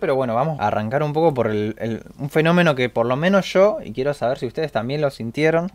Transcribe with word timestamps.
Pero 0.00 0.14
bueno, 0.14 0.32
vamos 0.36 0.60
a 0.60 0.68
arrancar 0.68 1.02
un 1.02 1.12
poco 1.12 1.34
por 1.34 1.48
el, 1.48 2.04
un 2.18 2.30
fenómeno 2.30 2.76
que 2.76 2.88
por 2.88 3.04
lo 3.04 3.16
menos 3.16 3.52
yo, 3.52 3.78
y 3.84 3.92
quiero 3.92 4.14
saber 4.14 4.38
si 4.38 4.46
ustedes 4.46 4.70
también 4.70 5.00
lo 5.00 5.10
sintieron. 5.10 5.72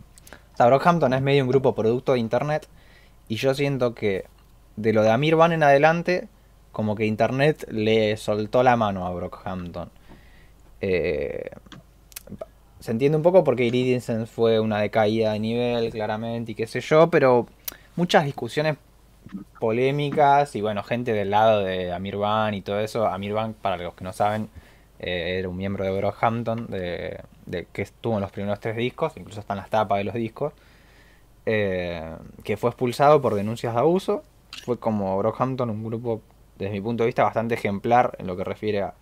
O 0.58 0.66
Brockhampton 0.66 1.12
es 1.12 1.20
medio 1.20 1.42
un 1.42 1.50
grupo 1.50 1.74
producto 1.74 2.14
de 2.14 2.20
internet. 2.20 2.66
Y 3.28 3.36
yo 3.36 3.52
siento 3.52 3.94
que 3.94 4.24
de 4.76 4.94
lo 4.94 5.02
de 5.02 5.10
Amir 5.10 5.36
Van 5.36 5.52
en 5.52 5.62
adelante, 5.62 6.28
como 6.72 6.94
que 6.94 7.04
internet 7.04 7.66
le 7.70 8.16
soltó 8.16 8.62
la 8.62 8.76
mano 8.76 9.06
a 9.06 9.12
Brockhampton. 9.12 9.90
Eh, 10.80 11.50
se 12.80 12.92
entiende 12.92 13.18
un 13.18 13.22
poco 13.22 13.44
porque 13.44 13.66
Iridium 13.66 14.24
fue 14.24 14.58
una 14.58 14.80
decaída 14.80 15.34
de 15.34 15.38
nivel, 15.38 15.90
claramente, 15.90 16.52
y 16.52 16.54
qué 16.54 16.66
sé 16.66 16.80
yo, 16.80 17.10
pero 17.10 17.46
muchas 17.94 18.24
discusiones 18.24 18.78
polémicas 19.58 20.54
y 20.56 20.60
bueno, 20.60 20.82
gente 20.82 21.12
del 21.12 21.30
lado 21.30 21.60
de 21.64 21.92
Amir 21.92 22.16
Van 22.16 22.54
y 22.54 22.62
todo 22.62 22.80
eso. 22.80 23.06
Amir 23.06 23.32
Van, 23.32 23.54
para 23.54 23.76
los 23.76 23.94
que 23.94 24.04
no 24.04 24.12
saben, 24.12 24.48
eh, 24.98 25.38
era 25.38 25.48
un 25.48 25.56
miembro 25.56 25.84
de 25.84 25.90
Brockhampton, 25.96 26.66
de, 26.68 27.20
que 27.72 27.82
estuvo 27.82 28.14
en 28.14 28.20
los 28.20 28.32
primeros 28.32 28.60
tres 28.60 28.76
discos, 28.76 29.12
incluso 29.16 29.40
están 29.40 29.56
las 29.56 29.70
tapas 29.70 29.98
de 29.98 30.04
los 30.04 30.14
discos, 30.14 30.52
eh, 31.46 32.16
que 32.42 32.56
fue 32.56 32.70
expulsado 32.70 33.20
por 33.20 33.34
denuncias 33.34 33.74
de 33.74 33.80
abuso. 33.80 34.22
Fue 34.64 34.78
como 34.78 35.16
Brockhampton 35.18 35.68
un 35.70 35.84
grupo, 35.84 36.22
desde 36.58 36.72
mi 36.72 36.80
punto 36.80 37.02
de 37.02 37.06
vista, 37.08 37.24
bastante 37.24 37.54
ejemplar 37.54 38.16
en 38.18 38.26
lo 38.26 38.36
que 38.36 38.44
refiere 38.44 38.82
a 38.82 38.94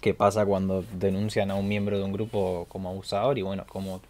qué 0.00 0.14
pasa 0.14 0.44
cuando 0.44 0.84
denuncian 0.92 1.50
a 1.50 1.54
un 1.54 1.68
miembro 1.68 1.98
de 1.98 2.04
un 2.04 2.12
grupo 2.12 2.66
como 2.68 2.90
abusador 2.90 3.38
y 3.38 3.42
bueno, 3.42 3.64
cómo 3.68 4.00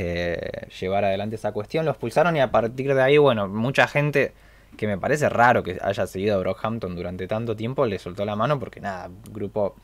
eh, 0.00 0.68
llevar 0.80 1.04
adelante 1.04 1.34
esa 1.34 1.50
cuestión. 1.50 1.84
Lo 1.84 1.90
expulsaron 1.90 2.36
y 2.36 2.40
a 2.40 2.52
partir 2.52 2.94
de 2.94 3.02
ahí, 3.02 3.18
bueno, 3.18 3.48
mucha 3.48 3.88
gente 3.88 4.32
que 4.76 4.86
me 4.86 4.96
parece 4.96 5.28
raro 5.28 5.64
que 5.64 5.76
haya 5.82 6.06
seguido 6.06 6.36
a 6.36 6.38
Brockhampton 6.38 6.94
durante 6.94 7.26
tanto 7.26 7.56
tiempo 7.56 7.84
le 7.84 7.98
soltó 7.98 8.24
la 8.24 8.36
mano 8.36 8.60
porque 8.60 8.80
nada, 8.80 9.10
grupo... 9.32 9.74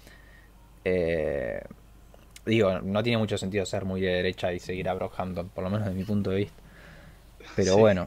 Eh, 0.84 1.60
digo, 2.46 2.78
no 2.80 3.02
tiene 3.02 3.19
mucho 3.19 3.36
sentido 3.39 3.66
ser 3.66 3.84
muy 3.84 4.02
de 4.02 4.12
derecha 4.12 4.52
y 4.52 4.61
seguir 4.61 4.89
a 4.89 4.94
Brockhampton, 4.94 5.48
por 5.48 5.64
lo 5.64 5.70
menos 5.70 5.86
desde 5.86 5.98
mi 5.98 6.05
punto 6.05 6.30
de 6.30 6.36
vista. 6.36 6.62
Pero 7.56 7.77
bueno. 7.77 8.06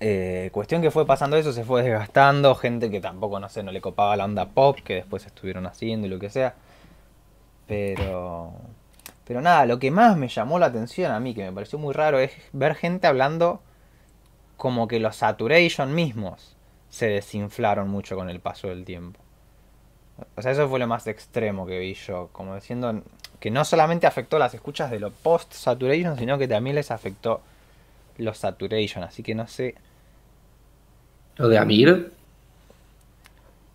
Eh, 0.00 0.50
cuestión 0.52 0.82
que 0.82 0.90
fue 0.90 1.06
pasando 1.06 1.36
eso, 1.36 1.52
se 1.52 1.64
fue 1.64 1.82
desgastando, 1.82 2.52
gente 2.56 2.90
que 2.90 3.00
tampoco, 3.00 3.38
no 3.38 3.48
sé, 3.48 3.62
no 3.62 3.70
le 3.70 3.80
copaba 3.80 4.16
la 4.16 4.24
onda 4.24 4.48
pop, 4.48 4.76
que 4.82 4.94
después 4.94 5.24
estuvieron 5.24 5.66
haciendo 5.66 6.08
y 6.08 6.10
lo 6.10 6.18
que 6.18 6.30
sea. 6.30 6.54
Pero... 7.68 8.52
Pero 9.26 9.40
nada, 9.40 9.66
lo 9.66 9.78
que 9.78 9.90
más 9.90 10.16
me 10.16 10.28
llamó 10.28 10.58
la 10.58 10.66
atención 10.66 11.10
a 11.10 11.20
mí, 11.20 11.34
que 11.34 11.44
me 11.44 11.52
pareció 11.52 11.78
muy 11.78 11.94
raro, 11.94 12.18
es 12.18 12.32
ver 12.52 12.74
gente 12.74 13.06
hablando 13.06 13.62
como 14.56 14.86
que 14.86 15.00
los 15.00 15.16
saturation 15.16 15.94
mismos 15.94 16.56
se 16.90 17.08
desinflaron 17.08 17.88
mucho 17.88 18.16
con 18.16 18.30
el 18.30 18.40
paso 18.40 18.68
del 18.68 18.84
tiempo. 18.84 19.20
O 20.36 20.42
sea, 20.42 20.52
eso 20.52 20.68
fue 20.68 20.78
lo 20.78 20.86
más 20.86 21.06
extremo 21.06 21.66
que 21.66 21.78
vi 21.78 21.94
yo, 21.94 22.28
como 22.32 22.54
diciendo 22.54 23.02
que 23.40 23.50
no 23.50 23.64
solamente 23.64 24.06
afectó 24.06 24.38
las 24.38 24.54
escuchas 24.54 24.90
de 24.90 25.00
los 25.00 25.12
post-saturation, 25.12 26.16
sino 26.16 26.38
que 26.38 26.46
también 26.46 26.76
les 26.76 26.90
afectó 26.90 27.40
los 28.18 28.38
saturation, 28.38 29.02
así 29.02 29.22
que 29.22 29.34
no 29.34 29.46
sé. 29.48 29.74
¿Lo 31.36 31.48
de 31.48 31.58
Amir? 31.58 32.12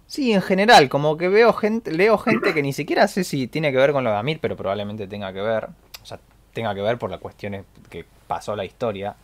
Sí, 0.09 0.33
en 0.33 0.41
general, 0.41 0.89
como 0.89 1.17
que 1.17 1.29
veo 1.29 1.53
gente, 1.53 1.91
leo 1.91 2.17
gente 2.17 2.51
que 2.55 2.63
ni 2.63 2.73
siquiera 2.73 3.07
sé 3.07 3.23
si 3.23 3.45
tiene 3.45 3.71
que 3.71 3.77
ver 3.77 3.91
con 3.91 4.03
lo 4.03 4.09
de 4.09 4.17
Amir, 4.17 4.39
pero 4.41 4.57
probablemente 4.57 5.05
tenga 5.05 5.31
que 5.31 5.39
ver. 5.39 5.67
O 6.01 6.05
sea, 6.05 6.19
tenga 6.51 6.73
que 6.73 6.81
ver 6.81 6.97
por 6.97 7.11
las 7.11 7.19
cuestiones 7.19 7.63
que 7.91 8.05
pasó 8.25 8.55
la 8.55 8.65
historia. 8.65 9.15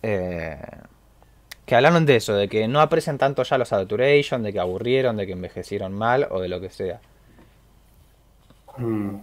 Eh, 0.00 0.56
que 1.66 1.74
hablaron 1.74 2.06
de 2.06 2.14
eso, 2.14 2.34
de 2.34 2.48
que 2.48 2.68
no 2.68 2.80
aprecian 2.80 3.18
tanto 3.18 3.42
ya 3.42 3.58
los 3.58 3.70
saturation, 3.70 4.44
de 4.44 4.52
que 4.52 4.60
aburrieron, 4.60 5.16
de 5.16 5.26
que 5.26 5.32
envejecieron 5.32 5.92
mal 5.92 6.28
o 6.30 6.40
de 6.40 6.48
lo 6.48 6.60
que 6.60 6.70
sea. 6.70 7.00
Mm. 8.76 9.16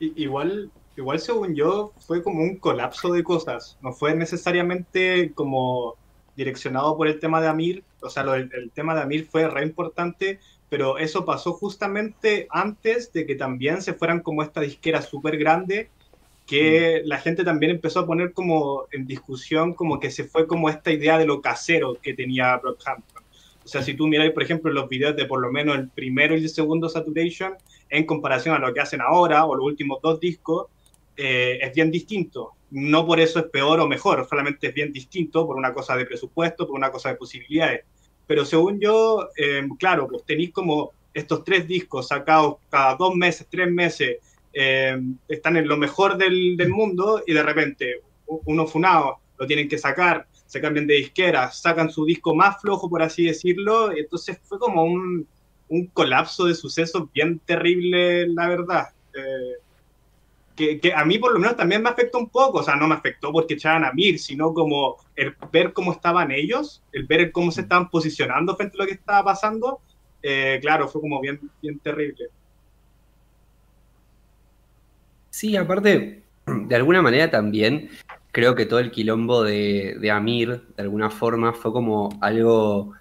Igual, 0.00 0.72
igual 0.96 1.20
según 1.20 1.54
yo, 1.54 1.92
fue 2.00 2.24
como 2.24 2.42
un 2.42 2.56
colapso 2.56 3.12
de 3.12 3.22
cosas. 3.22 3.78
No 3.80 3.92
fue 3.92 4.16
necesariamente 4.16 5.30
como 5.34 5.94
direccionado 6.34 6.96
por 6.96 7.06
el 7.06 7.20
tema 7.20 7.40
de 7.40 7.46
Amir, 7.46 7.84
o 8.02 8.10
sea, 8.10 8.22
el, 8.34 8.70
tema 8.72 8.94
de 8.94 9.02
Amir 9.02 9.26
fue 9.26 9.48
re 9.48 9.62
importante, 9.62 10.40
pero 10.68 10.98
eso 10.98 11.24
pasó 11.24 11.52
justamente 11.52 12.46
antes 12.50 13.12
de 13.12 13.26
que 13.26 13.34
también 13.34 13.82
se 13.82 13.94
fueran 13.94 14.20
como 14.20 14.42
esta 14.42 14.60
disquera 14.60 15.02
súper 15.02 15.36
grande, 15.38 15.90
que 16.46 17.02
mm. 17.04 17.08
la 17.08 17.18
gente 17.18 17.44
también 17.44 17.72
empezó 17.72 18.00
a 18.00 18.06
poner 18.06 18.32
como 18.32 18.86
en 18.92 19.06
discusión 19.06 19.74
como 19.74 20.00
que 20.00 20.10
se 20.10 20.24
fue 20.24 20.46
como 20.46 20.68
esta 20.68 20.90
idea 20.90 21.18
de 21.18 21.26
lo 21.26 21.40
casero 21.40 21.98
que 22.00 22.14
tenía 22.14 22.56
Brockhampton. 22.56 23.22
O 23.64 23.68
sea, 23.68 23.82
si 23.82 23.94
tú 23.94 24.08
miras, 24.08 24.30
por 24.30 24.42
ejemplo, 24.42 24.72
los 24.72 24.88
videos 24.88 25.16
de 25.16 25.26
por 25.26 25.40
lo 25.40 25.52
menos 25.52 25.76
el 25.76 25.88
primero 25.88 26.36
y 26.36 26.42
el 26.42 26.48
segundo 26.48 26.88
Saturation, 26.88 27.54
en 27.88 28.06
comparación 28.06 28.54
a 28.54 28.58
lo 28.58 28.72
que 28.72 28.80
hacen 28.80 29.00
ahora, 29.00 29.44
o 29.44 29.54
los 29.54 29.64
últimos 29.64 30.00
dos 30.02 30.18
discos, 30.18 30.68
eh, 31.16 31.58
es 31.60 31.74
bien 31.74 31.90
distinto 31.90 32.54
no 32.70 33.06
por 33.06 33.20
eso 33.20 33.40
es 33.40 33.46
peor 33.46 33.80
o 33.80 33.88
mejor, 33.88 34.26
solamente 34.28 34.68
es 34.68 34.74
bien 34.74 34.92
distinto 34.92 35.46
por 35.46 35.56
una 35.56 35.74
cosa 35.74 35.96
de 35.96 36.06
presupuesto, 36.06 36.66
por 36.66 36.76
una 36.76 36.90
cosa 36.90 37.10
de 37.10 37.16
posibilidades. 37.16 37.84
Pero 38.26 38.44
según 38.44 38.78
yo, 38.78 39.28
eh, 39.36 39.66
claro, 39.78 40.06
pues 40.08 40.24
tenéis 40.24 40.52
como 40.52 40.92
estos 41.12 41.44
tres 41.44 41.66
discos 41.66 42.08
sacados 42.08 42.56
cada 42.68 42.94
dos 42.94 43.14
meses, 43.14 43.46
tres 43.50 43.70
meses, 43.70 44.18
eh, 44.52 45.00
están 45.28 45.56
en 45.56 45.68
lo 45.68 45.76
mejor 45.76 46.16
del, 46.16 46.56
mundo 46.68 47.22
y 47.26 47.32
de 47.32 47.42
repente 47.42 48.02
uno 48.26 48.66
funado 48.66 49.18
lo 49.38 49.46
tienen 49.46 49.68
que 49.68 49.78
sacar, 49.78 50.26
se 50.46 50.60
cambian 50.60 50.86
de 50.86 50.94
disquera, 50.94 51.50
sacan 51.50 51.90
su 51.90 52.04
disco 52.04 52.34
más 52.34 52.60
flojo, 52.60 52.88
por 52.90 53.02
así 53.02 53.24
decirlo, 53.24 53.96
y 53.96 54.00
entonces 54.00 54.38
fue 54.42 54.58
como 54.58 54.84
un, 54.84 55.26
colapso 55.92 56.46
de 56.46 56.54
sucesos 56.54 57.10
bien 57.12 57.38
terrible, 57.38 58.26
la 58.26 58.48
verdad. 58.48 58.88
Eh, 59.14 59.54
que, 60.56 60.92
a 60.94 61.04
mí 61.04 61.18
por 61.18 61.32
lo 61.32 61.38
menos 61.38 61.56
también 61.56 61.82
me 61.82 61.88
afectó 61.88 62.18
un 62.18 62.28
poco, 62.28 62.58
o 62.58 62.62
sea, 62.62 62.76
no 62.76 62.86
me 62.86 62.94
afectó 62.94 63.32
porque 63.32 63.54
echaban 63.54 63.84
a 63.84 63.92
Mir, 63.92 64.18
sino 64.18 64.52
como 64.52 64.96
el 65.16 65.34
ver 65.52 65.72
cómo 65.72 65.92
estaban 65.92 66.30
ellos, 66.30 66.82
el 66.92 67.06
ver 67.06 67.32
cómo 67.32 67.50
se 67.50 67.62
estaban 67.62 67.88
posicionando 67.88 68.56
frente 68.56 68.76
a 68.76 68.82
lo 68.82 68.86
que 68.86 68.94
estaba 68.94 69.24
pasando, 69.24 69.80
eh, 70.22 70.58
claro, 70.60 70.88
fue 70.88 71.00
como 71.00 71.20
bien, 71.20 71.40
bien 71.62 71.78
terrible. 71.78 72.26
Sí, 75.30 75.56
aparte, 75.56 76.22
de 76.46 76.74
alguna 76.76 77.00
manera 77.00 77.30
también 77.30 77.88
creo 78.32 78.54
que 78.54 78.66
todo 78.66 78.80
el 78.80 78.90
quilombo 78.90 79.42
de, 79.42 79.96
de 79.98 80.10
Amir, 80.10 80.62
de 80.76 80.82
alguna 80.82 81.10
forma, 81.10 81.52
fue 81.52 81.72
como 81.72 82.10
algo 82.20 82.92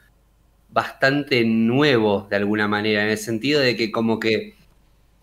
bastante 0.70 1.44
nuevo, 1.44 2.28
de 2.30 2.36
alguna 2.38 2.68
manera, 2.68 3.04
en 3.04 3.10
el 3.10 3.18
sentido 3.18 3.60
de 3.60 3.76
que 3.76 3.92
como 3.92 4.20
que 4.20 4.56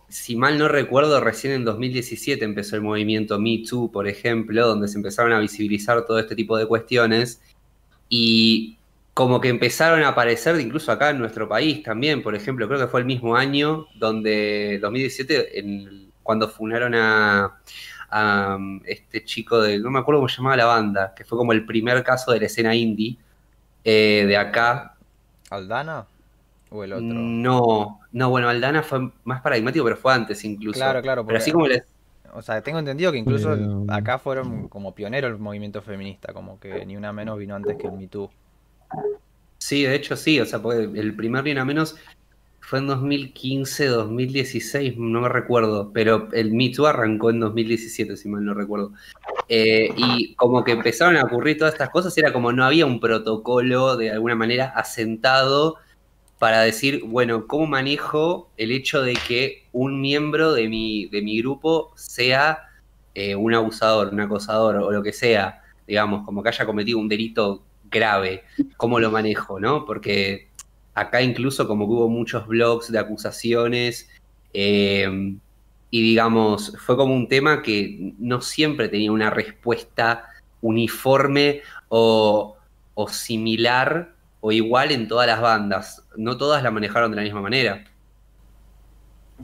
si 0.08 0.36
mal 0.36 0.58
no 0.58 0.68
recuerdo, 0.68 1.20
recién 1.20 1.52
en 1.52 1.64
2017 1.64 2.44
empezó 2.44 2.76
el 2.76 2.82
movimiento 2.82 3.38
Me 3.38 3.62
Too, 3.68 3.90
por 3.90 4.06
ejemplo, 4.06 4.66
donde 4.66 4.88
se 4.88 4.98
empezaron 4.98 5.32
a 5.32 5.40
visibilizar 5.40 6.04
todo 6.04 6.18
este 6.18 6.36
tipo 6.36 6.56
de 6.56 6.66
cuestiones 6.66 7.40
y 8.08 8.78
como 9.14 9.40
que 9.40 9.48
empezaron 9.48 10.02
a 10.02 10.08
aparecer 10.08 10.60
incluso 10.60 10.92
acá 10.92 11.10
en 11.10 11.18
nuestro 11.18 11.48
país 11.48 11.82
también, 11.82 12.22
por 12.22 12.34
ejemplo, 12.34 12.68
creo 12.68 12.78
que 12.78 12.86
fue 12.86 13.00
el 13.00 13.06
mismo 13.06 13.34
año 13.34 13.86
donde 13.94 14.78
2017, 14.80 15.58
en, 15.58 16.12
cuando 16.22 16.48
funaron 16.48 16.94
a, 16.94 17.60
este 18.84 19.24
chico 19.24 19.60
de, 19.60 19.78
no 19.78 19.90
me 19.90 19.98
acuerdo 19.98 20.20
cómo 20.20 20.28
se 20.28 20.36
llamaba 20.36 20.56
la 20.56 20.66
banda, 20.66 21.14
que 21.14 21.24
fue 21.24 21.36
como 21.36 21.52
el 21.52 21.66
primer 21.66 22.02
caso 22.04 22.30
de 22.32 22.40
la 22.40 22.46
escena 22.46 22.74
indie 22.74 23.18
eh, 23.84 24.24
de 24.26 24.36
acá. 24.36 24.94
¿Aldana? 25.50 26.06
¿O 26.71 26.82
el 26.84 26.93
otro? 26.93 27.04
No, 27.04 28.00
no, 28.12 28.31
bueno, 28.31 28.49
Aldana 28.49 28.82
fue 28.82 29.10
más 29.25 29.41
paradigmático, 29.41 29.84
pero 29.84 29.97
fue 29.97 30.12
antes 30.12 30.44
incluso. 30.44 30.78
Claro, 30.78 31.00
claro. 31.03 31.25
Pero 31.25 31.38
así 31.38 31.53
como 31.53 31.66
les... 31.69 31.84
O 32.34 32.43
sea, 32.43 32.60
tengo 32.60 32.78
entendido 32.78 33.12
que 33.12 33.19
incluso 33.19 33.56
acá 33.88 34.19
fueron 34.19 34.69
como 34.69 34.94
pioneros 34.94 35.31
el 35.31 35.38
movimiento 35.38 35.81
feminista, 35.81 36.34
como 36.34 36.60
que 36.60 36.84
ni 36.84 36.97
una 36.97 37.12
menos 37.12 37.38
vino 37.38 37.54
antes 37.54 37.77
que 37.77 37.87
el 37.87 37.93
Me 37.94 38.09
Too. 38.09 38.31
Sí, 39.59 39.84
de 39.84 39.94
hecho 39.94 40.16
sí, 40.16 40.38
o 40.38 40.44
sea, 40.44 40.60
el 40.94 41.15
primer 41.16 41.44
ni 41.44 41.53
una 41.53 41.65
menos 41.65 41.97
fue 42.60 42.81
en 42.81 42.88
2015, 42.88 43.86
2016, 43.86 44.98
no 44.98 45.21
me 45.21 45.28
recuerdo, 45.28 45.92
pero 45.95 46.28
el 46.33 46.53
Me 46.53 46.69
Too 46.71 46.86
arrancó 46.86 47.30
en 47.30 47.41
2017, 47.41 48.16
si 48.16 48.28
mal 48.28 48.45
no 48.45 48.54
recuerdo. 48.54 48.92
Eh, 49.48 49.89
y 49.97 50.34
como 50.34 50.65
que 50.65 50.72
empezaron 50.72 51.16
a 51.16 51.22
ocurrir 51.22 51.59
todas 51.59 51.74
estas 51.74 51.91
cosas, 51.91 52.19
era 52.19 52.33
como 52.33 52.53
no 52.53 52.65
había 52.65 52.84
un 52.84 52.98
protocolo 52.98 53.97
de 53.97 54.10
alguna 54.10 54.34
manera 54.34 54.66
asentado 54.74 55.77
para 56.38 56.62
decir, 56.62 57.03
bueno, 57.04 57.47
¿cómo 57.47 57.66
manejo 57.66 58.50
el 58.56 58.71
hecho 58.71 59.03
de 59.03 59.15
que 59.15 59.65
un 59.72 60.00
miembro 60.00 60.53
de 60.53 60.68
mi, 60.68 61.06
de 61.06 61.22
mi 61.22 61.38
grupo 61.41 61.92
sea 61.97 62.68
eh, 63.15 63.34
un 63.34 63.54
abusador, 63.54 64.12
un 64.12 64.21
acosador 64.21 64.77
o 64.77 64.91
lo 64.91 65.03
que 65.03 65.12
sea, 65.12 65.62
digamos, 65.86 66.24
como 66.24 66.42
que 66.42 66.50
haya 66.50 66.66
cometido 66.66 66.98
un 66.98 67.09
delito 67.09 67.62
grave? 67.91 68.44
¿Cómo 68.77 69.00
lo 69.00 69.10
manejo, 69.10 69.59
no? 69.59 69.86
Porque 69.86 70.48
acá 70.94 71.22
incluso 71.22 71.66
como 71.66 71.86
que 71.86 71.92
hubo 71.92 72.09
muchos 72.09 72.47
blogs 72.47 72.92
de 72.92 72.98
acusaciones 72.98 74.10
eh, 74.53 75.36
y 75.91 76.03
digamos, 76.03 76.77
fue 76.84 76.97
como 76.97 77.15
un 77.15 77.28
tema 77.28 77.62
que 77.62 78.12
no 78.18 78.42
siempre 78.42 78.88
tenía 78.88 79.12
una 79.12 79.30
respuesta 79.30 80.28
uniforme 80.60 81.62
o, 81.88 82.56
o 82.94 83.09
similar 83.09 84.16
o 84.41 84.53
igual 84.53 84.92
en 84.92 85.09
todas 85.09 85.27
las 85.27 85.41
bandas. 85.41 86.06
No 86.16 86.36
todas 86.38 86.62
la 86.62 86.71
manejaron 86.71 87.10
de 87.12 87.16
la 87.16 87.22
misma 87.22 87.42
manera. 87.42 87.84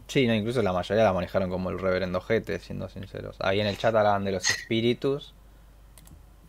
Sí, 0.07 0.27
no, 0.27 0.35
incluso 0.35 0.63
la 0.63 0.73
mayoría 0.73 1.03
la 1.05 1.13
manejaron 1.13 1.51
como 1.51 1.71
el 1.71 1.79
reverendo 1.79 2.21
Jete, 2.21 2.59
siendo 2.61 2.89
sinceros. 2.89 3.37
Ahí 3.41 3.61
en 3.61 3.67
el 3.67 3.77
chat 3.79 3.95
hablaban 3.95 4.25
de 4.25 4.33
los 4.33 4.49
espíritus, 4.51 5.35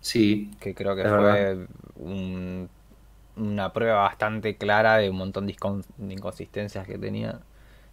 Sí, 0.02 0.52
que 0.60 0.76
creo 0.76 0.96
que 0.96 1.08
fue 1.08 1.68
un- 1.96 2.70
una 3.38 3.74
prueba 3.74 4.02
bastante 4.04 4.58
clara 4.58 4.98
de 4.98 5.10
un 5.10 5.18
montón 5.18 5.48
de 5.48 5.56
incon- 5.56 5.86
de 5.98 6.14
inconsistencias 6.14 6.88
que 6.88 6.98
tenía 6.98 7.42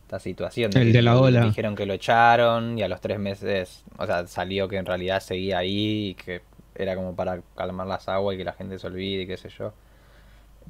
esta 0.02 0.20
situación. 0.20 0.72
El 0.74 0.92
de 0.92 1.02
la 1.02 1.16
ola. 1.20 1.46
Dijeron 1.50 1.76
que 1.76 1.86
lo 1.86 1.94
echaron 1.94 2.78
y 2.78 2.82
a 2.82 2.88
los 2.88 3.00
tres 3.00 3.18
meses, 3.20 3.84
o 3.98 4.06
sea, 4.06 4.26
salió 4.26 4.68
que 4.68 4.76
en 4.78 4.86
realidad 4.86 5.20
seguía 5.20 5.58
ahí 5.58 6.10
y 6.10 6.14
que 6.16 6.42
era 6.74 6.96
como 6.96 7.16
para 7.16 7.42
calmar 7.56 7.86
las 7.86 8.08
aguas 8.08 8.34
y 8.36 8.38
que 8.38 8.44
la 8.44 8.52
gente 8.54 8.78
se 8.78 8.86
olvide 8.88 9.22
y 9.24 9.26
qué 9.28 9.36
sé 9.36 9.48
yo. 9.50 9.72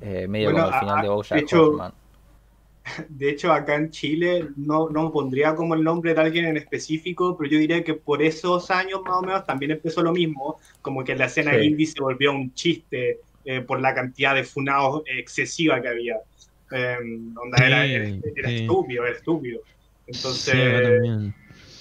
Eh, 0.01 0.27
medio 0.29 0.51
Bueno, 0.51 0.65
como 0.65 0.75
el 0.75 0.81
final 0.81 0.99
a- 0.99 1.03
de 1.03 1.09
Bojack 1.09 1.39
de 1.39 1.45
hecho, 1.45 1.63
Horseman. 1.67 1.93
De 3.11 3.31
hecho, 3.31 3.53
acá 3.53 3.77
en 3.77 3.91
Chile 3.91 4.49
no, 4.57 4.89
no 4.89 5.13
pondría 5.13 5.55
como 5.55 5.75
el 5.75 5.85
nombre 5.85 6.15
de 6.15 6.21
alguien 6.21 6.47
en 6.47 6.57
específico, 6.57 7.37
pero 7.37 7.51
yo 7.51 7.59
diría 7.59 7.85
que 7.85 7.95
por 7.95 8.23
esos 8.23 8.71
años 8.71 9.03
más 9.05 9.17
o 9.19 9.23
menos 9.23 9.47
también 9.47 9.73
empezó 9.73 10.03
lo 10.03 10.13
mismo, 10.13 10.59
como 10.81 11.05
que 11.05 11.15
la 11.15 11.27
escena 11.27 11.53
Sí. 11.59 11.67
indie 11.67 11.87
se 11.87 12.01
volvió 12.01 12.33
un 12.33 12.53
chiste 12.55 13.21
eh, 13.45 13.61
por 13.63 13.81
la 13.81 13.95
cantidad 13.95 14.35
de 14.35 14.45
funados 14.45 15.03
excesiva 15.07 15.81
que 15.81 15.89
había. 15.89 16.17
Eh, 16.73 16.97
onda, 17.37 17.59
Sí, 17.59 17.65
era, 17.65 17.85
era- 17.87 18.05
era 18.37 18.49
sí. 18.49 18.55
estúpido, 18.57 19.05
era 19.05 19.15
estúpido. 19.17 19.61
Entonces, 20.07 21.01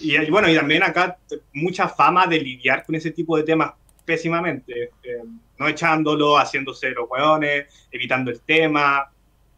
y 0.02 0.16
y 0.16 0.30
bueno, 0.30 0.50
y 0.50 0.56
también 0.56 0.84
acá 0.84 1.18
mucha 1.54 1.88
fama 1.90 2.28
de 2.28 2.40
lidiar 2.40 2.86
con 2.86 2.96
ese 2.96 3.12
tipo 3.12 3.36
de 3.38 3.44
temas 3.44 3.74
pésimamente, 4.06 4.92
eh, 5.04 5.24
no 5.60 5.68
echándolo, 5.68 6.38
haciéndose 6.38 6.90
los 6.92 7.10
hueones, 7.10 7.68
evitando 7.92 8.32
el 8.32 8.42
tema, 8.42 9.12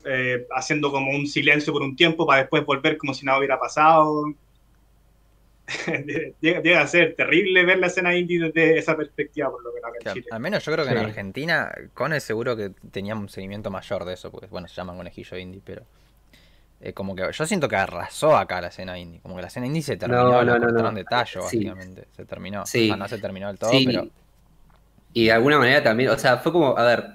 eh, 0.04 0.48
haciendo 0.56 0.92
como 0.92 1.12
un 1.12 1.28
silencio 1.28 1.72
por 1.72 1.82
un 1.84 1.96
tiempo 1.96 2.26
para 2.26 2.42
después 2.42 2.66
volver 2.66 2.98
como 2.98 3.14
si 3.14 3.26
nada 3.26 3.38
hubiera 3.38 3.60
pasado. 3.60 4.26
llega, 6.42 6.62
llega 6.62 6.82
a 6.82 6.88
ser 6.88 7.16
terrible 7.16 7.64
ver 7.64 7.80
la 7.80 7.88
escena 7.88 8.16
indie 8.16 8.40
desde 8.40 8.78
esa 8.78 8.98
perspectiva, 8.98 9.50
por 9.50 9.64
lo 9.64 9.72
menos 9.72 9.88
acá 9.90 9.98
en 9.98 10.02
Claro, 10.04 10.16
Chile. 10.16 10.28
al 10.32 10.40
menos 10.40 10.66
yo 10.66 10.72
creo 10.74 10.86
que 10.86 10.92
en. 10.92 10.98
Argentina, 10.98 11.72
Cone 11.94 12.20
seguro 12.20 12.58
que 12.58 12.72
tenía 12.92 13.16
un 13.16 13.30
seguimiento 13.30 13.70
mayor 13.72 14.04
de 14.06 14.14
eso, 14.16 14.32
porque 14.32 14.48
bueno, 14.48 14.68
se 14.68 14.76
llaman 14.76 14.98
conejillo 14.98 15.38
indie, 15.38 15.62
pero 15.64 15.84
eh, 16.82 16.94
como 16.94 17.16
que 17.16 17.30
yo 17.32 17.46
siento 17.46 17.70
que 17.70 17.76
arrasó 17.78 18.36
acá 18.36 18.60
la 18.60 18.68
escena 18.68 18.98
indie, 19.00 19.22
como 19.22 19.36
que 19.36 19.42
la 19.44 19.48
escena 19.48 19.68
indie 19.68 19.82
se 19.84 19.96
terminó, 19.98 20.24
No, 20.24 20.44
no, 20.44 20.58
no, 20.60 20.68
no. 20.70 20.92
de 20.92 21.04
tallo, 21.06 21.44
Sí. 21.44 21.64
básicamente, 21.64 22.08
se 22.12 22.26
terminó. 22.26 22.66
Sí. 22.66 22.86
O 22.86 22.88
sea, 22.88 22.96
no 22.98 23.08
se 23.08 23.18
terminó 23.20 23.48
del 23.48 23.60
todo, 23.60 23.70
Sí. 23.72 23.86
pero 23.86 24.08
Y 25.14 25.26
de 25.26 25.32
alguna 25.34 25.58
manera 25.60 25.84
también, 25.84 26.10
o 26.10 26.18
sea, 26.18 26.38
fue 26.38 26.52
como, 26.52 26.78
a 26.78 26.84
ver, 26.86 27.06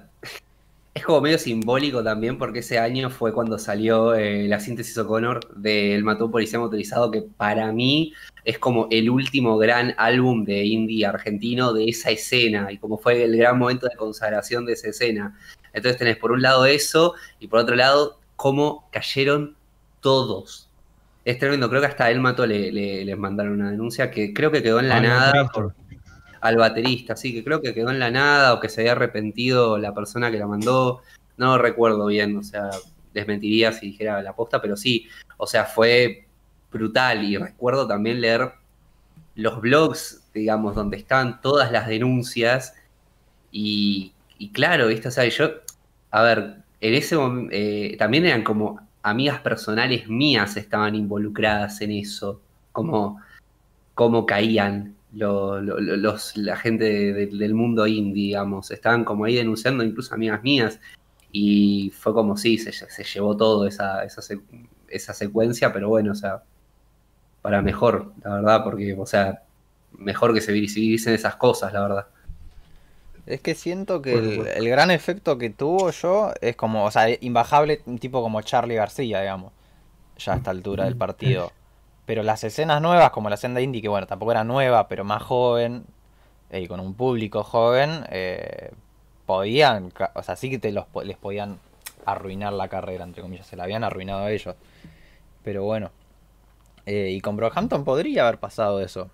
es 0.93 1.03
como 1.03 1.21
medio 1.21 1.37
simbólico 1.37 2.03
también 2.03 2.37
porque 2.39 2.59
ese 2.59 2.79
año 2.79 3.09
fue 3.09 3.31
cuando 3.33 3.59
salió 3.59 4.15
eh, 4.15 4.47
la 4.47 4.59
síntesis 4.59 4.97
O'Connor 4.97 5.55
del 5.55 6.03
Mató 6.03 6.29
Policía 6.31 6.59
Motorizado, 6.59 7.11
que 7.11 7.21
para 7.21 7.71
mí 7.71 8.13
es 8.45 8.57
como 8.59 8.87
el 8.89 9.09
último 9.09 9.57
gran 9.57 9.93
álbum 9.97 10.43
de 10.43 10.63
indie 10.65 11.05
argentino 11.05 11.73
de 11.73 11.89
esa 11.89 12.09
escena 12.09 12.71
y 12.71 12.77
como 12.77 12.97
fue 12.97 13.23
el 13.23 13.37
gran 13.37 13.59
momento 13.59 13.87
de 13.87 13.95
consagración 13.95 14.65
de 14.65 14.73
esa 14.73 14.89
escena. 14.89 15.37
Entonces 15.73 15.99
tenés 15.99 16.17
por 16.17 16.31
un 16.31 16.41
lado 16.41 16.65
eso 16.65 17.13
y 17.39 17.47
por 17.47 17.59
otro 17.59 17.75
lado 17.75 18.19
cómo 18.35 18.87
cayeron 18.91 19.55
todos. 20.01 20.69
Es 21.25 21.37
tremendo, 21.39 21.69
creo 21.69 21.81
que 21.81 21.87
hasta 21.87 22.09
él 22.09 22.19
mató 22.21 22.47
le, 22.47 22.71
le- 22.71 23.03
les 23.05 23.17
mandaron 23.17 23.53
una 23.53 23.69
denuncia 23.69 24.09
que 24.09 24.33
creo 24.33 24.49
que 24.49 24.63
quedó 24.63 24.79
en 24.79 24.89
la 24.89 24.95
nada 25.09 25.31
por- 25.53 25.75
al 26.41 26.57
baterista, 26.57 27.15
sí, 27.15 27.33
que 27.33 27.43
creo 27.43 27.61
que 27.61 27.73
quedó 27.73 27.89
en 27.89 27.99
la 27.99 28.11
nada 28.11 28.53
o 28.53 28.59
que 28.59 28.69
se 28.69 28.81
había 28.81 28.93
arrepentido 28.93 29.77
la 29.77 29.93
persona 29.93 30.31
que 30.31 30.39
la 30.39 30.47
mandó, 30.47 31.01
no 31.37 31.57
recuerdo 31.57 32.07
bien, 32.07 32.37
o 32.37 32.43
sea, 32.43 32.69
desmentiría 33.13 33.71
si 33.71 33.87
dijera 33.87 34.21
la 34.21 34.35
posta, 34.35 34.61
pero 34.61 34.77
sí, 34.77 35.07
o 35.37 35.47
sea, 35.47 35.65
fue 35.65 36.27
brutal. 36.71 37.23
Y 37.23 37.37
recuerdo 37.37 37.87
también 37.87 38.21
leer 38.21 38.51
los 39.35 39.61
blogs, 39.61 40.23
digamos, 40.33 40.75
donde 40.75 40.97
estaban 40.97 41.41
todas 41.41 41.71
las 41.71 41.87
denuncias 41.87 42.75
y, 43.51 44.13
claro, 44.53 44.87
¿viste? 44.87 45.07
O 45.07 45.11
sea, 45.11 45.27
yo, 45.27 45.51
a 46.11 46.21
ver, 46.21 46.57
en 46.81 46.93
ese 46.93 47.15
momento, 47.17 47.55
también 47.97 48.25
eran 48.25 48.43
como 48.43 48.79
amigas 49.01 49.39
personales 49.39 50.07
mías 50.09 50.57
estaban 50.57 50.93
involucradas 50.95 51.81
en 51.81 51.91
eso, 51.91 52.41
como, 52.71 53.21
como 53.95 54.25
caían 54.25 54.96
lo- 55.17 55.61
lo- 55.61 55.79
lo- 55.79 55.97
los, 55.97 56.37
la 56.37 56.55
gente 56.57 56.85
de- 56.85 57.13
de- 57.13 57.27
del 57.27 57.53
mundo 57.53 57.87
indie, 57.87 58.27
digamos, 58.27 58.71
estaban 58.71 59.03
como 59.03 59.25
ahí 59.25 59.35
denunciando, 59.35 59.83
incluso 59.83 60.13
amigas 60.15 60.43
mías, 60.43 60.79
y 61.31 61.91
fue 61.97 62.13
como 62.13 62.37
sí, 62.37 62.57
se, 62.57 62.71
se 62.71 63.03
llevó 63.03 63.35
todo 63.35 63.67
esa, 63.67 64.03
esa, 64.03 64.21
esa 64.87 65.13
secuencia, 65.13 65.73
pero 65.73 65.89
bueno, 65.89 66.11
o 66.11 66.15
sea, 66.15 66.43
para 67.41 67.61
mejor, 67.61 68.13
la 68.23 68.35
verdad, 68.35 68.63
porque, 68.63 68.95
o 68.97 69.05
sea, 69.05 69.43
mejor 69.97 70.33
que 70.33 70.41
se 70.41 70.51
visibilicen 70.51 71.13
esas 71.13 71.35
cosas, 71.35 71.73
la 71.73 71.81
verdad. 71.81 72.07
es 73.25 73.41
que 73.41 73.55
siento 73.55 74.01
que 74.01 74.53
el 74.55 74.69
gran 74.69 74.89
efecto 74.91 75.37
que 75.37 75.49
tuvo 75.49 75.91
yo 75.91 76.31
es 76.41 76.55
como, 76.55 76.85
o 76.85 76.91
sea, 76.91 77.07
imbajable, 77.21 77.81
un 77.85 77.97
tipo 77.99 78.21
como 78.21 78.41
Charlie 78.41 78.75
García, 78.75 79.21
digamos, 79.21 79.51
ya 80.17 80.33
a 80.33 80.37
esta 80.37 80.51
altura 80.51 80.85
del 80.85 80.95
partido. 80.95 81.51
Pero 82.07 82.23
las 82.23 82.45
escenas 82.45 82.81
nuevas, 82.81 83.11
como 83.11 83.29
la 83.29 83.35
senda 83.35 83.59
indie, 83.59 83.81
que 83.81 83.89
bueno, 83.89 84.07
tampoco 84.07 84.31
era 84.31 84.45
nueva, 84.45 84.87
pero 84.87 85.03
más 85.03 85.21
joven, 85.21 85.83
eh, 86.49 86.61
y 86.61 86.67
con 86.67 86.79
un 86.79 86.93
público 86.93 87.43
joven, 87.43 88.05
eh, 88.09 88.71
podían, 89.25 89.91
o 90.13 90.23
sea, 90.23 90.37
sí 90.37 90.49
que 90.49 90.57
te 90.57 90.71
los, 90.71 90.85
les 91.03 91.17
podían 91.17 91.59
arruinar 92.05 92.53
la 92.53 92.69
carrera, 92.69 93.03
entre 93.03 93.21
comillas, 93.21 93.45
se 93.45 93.57
la 93.57 93.65
habían 93.65 93.83
arruinado 93.83 94.21
a 94.21 94.31
ellos. 94.31 94.55
Pero 95.43 95.63
bueno. 95.65 95.91
Eh, 96.85 97.09
y 97.11 97.19
con 97.19 97.35
Brockhampton 97.35 97.83
podría 97.83 98.25
haber 98.25 98.39
pasado 98.39 98.79
eso. 98.81 99.11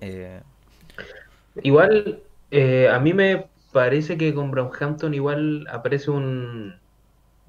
Eh, 0.00 0.40
Igual, 1.62 2.22
a 2.90 2.98
mí 2.98 3.12
me 3.12 3.46
parece 3.72 4.16
que 4.16 4.32
con 4.32 4.50
Brockhampton 4.50 5.12
igual 5.12 5.66
aparece 5.70 6.10
un, 6.10 6.76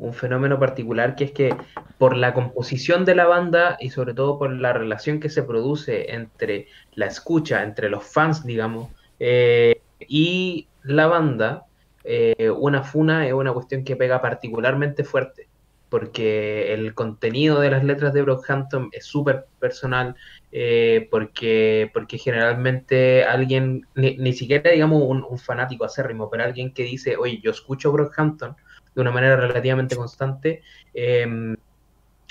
un 0.04 0.14
fenómeno 0.14 0.60
particular 0.60 1.16
que 1.16 1.24
es 1.26 1.32
que 1.32 1.56
por 1.98 2.18
la 2.18 2.34
composición 2.34 3.06
de 3.06 3.16
la 3.16 3.26
banda 3.26 3.78
y 3.80 3.90
sobre 3.90 4.14
todo 4.14 4.38
por 4.38 4.52
la 4.52 4.74
relación 4.74 5.20
que 5.20 5.30
se 5.30 5.44
produce 5.44 6.14
entre 6.14 6.68
la 6.94 7.06
escucha, 7.06 7.64
entre 7.64 7.90
los 7.90 8.04
fans, 8.04 8.46
digamos, 8.46 8.90
eh, 9.20 9.82
y 10.00 10.68
la 10.84 11.08
banda, 11.08 11.66
eh, 12.04 12.50
una 12.50 12.84
funa 12.84 13.26
es 13.26 13.34
una 13.34 13.54
cuestión 13.54 13.86
que 13.86 13.96
pega 13.96 14.22
particularmente 14.22 15.06
fuerte, 15.06 15.48
porque 15.88 16.74
el 16.74 16.94
contenido 16.94 17.62
de 17.62 17.72
las 17.72 17.86
letras 17.86 18.14
de 18.14 18.24
Brockhampton 18.24 18.90
es 18.92 19.06
súper 19.06 19.46
personal, 19.60 20.16
eh, 20.52 21.08
porque, 21.10 21.90
porque 21.94 22.18
generalmente 22.18 23.24
alguien, 23.24 23.88
ni, 23.96 24.34
siquiera 24.34 24.72
digamos 24.72 25.02
un, 25.04 25.24
un 25.24 25.40
fanático 25.40 25.86
acérrimo, 25.86 26.30
pero 26.30 26.44
alguien 26.44 26.74
que 26.74 26.84
dice, 26.84 27.16
oye, 27.16 27.40
yo 27.42 27.52
escucho 27.52 27.94
Brockhampton 27.94 28.58
de 28.96 29.02
una 29.02 29.12
manera 29.12 29.36
relativamente 29.36 29.96
constante, 29.96 30.62
eh, 30.94 31.56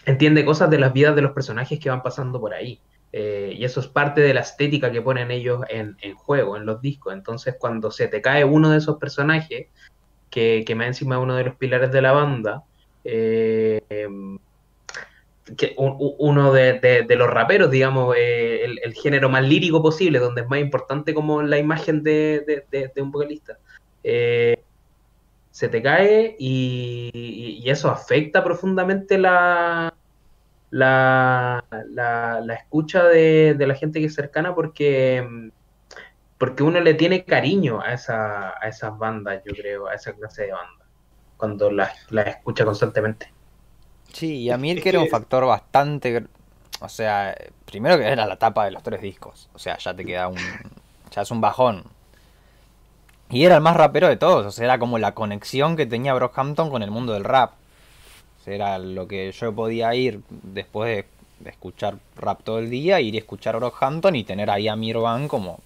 entiende 0.07 0.45
cosas 0.45 0.71
de 0.71 0.79
las 0.79 0.93
vidas 0.93 1.15
de 1.15 1.23
los 1.23 1.33
personajes 1.33 1.79
que 1.79 1.91
van 1.91 2.03
pasando 2.03 2.41
por 2.41 2.55
ahí. 2.55 2.81
Eh, 3.13 3.55
y 3.57 3.65
eso 3.65 3.81
es 3.81 3.89
parte 3.89 4.23
de 4.23 4.33
la 4.33 4.41
estética 4.41 4.91
que 4.91 5.03
ponen 5.03 5.31
ellos 5.31 5.63
en, 5.69 5.97
en, 6.01 6.15
juego, 6.15 6.57
en 6.57 6.65
los 6.65 6.81
discos. 6.81 7.13
Entonces, 7.13 7.57
cuando 7.59 7.91
se 7.91 8.09
te 8.09 8.23
cae 8.23 8.45
uno 8.45 8.71
de 8.71 8.79
esos 8.79 8.97
personajes, 8.97 9.67
que, 10.31 10.65
que 10.67 10.75
más 10.75 10.87
encima 10.87 11.19
uno 11.19 11.37
de 11.37 11.45
los 11.45 11.57
pilares 11.57 11.93
de 11.93 12.03
la 12.03 12.13
banda, 12.13 12.65
eh, 13.05 13.83
que 15.59 15.75
un, 15.77 15.97
uno 16.19 16.53
de, 16.53 17.05
de, 17.07 17.17
los 17.17 17.29
raperos, 17.29 17.71
digamos, 17.71 18.15
eh, 18.17 18.65
el, 18.83 18.95
género 18.95 19.29
más 19.29 19.43
lírico 19.43 19.83
posible, 19.83 20.19
donde 20.19 20.43
es 20.43 20.49
más 20.49 20.61
importante 20.61 21.13
como 21.13 21.43
la 21.43 21.59
imagen 21.59 22.03
de, 22.03 22.65
de 22.71 23.03
un 23.03 23.11
vocalista. 23.11 23.59
Se 25.53 25.69
te 25.69 25.83
cae 25.83 26.35
y, 26.39 27.61
y, 27.63 27.71
eso 27.71 27.91
afecta 27.91 28.43
profundamente 28.43 29.19
la, 29.19 29.95
la, 30.71 31.65
la, 31.91 32.41
la 32.41 32.55
escucha 32.55 33.05
de, 33.05 33.55
de, 33.55 33.67
la 33.67 33.75
gente 33.75 34.01
que 34.01 34.07
es 34.07 34.15
cercana 34.15 34.55
porque, 34.55 35.51
porque 36.39 36.63
uno 36.63 36.81
le 36.81 36.95
tiene 36.95 37.25
cariño 37.25 37.81
a, 37.83 37.93
esa, 37.93 38.55
a 38.59 38.67
esas 38.67 38.99
bandas, 38.99 39.43
yo 39.45 39.53
creo, 39.55 39.87
a 39.89 39.95
esa 39.95 40.15
clase 40.15 40.47
de 40.47 40.53
bandas, 40.53 40.89
cuando 41.37 41.71
las 41.71 42.11
la 42.11 42.23
escucha 42.23 42.65
constantemente. 42.65 43.31
Sí, 44.13 44.41
y 44.41 44.51
a 44.51 44.57
mí 44.57 44.71
el 44.71 44.83
que 44.83 44.89
era 44.89 45.01
un 45.01 45.09
factor 45.09 45.47
bastante... 45.47 46.27
O 46.81 46.89
sea, 46.89 47.35
primero 47.65 47.97
que 47.97 48.09
era 48.09 48.27
la 48.27 48.37
tapa 48.37 48.65
de 48.65 48.73
los 48.73 48.83
tres 48.83 49.01
discos. 49.01 49.49
O 49.55 49.59
sea, 49.59 49.79
ya 49.79 49.95
te 49.95 50.05
queda 50.05 50.29
un... 50.29 50.39
Ya 51.11 51.23
es 51.23 51.31
un 51.31 51.41
bajón. 51.41 51.85
Y 53.33 53.45
era 53.45 53.57
el 53.57 53.63
más 53.63 53.77
rapero 53.77 54.09
de 54.09 54.17
todos. 54.17 54.47
O 54.47 54.51
sea, 54.53 54.67
era 54.67 54.79
como 54.79 54.99
la 54.99 55.15
conexión 55.15 55.77
que 55.77 55.87
tenía 55.87 56.15
Brockhampton 56.15 56.71
con 56.71 56.83
el 56.83 56.91
mundo 56.91 57.15
del 57.15 57.25
rap. 57.25 57.53
O 58.41 58.45
sea, 58.45 58.55
era 58.55 58.79
lo 58.79 59.09
que 59.09 59.33
yo 59.33 59.53
podía 59.55 59.95
ir 59.95 60.21
después 60.29 61.07
de, 61.43 61.51
escuchar 61.51 61.97
rap 62.17 62.43
todo 62.45 62.59
el 62.61 62.71
día, 62.71 63.01
ir 63.01 63.15
y 63.15 63.19
escuchar 63.19 63.57
Brockhampton 63.57 64.15
y 64.15 64.23
tener 64.25 64.49
ahí 64.51 64.69
a 64.69 64.77
Mirvan 64.77 65.27
como 65.27 65.61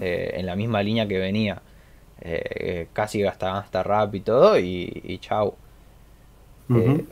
eh, 0.00 0.34
en 0.34 0.46
la 0.46 0.54
misma 0.54 0.82
línea 0.82 1.08
que 1.08 1.18
venía. 1.18 1.60
eh, 2.20 2.88
casi 2.92 3.24
hasta, 3.24 3.58
hasta 3.58 3.82
rap 3.82 4.14
y 4.14 4.20
todo, 4.20 4.58
y, 4.58 5.02
y 5.04 5.18
chau. 5.18 5.54
Eh, 6.70 7.04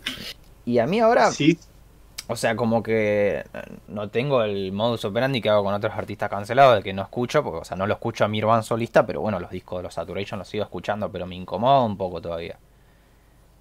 y 0.64 0.78
a 0.78 0.86
mí 0.86 1.00
ahora, 1.00 1.30
Sí, 1.30 1.58
o 2.28 2.36
sea, 2.36 2.56
como 2.56 2.82
que 2.82 3.44
no 3.88 4.08
tengo 4.10 4.42
el 4.42 4.72
modus 4.72 5.04
operandi 5.04 5.40
que 5.40 5.48
hago 5.50 5.64
con 5.64 5.74
otros 5.74 5.92
artistas 5.94 6.30
cancelados, 6.30 6.76
de 6.76 6.82
que 6.82 6.92
no 6.92 7.02
escucho, 7.02 7.42
porque, 7.42 7.60
o 7.60 7.64
sea, 7.64 7.76
no 7.76 7.86
lo 7.86 7.94
escucho 7.94 8.24
a 8.24 8.28
mi 8.28 8.40
Van 8.40 8.62
solista, 8.62 9.04
pero 9.06 9.20
bueno, 9.20 9.40
los 9.40 9.50
discos 9.50 9.78
de 9.78 9.82
los 9.84 9.94
Saturation 9.94 10.38
los 10.38 10.48
sigo 10.48 10.64
escuchando, 10.64 11.10
pero 11.10 11.26
me 11.26 11.34
incomoda 11.36 11.82
un 11.82 11.96
poco 11.96 12.20
todavía. 12.20 12.58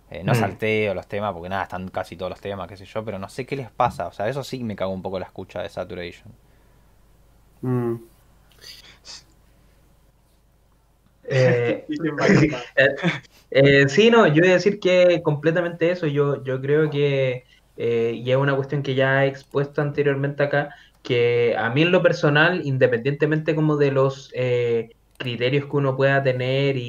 Eh, 0.10 0.24
no 0.24 0.34
Mm. 0.34 0.36
salteo 0.36 0.94
los 0.94 1.08
temas, 1.08 1.34
porque 1.34 1.50
nada, 1.50 1.64
están 1.64 1.88
casi 1.90 2.18
todos 2.18 2.30
los 2.32 2.42
temas, 2.42 2.68
qué 2.68 2.76
sé 2.78 2.86
yo, 2.86 3.04
pero 3.06 3.18
no 3.18 3.30
sé 3.30 3.46
qué 3.46 3.56
les 3.56 3.72
pasa, 3.72 4.08
o 4.08 4.12
sea, 4.12 4.28
eso 4.28 4.44
sí 4.44 4.64
me 4.64 4.76
cago 4.76 4.92
un 4.92 5.02
poco 5.02 5.20
la 5.20 5.26
escucha 5.26 5.62
de 5.62 5.70
Saturation. 5.70 6.32
Mm. 7.62 7.96
Eh. 11.34 11.86
Eh, 13.52 13.88
sí, 13.90 14.10
no, 14.10 14.28
yo 14.28 14.42
voy 14.42 14.50
a 14.50 14.54
decir 14.54 14.80
que 14.80 15.22
completamente 15.24 15.92
eso. 15.92 16.08
Yo, 16.08 16.44
yo 16.44 16.62
creo 16.62 16.90
que, 16.90 17.46
eh, 17.84 18.14
y 18.16 18.32
es 18.32 18.38
una 18.38 18.56
cuestión 18.56 18.84
que 18.84 18.96
ya 18.96 19.26
he 19.26 19.28
expuesto 19.28 19.82
anteriormente 19.82 20.44
acá, 20.44 20.70
que 21.02 21.56
a 21.58 21.70
mí 21.72 21.82
en 21.84 21.92
lo 21.92 22.04
personal, 22.04 22.62
independientemente 22.66 23.56
como 23.56 23.78
de 23.78 23.92
los 23.92 24.30
eh, 24.36 24.90
criterios 25.18 25.66
que 25.66 25.78
uno 25.78 25.96
pueda 25.96 26.24
tener 26.24 26.78
y, 26.78 26.82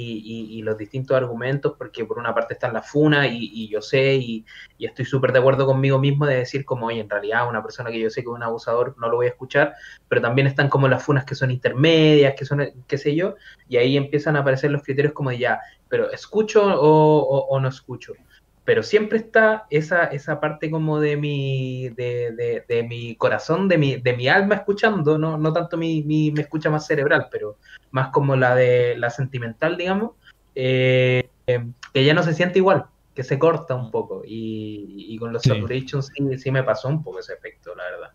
y- 0.59 0.63
los 0.63 0.77
distintos 0.79 1.17
argumentos, 1.17 1.75
porque 1.79 2.05
por 2.05 2.19
una 2.19 2.35
parte 2.35 2.55
están 2.55 2.73
las 2.73 2.89
funas 2.91 3.29
y, 3.31 3.51
y 3.53 3.69
yo 3.69 3.83
sé 3.83 4.15
y, 4.17 4.45
estoy 4.79 5.05
súper 5.05 5.33
de 5.33 5.39
acuerdo 5.39 5.67
conmigo 5.67 5.99
mismo 5.99 6.27
de 6.27 6.37
decir 6.37 6.65
como, 6.65 6.87
oye, 6.87 7.01
en 7.01 7.11
realidad 7.11 7.49
una 7.49 7.63
persona 7.63 7.91
que 7.91 8.01
yo 8.01 8.11
sé 8.11 8.23
que 8.23 8.29
es 8.31 8.35
un 8.35 8.43
abusador 8.43 8.95
no 8.99 9.09
lo 9.09 9.17
voy 9.17 9.27
a 9.27 9.31
escuchar, 9.31 9.75
pero 10.09 10.21
también 10.23 10.47
están 10.47 10.69
como 10.69 10.89
las 10.89 11.03
funas 11.05 11.25
que 11.25 11.35
son 11.35 11.51
intermedias, 11.51 12.35
que 12.37 12.45
son, 12.45 12.61
qué 12.87 12.99
sé 12.99 13.15
yo, 13.15 13.35
y 13.67 13.77
ahí 13.77 13.97
empiezan 13.97 14.37
a 14.37 14.41
aparecer 14.41 14.71
los 14.71 14.83
criterios 14.83 15.13
como 15.15 15.31
de 15.31 15.39
ya, 15.39 15.61
pero 15.89 16.11
escucho 16.13 16.63
o- 16.65 17.47
o 17.49 17.61
no 17.61 17.69
escucho. 17.69 18.19
Pero 18.65 18.83
siempre 18.85 19.19
está 19.19 19.67
esa, 19.71 20.05
esa 20.05 20.39
parte 20.41 20.71
como 20.71 21.01
de 21.01 21.17
mi, 21.17 21.89
de, 21.91 22.31
de- 22.33 22.65
de 22.69 22.83
mi 22.85 23.17
corazón, 23.17 23.67
de 23.69 23.77
mi, 23.79 23.97
de 23.97 24.17
mi 24.17 24.29
alma 24.29 24.55
escuchando, 24.55 25.19
no, 25.19 25.37
no 25.37 25.53
tanto 25.53 25.77
mi, 25.77 26.03
mi, 26.05 26.31
me 26.31 26.43
escucha 26.43 26.71
más 26.71 26.87
cerebral, 26.87 27.27
pero 27.31 27.59
más 27.91 28.11
como 28.11 28.37
la 28.37 28.55
de 28.55 28.97
la 28.97 29.11
sentimental, 29.11 29.77
digamos, 29.77 30.13
eh, 30.55 31.31
eh, 31.47 31.67
que 31.93 32.05
ya 32.05 32.15
no 32.15 32.23
se 32.23 32.35
siente 32.35 32.59
igual, 32.61 32.87
que 33.15 33.25
se 33.25 33.39
corta 33.39 33.75
un 33.75 33.91
poco. 33.91 34.23
Y, 34.25 35.07
y 35.09 35.19
con 35.19 35.33
los 35.33 35.43
Sí. 35.43 35.49
Saturation 35.51 36.03
sí, 36.03 36.39
sí 36.39 36.51
me 36.53 36.63
pasó 36.63 36.89
un 36.89 37.03
poco 37.03 37.19
ese 37.19 37.33
efecto, 37.35 37.75
la 37.75 37.85
verdad. 37.85 38.11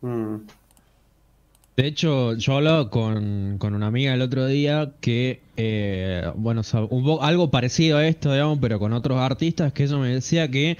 Mm. 0.00 0.46
De 1.76 1.86
hecho, 1.86 2.34
yo 2.34 2.56
hablaba 2.56 2.90
con, 2.90 3.56
con 3.58 3.74
una 3.74 3.86
amiga 3.86 4.12
el 4.12 4.20
otro 4.20 4.46
día 4.46 4.92
que, 5.00 5.40
eh, 5.56 6.30
bueno, 6.36 6.60
un 6.90 7.18
algo 7.22 7.50
parecido 7.50 7.96
a 7.96 8.06
esto, 8.06 8.30
digamos, 8.30 8.58
pero 8.60 8.78
con 8.78 8.92
otros 8.92 9.18
artistas, 9.18 9.72
que 9.72 9.84
ella 9.84 9.96
me 9.96 10.08
decía 10.08 10.50
que 10.50 10.76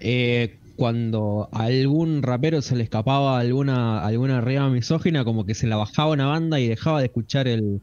eh, 0.00 0.58
cuando 0.76 1.48
a 1.50 1.64
algún 1.64 2.22
rapero 2.22 2.60
se 2.60 2.76
le 2.76 2.84
escapaba 2.84 3.38
alguna, 3.38 4.04
alguna 4.04 4.42
rima 4.42 4.68
misógina, 4.68 5.24
como 5.24 5.46
que 5.46 5.54
se 5.54 5.66
la 5.66 5.76
bajaba 5.76 6.12
una 6.12 6.26
banda 6.26 6.60
y 6.60 6.68
dejaba 6.68 7.00
de 7.00 7.06
escuchar 7.06 7.48
el, 7.48 7.80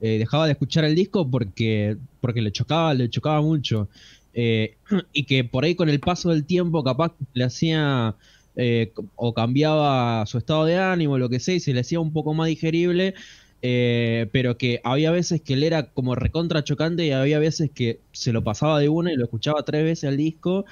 eh, 0.00 0.18
dejaba 0.18 0.46
de 0.46 0.52
escuchar 0.52 0.84
el 0.84 0.96
disco 0.96 1.30
porque, 1.30 1.98
porque 2.20 2.42
le 2.42 2.50
chocaba, 2.50 2.94
le 2.94 3.10
chocaba 3.10 3.40
mucho. 3.42 3.88
Y 5.12 5.24
que 5.24 5.44
por 5.44 5.64
ahí 5.64 5.74
con 5.74 5.88
el 5.88 6.00
paso 6.00 6.30
del 6.30 6.46
tiempo 6.46 6.82
capaz 6.82 7.12
le 7.34 7.44
hacía 7.44 8.16
eh, 8.56 8.92
o 9.16 9.34
cambiaba 9.34 10.24
su 10.26 10.38
estado 10.38 10.64
de 10.64 10.78
ánimo, 10.78 11.18
lo 11.18 11.28
que 11.28 11.40
sea, 11.40 11.54
y 11.54 11.60
se 11.60 11.72
le 11.72 11.80
hacía 11.80 12.00
un 12.00 12.12
poco 12.12 12.34
más 12.34 12.48
digerible, 12.48 13.14
eh, 13.62 14.28
pero 14.32 14.58
que 14.58 14.80
había 14.84 15.10
veces 15.12 15.40
que 15.42 15.54
él 15.54 15.62
era 15.62 15.92
como 15.92 16.14
recontra 16.14 16.64
chocante 16.64 17.06
y 17.06 17.12
había 17.12 17.38
veces 17.38 17.70
que 17.74 18.02
se 18.12 18.32
lo 18.32 18.42
pasaba 18.44 18.80
de 18.80 18.88
una 18.88 19.12
y 19.12 19.16
lo 19.16 19.24
escuchaba 19.24 19.64
tres 19.64 19.84
veces 19.84 20.08
al 20.08 20.16
disco. 20.16 20.64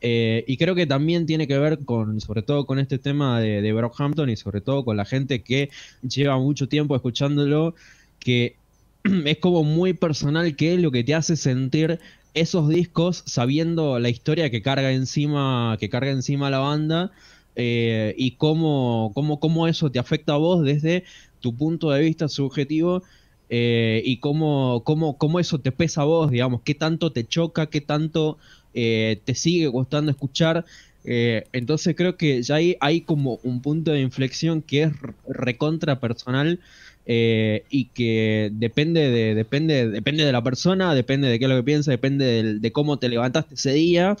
eh, 0.00 0.44
y 0.46 0.56
creo 0.58 0.74
que 0.76 0.86
también 0.86 1.26
tiene 1.26 1.48
que 1.48 1.58
ver 1.58 1.84
con, 1.84 2.20
sobre 2.20 2.42
todo 2.42 2.66
con 2.66 2.78
este 2.78 2.98
tema 2.98 3.40
de, 3.40 3.62
de 3.62 3.72
Brockhampton 3.72 4.30
y 4.30 4.36
sobre 4.36 4.60
todo 4.60 4.84
con 4.84 4.96
la 4.96 5.04
gente 5.04 5.42
que 5.42 5.70
lleva 6.02 6.38
mucho 6.38 6.68
tiempo 6.68 6.94
escuchándolo, 6.96 7.74
que 8.20 8.60
es 9.24 9.38
como 9.38 9.64
muy 9.64 9.94
personal 9.94 10.54
que 10.56 10.74
es 10.74 10.80
lo 10.80 10.90
que 10.92 11.04
te 11.04 11.14
hace 11.14 11.36
sentir 11.36 12.00
esos 12.40 12.68
discos 12.68 13.22
sabiendo 13.26 13.98
la 13.98 14.08
historia 14.08 14.50
que 14.50 14.62
carga 14.62 14.92
encima, 14.92 15.76
que 15.78 15.88
carga 15.88 16.10
encima 16.10 16.50
la 16.50 16.58
banda 16.58 17.12
eh, 17.56 18.14
y 18.16 18.32
cómo, 18.32 19.12
cómo, 19.14 19.40
cómo 19.40 19.66
eso 19.66 19.90
te 19.90 19.98
afecta 19.98 20.34
a 20.34 20.36
vos 20.36 20.64
desde 20.64 21.04
tu 21.40 21.54
punto 21.54 21.90
de 21.90 22.00
vista 22.00 22.28
subjetivo 22.28 23.02
eh, 23.50 24.02
y 24.04 24.18
cómo, 24.18 24.82
cómo, 24.84 25.18
cómo 25.18 25.40
eso 25.40 25.58
te 25.58 25.72
pesa 25.72 26.02
a 26.02 26.04
vos, 26.04 26.30
digamos, 26.30 26.62
qué 26.62 26.74
tanto 26.74 27.12
te 27.12 27.26
choca, 27.26 27.66
qué 27.66 27.80
tanto 27.80 28.38
eh, 28.74 29.20
te 29.24 29.34
sigue 29.34 29.70
costando 29.72 30.10
escuchar. 30.10 30.64
Entonces 31.10 31.96
creo 31.96 32.18
que 32.18 32.42
ya 32.42 32.56
hay, 32.56 32.76
hay 32.80 33.00
como 33.00 33.40
un 33.42 33.62
punto 33.62 33.92
de 33.92 34.00
inflexión 34.02 34.60
que 34.60 34.82
es 34.82 34.92
recontra 35.26 36.00
personal 36.00 36.60
eh, 37.08 37.66
y 37.70 37.90
que 37.92 38.50
depende 38.54 39.10
de, 39.10 39.34
depende, 39.36 39.88
depende 39.90 40.24
de 40.26 40.32
la 40.32 40.44
persona, 40.44 40.94
depende 40.94 41.28
de 41.28 41.40
qué 41.40 41.46
es 41.46 41.50
lo 41.50 41.56
que 41.58 41.64
piensa, 41.64 41.92
depende 41.92 42.60
de 42.60 42.72
cómo 42.72 43.00
te 43.00 43.10
levantaste 43.10 43.56
ese 43.56 43.72
día 43.74 44.16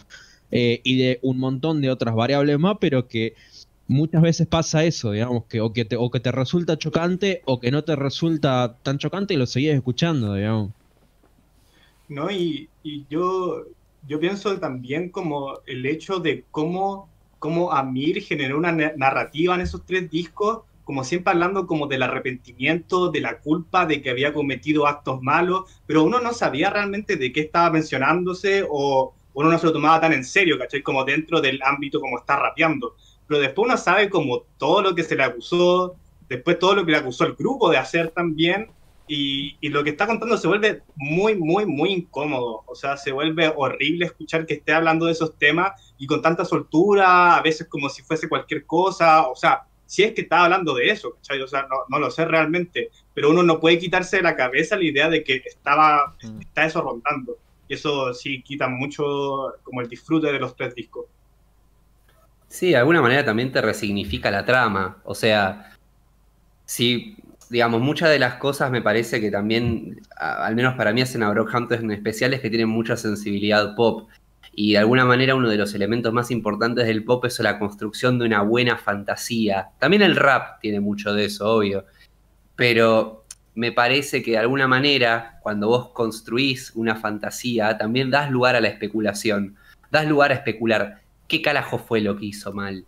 eh, 0.52 0.80
y 0.84 0.98
de 0.98 1.20
un 1.22 1.38
montón 1.38 1.82
de 1.82 1.90
otras 1.90 2.14
variables 2.16 2.58
más, 2.60 2.78
pero 2.80 3.08
que 3.08 3.34
muchas 3.88 4.22
veces 4.22 4.46
pasa 4.48 4.84
eso, 4.84 5.12
digamos, 5.12 5.46
que 5.46 5.60
o 5.62 5.72
que 5.74 5.84
te, 5.86 5.96
o 5.96 6.10
que 6.10 6.20
te 6.20 6.32
resulta 6.32 6.78
chocante 6.78 7.42
o 7.46 7.60
que 7.60 7.70
no 7.72 7.84
te 7.84 7.96
resulta 7.96 8.78
tan 8.82 8.98
chocante 8.98 9.34
y 9.34 9.36
lo 9.38 9.46
seguís 9.46 9.72
escuchando, 9.74 10.34
digamos. 10.34 10.72
¿no? 12.08 12.30
Y, 12.30 12.70
y 12.82 13.06
yo, 13.08 13.64
yo 14.02 14.20
pienso 14.20 14.58
también 14.60 15.10
como 15.10 15.60
el 15.66 15.86
hecho 15.86 16.18
de 16.20 16.46
cómo, 16.50 17.12
cómo 17.38 17.72
Amir 17.72 18.22
generó 18.22 18.58
una 18.58 18.72
na- 18.72 18.92
narrativa 18.96 19.54
en 19.54 19.60
esos 19.62 19.84
tres 19.84 20.10
discos, 20.10 20.64
como 20.88 21.04
siempre 21.04 21.34
hablando 21.34 21.66
como 21.66 21.86
del 21.86 22.02
arrepentimiento, 22.02 23.10
de 23.10 23.20
la 23.20 23.40
culpa, 23.40 23.84
de 23.84 24.00
que 24.00 24.08
había 24.08 24.32
cometido 24.32 24.86
actos 24.86 25.20
malos, 25.20 25.64
pero 25.84 26.02
uno 26.02 26.18
no 26.18 26.32
sabía 26.32 26.70
realmente 26.70 27.16
de 27.16 27.30
qué 27.30 27.40
estaba 27.40 27.68
mencionándose 27.68 28.64
o 28.66 29.12
uno 29.34 29.50
no 29.50 29.58
se 29.58 29.66
lo 29.66 29.74
tomaba 29.74 30.00
tan 30.00 30.14
en 30.14 30.24
serio, 30.24 30.56
¿cachai? 30.58 30.80
Como 30.80 31.04
dentro 31.04 31.42
del 31.42 31.60
ámbito 31.62 32.00
como 32.00 32.18
está 32.18 32.36
rapeando. 32.36 32.96
Pero 33.26 33.38
después 33.38 33.68
uno 33.68 33.76
sabe 33.76 34.08
como 34.08 34.44
todo 34.56 34.80
lo 34.80 34.94
que 34.94 35.02
se 35.02 35.14
le 35.14 35.24
acusó, 35.24 35.96
después 36.26 36.58
todo 36.58 36.76
lo 36.76 36.86
que 36.86 36.92
le 36.92 36.96
acusó 36.96 37.26
el 37.26 37.34
grupo 37.34 37.68
de 37.68 37.76
hacer 37.76 38.08
también, 38.08 38.70
y, 39.06 39.58
y 39.60 39.68
lo 39.68 39.84
que 39.84 39.90
está 39.90 40.06
contando 40.06 40.38
se 40.38 40.48
vuelve 40.48 40.80
muy, 40.96 41.34
muy, 41.34 41.66
muy 41.66 41.92
incómodo. 41.92 42.64
O 42.66 42.74
sea, 42.74 42.96
se 42.96 43.12
vuelve 43.12 43.52
horrible 43.54 44.06
escuchar 44.06 44.46
que 44.46 44.54
esté 44.54 44.72
hablando 44.72 45.04
de 45.04 45.12
esos 45.12 45.36
temas 45.36 45.72
y 45.98 46.06
con 46.06 46.22
tanta 46.22 46.46
soltura, 46.46 47.36
a 47.36 47.42
veces 47.42 47.68
como 47.68 47.90
si 47.90 48.02
fuese 48.02 48.26
cualquier 48.26 48.64
cosa. 48.64 49.28
O 49.28 49.36
sea, 49.36 49.67
si 49.88 50.02
es 50.02 50.12
que 50.12 50.20
está 50.20 50.44
hablando 50.44 50.74
de 50.74 50.90
eso, 50.90 51.14
¿cachai? 51.14 51.40
O 51.40 51.48
sea, 51.48 51.62
no, 51.62 51.76
no 51.88 51.98
lo 51.98 52.10
sé 52.10 52.26
realmente, 52.26 52.90
pero 53.14 53.30
uno 53.30 53.42
no 53.42 53.58
puede 53.58 53.78
quitarse 53.78 54.18
de 54.18 54.22
la 54.22 54.36
cabeza 54.36 54.76
la 54.76 54.84
idea 54.84 55.08
de 55.08 55.24
que 55.24 55.42
estaba, 55.46 56.14
Mm. 56.22 56.40
está 56.42 56.66
eso 56.66 56.82
rondando. 56.82 57.38
Y 57.68 57.74
eso 57.74 58.12
sí 58.12 58.42
quita 58.42 58.68
mucho 58.68 59.54
como 59.62 59.80
el 59.80 59.88
disfrute 59.88 60.30
de 60.30 60.38
los 60.38 60.54
tres 60.54 60.74
discos. 60.74 61.06
Sí, 62.48 62.70
de 62.70 62.76
alguna 62.76 63.00
manera 63.00 63.24
también 63.24 63.50
te 63.50 63.62
resignifica 63.62 64.30
la 64.30 64.44
trama. 64.44 64.98
O 65.04 65.14
sea, 65.14 65.72
si, 66.66 67.16
digamos, 67.48 67.80
muchas 67.80 68.10
de 68.10 68.18
las 68.18 68.34
cosas 68.34 68.70
me 68.70 68.82
parece 68.82 69.20
que 69.22 69.30
también, 69.30 70.00
al 70.18 70.54
menos 70.54 70.74
para 70.74 70.92
mí, 70.92 71.00
hacen 71.00 71.22
a 71.22 71.30
Brockhampton 71.30 71.84
en 71.84 71.92
especial 71.92 72.34
es 72.34 72.40
que 72.40 72.50
tienen 72.50 72.68
mucha 72.68 72.96
sensibilidad 72.96 73.74
pop. 73.74 74.08
Y 74.60 74.72
de 74.72 74.78
alguna 74.78 75.04
manera 75.04 75.36
uno 75.36 75.48
de 75.48 75.56
los 75.56 75.72
elementos 75.72 76.12
más 76.12 76.32
importantes 76.32 76.84
del 76.84 77.04
pop 77.04 77.24
es 77.26 77.38
la 77.38 77.60
construcción 77.60 78.18
de 78.18 78.26
una 78.26 78.42
buena 78.42 78.76
fantasía. 78.76 79.68
También 79.78 80.02
el 80.02 80.16
rap 80.16 80.58
tiene 80.60 80.80
mucho 80.80 81.14
de 81.14 81.26
eso, 81.26 81.48
obvio. 81.48 81.84
Pero 82.56 83.24
me 83.54 83.70
parece 83.70 84.20
que 84.20 84.32
de 84.32 84.38
alguna 84.38 84.66
manera, 84.66 85.38
cuando 85.44 85.68
vos 85.68 85.90
construís 85.90 86.72
una 86.74 86.96
fantasía, 86.96 87.78
también 87.78 88.10
das 88.10 88.32
lugar 88.32 88.56
a 88.56 88.60
la 88.60 88.66
especulación. 88.66 89.54
Das 89.92 90.08
lugar 90.08 90.32
a 90.32 90.34
especular 90.34 91.02
qué 91.28 91.40
carajo 91.40 91.78
fue 91.78 92.00
lo 92.00 92.16
que 92.16 92.26
hizo 92.26 92.52
mal. 92.52 92.84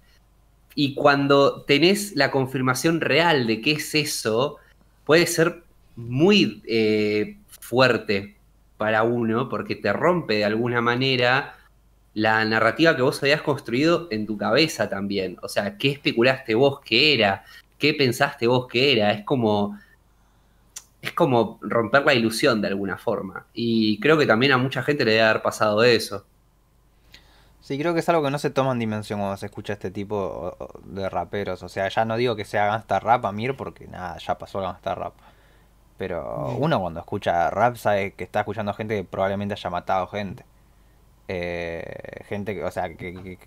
Y 0.74 0.94
cuando 0.94 1.62
tenés 1.62 2.16
la 2.16 2.32
confirmación 2.32 3.00
real 3.00 3.46
de 3.46 3.60
qué 3.60 3.70
es 3.74 3.94
eso, 3.94 4.56
puede 5.04 5.28
ser 5.28 5.62
muy 5.94 6.64
eh, 6.66 7.36
fuerte 7.46 8.34
para 8.76 9.04
uno, 9.04 9.48
porque 9.48 9.76
te 9.76 9.92
rompe 9.92 10.34
de 10.34 10.44
alguna 10.46 10.80
manera 10.80 11.54
la 12.14 12.44
narrativa 12.44 12.96
que 12.96 13.02
vos 13.02 13.22
habías 13.22 13.42
construido 13.42 14.08
en 14.10 14.26
tu 14.26 14.36
cabeza 14.36 14.88
también. 14.88 15.38
O 15.42 15.48
sea, 15.48 15.76
¿qué 15.78 15.90
especulaste 15.90 16.54
vos 16.54 16.80
que 16.80 17.14
era? 17.14 17.44
¿Qué 17.78 17.94
pensaste 17.94 18.46
vos 18.46 18.66
que 18.66 18.92
era? 18.92 19.12
Es 19.12 19.24
como. 19.24 19.78
Es 21.02 21.12
como 21.12 21.58
romper 21.62 22.04
la 22.04 22.12
ilusión 22.12 22.60
de 22.60 22.68
alguna 22.68 22.98
forma. 22.98 23.46
Y 23.54 23.98
creo 24.00 24.18
que 24.18 24.26
también 24.26 24.52
a 24.52 24.58
mucha 24.58 24.82
gente 24.82 25.04
le 25.04 25.12
debe 25.12 25.22
haber 25.22 25.42
pasado 25.42 25.82
eso. 25.82 26.26
Sí, 27.62 27.78
creo 27.78 27.94
que 27.94 28.00
es 28.00 28.08
algo 28.08 28.22
que 28.22 28.30
no 28.30 28.38
se 28.38 28.50
toma 28.50 28.72
en 28.72 28.78
dimensión 28.78 29.20
cuando 29.20 29.36
se 29.36 29.46
escucha 29.46 29.74
este 29.74 29.90
tipo 29.90 30.56
de 30.84 31.08
raperos. 31.08 31.62
O 31.62 31.68
sea, 31.68 31.88
ya 31.88 32.04
no 32.04 32.16
digo 32.16 32.36
que 32.36 32.44
sea 32.44 32.66
gangsta 32.66 33.00
rap, 33.00 33.24
Amir, 33.24 33.56
porque 33.56 33.86
nada, 33.86 34.18
ya 34.18 34.36
pasó 34.38 34.60
gangsta 34.60 34.94
rap. 34.94 35.14
Pero 35.96 36.56
uno 36.58 36.80
cuando 36.80 37.00
escucha 37.00 37.50
rap 37.50 37.76
sabe 37.76 38.12
que 38.14 38.24
está 38.24 38.40
escuchando 38.40 38.72
gente 38.74 38.96
que 38.96 39.04
probablemente 39.04 39.54
haya 39.54 39.70
matado 39.70 40.06
gente. 40.08 40.44
Eh, 41.28 41.99
gente 42.30 42.54
que, 42.54 42.62
o 42.62 42.70
sea, 42.70 42.94
que, 42.94 43.38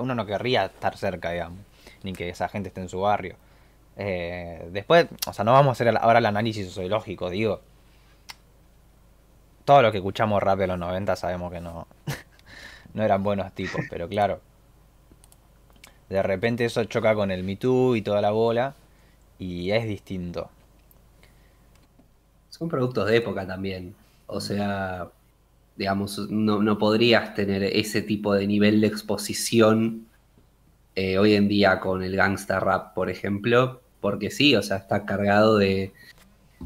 uno 0.00 0.14
no 0.14 0.24
querría 0.24 0.64
estar 0.64 0.96
cerca, 0.96 1.30
digamos, 1.30 1.58
ni 2.02 2.14
que 2.14 2.30
esa 2.30 2.48
gente 2.48 2.70
esté 2.70 2.80
en 2.80 2.88
su 2.88 3.00
barrio. 3.00 3.36
Eh, 3.96 4.66
después, 4.72 5.08
o 5.26 5.32
sea, 5.34 5.44
no 5.44 5.52
vamos 5.52 5.68
a 5.68 5.72
hacer 5.72 5.94
ahora 5.98 6.20
el 6.20 6.26
análisis 6.26 6.66
sociológico, 6.66 7.28
digo. 7.28 7.60
Todo 9.66 9.82
lo 9.82 9.92
que 9.92 9.98
escuchamos 9.98 10.42
rap 10.42 10.58
de 10.58 10.66
los 10.66 10.78
90 10.78 11.16
sabemos 11.16 11.52
que 11.52 11.60
no, 11.60 11.86
no 12.94 13.02
eran 13.02 13.22
buenos 13.22 13.52
tipos, 13.52 13.82
pero 13.90 14.08
claro. 14.08 14.40
De 16.08 16.22
repente 16.22 16.64
eso 16.64 16.82
choca 16.84 17.14
con 17.14 17.30
el 17.30 17.44
Me 17.44 17.56
Too 17.56 17.96
y 17.96 18.02
toda 18.02 18.22
la 18.22 18.30
bola 18.30 18.74
y 19.38 19.70
es 19.70 19.86
distinto. 19.86 20.48
Son 22.48 22.70
productos 22.70 23.06
de 23.06 23.18
época 23.18 23.46
también. 23.46 23.94
O 24.26 24.40
sea, 24.40 25.10
digamos, 25.80 26.28
no, 26.28 26.76
podrías 26.76 27.34
tener 27.34 27.62
ese 27.64 28.02
tipo 28.02 28.34
de 28.34 28.46
nivel 28.46 28.82
de 28.82 28.86
exposición 28.86 30.04
eh, 30.94 31.16
hoy 31.16 31.36
en 31.36 31.48
día 31.48 31.80
con 31.80 32.02
el 32.02 32.16
gangsta 32.16 32.60
rap, 32.60 32.92
por 32.92 33.08
ejemplo, 33.08 33.80
porque 34.02 34.30
sí, 34.30 34.54
o 34.54 34.62
sea, 34.62 34.76
está 34.76 35.06
cargado 35.06 35.56
de, 35.56 35.94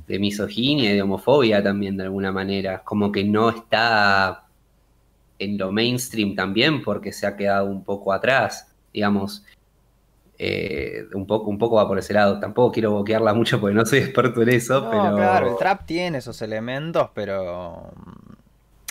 de 0.09 0.19
misoginia 0.19 0.91
y 0.91 0.97
de 0.97 1.03
homofobia 1.03 1.63
también 1.63 1.97
de 1.97 2.03
alguna 2.03 2.33
manera. 2.33 2.83
Como 2.83 3.13
que 3.13 3.23
no 3.23 3.51
está 3.51 4.47
en 5.39 5.59
lo 5.59 5.71
mainstream 5.71 6.35
también 6.35 6.83
porque 6.83 7.13
se 7.13 7.29
ha 7.29 7.37
quedado 7.37 7.67
un 7.67 7.85
poco 7.85 8.13
atrás, 8.13 8.75
digamos. 8.93 9.45
Eh, 10.39 11.05
un, 11.15 11.29
poco, 11.29 11.49
un 11.49 11.59
poco 11.59 11.77
va 11.77 11.87
por 11.87 12.01
ese 12.01 12.15
lado. 12.15 12.41
Tampoco 12.41 12.73
quiero 12.73 12.91
boquearla 12.91 13.33
mucho 13.33 13.61
porque 13.61 13.77
no 13.77 13.87
soy 13.87 14.01
experto 14.01 14.43
en 14.43 14.49
eso, 14.49 14.89
pero... 14.91 15.15
Claro, 15.15 15.53
el 15.53 15.57
trap 15.57 15.87
tiene 15.87 16.19
esos 16.19 16.43
elementos, 16.43 17.11
pero 17.15 17.93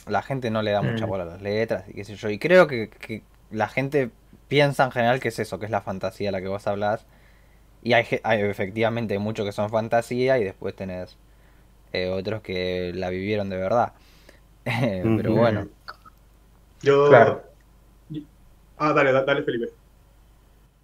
la 0.08 0.22
gente 0.22 0.52
no 0.52 0.62
le 0.62 0.72
da 0.72 0.82
mucha 0.82 1.06
mm. 1.06 1.10
bola 1.10 1.24
a 1.24 1.28
las 1.28 1.42
letras 1.42 1.88
y 1.88 1.94
qué 1.94 2.04
sé 2.04 2.16
yo. 2.16 2.30
Y 2.30 2.40
creo 2.40 2.68
que, 2.68 3.24
la 3.52 3.68
gente 3.68 4.10
piensa 4.48 4.84
en 4.84 4.92
general 4.92 5.20
que 5.20 5.28
es 5.28 5.40
eso, 5.40 5.60
que 5.60 5.66
es 5.66 5.72
la 5.72 5.82
fantasía 5.82 6.30
a 6.30 6.32
la 6.32 6.42
que 6.42 6.48
vos 6.48 6.66
hablas. 6.68 7.06
Y 7.84 7.94
hay, 7.94 8.06
hay 8.24 8.42
efectivamente 8.42 9.20
muchos 9.20 9.46
que 9.46 9.52
son 9.52 9.70
fantasía 9.70 10.40
y 10.40 10.44
después 10.44 10.76
tenés 10.76 11.18
eh, 11.92 12.10
otros 12.10 12.42
que 12.42 12.92
la 12.96 13.10
vivieron 13.10 13.50
de 13.50 13.58
verdad. 13.58 13.94
pero 14.64 15.34
bueno. 15.34 15.68
Yo... 16.82 17.10
Claro. 17.10 17.44
Ah, 18.78 18.94
dale, 18.94 19.12
dale, 19.12 19.44
Felipe. 19.44 19.72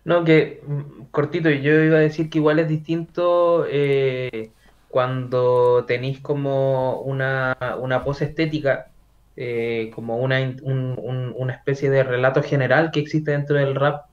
No, 0.06 0.24
que 0.24 0.62
mm, 0.66 1.06
cortito, 1.12 1.50
yo 1.50 1.84
iba 1.84 1.98
a 1.98 2.02
decir 2.02 2.30
que 2.30 2.38
igual 2.38 2.60
es 2.60 2.68
distinto 2.68 3.66
eh, 3.70 4.52
cuando 4.90 5.86
tenéis 5.86 6.20
como 6.20 7.02
una, 7.02 7.58
una 7.80 8.04
pose 8.04 8.26
estética, 8.26 8.92
eh, 9.41 9.89
como 9.96 10.17
una, 10.17 10.53
una 10.63 11.53
especie 11.53 11.89
de 11.89 12.03
relato 12.03 12.43
general 12.43 12.91
que 12.91 13.00
existe 13.00 13.31
dentro 13.31 13.55
del 13.55 13.74
rap, 13.74 14.08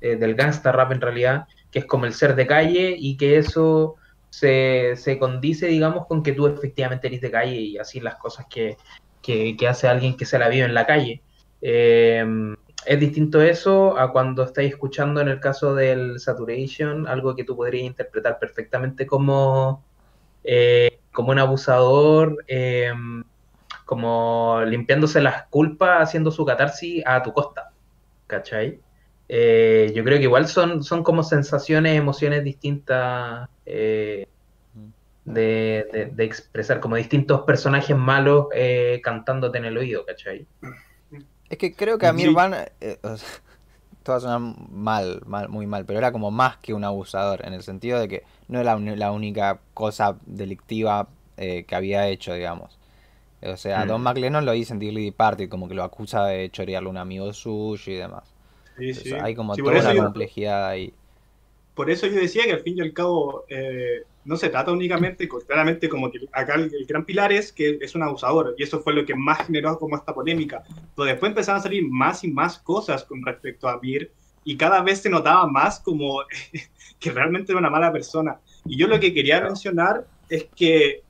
eh, 0.00 0.16
del 0.16 0.34
gangsta 0.34 0.72
rap 0.72 0.90
en 0.90 1.00
realidad, 1.00 1.46
que 1.70 1.78
es 1.78 1.84
como 1.84 2.06
el 2.06 2.12
ser 2.12 2.34
de 2.34 2.48
calle 2.48 2.96
y 2.98 3.16
que 3.16 3.38
eso 3.38 3.94
se, 4.30 4.94
se 4.96 5.16
condice, 5.16 5.68
digamos, 5.68 6.08
con 6.08 6.24
que 6.24 6.32
tú 6.32 6.48
efectivamente 6.48 7.06
eres 7.06 7.20
de 7.20 7.30
calle 7.30 7.54
y 7.54 7.78
así 7.78 8.00
las 8.00 8.16
cosas 8.16 8.46
que, 8.50 8.76
que, 9.22 9.56
hace 9.68 9.86
alguien 9.86 10.16
que 10.16 10.24
se 10.24 10.40
la 10.40 10.48
vive 10.48 10.64
en 10.64 10.74
la 10.74 10.86
calle. 10.86 11.22
Eh, 11.62 12.26
es 12.84 12.98
distinto 12.98 13.40
eso 13.42 13.96
a 13.96 14.10
cuando 14.10 14.42
estáis 14.42 14.72
escuchando 14.72 15.20
en 15.20 15.28
el 15.28 15.38
caso 15.38 15.76
del 15.76 16.18
saturation, 16.18 17.06
algo 17.06 17.36
que 17.36 17.44
tú 17.44 17.54
podrías 17.54 17.84
interpretar 17.84 18.40
perfectamente 18.40 19.06
como, 19.06 19.84
eh, 20.42 20.98
como 21.12 21.30
un 21.30 21.38
abusador, 21.38 22.44
em, 22.48 23.22
como 23.84 24.62
limpiándose 24.66 25.20
las 25.20 25.46
culpas, 25.48 26.02
haciendo 26.02 26.30
su 26.30 26.44
catarsis 26.44 27.02
a 27.06 27.22
tu 27.22 27.32
costa. 27.32 27.70
¿Cachai? 28.26 28.80
Eh, 29.28 29.92
yo 29.94 30.04
creo 30.04 30.18
que 30.18 30.24
igual 30.24 30.48
son, 30.48 30.82
son 30.82 31.02
como 31.02 31.22
sensaciones, 31.22 31.96
emociones 31.96 32.44
distintas 32.44 33.48
eh, 33.66 34.26
de, 35.24 36.10
de, 36.12 36.24
expresar, 36.24 36.80
como 36.80 36.96
distintos 36.96 37.42
personajes 37.42 37.96
malos 37.96 38.48
cantándote 39.02 39.58
en 39.58 39.64
el 39.64 39.78
oído, 39.78 40.04
¿cachai? 40.04 40.46
Es 41.48 41.58
que 41.58 41.74
creo 41.74 41.98
que 41.98 42.06
Amir 42.06 42.32
Van. 42.32 42.54
Eh, 42.80 42.98
todo 44.02 44.20
suena 44.20 44.38
mal, 44.70 45.22
mal, 45.26 45.48
muy 45.48 45.66
mal, 45.66 45.84
pero 45.84 45.98
era 45.98 46.12
como 46.12 46.30
más 46.30 46.56
que 46.58 46.74
un 46.74 46.84
abusador, 46.84 47.46
en 47.46 47.52
el 47.52 47.62
sentido 47.62 48.00
de 48.00 48.08
que 48.08 48.22
no 48.48 48.60
era 48.60 48.76
la 48.76 49.12
única 49.12 49.60
cosa 49.72 50.16
delictiva 50.26 51.08
eh, 51.36 51.64
que 51.64 51.74
había 51.74 52.08
hecho, 52.08 52.34
digamos. 52.34 52.78
O 53.44 53.56
sea, 53.56 53.84
Don 53.84 54.00
mm. 54.00 54.04
McLennan 54.04 54.44
lo 54.46 54.52
dice 54.52 54.72
en 54.72 54.78
Dilly 54.78 55.10
Party, 55.10 55.48
como 55.48 55.68
que 55.68 55.74
lo 55.74 55.82
acusa 55.82 56.26
de 56.26 56.50
chorearle 56.50 56.88
a 56.88 56.90
un 56.90 56.96
amigo 56.96 57.32
suyo 57.32 57.92
y 57.92 57.96
demás. 57.96 58.34
hay 59.22 59.34
como 59.34 59.56
toda 59.56 59.80
una 59.80 60.02
complejidad 60.04 60.68
ahí. 60.68 60.92
Por 61.74 61.90
eso 61.90 62.06
yo 62.06 62.14
decía 62.14 62.44
que 62.44 62.52
al 62.52 62.60
fin 62.60 62.78
y 62.78 62.80
al 62.80 62.92
cabo 62.92 63.44
eh, 63.48 64.04
no 64.24 64.36
se 64.36 64.48
trata 64.48 64.70
únicamente, 64.70 65.28
claramente 65.28 65.88
como 65.88 66.10
que 66.10 66.20
acá 66.32 66.54
el, 66.54 66.70
gran 66.86 67.04
pilar 67.04 67.32
es 67.32 67.52
que 67.52 67.78
es 67.80 67.94
un 67.94 68.02
abusador 68.02 68.54
y 68.56 68.62
eso 68.62 68.80
fue 68.80 68.94
lo 68.94 69.04
que 69.04 69.14
más 69.14 69.46
generó 69.46 69.78
como 69.78 69.96
esta 69.96 70.14
polémica. 70.14 70.62
Pero 70.94 71.06
después 71.06 71.30
empezaron 71.30 71.60
a 71.60 71.62
salir 71.62 71.86
más 71.88 72.24
y 72.24 72.28
más 72.28 72.58
cosas 72.58 73.04
con 73.04 73.24
respecto 73.24 73.68
a 73.68 73.80
Mir 73.80 74.10
y 74.44 74.56
cada 74.56 74.82
vez 74.82 75.00
se 75.02 75.10
notaba 75.10 75.46
más 75.46 75.80
como 75.80 76.22
que 77.00 77.10
realmente 77.10 77.52
era 77.52 77.58
una 77.58 77.70
mala 77.70 77.92
persona. 77.92 78.38
Y 78.64 78.78
yo 78.78 78.86
lo 78.86 78.98
que 79.00 79.12
quería 79.12 79.40
mencionar 79.40 80.06
es 80.28 80.44
que 80.56 81.02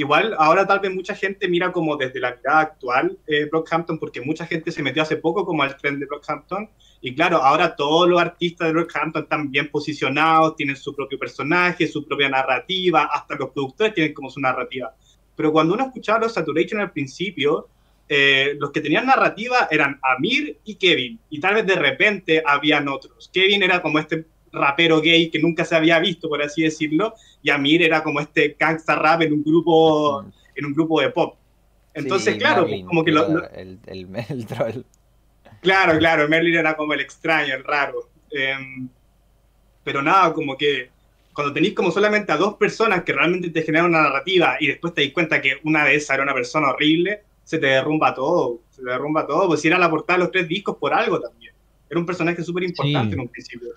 igual 0.00 0.34
ahora 0.38 0.66
tal 0.66 0.80
vez 0.80 0.92
mucha 0.92 1.14
gente 1.14 1.48
mira 1.48 1.72
como 1.72 1.96
desde 1.96 2.20
la 2.20 2.36
mirada 2.36 2.60
actual 2.60 3.18
eh, 3.26 3.44
Brockhampton 3.44 3.98
porque 3.98 4.20
mucha 4.20 4.46
gente 4.46 4.72
se 4.72 4.82
metió 4.82 5.02
hace 5.02 5.16
poco 5.16 5.44
como 5.44 5.62
al 5.62 5.76
tren 5.76 5.98
de 5.98 6.06
Brockhampton 6.06 6.68
y 7.02 7.14
claro, 7.14 7.38
ahora 7.38 7.74
todos 7.76 8.08
los 8.08 8.20
artistas 8.20 8.68
de 8.68 8.74
Rockhampton 8.74 9.22
están 9.22 9.50
bien 9.50 9.70
posicionados, 9.70 10.54
tienen 10.56 10.76
su 10.76 10.94
propio 10.94 11.18
personaje, 11.18 11.88
su 11.88 12.06
propia 12.06 12.28
narrativa, 12.28 13.08
hasta 13.12 13.36
los 13.36 13.50
productores 13.50 13.94
tienen 13.94 14.12
como 14.12 14.28
su 14.28 14.38
narrativa. 14.38 14.94
Pero 15.34 15.50
cuando 15.50 15.74
uno 15.74 15.86
escuchaba 15.86 16.18
los 16.18 16.34
Saturation 16.34 16.80
al 16.80 16.92
principio, 16.92 17.68
eh, 18.06 18.54
los 18.58 18.70
que 18.70 18.82
tenían 18.82 19.06
narrativa 19.06 19.68
eran 19.70 19.98
Amir 20.02 20.58
y 20.64 20.74
Kevin, 20.74 21.18
y 21.30 21.40
tal 21.40 21.54
vez 21.54 21.66
de 21.66 21.76
repente 21.76 22.42
habían 22.44 22.86
otros. 22.88 23.30
Kevin 23.32 23.62
era 23.62 23.80
como 23.80 23.98
este 23.98 24.26
rapero 24.52 25.00
gay 25.00 25.30
que 25.30 25.38
nunca 25.38 25.64
se 25.64 25.76
había 25.76 25.98
visto, 26.00 26.28
por 26.28 26.42
así 26.42 26.62
decirlo, 26.62 27.14
y 27.42 27.50
Amir 27.50 27.82
era 27.82 28.02
como 28.02 28.20
este 28.20 28.56
gangsta 28.58 28.94
rap 28.96 29.22
en 29.22 29.32
un 29.32 29.42
grupo, 29.42 30.24
en 30.54 30.66
un 30.66 30.74
grupo 30.74 31.00
de 31.00 31.10
pop. 31.10 31.36
Entonces, 31.94 32.36
claro, 32.36 32.66
como 32.86 33.04
que 33.04 33.10
lo, 33.10 33.48
el, 33.50 33.78
el, 33.86 34.08
el, 34.28 34.46
troll. 34.46 34.82
Claro, 35.60 35.98
claro, 35.98 36.28
Merlin 36.28 36.54
era 36.54 36.76
como 36.76 36.94
el 36.94 37.00
extraño, 37.00 37.54
el 37.54 37.64
raro. 37.64 38.08
Em, 38.30 38.88
pero 39.82 40.02
nada, 40.02 40.32
como 40.32 40.56
que 40.56 40.90
cuando 41.32 41.52
tenéis 41.52 41.74
como 41.74 41.90
solamente 41.90 42.32
a 42.32 42.36
dos 42.36 42.54
personas 42.54 43.02
que 43.02 43.12
realmente 43.12 43.50
te 43.50 43.62
generan 43.62 43.86
una 43.86 44.02
narrativa 44.02 44.56
y 44.60 44.68
después 44.68 44.94
te 44.94 45.04
das 45.04 45.12
cuenta 45.12 45.40
que 45.40 45.58
una 45.64 45.84
de 45.84 45.94
esas 45.96 46.14
era 46.14 46.22
una 46.22 46.34
persona 46.34 46.70
horrible, 46.70 47.22
se 47.44 47.58
te 47.58 47.66
derrumba 47.66 48.14
todo, 48.14 48.60
se 48.70 48.82
te 48.82 48.90
derrumba 48.90 49.26
todo, 49.26 49.48
pues 49.48 49.60
si 49.60 49.68
era 49.68 49.78
la 49.78 49.90
portada 49.90 50.18
de 50.18 50.24
los 50.24 50.32
tres 50.32 50.48
discos 50.48 50.76
por 50.76 50.94
algo 50.94 51.20
también. 51.20 51.52
Era 51.88 51.98
un 51.98 52.06
personaje 52.06 52.42
súper 52.42 52.62
importante 52.62 53.14
en 53.14 53.20
un 53.20 53.28
principio. 53.28 53.70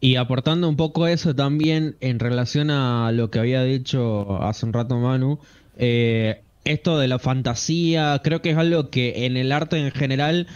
Y 0.00 0.16
aportando 0.16 0.68
un 0.68 0.76
poco 0.76 1.06
eso 1.06 1.34
también 1.34 1.96
en 2.00 2.18
relación 2.18 2.70
a 2.70 3.10
lo 3.12 3.30
que 3.30 3.38
había 3.38 3.62
dicho 3.62 4.42
hace 4.42 4.66
un 4.66 4.72
rato 4.72 4.98
Manu, 4.98 5.38
eh, 5.78 6.42
esto 6.64 6.98
de 6.98 7.08
la 7.08 7.18
fantasía, 7.18 8.20
creo 8.22 8.42
que 8.42 8.50
es 8.50 8.56
algo 8.58 8.90
que 8.90 9.26
en 9.26 9.36
el 9.36 9.52
arte 9.52 9.78
en 9.78 9.92
general 9.92 10.46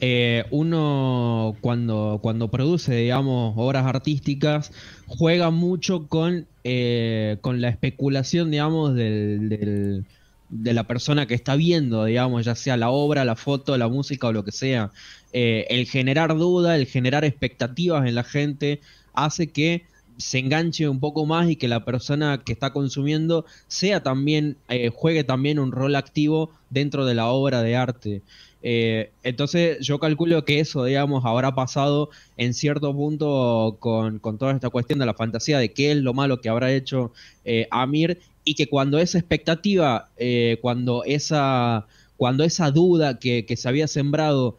eh, 0.00 0.44
uno 0.50 1.56
cuando, 1.60 2.18
cuando 2.22 2.50
produce, 2.50 2.94
digamos, 2.94 3.54
obras 3.56 3.86
artísticas, 3.86 4.72
juega 5.06 5.50
mucho 5.50 6.06
con, 6.06 6.46
eh, 6.64 7.38
con 7.40 7.60
la 7.60 7.68
especulación, 7.68 8.50
digamos, 8.50 8.94
del, 8.94 10.04
de 10.50 10.74
la 10.74 10.84
persona 10.84 11.26
que 11.26 11.34
está 11.34 11.56
viendo, 11.56 12.04
digamos, 12.04 12.44
ya 12.44 12.54
sea 12.54 12.76
la 12.76 12.90
obra, 12.90 13.24
la 13.24 13.36
foto, 13.36 13.76
la 13.78 13.88
música 13.88 14.28
o 14.28 14.32
lo 14.32 14.44
que 14.44 14.52
sea. 14.52 14.90
Eh, 15.32 15.66
el 15.70 15.86
generar 15.86 16.34
duda, 16.36 16.76
el 16.76 16.86
generar 16.86 17.24
expectativas 17.24 18.06
en 18.06 18.14
la 18.14 18.24
gente, 18.24 18.80
hace 19.12 19.48
que 19.48 19.84
se 20.16 20.38
enganche 20.38 20.88
un 20.88 20.98
poco 20.98 21.26
más 21.26 21.50
y 21.50 21.56
que 21.56 21.68
la 21.68 21.84
persona 21.84 22.42
que 22.42 22.52
está 22.52 22.72
consumiendo 22.72 23.44
sea 23.68 24.02
también, 24.02 24.56
eh, 24.68 24.88
juegue 24.88 25.24
también 25.24 25.58
un 25.58 25.72
rol 25.72 25.94
activo 25.94 26.50
dentro 26.70 27.04
de 27.04 27.14
la 27.14 27.26
obra 27.28 27.62
de 27.62 27.76
arte. 27.76 28.22
Eh, 28.62 29.10
entonces 29.22 29.78
yo 29.80 29.98
calculo 29.98 30.44
que 30.44 30.58
eso, 30.58 30.84
digamos, 30.84 31.24
habrá 31.24 31.54
pasado 31.54 32.08
en 32.38 32.54
cierto 32.54 32.94
punto 32.94 33.76
con, 33.78 34.20
toda 34.20 34.52
esta 34.52 34.70
cuestión 34.70 34.98
de 34.98 35.06
la 35.06 35.14
fantasía 35.14 35.58
de 35.58 35.72
qué 35.72 35.92
es 35.92 35.98
lo 35.98 36.14
malo 36.14 36.40
que 36.40 36.48
habrá 36.48 36.72
hecho 36.72 37.12
Amir 37.70 38.20
y 38.42 38.54
que 38.54 38.68
cuando 38.68 38.98
esa 38.98 39.18
expectativa, 39.18 40.08
cuando, 40.62 41.04
esa, 41.04 41.86
cuando 42.16 42.42
esa 42.42 42.70
duda 42.70 43.18
que 43.18 43.54
se 43.54 43.68
había 43.68 43.86
sembrado 43.86 44.56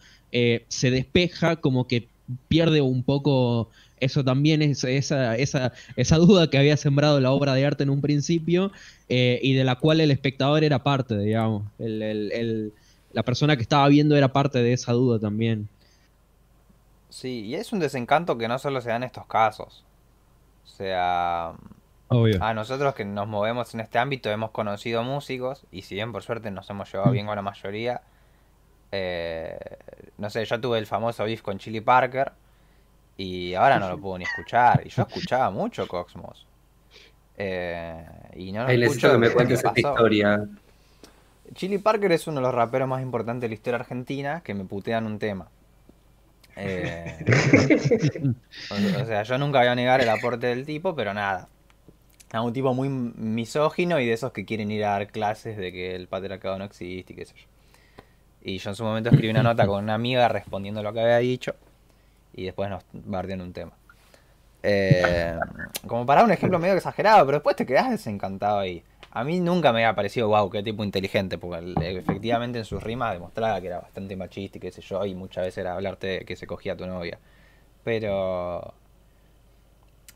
se 0.67 0.91
despeja, 0.91 1.57
como 1.57 1.87
que 1.87 2.07
pierde 2.47 2.81
un 2.81 3.03
poco 3.03 3.69
eso 3.99 4.23
también 4.23 4.61
es 4.61 4.83
esa, 4.83 5.35
esa, 5.35 5.73
esa 5.95 6.17
duda 6.17 6.49
que 6.49 6.57
había 6.57 6.77
sembrado 6.77 7.19
la 7.19 7.31
obra 7.31 7.53
de 7.53 7.65
arte 7.65 7.83
en 7.83 7.89
un 7.89 8.01
principio 8.01 8.71
eh, 9.09 9.39
y 9.41 9.53
de 9.53 9.63
la 9.63 9.75
cual 9.75 10.01
el 10.01 10.11
espectador 10.11 10.63
era 10.63 10.83
parte, 10.83 11.17
digamos. 11.17 11.63
El, 11.79 12.01
el, 12.01 12.31
el, 12.31 12.73
la 13.13 13.23
persona 13.23 13.55
que 13.55 13.63
estaba 13.63 13.87
viendo 13.87 14.15
era 14.15 14.31
parte 14.33 14.59
de 14.59 14.73
esa 14.73 14.93
duda 14.93 15.19
también. 15.19 15.67
Sí, 17.09 17.45
y 17.45 17.55
es 17.55 17.73
un 17.73 17.79
desencanto 17.79 18.37
que 18.37 18.47
no 18.47 18.59
solo 18.59 18.81
se 18.81 18.89
da 18.89 18.97
en 18.97 19.03
estos 19.03 19.25
casos. 19.25 19.83
O 20.65 20.67
sea, 20.67 21.53
Obvio. 22.09 22.43
a 22.43 22.53
nosotros 22.53 22.93
que 22.93 23.05
nos 23.05 23.27
movemos 23.27 23.73
en 23.73 23.79
este 23.79 23.97
ámbito 23.97 24.29
hemos 24.29 24.51
conocido 24.51 25.01
músicos 25.03 25.65
y 25.71 25.81
si 25.81 25.95
bien 25.95 26.11
por 26.11 26.21
suerte 26.21 26.51
nos 26.51 26.69
hemos 26.69 26.91
llevado 26.91 27.11
bien 27.11 27.25
con 27.25 27.35
la 27.35 27.41
mayoría, 27.41 28.01
eh, 28.91 29.57
no 30.17 30.29
sé, 30.29 30.45
yo 30.45 30.59
tuve 30.59 30.79
el 30.79 30.85
famoso 30.85 31.23
beef 31.25 31.41
con 31.41 31.57
Chili 31.57 31.81
Parker 31.81 32.31
y 33.17 33.53
ahora 33.53 33.79
no 33.79 33.89
lo 33.89 33.97
puedo 33.99 34.17
ni 34.17 34.23
escuchar. 34.23 34.81
Y 34.85 34.89
yo 34.89 35.03
escuchaba 35.03 35.49
mucho 35.49 35.87
Cosmos. 35.87 36.45
Eh, 37.37 38.05
y 38.35 38.51
no 38.51 38.63
lo 38.63 38.69
Ahí 38.69 38.81
escucho 38.83 39.11
que 39.11 39.17
me 39.17 39.29
cuentes 39.29 39.63
esta 39.63 39.73
historia. 39.75 40.47
Chili 41.53 41.77
Parker 41.77 42.11
es 42.11 42.27
uno 42.27 42.37
de 42.37 42.41
los 42.43 42.53
raperos 42.53 42.87
más 42.87 43.01
importantes 43.01 43.41
de 43.41 43.47
la 43.49 43.53
historia 43.53 43.79
argentina 43.79 44.41
que 44.43 44.53
me 44.53 44.65
putean 44.65 45.05
un 45.05 45.17
tema. 45.17 45.47
Eh, 46.55 47.23
o, 48.71 49.01
o 49.01 49.05
sea, 49.05 49.23
yo 49.23 49.37
nunca 49.37 49.59
voy 49.59 49.67
a 49.67 49.75
negar 49.75 50.01
el 50.01 50.09
aporte 50.09 50.47
del 50.47 50.65
tipo, 50.65 50.95
pero 50.95 51.13
nada. 51.13 51.47
Es 52.33 52.39
un 52.39 52.51
tipo 52.51 52.73
muy 52.73 52.89
misógino 52.89 53.99
y 53.99 54.05
de 54.05 54.13
esos 54.13 54.33
que 54.33 54.43
quieren 54.43 54.69
ir 54.69 54.83
a 54.83 54.89
dar 54.89 55.07
clases 55.07 55.55
de 55.55 55.71
que 55.71 55.95
el 55.95 56.07
patriarcado 56.07 56.57
no 56.57 56.65
existe 56.65 57.13
y 57.13 57.15
qué 57.15 57.25
sé 57.25 57.35
yo. 57.35 57.47
Y 58.47 58.59
yo 58.59 58.69
en 58.69 58.77
su 58.77 58.85
momento 58.85 59.09
escribí 59.09 59.29
una 59.29 59.43
nota 59.43 59.67
con 59.67 59.83
una 59.83 59.93
amiga 59.93 60.29
respondiendo 60.29 60.81
lo 60.81 60.93
que 60.93 61.01
había 61.01 61.17
dicho 61.17 61.53
y 62.33 62.45
después 62.45 62.69
nos 62.69 62.81
bardean 62.93 63.41
un 63.41 63.51
tema. 63.51 63.73
Eh, 64.63 65.37
como 65.85 66.05
para 66.05 66.23
un 66.23 66.31
ejemplo 66.31 66.57
medio 66.57 66.75
exagerado, 66.75 67.25
pero 67.25 67.39
después 67.39 67.57
te 67.57 67.65
quedas 67.65 67.89
desencantado 67.89 68.59
ahí. 68.59 68.85
A 69.11 69.25
mí 69.25 69.41
nunca 69.41 69.73
me 69.73 69.83
había 69.83 69.93
parecido, 69.95 70.29
wow, 70.29 70.49
qué 70.49 70.63
tipo 70.63 70.85
inteligente, 70.85 71.37
porque 71.37 71.73
efectivamente 71.99 72.59
en 72.59 72.63
sus 72.63 72.81
rimas 72.81 73.11
demostraba 73.11 73.59
que 73.59 73.67
era 73.67 73.81
bastante 73.81 74.15
machista 74.15 74.59
y 74.59 74.61
qué 74.61 74.71
sé 74.71 74.81
yo, 74.81 75.05
y 75.05 75.13
muchas 75.13 75.43
veces 75.43 75.57
era 75.57 75.73
hablarte 75.73 76.07
de 76.07 76.19
que 76.25 76.37
se 76.37 76.47
cogía 76.47 76.73
a 76.73 76.77
tu 76.77 76.87
novia. 76.87 77.19
Pero... 77.83 78.73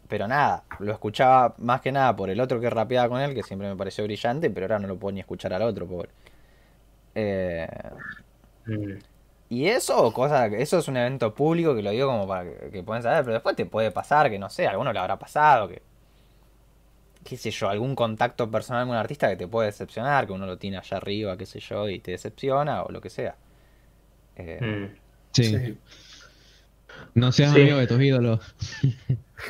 Pero 0.08 0.28
nada, 0.30 0.64
lo 0.80 0.94
escuchaba 0.94 1.56
más 1.58 1.82
que 1.82 1.92
nada 1.92 2.16
por 2.16 2.30
el 2.30 2.40
otro 2.40 2.62
que 2.62 2.70
rapeaba 2.70 3.10
con 3.10 3.20
él, 3.20 3.34
que 3.34 3.44
siempre 3.44 3.68
me 3.68 3.76
pareció 3.76 4.06
brillante, 4.06 4.50
pero 4.50 4.68
ahora 4.68 4.80
no 4.80 4.88
lo 4.88 4.96
puedo 4.96 5.12
ni 5.12 5.20
escuchar 5.20 5.52
al 5.52 5.64
otro, 5.64 5.86
pobre. 5.86 6.10
Eh, 7.16 7.68
Mm. 8.66 8.94
y 9.50 9.66
eso, 9.68 10.14
cosa, 10.14 10.46
eso 10.48 10.78
es 10.80 10.88
un 10.88 10.98
evento 10.98 11.34
público 11.34 11.76
que 11.76 11.82
lo 11.82 11.90
digo 11.92 12.08
como 12.08 12.28
para 12.28 12.44
que, 12.44 12.70
que 12.72 12.84
puedan 12.84 13.02
saber, 13.04 13.22
pero 13.24 13.34
después 13.34 13.56
te 13.56 13.66
puede 13.66 13.92
pasar, 13.92 14.30
que 14.30 14.38
no 14.40 14.50
sé, 14.50 14.68
a 14.68 14.72
alguno 14.72 14.94
le 14.94 15.00
habrá 15.00 15.18
pasado, 15.18 15.68
que, 15.68 15.82
qué 17.24 17.38
sé 17.38 17.50
yo, 17.52 17.70
algún 17.70 17.96
contacto 17.96 18.50
personal 18.52 18.84
con 18.86 18.92
un 18.92 18.98
artista 18.98 19.28
que 19.30 19.36
te 19.36 19.48
puede 19.48 19.68
decepcionar, 19.68 20.28
que 20.28 20.34
uno 20.34 20.46
lo 20.46 20.58
tiene 20.58 20.78
allá 20.78 20.98
arriba, 20.98 21.36
qué 21.38 21.46
sé 21.48 21.60
yo, 21.60 21.90
y 21.90 22.00
te 22.00 22.12
decepciona, 22.12 22.84
o 22.84 22.92
lo 22.92 23.02
que 23.02 23.10
sea. 23.10 23.36
Eh, 24.36 24.60
Mm. 24.62 24.96
Sí. 25.34 25.44
Sí. 25.44 25.78
No 27.16 27.32
seas 27.32 27.54
Sí. 27.54 27.62
amigo 27.62 27.78
de 27.78 27.88
tus 27.88 28.02
ídolos. 28.02 28.56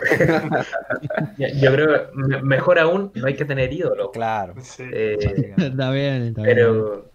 Yo 1.38 1.72
creo 1.74 2.10
mejor 2.44 2.80
aún, 2.80 3.12
no 3.16 3.28
hay 3.28 3.36
que 3.36 3.46
tener 3.46 3.72
ídolo. 3.74 4.12
Claro. 4.12 4.54
Sí. 4.62 4.84
Eh, 4.92 5.16
básicamente. 5.18 5.68
está 5.68 5.92
bien, 5.92 6.24
está 6.28 6.42
bien. 6.44 6.56
Pero, 6.56 7.11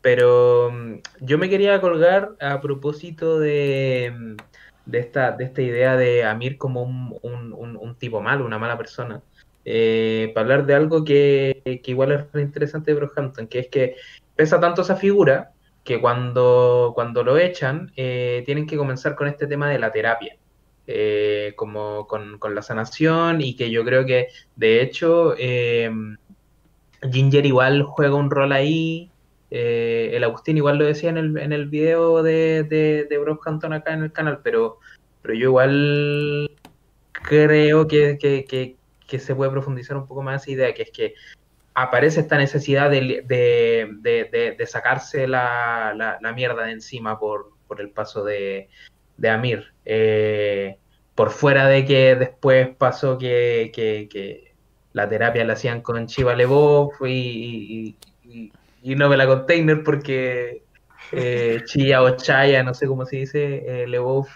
pero 0.00 0.70
mm, 0.72 0.94
yo 1.20 1.38
me 1.38 1.48
quería 1.50 1.80
colgar 1.80 2.36
a 2.40 2.60
propósito 2.60 3.38
de, 3.40 4.12
mm, 4.16 4.36
de 4.84 4.98
esta, 4.98 5.32
de 5.32 5.44
esta 5.44 5.62
idea 5.62 5.96
de 5.96 6.24
Amir 6.24 6.58
como 6.58 6.82
un, 6.82 7.18
un- 7.22 7.98
tipo 7.98 8.20
malo, 8.20 8.44
una 8.46 8.58
mala 8.58 8.78
persona. 8.78 9.22
Eh, 9.64 10.30
para 10.34 10.42
hablar 10.44 10.66
de 10.66 10.74
algo 10.74 11.04
que, 11.04 11.60
que 11.64 11.90
igual 11.90 12.12
es 12.12 12.32
re 12.32 12.42
interesante 12.42 12.92
de 12.92 12.96
Brockhampton, 12.98 13.48
que 13.48 13.58
es 13.60 13.68
que 13.68 13.96
pesa 14.34 14.60
tanto 14.60 14.82
esa 14.82 14.96
figura 14.96 15.52
que 15.84 16.00
cuando, 16.00 16.92
cuando 16.94 17.22
lo 17.24 17.36
echan, 17.38 17.92
eh, 17.96 18.42
tienen 18.46 18.66
que 18.66 18.76
comenzar 18.76 19.14
con 19.16 19.28
este 19.28 19.46
tema 19.46 19.68
de 19.70 19.78
la 19.78 19.92
terapia. 19.92 20.38
eh, 20.86 21.52
como 21.56 22.06
con, 22.06 22.38
con 22.38 22.54
la 22.54 22.62
sanación 22.62 23.40
y 23.42 23.56
que 23.56 23.70
yo 23.70 23.84
creo 23.84 24.06
que 24.06 24.28
de 24.54 24.80
hecho 24.82 25.34
Ginger 27.02 27.44
igual 27.46 27.82
juega 27.82 28.14
un 28.16 28.30
rol 28.30 28.52
ahí. 28.52 29.14
Eh, 29.50 30.10
el 30.12 30.24
Agustín 30.24 30.56
igual 30.56 30.78
lo 30.78 30.84
decía 30.84 31.10
en 31.10 31.16
el, 31.16 31.38
en 31.38 31.52
el 31.52 31.66
video 31.68 32.22
de, 32.22 32.64
de, 32.64 33.06
de 33.08 33.18
Brockhampton 33.18 33.72
acá 33.72 33.92
en 33.94 34.02
el 34.02 34.12
canal, 34.12 34.40
pero, 34.42 34.78
pero 35.22 35.34
yo 35.34 35.44
igual 35.44 36.50
creo 37.12 37.86
que, 37.88 38.18
que, 38.18 38.44
que, 38.44 38.76
que 39.06 39.18
se 39.18 39.34
puede 39.34 39.50
profundizar 39.50 39.96
un 39.96 40.06
poco 40.06 40.22
más 40.22 40.42
esa 40.42 40.50
idea, 40.50 40.74
que 40.74 40.82
es 40.82 40.90
que 40.90 41.14
aparece 41.74 42.20
esta 42.20 42.36
necesidad 42.36 42.90
de, 42.90 43.22
de, 43.24 44.54
de, 44.58 44.66
sacarse 44.66 45.28
la, 45.28 45.94
la, 46.20 46.32
mierda 46.32 46.64
de 46.64 46.72
encima 46.72 47.18
por, 47.18 47.52
por 47.68 47.80
el 47.80 47.90
paso 47.90 48.24
de, 48.24 48.68
Amir. 49.28 49.72
Eh, 49.84 50.78
por 51.14 51.30
fuera 51.30 51.66
de 51.66 51.84
que 51.84 52.16
después 52.16 52.74
pasó 52.76 53.18
que, 53.18 54.52
la 54.92 55.08
terapia 55.08 55.44
la 55.44 55.52
hacían 55.52 55.80
con 55.80 56.06
Chiva 56.06 56.34
Lebov 56.34 56.92
y, 57.06 57.96
y- 58.92 58.96
no 58.96 59.08
me 59.08 59.16
la 59.16 59.26
container 59.26 59.82
porque 59.82 60.64
eh, 61.12 61.62
Chia 61.64 62.02
o 62.02 62.16
Chaya, 62.16 62.62
no 62.62 62.74
sé 62.74 62.86
cómo 62.86 63.04
se 63.06 63.16
dice, 63.16 63.64
eh, 63.66 63.86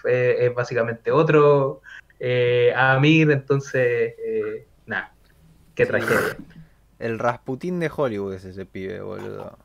eh, 0.05 0.37
es 0.47 0.55
básicamente 0.55 1.11
otro 1.11 1.83
eh, 2.19 2.73
Amir, 2.77 3.31
entonces, 3.31 4.15
eh, 4.19 4.67
nada, 4.87 5.13
qué 5.75 5.85
Sí. 5.85 5.91
tragedia. 5.91 6.37
El 6.99 7.19
Rasputín 7.19 7.81
de 7.81 7.91
Hollywood 7.95 8.35
es 8.35 8.45
ese 8.45 8.65
pibe, 8.65 9.01
boludo. 9.01 9.59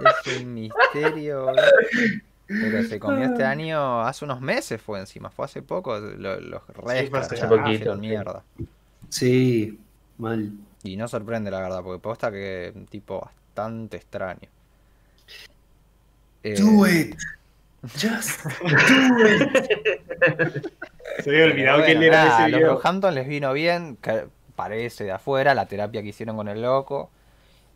Es 0.00 0.26
un 0.28 0.54
misterio, 0.54 1.46
boludo. 1.46 1.62
Pero 2.46 2.82
se 2.82 3.00
comió 3.00 3.24
este 3.24 3.44
año, 3.44 4.00
hace 4.02 4.24
unos 4.24 4.40
meses 4.40 4.80
fue 4.80 5.00
encima, 5.00 5.30
fue 5.30 5.46
hace 5.46 5.62
poco, 5.62 5.98
lo- 5.98 6.40
los 6.40 6.66
re 6.68 7.08
fue 7.08 7.18
hace 7.18 7.34
escracharon, 7.34 7.58
poquito, 7.64 7.94
sí. 7.94 8.00
mierda. 8.00 8.44
Sí, 9.08 9.80
mal. 10.16 10.52
Y 10.82 10.96
no 10.96 11.08
sorprende 11.08 11.50
la 11.50 11.60
verdad, 11.60 11.82
porque 11.82 12.00
posta 12.00 12.30
que 12.30 12.68
es 12.68 12.76
un 12.76 12.86
tipo 12.86 13.20
bastante 13.20 13.96
extraño. 13.96 14.48
Eh, 16.42 16.54
it. 16.54 17.16
Just 17.92 18.44
do 18.60 19.28
it. 19.28 20.72
Se 21.20 21.30
había 21.30 21.44
olvidado 21.44 21.78
pero 21.78 21.86
que 21.86 21.92
él 21.92 21.98
bueno, 21.98 22.12
era 22.12 22.24
nada, 22.24 22.34
ese 22.34 22.42
a 22.42 22.48
los 22.48 22.58
video. 22.58 22.74
Roehampton 22.74 23.14
les 23.14 23.28
vino 23.28 23.52
bien, 23.52 23.96
que 23.96 24.26
parece 24.56 25.04
de 25.04 25.12
afuera, 25.12 25.54
la 25.54 25.66
terapia 25.66 26.02
que 26.02 26.08
hicieron 26.08 26.36
con 26.36 26.48
el 26.48 26.62
loco. 26.62 27.10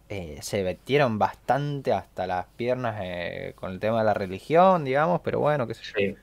Eh, 0.08 0.38
se 0.42 0.62
metieron 0.62 1.18
bastante 1.18 1.92
hasta 1.92 2.26
las 2.26 2.46
piernas 2.56 2.98
eh, 3.02 3.52
con 3.54 3.72
el 3.72 3.80
tema 3.80 4.00
de 4.00 4.04
la 4.04 4.14
religión, 4.14 4.84
digamos, 4.84 5.20
pero 5.22 5.40
bueno, 5.40 5.66
qué 5.66 5.74
sé 5.74 5.84
yo. 5.84 5.92
Sí. 5.96 6.16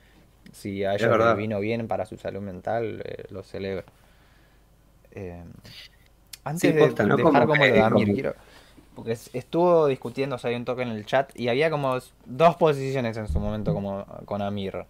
Si 0.52 0.84
a 0.84 0.96
ellos 0.96 1.18
les 1.18 1.38
vino 1.38 1.60
bien 1.60 1.88
para 1.88 2.06
su 2.06 2.18
salud 2.18 2.42
mental, 2.42 3.02
eh, 3.04 3.26
lo 3.30 3.44
celebro. 3.44 3.86
Antes 6.50 6.62
Sí, 6.62 6.72
de, 6.72 6.82
¿no? 7.06 7.16
de 7.18 7.24
dejar 7.24 7.48
Como 7.48 7.64
de 7.64 7.82
Amir, 7.82 8.06
como- 8.06 8.14
quiero- 8.14 8.34
porque 8.96 9.12
es- 9.14 9.30
estuvo 9.34 9.88
discutiendo, 9.88 10.36
o 10.36 10.48
hay 10.48 10.56
un 10.56 10.66
toque 10.66 10.82
en 10.82 10.90
el 10.90 11.06
chat, 11.06 11.32
y 11.40 11.48
había 11.48 11.70
como 11.70 11.98
dos 12.26 12.56
posiciones 12.58 13.16
en 13.18 13.28
su 13.28 13.40
momento 13.40 13.74
como 13.74 14.06
con 14.26 14.42
Amir. 14.42 14.86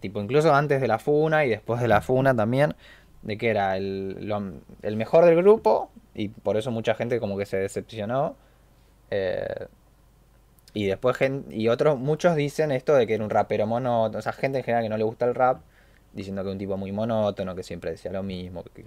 Tipo, 0.00 0.20
incluso 0.20 0.54
antes 0.54 0.80
de 0.80 0.88
la 0.88 0.98
funa 0.98 1.44
y 1.44 1.50
después 1.50 1.80
de 1.80 1.88
la 1.88 2.00
funa 2.00 2.34
también, 2.34 2.74
de 3.22 3.36
que 3.38 3.48
era 3.50 3.76
el, 3.76 4.26
lo- 4.26 4.52
el 4.82 4.96
mejor 4.96 5.24
del 5.24 5.36
grupo, 5.36 5.90
y 6.14 6.28
por 6.28 6.56
eso 6.56 6.70
mucha 6.70 6.94
gente 6.94 7.20
como 7.20 7.36
que 7.36 7.46
se 7.46 7.56
decepcionó. 7.58 8.36
Eh, 9.10 9.66
y 10.72 10.86
después 10.86 11.16
y 11.50 11.68
otros, 11.68 11.98
muchos 11.98 12.34
dicen 12.34 12.72
esto 12.72 12.94
de 12.94 13.06
que 13.06 13.14
era 13.14 13.22
un 13.24 13.30
rapero 13.30 13.66
monótono, 13.66 14.18
o 14.18 14.22
sea, 14.22 14.32
gente 14.32 14.58
en 14.58 14.64
general 14.64 14.82
que 14.84 14.88
no 14.88 14.96
le 14.96 15.04
gusta 15.04 15.24
el 15.26 15.34
rap, 15.34 15.60
diciendo 16.12 16.42
que 16.42 16.48
es 16.48 16.52
un 16.52 16.58
tipo 16.58 16.76
muy 16.76 16.90
monótono, 16.92 17.54
que 17.54 17.62
siempre 17.62 17.90
decía 17.92 18.10
lo 18.10 18.22
mismo. 18.22 18.64
que- 18.74 18.84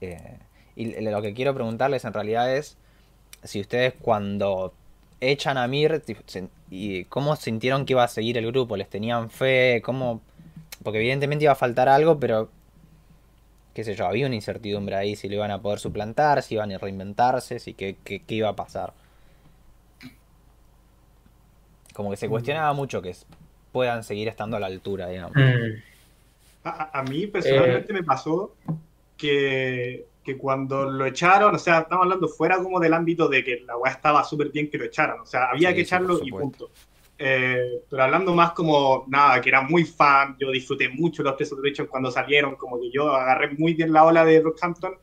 Eh, 0.00 0.38
y 0.82 1.00
lo 1.00 1.22
que 1.22 1.34
quiero 1.34 1.54
preguntarles 1.54 2.04
en 2.04 2.12
realidad 2.12 2.54
es 2.54 2.76
si 3.42 3.60
ustedes 3.60 3.94
cuando 4.00 4.72
echan 5.20 5.58
a 5.58 5.66
Mir, 5.66 6.02
y 6.70 7.04
cómo 7.04 7.36
sintieron 7.36 7.84
que 7.84 7.94
iba 7.94 8.04
a 8.04 8.08
seguir 8.08 8.38
el 8.38 8.46
grupo, 8.46 8.76
les 8.76 8.88
tenían 8.88 9.30
fe, 9.30 9.82
cómo... 9.84 10.20
Porque 10.82 10.98
evidentemente 10.98 11.44
iba 11.44 11.52
a 11.52 11.56
faltar 11.56 11.88
algo, 11.88 12.20
pero 12.20 12.50
qué 13.74 13.84
sé 13.84 13.94
yo, 13.94 14.06
había 14.06 14.26
una 14.26 14.34
incertidumbre 14.34 14.96
ahí 14.96 15.16
si 15.16 15.28
lo 15.28 15.36
iban 15.36 15.50
a 15.50 15.60
poder 15.60 15.78
suplantar, 15.78 16.42
si 16.42 16.54
iban 16.54 16.72
a 16.72 16.78
reinventarse, 16.78 17.58
si 17.58 17.74
qué, 17.74 17.96
qué, 18.04 18.20
qué 18.20 18.34
iba 18.34 18.48
a 18.48 18.56
pasar. 18.56 18.92
Como 21.94 22.10
que 22.10 22.16
se 22.16 22.28
cuestionaba 22.28 22.72
mucho 22.72 23.02
que 23.02 23.14
puedan 23.70 24.02
seguir 24.04 24.26
estando 24.28 24.56
a 24.56 24.60
la 24.60 24.66
altura, 24.66 25.08
digamos. 25.08 25.36
Mm, 25.36 25.82
A, 26.64 27.04
mí 27.08 27.26
personalmente 27.28 27.92
me 27.92 28.02
pasó 28.02 28.54
que, 29.16 30.06
que 30.28 30.36
cuando 30.36 30.84
lo 30.84 31.06
echaron, 31.06 31.54
o 31.54 31.58
sea, 31.58 31.78
estamos 31.78 32.04
hablando 32.04 32.28
fuera 32.28 32.58
como 32.58 32.78
del 32.78 32.92
ámbito 32.92 33.28
de 33.28 33.42
que 33.42 33.62
la 33.66 33.78
weá 33.78 33.92
estaba 33.92 34.22
súper 34.24 34.50
bien 34.50 34.68
que 34.68 34.76
lo 34.76 34.84
echaran, 34.84 35.20
o 35.20 35.24
sea, 35.24 35.46
había 35.46 35.70
Sí, 35.70 35.74
que 35.76 35.80
echarlo 35.80 36.20
y 36.22 36.30
punto. 36.30 36.70
Eh, 37.16 37.80
pero 37.88 38.02
hablando 38.02 38.34
más 38.34 38.52
como, 38.52 39.06
nada, 39.08 39.40
que 39.40 39.48
era 39.48 39.62
muy 39.62 39.84
fan, 39.84 40.36
yo 40.38 40.50
disfruté 40.50 40.90
mucho 40.90 41.22
los 41.22 41.34
Tres 41.38 41.50
Rachel 41.64 41.88
cuando 41.88 42.10
salieron, 42.10 42.56
como 42.56 42.78
que 42.78 42.90
yo 42.90 43.10
agarré 43.10 43.54
muy 43.56 43.72
bien 43.72 43.90
la 43.90 44.04
ola 44.04 44.22
de 44.26 44.42
Rockhampton. 44.42 44.96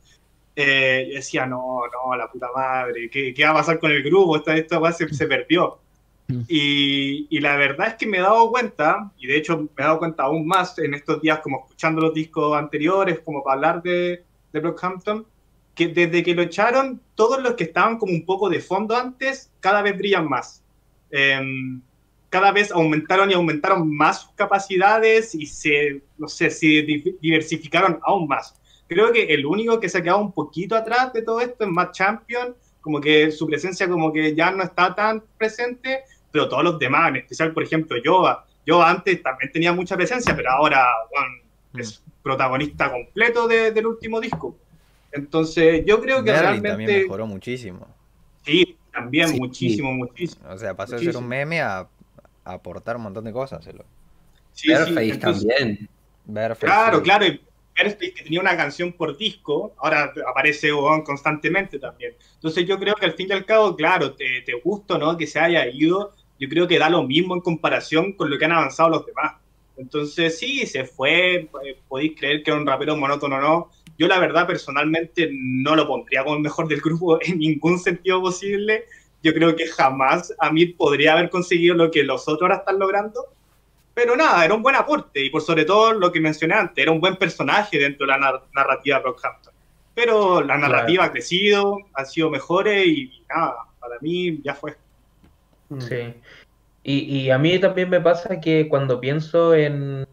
Eh, 0.54 1.10
decía, 1.14 1.44
no, 1.44 1.80
no, 1.92 2.16
la 2.16 2.30
puta 2.30 2.46
madre, 2.54 3.10
¿qué, 3.10 3.34
qué 3.34 3.44
va 3.44 3.50
a 3.50 3.54
pasar 3.54 3.80
con 3.80 3.90
el 3.90 4.04
grupo? 4.04 4.36
Esta, 4.36 4.56
esta 4.56 4.92
se, 4.92 5.12
se 5.12 5.26
perdió. 5.26 5.80
Mm. 6.28 6.40
Y, 6.46 7.26
y, 7.36 7.40
la 7.40 7.56
verdad 7.56 7.88
es 7.88 7.94
que 7.94 8.06
me 8.06 8.18
he 8.18 8.20
dado 8.20 8.48
cuenta, 8.48 9.10
y 9.18 9.26
de 9.26 9.36
hecho 9.36 9.58
me 9.58 9.68
he 9.76 9.82
dado 9.82 9.98
cuenta 9.98 10.22
aún 10.22 10.46
más 10.46 10.78
en 10.78 10.94
estos 10.94 11.20
días, 11.20 11.40
como 11.40 11.64
escuchando 11.64 12.00
los 12.00 12.14
discos 12.14 12.56
anteriores, 12.56 13.18
como 13.20 13.42
para 13.42 13.54
hablar 13.54 13.82
de, 13.82 14.24
de 14.56 14.68
Brockhampton, 14.68 15.26
que 15.74 15.88
desde 15.88 16.22
que 16.22 16.34
lo 16.34 16.42
echaron, 16.42 17.00
todos 17.14 17.42
los 17.42 17.54
que 17.54 17.64
estaban 17.64 17.98
como 17.98 18.12
un 18.12 18.24
poco 18.24 18.48
de 18.48 18.60
fondo 18.60 18.96
antes, 18.96 19.52
cada 19.60 19.82
vez 19.82 19.96
brillan 19.96 20.28
más. 20.28 20.62
Eh, 21.10 21.40
cada 22.30 22.52
vez 22.52 22.70
aumentaron 22.72 23.30
y 23.30 23.34
aumentaron 23.34 23.94
más 23.94 24.22
sus 24.22 24.32
capacidades 24.32 25.34
y 25.34 25.46
se, 25.46 26.02
se 26.26 26.82
diversificaron 27.20 27.98
aún 28.02 28.26
más. 28.26 28.54
Creo 28.88 29.12
que 29.12 29.24
el 29.32 29.46
único 29.46 29.80
que 29.80 29.88
se 29.88 29.98
ha 29.98 30.02
quedado 30.02 30.20
un 30.20 30.32
poquito 30.32 30.76
atrás 30.76 31.12
de 31.12 31.22
todo 31.22 31.40
esto 31.40 31.64
es 31.64 31.70
Matt 31.70 31.92
Champion, 31.94 32.54
como 32.80 33.00
que 33.00 33.30
su 33.30 33.46
presencia 33.46 33.88
como 33.88 34.12
que 34.12 34.34
ya 34.34 34.50
no 34.50 34.62
está 34.62 34.94
tan 34.94 35.22
presente, 35.38 36.00
pero 36.30 36.48
todos 36.48 36.64
los 36.64 36.78
demás, 36.78 37.08
en 37.08 37.16
especial, 37.16 37.52
por 37.52 37.62
ejemplo, 37.62 37.96
Yoba. 38.02 38.46
Yo 38.64 38.82
antes 38.82 39.22
también 39.22 39.50
tenía 39.52 39.72
mucha 39.72 39.96
presencia, 39.96 40.34
pero 40.36 40.50
ahora 40.50 40.84
es 41.82 42.02
protagonista 42.22 42.90
completo 42.90 43.46
de, 43.48 43.70
del 43.72 43.86
último 43.86 44.20
disco. 44.20 44.56
Entonces, 45.12 45.84
yo 45.86 46.00
creo 46.00 46.22
que 46.22 46.30
Merlin 46.32 46.62
realmente... 46.62 46.68
también 46.70 47.02
mejoró 47.02 47.26
muchísimo. 47.26 47.86
Sí, 48.44 48.76
también 48.92 49.28
Sí. 49.28 49.38
muchísimo, 49.38 49.92
muchísimo. 49.92 50.48
O 50.50 50.58
sea, 50.58 50.74
pasó 50.74 50.96
de 50.96 51.04
ser 51.04 51.16
un 51.16 51.26
meme 51.28 51.60
a, 51.60 51.78
a 52.44 52.52
aportar 52.52 52.96
un 52.96 53.02
montón 53.02 53.24
de 53.24 53.32
cosas. 53.32 53.64
Sí, 53.64 53.70
sí, 54.52 54.68
Fairface 54.72 55.10
entonces- 55.10 55.56
también. 55.58 55.88
Bareface, 56.26 56.66
Claro, 56.66 56.96
sí. 56.98 57.02
claro. 57.04 57.26
Y 57.26 57.40
que 58.12 58.22
tenía 58.24 58.40
una 58.40 58.56
canción 58.56 58.90
por 58.92 59.16
disco, 59.18 59.74
ahora 59.78 60.10
aparece 60.26 60.70
constantemente 61.04 61.78
también. 61.78 62.14
Entonces 62.34 62.66
yo 62.66 62.78
creo 62.78 62.94
que 62.94 63.04
al 63.04 63.12
fin 63.12 63.26
y 63.28 63.32
al 63.32 63.44
cabo, 63.44 63.76
claro, 63.76 64.14
te, 64.14 64.40
te 64.46 64.54
gusta 64.64 64.96
no 64.96 65.16
que 65.16 65.26
se 65.26 65.38
haya 65.38 65.66
ido, 65.66 66.14
yo 66.38 66.48
creo 66.48 66.66
que 66.66 66.78
da 66.78 66.88
lo 66.88 67.02
mismo 67.02 67.34
en 67.34 67.42
comparación 67.42 68.14
con 68.14 68.30
lo 68.30 68.38
que 68.38 68.46
han 68.46 68.52
avanzado 68.52 68.88
los 68.88 69.04
demás. 69.06 69.34
Entonces 69.76 70.38
sí, 70.38 70.66
se 70.66 70.84
fue, 70.84 71.48
eh, 71.64 71.78
podéis 71.88 72.18
creer 72.18 72.42
que 72.42 72.50
era 72.50 72.60
un 72.60 72.66
rapero 72.66 72.96
monótono 72.96 73.36
o 73.36 73.40
no. 73.40 73.70
Yo 73.98 74.08
la 74.08 74.18
verdad 74.18 74.46
personalmente 74.46 75.28
no 75.32 75.74
lo 75.76 75.86
pondría 75.86 76.22
como 76.24 76.36
el 76.36 76.42
mejor 76.42 76.68
del 76.68 76.80
grupo 76.80 77.18
en 77.22 77.38
ningún 77.38 77.78
sentido 77.78 78.20
posible. 78.20 78.84
Yo 79.22 79.32
creo 79.34 79.56
que 79.56 79.66
jamás 79.66 80.32
Amir 80.38 80.76
podría 80.76 81.14
haber 81.14 81.30
conseguido 81.30 81.74
lo 81.74 81.90
que 81.90 82.04
los 82.04 82.28
otros 82.28 82.42
ahora 82.42 82.56
están 82.56 82.78
logrando. 82.78 83.24
Pero 83.94 84.14
nada, 84.14 84.44
era 84.44 84.52
un 84.54 84.62
buen 84.62 84.76
aporte 84.76 85.24
y 85.24 85.30
por 85.30 85.40
sobre 85.40 85.64
todo 85.64 85.94
lo 85.94 86.12
que 86.12 86.20
mencioné 86.20 86.54
antes, 86.54 86.82
era 86.82 86.92
un 86.92 87.00
buen 87.00 87.16
personaje 87.16 87.78
dentro 87.78 88.06
de 88.06 88.12
la 88.12 88.18
nar- 88.18 88.42
narrativa 88.54 88.98
de 88.98 89.02
Brockhampton. 89.04 89.54
Pero 89.94 90.42
la 90.42 90.58
narrativa 90.58 91.04
ha 91.04 91.12
crecido, 91.12 91.78
han 91.94 92.04
sido 92.06 92.28
mejores 92.28 92.86
y, 92.86 93.04
y 93.04 93.22
nada, 93.34 93.54
para 93.80 93.96
mí 94.00 94.38
ya 94.44 94.54
fue. 94.54 94.74
Sí. 95.80 96.14
Y, 96.88 97.30
a 97.30 97.38
mí 97.38 97.58
también 97.58 97.90
me 97.90 98.00
pasa 98.00 98.40
que 98.40 98.68
cuando 98.68 99.00
pienso 99.00 99.54
en, 99.54 100.06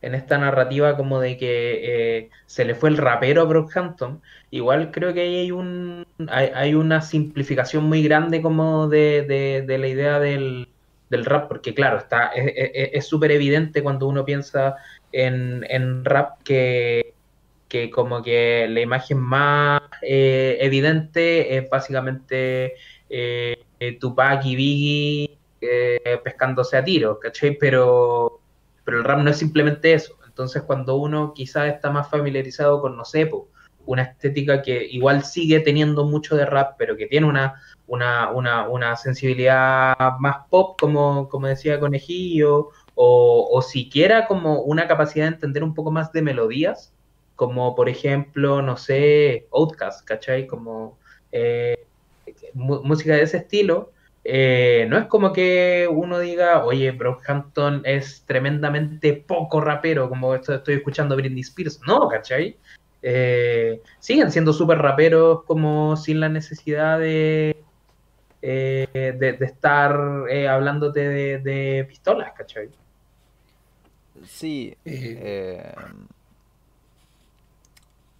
en 0.00 0.14
esta 0.14 0.38
narrativa 0.38 0.96
como 0.96 1.18
de 1.20 1.36
que 1.36 2.18
eh, 2.26 2.30
se 2.46 2.64
le 2.64 2.74
fue 2.76 2.88
el 2.90 2.98
rapero 2.98 3.42
a 3.42 3.44
Brockhampton, 3.46 4.22
igual 4.50 4.92
creo 4.92 5.12
que 5.12 5.22
ahí 5.22 5.34
hay 5.36 5.50
un 5.52 6.06
hay, 6.28 6.50
hay 6.54 6.74
una 6.74 7.02
simplificación 7.02 7.84
muy 7.84 8.02
grande 8.04 8.42
como 8.42 8.86
de, 8.88 9.22
de- 9.66 9.78
la 9.78 9.88
idea 9.88 10.20
del, 10.20 10.68
del 11.08 11.24
rap, 11.24 11.48
porque 11.48 11.74
claro, 11.74 11.98
está, 11.98 12.28
es- 12.28 12.52
es 12.56 12.90
es 12.94 13.06
súper 13.08 13.32
evidente 13.32 13.82
cuando 13.82 14.06
uno 14.06 14.24
piensa 14.24 14.76
en, 15.12 15.66
en 15.68 16.04
rap 16.04 16.40
que, 16.44 17.14
que 17.68 17.90
como 17.90 18.22
que 18.22 18.66
la 18.68 18.80
imagen 18.80 19.18
más 19.18 19.80
eh, 20.02 20.58
evidente 20.60 21.56
es 21.58 21.68
básicamente 21.70 22.74
eh, 23.08 23.64
eh, 23.80 23.98
Tupac 23.98 24.44
y 24.44 24.56
Biggie 24.56 25.39
eh, 25.60 26.20
pescándose 26.24 26.76
a 26.76 26.84
tiros, 26.84 27.18
¿cachai? 27.18 27.56
Pero, 27.58 28.40
pero 28.84 28.98
el 28.98 29.04
rap 29.04 29.20
no 29.20 29.30
es 29.30 29.38
simplemente 29.38 29.92
eso. 29.92 30.16
Entonces, 30.26 30.62
cuando 30.62 30.96
uno 30.96 31.32
quizás 31.34 31.68
está 31.68 31.90
más 31.90 32.08
familiarizado 32.08 32.80
con, 32.80 32.96
no 32.96 33.04
sé, 33.04 33.30
una 33.86 34.02
estética 34.02 34.62
que 34.62 34.86
igual 34.86 35.24
sigue 35.24 35.60
teniendo 35.60 36.06
mucho 36.06 36.36
de 36.36 36.46
rap, 36.46 36.76
pero 36.78 36.96
que 36.96 37.06
tiene 37.06 37.26
una, 37.26 37.60
una, 37.86 38.30
una, 38.30 38.68
una 38.68 38.96
sensibilidad 38.96 39.96
más 40.18 40.46
pop, 40.48 40.78
como, 40.80 41.28
como 41.28 41.46
decía 41.46 41.80
Conejillo, 41.80 42.70
o, 42.94 43.48
o 43.52 43.62
siquiera 43.62 44.26
como 44.26 44.62
una 44.62 44.86
capacidad 44.86 45.26
de 45.26 45.34
entender 45.34 45.64
un 45.64 45.74
poco 45.74 45.90
más 45.90 46.12
de 46.12 46.22
melodías, 46.22 46.92
como 47.36 47.74
por 47.74 47.88
ejemplo, 47.88 48.62
no 48.62 48.76
sé, 48.76 49.46
Outkast, 49.50 50.06
¿cachai? 50.06 50.46
Como 50.46 50.98
eh, 51.32 51.86
música 52.54 53.14
de 53.14 53.22
ese 53.22 53.38
estilo, 53.38 53.92
eh, 54.24 54.86
no 54.88 54.98
es 54.98 55.06
como 55.06 55.32
que 55.32 55.88
uno 55.90 56.18
diga, 56.18 56.64
oye, 56.64 56.90
Brockhampton 56.90 57.82
es 57.84 58.24
tremendamente 58.26 59.14
poco 59.14 59.60
rapero, 59.60 60.08
como 60.08 60.34
esto 60.34 60.54
estoy 60.54 60.74
escuchando 60.74 61.16
Britney 61.16 61.40
Spears. 61.40 61.80
No, 61.86 62.08
¿cachai? 62.08 62.56
Eh, 63.02 63.80
siguen 63.98 64.30
siendo 64.30 64.52
súper 64.52 64.78
raperos 64.78 65.44
como 65.44 65.96
sin 65.96 66.20
la 66.20 66.28
necesidad 66.28 66.98
de, 66.98 67.56
eh, 68.42 69.14
de, 69.18 69.32
de 69.32 69.46
estar 69.46 69.98
eh, 70.28 70.46
hablándote 70.48 71.08
de, 71.08 71.38
de 71.38 71.84
pistolas, 71.88 72.32
¿cachai? 72.32 72.68
Sí. 74.26 74.76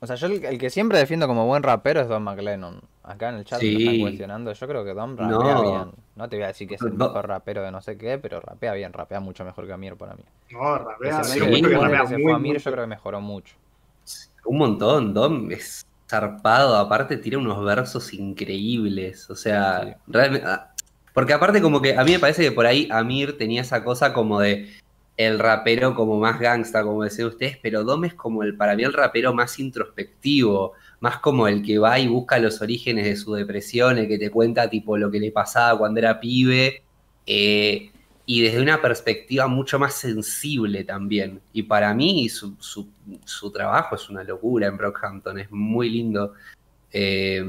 O 0.01 0.07
sea, 0.07 0.17
yo 0.17 0.29
el, 0.29 0.43
el 0.47 0.59
que 0.59 0.71
siempre 0.71 0.97
defiendo 0.97 1.27
como 1.27 1.47
buen 1.47 1.63
rapero 1.63 2.01
es 2.01 2.09
Don 2.09 2.23
McLennan. 2.23 2.81
Acá 3.11 3.31
en 3.31 3.37
el 3.37 3.44
chat 3.44 3.59
Sí. 3.61 3.77
están 3.77 4.01
cuestionando. 4.01 4.53
Yo 4.53 4.68
creo 4.68 4.85
que 4.85 4.94
Don 4.94 5.16
rapea 5.16 5.55
No. 5.55 5.62
bien. 5.62 5.90
No 6.14 6.29
te 6.29 6.37
voy 6.37 6.44
a 6.44 6.49
decir 6.49 6.68
que 6.68 6.77
es 6.77 6.83
el 6.83 6.92
mejor 6.92 7.27
rapero 7.27 7.62
de 7.62 7.73
no 7.73 7.81
sé 7.81 7.99
qué, 7.99 8.18
pero 8.18 8.40
rapea 8.40 8.73
bien, 8.75 8.92
rapea 8.92 9.18
mucho 9.20 9.44
mejor 9.44 9.66
que 9.66 9.73
Amir 9.73 9.96
para 9.96 10.14
mí. 10.14 10.23
No, 10.53 10.79
rapea, 10.79 11.25
sí, 11.25 11.40
que 11.40 11.61
rapea 11.77 12.07
se 12.07 12.14
muy, 12.14 12.23
fue 12.23 12.33
Amir, 12.35 12.59
yo 12.59 12.70
creo 12.70 12.85
que 12.85 12.88
mejoró 12.88 13.20
mucho. 13.20 13.55
un 14.44 14.59
montón, 14.59 15.12
Dom 15.12 15.51
es 15.51 15.85
zarpado, 16.09 16.77
aparte 16.77 17.16
tira 17.18 17.37
unos 17.38 17.62
versos 17.64 18.12
increíbles, 18.14 19.29
o 19.31 19.37
sea, 19.37 19.83
Sí. 19.83 19.92
realmente... 20.07 20.46
ah, 20.49 20.70
Porque 21.12 21.33
aparte 21.33 21.61
como 21.61 21.83
que 21.83 21.96
a 21.96 22.05
mí 22.05 22.12
me 22.12 22.18
parece 22.20 22.42
que 22.44 22.53
por 22.53 22.66
ahí 22.66 22.88
Amir 22.90 23.37
tenía 23.37 23.62
esa 23.62 23.83
cosa 23.85 24.12
como 24.12 24.38
de 24.40 24.68
el 25.16 25.38
rapero 25.38 25.94
como 25.94 26.18
más 26.18 26.38
gangsta, 26.40 26.83
como 26.85 27.03
decían 27.03 27.29
ustedes, 27.29 27.59
pero 27.61 27.83
Dom 27.85 28.05
es 28.05 28.14
como 28.14 28.42
el, 28.44 28.57
para 28.57 28.75
mí 28.77 28.85
el 28.85 28.92
rapero 28.92 29.35
más 29.35 29.59
introspectivo, 29.59 30.73
más 31.01 31.19
como 31.19 31.49
el 31.49 31.63
que 31.63 31.79
va 31.79 31.99
y 31.99 32.09
busca 32.09 32.39
los 32.39 32.61
orígenes 32.63 33.05
de 33.07 33.17
su 33.17 33.35
depresión, 33.35 33.99
el 33.99 34.09
que 34.09 34.19
te 34.19 34.31
cuenta 34.31 34.69
tipo 34.71 34.97
lo 34.97 35.11
que 35.11 35.21
le 35.21 35.33
pasaba 35.33 35.79
cuando 35.79 36.01
era 36.01 36.21
pibe, 36.21 36.83
eh, 37.27 37.91
y 38.27 38.43
desde 38.43 38.61
una 38.63 38.81
perspectiva 38.81 39.47
mucho 39.49 39.79
más 39.79 39.95
sensible 39.95 40.85
también. 40.85 41.41
Y 41.53 41.65
para 41.65 41.93
mí 41.95 42.29
su, 42.29 42.55
su- 42.61 42.89
su 43.25 43.51
trabajo 43.51 43.97
es 43.97 44.09
una 44.11 44.23
locura 44.25 44.67
en 44.69 44.77
Brockhampton, 44.77 45.39
es 45.41 45.51
muy 45.51 45.91
lindo, 45.91 46.35
eh, 46.93 47.43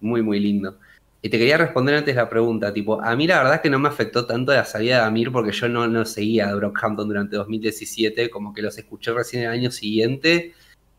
muy, 0.00 0.22
muy 0.22 0.40
lindo. 0.40 0.78
Y 1.22 1.28
te 1.28 1.38
quería 1.38 1.56
responder 1.58 1.94
antes 1.96 2.14
la 2.14 2.28
pregunta, 2.28 2.72
tipo, 2.72 3.02
a 3.02 3.16
mí 3.16 3.26
la 3.26 3.38
verdad 3.38 3.54
es 3.56 3.60
que 3.60 3.70
no 3.70 3.78
me 3.78 3.88
afectó 3.88 4.26
tanto 4.26 4.52
la 4.52 4.64
salida 4.64 4.98
de 5.00 5.04
Amir 5.06 5.32
porque 5.32 5.50
yo 5.52 5.68
no, 5.68 5.86
no 5.88 6.04
seguía 6.04 6.48
a 6.50 6.54
Brockhampton 6.54 7.08
durante 7.08 7.36
2017, 7.36 8.30
como 8.30 8.52
que 8.54 8.62
los 8.62 8.78
escuché 8.78 9.12
recién 9.12 9.42
el 9.44 9.50
año 9.50 9.70
siguiente, 9.72 10.54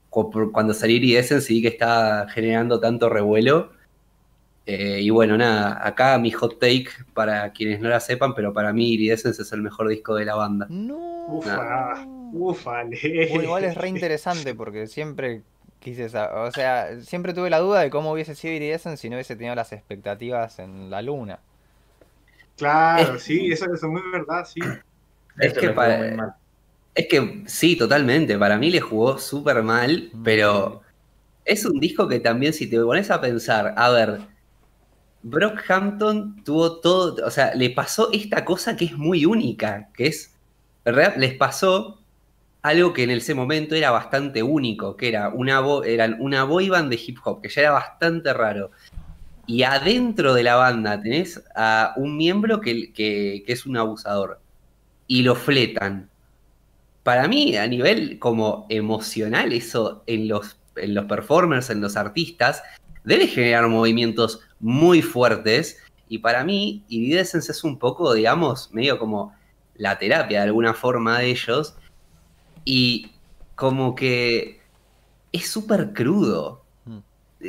cuando 0.09 0.73
salí 0.73 0.95
Iridescence 0.95 1.51
y 1.51 1.57
vi 1.57 1.61
que 1.63 1.67
estaba 1.69 2.27
generando 2.29 2.79
tanto 2.79 3.09
revuelo. 3.09 3.71
Eh, 4.65 4.99
y 5.01 5.09
bueno, 5.11 5.37
nada, 5.37 5.79
acá 5.85 6.17
mi 6.17 6.29
hot 6.31 6.59
take 6.59 6.89
para 7.13 7.53
quienes 7.53 7.79
no 7.79 7.87
la 7.87 8.01
sepan, 8.01 8.35
pero 8.35 8.51
para 8.51 8.73
mí 8.73 8.93
Iridescence 8.93 9.41
es 9.41 9.51
el 9.53 9.61
mejor 9.61 9.87
disco 9.87 10.15
de 10.15 10.25
la 10.25 10.35
banda. 10.35 10.67
No. 10.69 11.25
Ufa, 11.29 12.05
ufale. 12.33 12.97
Bueno, 13.29 13.43
igual 13.43 13.63
es 13.63 13.75
re 13.75 13.87
interesante 13.89 14.53
porque 14.55 14.87
siempre 14.87 15.41
quise 15.79 16.09
saber, 16.09 16.37
o 16.37 16.51
sea, 16.51 16.99
siempre 17.01 17.33
tuve 17.33 17.49
la 17.49 17.59
duda 17.59 17.79
de 17.81 17.89
cómo 17.89 18.11
hubiese 18.11 18.35
sido 18.35 18.53
Iridescence 18.53 19.01
si 19.01 19.09
no 19.09 19.15
hubiese 19.15 19.35
tenido 19.35 19.55
las 19.55 19.71
expectativas 19.71 20.59
en 20.59 20.89
la 20.89 21.01
luna. 21.01 21.39
Claro, 22.57 23.19
sí, 23.19 23.51
eso, 23.51 23.65
eso 23.65 23.75
es 23.75 23.83
muy 23.83 24.01
verdad, 24.11 24.45
sí. 24.45 24.59
Es 25.39 25.53
que 25.53 25.69
para- 25.69 25.97
fue 25.97 26.07
muy 26.09 26.17
mal. 26.17 26.33
Es 26.97 27.07
que 27.07 27.43
sí, 27.47 27.75
totalmente. 27.77 28.37
Para 28.37 28.57
mí 28.57 28.71
le 28.71 28.81
jugó 28.81 29.17
súper 29.19 29.61
mal, 29.63 30.11
Mm, 30.13 30.23
pero 30.23 30.81
es 31.45 31.65
un 31.65 31.79
disco 31.79 32.07
que 32.07 32.19
también, 32.21 32.53
si 32.53 32.69
te 32.69 32.79
pones 32.81 33.11
a 33.11 33.21
pensar, 33.21 33.73
a 33.77 33.89
ver, 33.91 34.29
Brockhampton 35.21 36.43
tuvo 36.43 36.79
todo, 36.81 37.25
o 37.25 37.31
sea, 37.31 37.53
le 37.55 37.69
pasó 37.71 38.11
esta 38.13 38.45
cosa 38.45 38.75
que 38.77 38.85
es 38.85 38.97
muy 38.97 39.25
única, 39.25 39.91
que 39.95 40.07
es, 40.07 40.39
les 41.17 41.35
pasó 41.37 42.05
algo 42.63 42.93
que 42.93 43.03
en 43.03 43.11
ese 43.11 43.35
momento 43.35 43.75
era 43.75 43.91
bastante 43.91 44.43
único, 44.43 44.97
que 44.97 45.09
era 45.09 45.29
una, 45.29 45.61
bo- 45.61 45.83
eran 45.85 46.17
una 46.21 46.43
boy 46.45 46.69
band 46.69 46.91
de 46.91 46.97
hip 47.05 47.19
hop, 47.25 47.41
que 47.41 47.49
ya 47.49 47.61
era 47.63 47.71
bastante 47.71 48.33
raro. 48.33 48.71
y 49.45 49.63
adentro 49.63 50.33
de 50.35 50.43
la 50.43 50.55
banda 50.55 51.01
tenés 51.01 51.43
a 51.55 51.93
un 51.97 52.17
miembro 52.17 52.61
que, 52.61 52.93
que, 52.93 53.43
que 53.45 53.53
es 53.53 53.65
un 53.65 53.77
abusador 53.77 54.43
y 55.07 55.23
lo 55.23 55.35
fletan. 55.35 56.11
Para 57.07 57.29
mí, 57.29 57.55
a 57.55 57.65
nivel 57.65 58.19
como 58.19 58.65
emocional, 58.67 59.53
eso 59.53 60.03
en 60.07 60.27
los, 60.27 60.57
en 60.75 60.93
los 60.93 61.05
performers, 61.05 61.69
en 61.69 61.79
los 61.79 61.95
artistas, 61.95 62.61
debe 63.05 63.27
generar 63.27 63.65
movimientos 63.69 64.41
muy 64.59 65.01
fuertes. 65.01 65.77
Y 66.09 66.17
para 66.17 66.43
mí, 66.43 66.83
Iridescence 66.89 67.53
es 67.53 67.63
un 67.63 67.79
poco, 67.79 68.13
digamos, 68.13 68.73
medio 68.73 68.99
como 68.99 69.33
la 69.75 69.97
terapia 69.97 70.41
de 70.41 70.47
alguna 70.47 70.73
forma 70.73 71.19
de 71.19 71.27
ellos. 71.27 71.77
Y 72.65 73.13
como 73.55 73.95
que 73.95 74.59
es 75.31 75.49
súper 75.49 75.93
crudo. 75.93 76.65
Mm. 76.83 76.99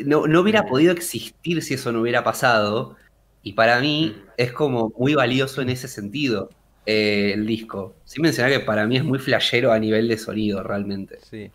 No, 0.05 0.29
no 0.29 0.41
hubiera 0.41 0.67
podido 0.67 0.93
existir 0.93 1.65
si 1.65 1.75
eso 1.75 1.91
no 1.91 2.03
hubiera 2.03 2.23
pasado. 2.23 2.95
Y 3.43 3.55
para 3.55 3.81
mí 3.81 4.23
es 4.37 4.53
como 4.53 4.93
muy 4.97 5.17
valioso 5.17 5.63
en 5.63 5.71
ese 5.71 5.89
sentido 5.89 6.49
eh, 6.89 7.33
el 7.35 7.47
disco. 7.47 7.95
Sin 8.05 8.23
mencionar 8.23 8.53
que 8.53 8.61
para 8.61 8.87
mí 8.87 8.97
es 8.97 9.05
muy 9.05 9.19
flashero 9.19 9.73
a 9.73 9.79
nivel 9.79 10.09
de 10.09 10.19
sonido, 10.19 10.63
realmente. 10.63 11.19
Sí. 11.21 11.51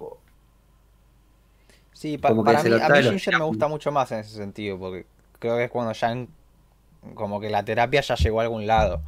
Sí, 1.92 2.18
pa- 2.18 2.30
Como 2.30 2.44
que 2.44 2.52
para 2.52 2.60
se 2.62 2.70
mí, 2.70 2.76
a 2.82 2.90
mí 2.90 3.02
Ginger 3.04 3.38
me 3.38 3.46
gusta 3.46 3.68
mucho 3.68 3.92
más 3.92 4.12
en 4.12 4.20
ese 4.20 4.36
sentido, 4.36 4.78
porque 4.80 5.06
creo 5.40 5.58
que 5.58 5.66
es 5.66 5.72
cuando 5.72 5.94
ya 5.94 6.12
en- 6.12 6.30
como 7.16 7.40
que 7.40 7.50
la 7.50 7.64
terapia 7.66 8.02
ya 8.02 8.16
llegó 8.16 8.40
a 8.40 8.44
algún 8.44 8.68
lado. 8.68 9.02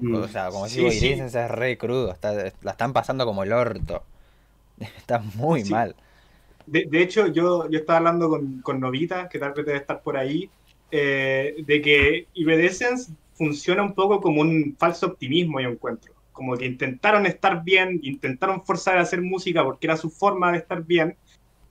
Mm. 0.00 0.14
O 0.14 0.28
sea, 0.28 0.50
como 0.50 0.68
Sí, 0.68 0.76
digo, 0.78 0.90
sí. 0.90 1.06
Iridescence 1.06 1.44
es 1.44 1.50
re 1.50 1.76
crudo, 1.78 2.12
está, 2.12 2.32
la 2.62 2.70
están 2.70 2.92
pasando 2.92 3.26
como 3.26 3.42
el 3.42 3.52
orto. 3.52 4.04
Está 4.98 5.18
muy 5.20 5.64
Sí. 5.64 5.72
mal. 5.72 5.96
De, 6.66 6.86
de 6.90 7.02
hecho, 7.02 7.26
yo, 7.28 7.68
yo 7.70 7.78
estaba 7.78 7.98
hablando 7.98 8.28
con, 8.28 8.60
con 8.60 8.80
Novita, 8.80 9.28
que 9.28 9.38
tal 9.38 9.52
vez 9.54 9.66
debe 9.66 9.78
estar 9.78 10.02
por 10.02 10.16
ahí, 10.16 10.50
eh, 10.90 11.56
de 11.66 11.80
que 11.82 12.28
Iridescence 12.34 13.12
funciona 13.38 13.82
un 13.82 13.94
poco 13.94 14.20
como 14.20 14.40
un 14.42 14.76
falso 14.78 15.06
optimismo, 15.06 15.60
yo 15.60 15.68
encuentro. 15.70 16.12
Como 16.32 16.56
que 16.56 16.66
intentaron 16.66 17.24
estar 17.24 17.62
bien, 17.64 18.00
intentaron 18.02 18.64
forzar 18.64 18.98
a 18.98 19.02
hacer 19.02 19.22
música 19.22 19.64
porque 19.64 19.86
era 19.86 19.96
su 19.96 20.10
forma 20.10 20.52
de 20.52 20.58
estar 20.58 20.84
bien, 20.84 21.16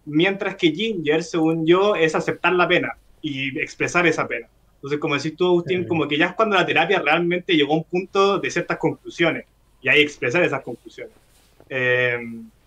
mientras 0.05 0.55
que 0.55 0.71
Ginger, 0.71 1.23
según 1.23 1.65
yo, 1.67 1.95
es 1.95 2.15
aceptar 2.15 2.53
la 2.53 2.67
pena 2.67 2.97
y 3.21 3.59
expresar 3.59 4.07
esa 4.07 4.27
pena. 4.27 4.47
Entonces, 4.75 4.99
como 4.99 5.15
decís 5.15 5.35
tú, 5.35 5.45
Agustín, 5.47 5.81
Sí. 5.81 5.87
como 5.87 6.07
que 6.07 6.17
ya 6.17 6.27
es 6.27 6.33
cuando 6.33 6.55
la 6.55 6.65
terapia 6.65 7.01
realmente 7.01 7.55
llegó 7.55 7.73
a 7.73 7.77
un 7.77 7.83
punto 7.83 8.39
de 8.39 8.49
ciertas 8.49 8.77
conclusiones 8.77 9.45
y 9.81 9.89
hay 9.89 9.97
que 9.97 10.03
expresar 10.03 10.43
esas 10.43 10.61
conclusiones. 10.61 11.13
Eh, 11.69 12.17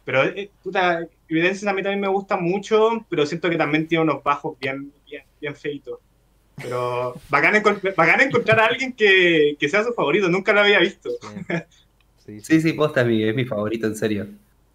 pero, 0.05 0.25
eh, 0.25 0.51
puta, 0.63 1.07
Evidencias 1.29 1.71
a 1.71 1.73
mí 1.73 1.83
también 1.83 2.01
me 2.01 2.09
gusta 2.09 2.37
mucho, 2.37 3.07
pero 3.09 3.25
siento 3.25 3.49
que 3.49 3.57
también 3.57 3.87
tiene 3.87 4.03
unos 4.03 4.23
bajos 4.23 4.59
bien, 4.59 4.93
bien, 5.09 5.23
bien 5.41 5.55
feitos. 5.55 6.01
Pero 6.63 7.15
bacán, 7.29 7.55
encont- 7.55 7.95
bacán 7.95 8.21
encontrar 8.21 8.61
a 8.61 8.67
alguien 8.67 8.93
que, 8.93 9.57
que 9.59 9.69
sea 9.69 9.83
su 9.85 9.93
favorito, 9.93 10.29
nunca 10.29 10.53
lo 10.53 10.61
había 10.61 10.79
visto. 10.79 11.11
Sí, 12.25 12.41
sí, 12.43 12.61
sí. 12.61 12.73
Posta 12.75 13.01
es 13.03 13.07
mi, 13.07 13.23
es 13.23 13.35
mi 13.35 13.45
favorito, 13.45 13.87
en 13.87 13.97
serio. 13.97 14.27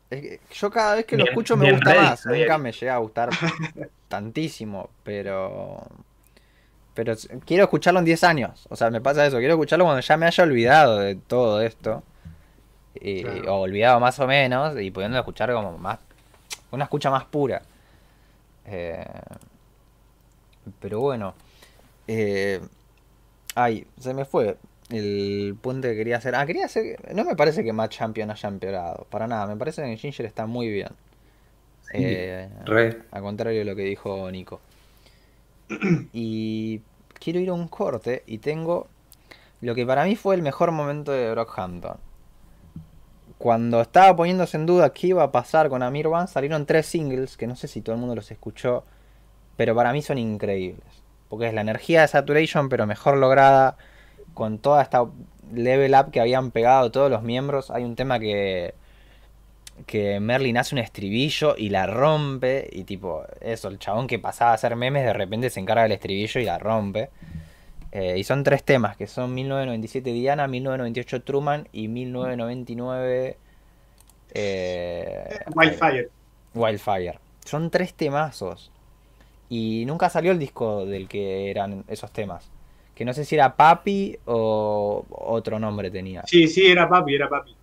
Es 0.09 0.21
que 0.21 0.39
yo 0.53 0.69
cada 0.69 0.95
vez 0.95 1.05
que 1.05 1.17
lo 1.17 1.25
escucho 1.25 1.57
me 1.57 1.71
gusta 1.71 1.95
más. 1.95 2.25
Nunca 2.25 2.57
me 2.57 2.71
llega 2.71 2.95
a 2.95 2.99
gustar 2.99 3.29
tantísimo, 4.07 4.89
pero. 5.03 5.81
Pero 6.93 7.13
quiero 7.45 7.63
escucharlo 7.65 7.99
en 7.99 8.05
10 8.05 8.23
años. 8.23 8.67
O 8.69 8.75
sea, 8.77 8.89
me 8.89 9.01
pasa 9.01 9.25
eso. 9.25 9.37
Quiero 9.39 9.55
escucharlo 9.55 9.83
cuando 9.83 10.01
ya 10.01 10.15
me 10.15 10.27
haya 10.27 10.43
olvidado 10.43 10.99
de 10.99 11.15
todo 11.15 11.61
esto. 11.61 12.03
Y- 12.93 13.23
Claro. 13.23 13.55
O 13.55 13.59
olvidado 13.61 13.99
más 13.99 14.17
o 14.19 14.27
menos. 14.27 14.79
Y 14.79 14.91
pudiendo 14.91 15.17
escuchar 15.17 15.51
como 15.51 15.77
más. 15.77 15.99
Una 16.71 16.85
escucha 16.85 17.09
más 17.09 17.25
pura. 17.25 17.61
Eh, 18.65 19.05
pero 20.79 20.99
bueno. 20.99 21.35
Eh, 22.07 22.61
ay, 23.55 23.87
se 23.99 24.13
me 24.13 24.25
fue 24.25 24.57
el 24.89 25.55
punto 25.61 25.87
que 25.87 25.95
quería 25.95 26.17
hacer. 26.17 26.35
Ah, 26.35 26.45
quería 26.45 26.65
hacer. 26.65 27.13
No 27.13 27.25
me 27.25 27.35
parece 27.35 27.63
que 27.63 27.73
Matt 27.73 27.91
Champion 27.91 28.31
haya 28.31 28.49
empeorado. 28.49 29.07
Para 29.09 29.27
nada. 29.27 29.47
Me 29.47 29.55
parece 29.55 29.83
que 29.83 29.97
Ginger 29.97 30.25
está 30.25 30.45
muy 30.45 30.69
bien. 30.69 30.89
Eh, 31.93 32.49
Re. 32.65 33.03
a 33.11 33.21
contrario 33.21 33.59
de 33.59 33.65
lo 33.65 33.75
que 33.75 33.83
dijo 33.83 34.29
Nico. 34.31 34.59
Y 36.13 36.81
quiero 37.13 37.39
ir 37.39 37.49
a 37.49 37.53
un 37.53 37.67
corte 37.67 38.23
y 38.27 38.39
tengo 38.39 38.87
lo 39.61 39.73
que 39.73 39.85
para 39.85 40.03
mí 40.05 40.15
fue 40.15 40.35
el 40.35 40.41
mejor 40.41 40.71
momento 40.71 41.11
de 41.11 41.31
Brockhampton. 41.31 41.97
Cuando 43.37 43.81
estaba 43.81 44.15
poniéndose 44.15 44.57
en 44.57 44.65
duda 44.65 44.93
qué 44.93 45.07
iba 45.07 45.23
a 45.23 45.31
pasar 45.31 45.69
con 45.69 45.83
Amir 45.83 46.07
Van, 46.07 46.27
salieron 46.27 46.65
tres 46.65 46.85
singles 46.85 47.35
que 47.35 47.47
no 47.47 47.55
sé 47.55 47.67
si 47.67 47.81
todo 47.81 47.95
el 47.95 47.99
mundo 47.99 48.15
los 48.15 48.31
escuchó, 48.31 48.83
pero 49.57 49.75
para 49.75 49.91
mí 49.91 50.01
son 50.01 50.17
increíbles. 50.17 51.04
Porque 51.29 51.47
es 51.47 51.53
la 51.53 51.61
energía 51.61 52.01
de 52.01 52.07
Saturation, 52.07 52.69
pero 52.69 52.85
mejor 52.85 53.17
lograda, 53.17 53.77
con 54.33 54.59
toda 54.59 54.81
esta 54.81 55.05
level 55.53 55.93
up 55.95 56.11
que 56.11 56.19
habían 56.19 56.51
pegado 56.51 56.91
todos 56.91 57.09
los 57.09 57.23
miembros. 57.23 57.71
Hay 57.71 57.83
un 57.83 57.95
tema 57.95 58.19
que, 58.19 58.73
que 59.85 60.19
Merlin 60.19 60.57
hace 60.57 60.75
un 60.75 60.79
estribillo 60.79 61.55
y 61.57 61.69
la 61.69 61.88
rompe. 61.88 62.69
Y 62.71 62.83
tipo, 62.83 63.23
eso, 63.41 63.67
el 63.67 63.79
chabón 63.79 64.07
que 64.07 64.19
pasaba 64.19 64.51
a 64.51 64.55
hacer 64.55 64.75
memes 64.75 65.03
de 65.03 65.13
repente 65.13 65.49
se 65.49 65.59
encarga 65.59 65.83
del 65.83 65.93
estribillo 65.93 66.39
y 66.41 66.45
la 66.45 66.59
rompe. 66.59 67.09
Eh, 67.91 68.17
y 68.17 68.23
son 68.25 68.43
tres 68.43 68.63
temas, 68.63 68.97
que 68.97 69.07
son 69.07 69.33
1997 69.33 70.11
Diana, 70.11 70.47
1998 70.47 71.23
Truman 71.23 71.69
y 71.71 71.88
1999 71.88 73.38
eh, 74.35 75.39
Wildfire. 75.55 76.09
Wildfire. 76.53 77.19
Son 77.45 77.71
tres 77.71 77.93
temazos. 77.93 78.71
Y 79.49 79.84
nunca 79.86 80.10
salió 80.10 80.31
el 80.31 80.39
disco 80.39 80.86
del 80.86 81.08
que 81.08 81.49
eran 81.51 81.84
esos 81.88 82.12
temas. 82.12 82.49
Que 82.95 83.05
no 83.05 83.13
sé 83.13 83.25
si 83.25 83.36
era 83.36 83.55
Papi 83.55 84.17
o 84.25 85.05
otro 85.10 85.60
nombre 85.60 85.91
tenía. 85.91 86.23
Sí, 86.25 86.47
sí, 86.47 86.65
era 86.65 86.88
papi, 86.88 87.15
era 87.15 87.29
papi. 87.29 87.55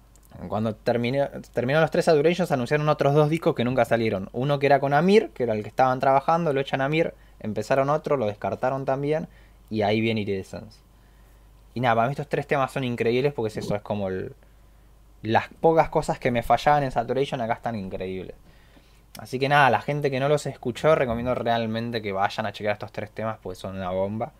Cuando 0.48 0.74
terminé, 0.74 1.28
terminaron 1.52 1.82
los 1.82 1.90
tres 1.90 2.06
Saturations 2.06 2.50
anunciaron 2.52 2.88
otros 2.88 3.14
dos 3.14 3.28
discos 3.28 3.54
que 3.54 3.64
nunca 3.64 3.84
salieron. 3.84 4.28
Uno 4.32 4.58
que 4.58 4.66
era 4.66 4.80
con 4.80 4.94
Amir, 4.94 5.30
que 5.34 5.42
era 5.42 5.54
el 5.54 5.62
que 5.62 5.68
estaban 5.68 6.00
trabajando, 6.00 6.52
lo 6.52 6.60
echan 6.60 6.80
a 6.80 6.86
Amir, 6.86 7.14
empezaron 7.40 7.90
otro, 7.90 8.16
lo 8.16 8.26
descartaron 8.26 8.84
también, 8.84 9.28
y 9.70 9.82
ahí 9.82 10.00
viene 10.00 10.22
Iridescence. 10.22 10.80
Y 11.74 11.80
nada, 11.80 11.94
para 11.96 12.08
mí 12.08 12.12
estos 12.12 12.28
tres 12.28 12.46
temas 12.46 12.72
son 12.72 12.84
increíbles 12.84 13.32
porque 13.34 13.48
es 13.48 13.56
eso, 13.58 13.74
es 13.74 13.82
como 13.82 14.08
el- 14.08 14.34
las 15.22 15.48
pocas 15.60 15.88
cosas 15.90 16.18
que 16.18 16.30
me 16.30 16.42
fallaban 16.42 16.82
en 16.82 16.90
Saturation 16.92 17.40
acá 17.40 17.54
están 17.54 17.76
increíbles. 17.76 18.34
Así 19.18 19.38
que 19.38 19.48
nada, 19.48 19.70
la 19.70 19.80
gente 19.82 20.10
que 20.10 20.20
no 20.20 20.28
los 20.28 20.46
escuchó, 20.46 20.94
recomiendo 20.94 21.34
realmente 21.34 22.02
que 22.02 22.12
vayan 22.12 22.46
a 22.46 22.52
chequear 22.52 22.74
estos 22.74 22.92
tres 22.92 23.10
temas 23.10 23.38
porque 23.42 23.58
son 23.60 23.76
una 23.76 23.90
bomba. 23.90 24.32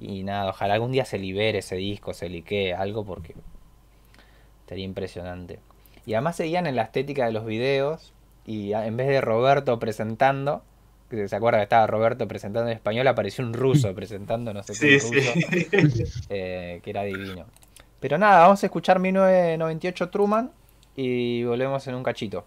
Y 0.00 0.24
nada, 0.24 0.50
ojalá 0.50 0.74
algún 0.74 0.92
día 0.92 1.04
se 1.06 1.18
libere 1.18 1.58
ese 1.60 1.76
disco, 1.76 2.14
se 2.14 2.28
liquee 2.28 2.72
algo 2.72 3.04
porque 3.04 3.34
Sería 4.66 4.84
impresionante. 4.84 5.60
Y 6.06 6.14
además 6.14 6.36
seguían 6.36 6.66
en 6.66 6.76
la 6.76 6.82
estética 6.82 7.26
de 7.26 7.32
los 7.32 7.44
videos. 7.44 8.12
Y 8.46 8.72
en 8.72 8.96
vez 8.96 9.08
de 9.08 9.20
Roberto 9.20 9.78
presentando, 9.78 10.62
que 11.10 11.28
se 11.28 11.36
acuerda 11.36 11.58
que 11.58 11.64
estaba 11.64 11.86
Roberto 11.86 12.26
presentando 12.26 12.70
en 12.70 12.76
español, 12.76 13.06
apareció 13.06 13.44
un 13.44 13.52
ruso 13.54 13.94
presentando, 13.94 14.52
no 14.52 14.62
sé 14.62 14.76
qué 14.78 14.88
Sí, 14.88 14.98
ruso, 14.98 15.34
sí. 15.34 15.46
eh, 16.28 16.80
que 16.82 16.90
era 16.90 17.02
divino. 17.04 17.46
Pero 18.00 18.18
nada, 18.18 18.40
vamos 18.40 18.62
a 18.62 18.66
escuchar 18.66 18.98
1998 18.98 20.10
Truman 20.10 20.52
y 20.96 21.44
volvemos 21.44 21.86
en 21.86 21.94
un 21.94 22.02
cachito. 22.02 22.46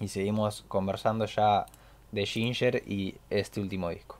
Y 0.00 0.08
seguimos 0.08 0.64
conversando 0.68 1.26
ya 1.26 1.66
de 2.12 2.24
Ginger 2.26 2.82
y 2.86 3.14
este 3.30 3.60
último 3.60 3.90
disco. 3.90 4.18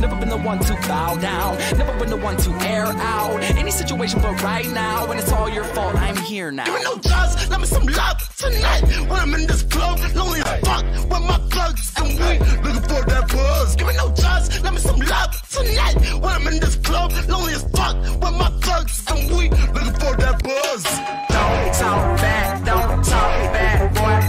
Never 0.00 0.16
been 0.16 0.28
the 0.28 0.36
one 0.36 0.58
to 0.60 0.74
bow 0.86 1.16
down. 1.16 1.56
Never 1.78 1.98
been 1.98 2.10
the 2.10 2.16
one 2.16 2.36
to 2.36 2.50
air 2.66 2.86
out 2.86 3.42
any 3.56 3.70
situation, 3.70 4.20
but 4.20 4.40
right 4.42 4.66
now, 4.68 5.06
when 5.06 5.18
it's 5.18 5.32
all 5.32 5.48
your 5.48 5.64
fault, 5.64 5.94
I'm 5.96 6.16
here 6.16 6.50
now. 6.52 6.64
Give 6.64 6.74
me 6.74 6.82
no 6.84 6.98
trust, 6.98 7.50
let 7.50 7.60
me 7.60 7.66
some 7.66 7.86
love 7.86 8.18
tonight. 8.36 8.82
When 9.08 9.20
I'm 9.20 9.34
in 9.34 9.46
this 9.46 9.62
club, 9.62 9.98
lonely 10.14 10.40
as 10.40 10.60
fuck 10.60 10.84
with 10.84 11.22
my 11.22 11.38
thugs 11.50 11.92
and 11.96 12.08
we 12.08 12.38
looking 12.62 12.82
for 12.82 13.02
that 13.06 13.28
buzz. 13.32 13.76
Give 13.76 13.86
me 13.86 13.94
no 13.96 14.12
trust, 14.14 14.62
let 14.62 14.74
me 14.74 14.80
some 14.80 15.00
love 15.00 15.48
tonight. 15.50 15.94
When 16.20 16.32
I'm 16.32 16.46
in 16.48 16.60
this 16.60 16.76
club, 16.76 17.12
lonely 17.28 17.54
as 17.54 17.64
fuck 17.70 17.96
with 17.96 18.34
my 18.34 18.50
thugs 18.60 19.04
and 19.10 19.36
we 19.36 19.48
looking 19.48 19.94
for 19.94 20.16
that 20.16 20.42
buzz. 20.42 20.84
Don't 21.30 21.74
talk 21.74 22.18
bad, 22.18 22.64
don't 22.64 23.04
talk 23.04 23.52
bad, 23.52 23.94
boy. 23.94 24.23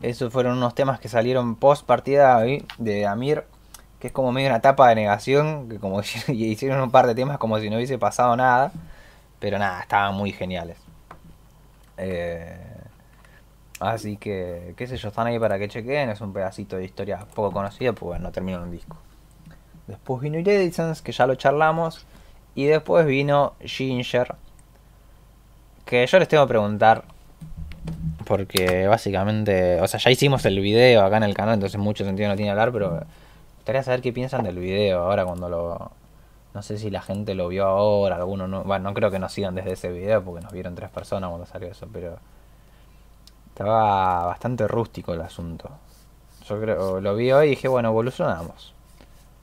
Esos 0.00 0.32
fueron 0.32 0.56
unos 0.56 0.74
temas 0.74 1.00
que 1.00 1.08
salieron 1.08 1.56
post 1.56 1.84
partida 1.84 2.40
de 2.78 3.06
Amir, 3.06 3.44
que 3.98 4.06
es 4.06 4.12
como 4.12 4.32
medio 4.32 4.48
una 4.48 4.58
etapa 4.58 4.88
de 4.88 4.94
negación, 4.94 5.68
que 5.68 5.78
como 5.78 6.00
hicieron 6.28 6.80
un 6.80 6.90
par 6.90 7.06
de 7.06 7.14
temas 7.14 7.38
como 7.38 7.58
si 7.58 7.68
no 7.68 7.76
hubiese 7.76 7.98
pasado 7.98 8.36
nada, 8.36 8.72
pero 9.40 9.58
nada, 9.58 9.80
estaban 9.80 10.14
muy 10.14 10.32
geniales. 10.32 10.78
Eh, 11.96 12.56
así 13.80 14.16
que, 14.16 14.74
qué 14.76 14.86
sé 14.86 14.96
yo, 14.96 15.08
están 15.08 15.26
ahí 15.26 15.38
para 15.38 15.58
que 15.58 15.68
chequen, 15.68 16.10
es 16.10 16.20
un 16.20 16.32
pedacito 16.32 16.76
de 16.76 16.84
historia 16.84 17.26
poco 17.34 17.50
conocida, 17.52 17.92
pues 17.92 18.08
bueno, 18.08 18.24
no 18.24 18.32
terminó 18.32 18.62
un 18.62 18.70
disco. 18.70 18.96
Después 19.88 20.20
vino 20.22 20.38
Iridescence, 20.38 21.02
que 21.02 21.12
ya 21.12 21.26
lo 21.26 21.34
charlamos, 21.34 22.06
y 22.54 22.66
después 22.66 23.04
vino 23.04 23.54
Ginger, 23.60 24.36
que 25.88 26.06
yo 26.06 26.18
les 26.18 26.28
tengo 26.28 26.44
que 26.44 26.50
preguntar, 26.50 27.04
Porque 28.26 28.86
básicamente, 28.86 29.80
o 29.80 29.88
sea, 29.88 29.98
ya 29.98 30.10
hicimos 30.10 30.44
el 30.44 30.60
video 30.60 31.02
acá 31.02 31.16
en 31.16 31.22
el 31.22 31.34
canal, 31.34 31.54
entonces 31.54 31.80
mucho 31.80 32.04
sentido 32.04 32.28
no 32.28 32.36
tiene 32.36 32.50
hablar, 32.50 32.70
pero 32.72 33.00
gustaría 33.56 33.82
saber 33.82 34.02
qué 34.02 34.12
piensan 34.12 34.44
del 34.44 34.58
video 34.58 35.00
ahora 35.00 35.24
cuando 35.24 35.48
lo... 35.48 35.90
No 36.54 36.62
sé 36.62 36.78
si 36.78 36.90
la 36.90 37.00
gente 37.00 37.34
lo 37.34 37.48
vio 37.48 37.64
ahora, 37.66 38.16
alguno 38.16 38.46
no... 38.46 38.64
Bueno, 38.64 38.90
no 38.90 38.94
creo 38.94 39.10
que 39.10 39.18
nos 39.18 39.32
sigan 39.32 39.54
desde 39.54 39.72
ese 39.72 39.90
video 39.90 40.22
porque 40.22 40.42
nos 40.42 40.52
vieron 40.52 40.74
tres 40.74 40.90
personas 40.90 41.30
cuando 41.30 41.46
salió 41.46 41.68
eso, 41.68 41.88
pero... 41.90 42.18
Estaba 43.48 44.26
bastante 44.26 44.68
rústico 44.68 45.14
el 45.14 45.22
asunto. 45.22 45.70
Yo 46.46 46.60
creo, 46.60 47.00
lo 47.00 47.14
vi 47.16 47.32
hoy 47.32 47.46
y 47.46 47.50
dije, 47.50 47.68
bueno, 47.68 47.88
evolucionamos. 47.88 48.74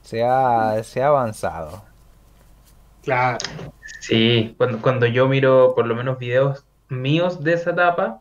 Se 0.02 0.24
ha, 0.24 0.82
se 0.84 1.02
ha 1.02 1.08
avanzado. 1.08 1.82
Claro. 3.06 3.38
Sí, 4.00 4.54
cuando, 4.58 4.82
cuando 4.82 5.06
yo 5.06 5.28
miro 5.28 5.74
por 5.76 5.86
lo 5.86 5.94
menos 5.94 6.18
videos 6.18 6.66
míos 6.88 7.44
de 7.44 7.52
esa 7.52 7.70
etapa, 7.70 8.20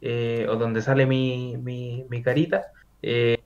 eh, 0.00 0.46
o 0.48 0.56
donde 0.56 0.80
sale 0.80 1.04
mi, 1.04 1.58
mi, 1.58 2.06
mi 2.08 2.22
carita, 2.22 2.72
eh, 3.02 3.38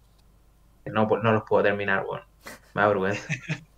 no, 0.87 1.09
pues, 1.09 1.20
no 1.22 1.33
los 1.33 1.43
puedo 1.43 1.64
terminar, 1.64 2.05
bueno. 2.05 2.24
Me 2.74 2.83
da 2.83 2.89
vergüenza. 2.89 3.26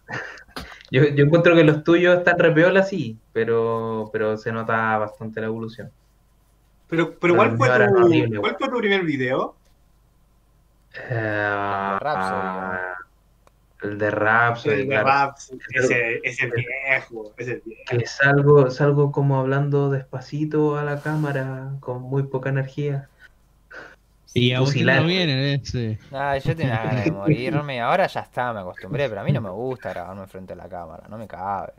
Yo, 0.93 1.05
yo 1.05 1.25
encuentro 1.25 1.55
que 1.55 1.63
los 1.63 1.85
tuyos 1.85 2.19
están 2.19 2.37
re 2.37 2.51
piola, 2.51 2.83
sí, 2.83 3.17
pero, 3.33 4.11
pero 4.13 4.37
se 4.37 4.51
nota 4.51 4.99
bastante 4.99 5.41
la 5.41 5.47
evolución. 5.47 5.89
Pero, 6.89 7.17
pero 7.17 7.37
¿cuál, 7.37 7.57
fue 7.57 7.69
tu, 7.69 7.97
horrible, 7.97 8.41
¿cuál 8.41 8.57
fue 8.59 8.69
tu 8.69 8.79
primer 8.79 9.05
video? 9.05 9.55
Rhapsody, 10.93 12.03
ah, 12.03 12.97
el 13.83 13.99
de 13.99 14.11
Rhapsody, 14.11 14.81
El 14.83 14.89
de 14.89 15.01
ese, 15.75 16.21
ese 16.23 16.47
viejo, 16.51 17.33
ese 17.37 17.63
viejo. 17.65 17.83
Que 17.89 18.07
salgo, 18.07 18.71
salgo 18.71 19.11
como 19.13 19.39
hablando 19.39 19.91
despacito 19.91 20.77
a 20.79 20.85
la 20.85 21.01
cámara, 21.01 21.71
con 21.81 22.03
muy 22.03 22.25
poca 22.25 22.51
energía. 22.51 23.09
Y 24.33 24.53
Agustín 24.53 24.75
fusilante. 24.75 25.01
también 25.01 25.29
en 25.31 25.61
ese. 25.61 25.99
Ay, 26.13 26.41
yo 26.41 26.55
tenía 26.55 26.83
ganas 26.85 27.05
de 27.05 27.11
morirme. 27.11 27.81
Ahora 27.81 28.07
ya 28.07 28.21
está, 28.21 28.53
me 28.53 28.61
acostumbré, 28.61 29.09
pero 29.09 29.23
a 29.23 29.25
mí 29.25 29.33
no 29.33 29.41
me 29.41 29.51
gusta 29.51 29.91
grabarme 29.91 30.27
frente 30.29 30.53
a 30.53 30.57
la 30.57 30.69
cámara, 30.69 31.05
no 31.09 31.19
me 31.19 31.27
cabe. 31.27 31.73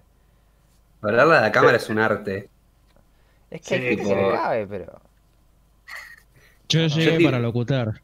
Hablarle 1.02 1.38
a 1.38 1.42
la 1.42 1.52
cámara 1.52 1.78
es 1.78 1.90
un 1.90 2.00
arte. 2.00 2.50
Es 3.50 3.62
que 3.62 3.76
hay 3.76 3.80
Sí, 3.82 3.88
gente 3.88 4.04
que 4.04 4.10
tipo- 4.10 4.16
le 4.32 4.32
cabe, 4.36 4.68
pero. 4.68 5.00
Yo 6.68 6.88
llegué 6.88 7.18
te- 7.18 7.24
para 7.24 7.40
locutar. 7.40 8.02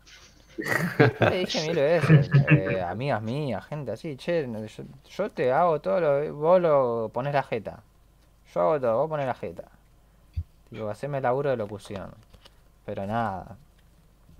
Le 0.57 1.37
dije 1.39 1.67
mil 1.67 1.75
veces, 1.75 2.29
eh, 2.49 2.81
amigas 2.81 3.21
mías, 3.21 3.65
gente 3.65 3.91
así, 3.91 4.15
che, 4.17 4.47
yo, 4.47 4.83
yo 5.09 5.29
te 5.29 5.51
hago 5.51 5.79
todo 5.79 5.99
lo. 5.99 6.33
Vos 6.33 6.61
lo 6.61 7.11
pones 7.13 7.33
la 7.33 7.43
jeta. 7.43 7.83
Yo 8.53 8.61
hago 8.61 8.79
todo, 8.79 8.97
vos 8.97 9.09
pones 9.09 9.27
la 9.27 9.35
jeta. 9.35 9.65
Digo, 10.71 10.89
haceme 10.89 11.17
el 11.17 11.23
laburo 11.23 11.49
de 11.49 11.57
locución. 11.57 12.09
Pero 12.85 13.05
nada. 13.05 13.57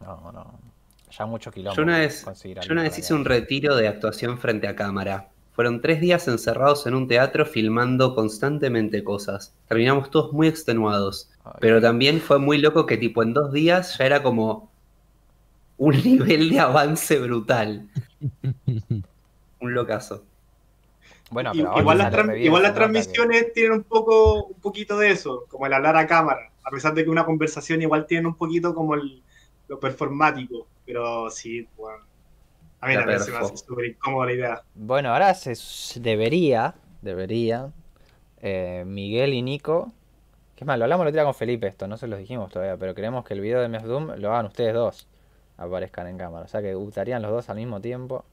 No, 0.01 0.31
no. 0.31 0.45
Ya 1.11 1.25
mucho 1.25 1.51
kilómetro. 1.51 1.83
Yo 1.83 1.87
una 1.87 1.99
vez, 1.99 2.25
yo 2.43 2.73
una 2.73 2.83
vez 2.83 2.97
hice 2.97 3.13
un 3.13 3.25
retiro 3.25 3.75
de 3.75 3.87
actuación 3.87 4.37
frente 4.37 4.67
a 4.67 4.75
cámara. 4.75 5.29
Fueron 5.53 5.81
tres 5.81 5.99
días 6.01 6.27
encerrados 6.27 6.85
en 6.85 6.93
un 6.93 7.07
teatro 7.07 7.45
filmando 7.45 8.13
constantemente 8.13 9.03
cosas. 9.03 9.53
Terminamos 9.67 10.11
todos 10.11 10.31
muy 10.31 10.47
extenuados. 10.47 11.29
Pero 11.59 11.81
también 11.81 12.19
fue 12.19 12.37
muy 12.37 12.57
loco 12.59 12.85
que 12.85 12.97
tipo 12.97 13.23
en 13.23 13.33
dos 13.33 13.51
días 13.51 13.97
ya 13.97 14.05
era 14.05 14.21
como 14.21 14.69
un 15.77 15.95
nivel 16.03 16.49
de 16.49 16.59
avance 16.59 17.19
brutal. 17.19 17.89
Un 19.59 19.73
locazo. 19.73 20.23
Bueno, 21.29 21.51
pero 21.53 21.79
igual 21.79 21.97
las, 21.97 22.13
igual 22.37 22.63
las 22.63 22.71
que- 22.71 22.75
transmisiones 22.77 23.53
tienen 23.53 23.73
un 23.73 23.83
poco 23.83 24.45
un 24.45 24.59
poquito 24.61 24.97
de 24.97 25.11
eso, 25.11 25.45
como 25.49 25.65
el 25.65 25.73
hablar 25.73 25.97
a 25.97 26.07
cámara, 26.07 26.51
a 26.63 26.71
pesar 26.71 26.93
de 26.93 27.03
que 27.03 27.09
una 27.09 27.25
conversación 27.25 27.81
igual 27.81 28.05
tiene 28.07 28.27
un 28.27 28.35
poquito 28.35 28.73
como 28.73 28.95
el, 28.95 29.21
lo 29.67 29.79
performático, 29.79 30.67
pero 30.85 31.29
sí, 31.29 31.67
bueno, 31.75 32.05
a 32.81 32.87
mí 32.87 32.95
La 32.95 33.01
también 33.01 33.19
se 33.19 33.31
me 33.31 33.39
hace 33.39 33.57
súper 33.57 33.85
incómoda 33.87 34.27
la 34.27 34.33
idea. 34.33 34.63
Bueno, 34.75 35.11
ahora 35.13 35.33
se 35.33 35.53
debería, 35.99 36.75
debería, 37.01 37.73
eh, 38.41 38.83
Miguel 38.87 39.33
y 39.33 39.41
Nico, 39.41 39.93
que 40.55 40.63
es 40.63 40.67
más, 40.67 40.77
lo 40.79 40.85
hablamos 40.85 41.03
el 41.05 41.09
otro 41.09 41.17
día 41.19 41.25
con 41.25 41.35
Felipe 41.35 41.67
esto, 41.67 41.87
no 41.87 41.97
se 41.97 42.07
los 42.07 42.19
dijimos 42.19 42.51
todavía, 42.51 42.77
pero 42.77 42.95
queremos 42.95 43.25
que 43.25 43.33
el 43.35 43.41
video 43.41 43.61
de 43.67 43.79
Doom 43.79 44.13
lo 44.17 44.31
hagan 44.33 44.47
ustedes 44.47 44.73
dos, 44.73 45.07
aparezcan 45.57 46.07
en 46.07 46.17
cámara, 46.17 46.45
o 46.45 46.47
sea 46.47 46.61
que 46.61 46.71
estarían 46.71 47.21
los 47.21 47.31
dos 47.31 47.49
al 47.49 47.57
mismo 47.57 47.79
tiempo 47.81 48.23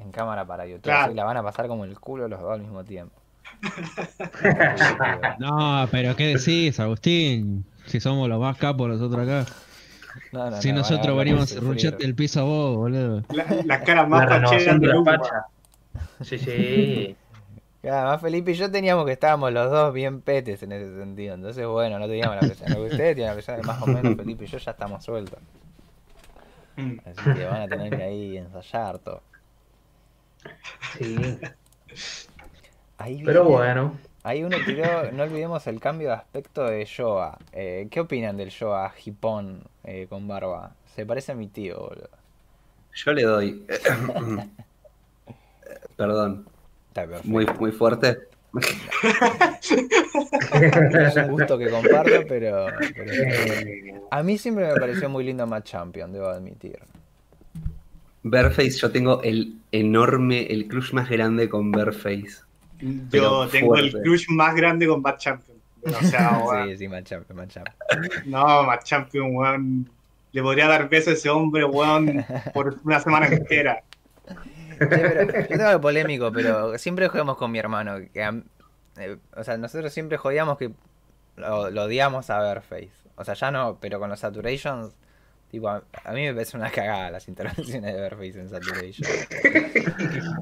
en 0.00 0.12
cámara 0.12 0.44
para 0.46 0.64
YouTube, 0.66 0.82
Claro. 0.82 1.06
así 1.06 1.14
la 1.14 1.24
van 1.24 1.36
a 1.36 1.42
pasar 1.42 1.66
como 1.66 1.84
el 1.84 1.98
culo 1.98 2.28
los 2.28 2.40
dos 2.40 2.52
al 2.52 2.60
mismo 2.60 2.84
tiempo. 2.84 3.14
No, 5.38 5.88
pero 5.90 6.14
¿qué 6.16 6.36
decís, 6.36 6.78
Agustín? 6.80 7.64
Si 7.86 8.00
somos 8.00 8.28
los 8.28 8.38
más 8.40 8.56
capos 8.56 8.88
nosotros 8.88 9.26
acá. 9.28 9.46
No, 10.32 10.50
no, 10.50 10.60
Si 10.60 10.72
no, 10.72 10.78
nosotros 10.78 11.16
venimos 11.16 11.56
a 11.56 11.60
rucharte 11.60 12.04
el 12.04 12.14
piso 12.14 12.40
a 12.40 12.42
vos, 12.44 12.76
boludo. 12.76 13.22
La- 13.32 13.46
las 13.64 13.82
caras 13.82 14.08
más 14.08 14.28
La 14.28 14.42
pacheras 14.42 14.80
de 14.80 14.86
la 14.86 15.04
facha. 15.04 15.46
Sí, 16.22 16.38
sí. 16.38 17.16
Además 17.84 18.20
Felipe 18.20 18.50
y 18.50 18.54
yo 18.54 18.70
teníamos 18.70 19.06
que 19.06 19.12
estábamos 19.12 19.52
los 19.52 19.70
dos 19.70 19.94
bien 19.94 20.20
petes 20.20 20.62
en 20.64 20.72
ese 20.72 20.94
sentido, 20.98 21.34
entonces 21.36 21.64
bueno, 21.66 21.98
no 21.98 22.06
teníamos 22.06 22.34
la 22.34 22.40
presión. 22.40 22.70
Lo 22.70 22.76
que 22.76 22.90
ustedes 22.90 23.14
tienen 23.14 23.28
la 23.28 23.34
presión 23.34 23.56
de 23.56 23.62
más 23.62 23.80
o 23.80 23.86
menos 23.86 24.16
Felipe 24.16 24.44
y 24.44 24.48
yo 24.48 24.58
ya 24.58 24.70
estamos 24.72 25.04
sueltos. 25.04 25.38
Así 27.04 27.34
que 27.34 27.44
van 27.44 27.62
a 27.62 27.68
tener 27.68 27.96
que 27.96 28.02
ahí 28.02 28.36
ensayar 28.36 28.98
todo. 28.98 29.22
sí. 30.96 31.38
Ahí 32.98 33.22
Pero 33.24 33.42
viene- 33.44 33.56
bueno. 33.56 33.96
Ahí 34.24 34.42
uno 34.44 34.56
tiró, 34.66 35.10
no 35.12 35.22
olvidemos 35.22 35.66
el 35.68 35.80
cambio 35.80 36.08
de 36.08 36.14
aspecto 36.14 36.64
de 36.64 36.84
Showa. 36.84 37.38
Eh, 37.52 37.86
¿Qué 37.90 38.00
opinan 38.00 38.36
del 38.36 38.50
Showa 38.50 38.92
hipón 39.04 39.62
eh, 39.84 40.06
con 40.08 40.26
barba? 40.28 40.74
Se 40.94 41.06
parece 41.06 41.32
a 41.32 41.34
mi 41.34 41.46
tío, 41.46 41.78
boludo. 41.78 42.10
Yo 42.94 43.12
le 43.12 43.22
doy. 43.22 43.66
Perdón, 45.96 46.46
muy, 47.24 47.46
muy 47.58 47.72
fuerte. 47.72 48.18
Es 49.60 51.16
un 51.16 51.28
gusto 51.28 51.58
que 51.58 51.70
comparto, 51.70 52.24
pero, 52.28 52.66
pero 52.94 53.12
bien. 53.64 54.00
A 54.10 54.22
mí 54.22 54.38
siempre 54.38 54.66
me 54.72 54.74
pareció 54.80 55.08
muy 55.08 55.24
lindo 55.24 55.46
Match 55.46 55.70
Champion, 55.70 56.12
debo 56.12 56.28
admitir. 56.28 56.78
Bareface, 58.22 58.72
yo 58.78 58.90
tengo 58.90 59.22
el 59.22 59.54
enorme, 59.72 60.46
el 60.46 60.66
crush 60.68 60.92
más 60.92 61.08
grande 61.08 61.48
con 61.48 61.70
Bareface. 61.70 62.42
Yo 62.80 63.46
tengo 63.48 63.76
el 63.76 63.90
fuerte. 63.90 64.02
crush 64.08 64.28
más 64.30 64.54
grande 64.54 64.86
con 64.86 65.02
Bad 65.02 65.18
Champion. 65.18 65.58
O 65.84 66.04
sea, 66.04 66.40
Sí, 66.66 66.76
sí, 66.76 66.88
Match 66.88 67.06
Champion, 67.06 67.36
Match 67.36 67.54
Champion. 67.54 67.76
no, 68.26 68.66
Bad 68.66 68.82
Champion, 68.84 69.34
weón. 69.34 69.90
Le 70.32 70.42
podría 70.42 70.68
dar 70.68 70.88
besos 70.88 71.08
a 71.08 71.12
ese 71.12 71.30
hombre, 71.30 71.64
weón, 71.64 72.24
por 72.52 72.78
una 72.84 73.00
semana 73.00 73.26
entera. 73.26 73.82
Pero 74.78 75.32
yo 75.42 75.48
tengo 75.48 75.64
algo 75.66 75.80
polémico, 75.80 76.32
pero 76.32 76.76
siempre 76.78 77.08
jugamos 77.08 77.36
con 77.36 77.50
mi 77.50 77.58
hermano. 77.58 77.96
Que 78.12 78.22
a- 78.24 78.42
eh, 78.98 79.16
o 79.36 79.44
sea, 79.44 79.56
nosotros 79.56 79.92
siempre 79.92 80.18
jodíamos 80.18 80.58
que 80.58 80.72
lo, 81.36 81.70
lo 81.70 81.82
odiamos 81.84 82.30
a 82.30 82.38
Bareface. 82.40 82.90
O 83.16 83.24
sea, 83.24 83.34
ya 83.34 83.50
no, 83.50 83.78
pero 83.80 83.98
con 84.00 84.10
los 84.10 84.20
Saturations, 84.20 84.92
tipo, 85.50 85.68
a, 85.68 85.82
a 86.04 86.12
mí 86.12 86.22
me 86.24 86.34
parece 86.34 86.56
una 86.56 86.70
cagada 86.70 87.10
las 87.10 87.28
intervenciones 87.28 87.94
de 87.94 88.00
Bareface 88.00 88.40
en 88.40 88.48
Saturation. 88.50 89.08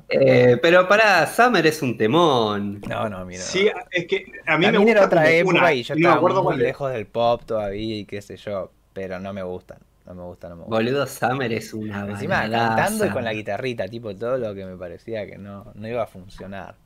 Eh, 0.09 0.59
pero 0.63 0.89
para 0.89 1.27
Summer 1.27 1.67
es 1.67 1.83
un 1.83 1.97
temón. 1.97 2.81
No, 2.89 3.09
no, 3.09 3.25
mira. 3.25 3.43
Sí, 3.43 3.71
es 3.91 4.07
que 4.07 4.27
a 4.47 4.59
mí 4.59 4.67
me 4.71 4.79
gusta 4.79 4.91
era 4.93 5.05
otra 5.07 5.31
época 5.31 5.59
una, 5.59 5.73
y 5.73 5.83
yo 5.83 5.95
no 5.95 6.01
me 6.01 6.01
estaba 6.03 6.17
acuerdo 6.17 6.43
muy 6.43 6.57
lejos 6.57 6.93
del 6.93 7.07
pop 7.07 7.43
todavía 7.45 7.97
y 7.99 8.05
qué 8.05 8.23
sé 8.23 8.37
yo, 8.37 8.73
pero 8.93 9.19
no 9.21 9.33
me 9.33 9.43
gustan. 9.43 9.79
No 10.07 10.15
me 10.15 10.23
gusta, 10.23 10.49
no 10.49 10.57
me 10.57 10.63
gusta. 10.63 10.77
Boludo, 10.77 11.07
Summer 11.07 11.53
es 11.53 11.75
una 11.75 12.07
Encima 12.09 12.49
cantando 12.49 13.07
y 13.07 13.11
con 13.11 13.25
la 13.25 13.33
guitarrita, 13.33 13.89
tipo 13.89 14.15
todo 14.15 14.39
lo 14.39 14.55
que 14.55 14.65
me 14.65 14.77
parecía 14.77 15.27
que 15.27 15.37
no, 15.37 15.73
no 15.75 15.89
iba 15.89 16.03
a 16.03 16.07
funcionar. 16.07 16.77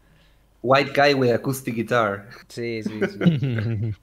White 0.63 0.93
guy 0.95 1.15
with 1.15 1.31
acoustic 1.33 1.75
guitar. 1.75 2.29
Sí, 2.49 2.83
sí, 2.83 3.01
sí. 3.09 3.19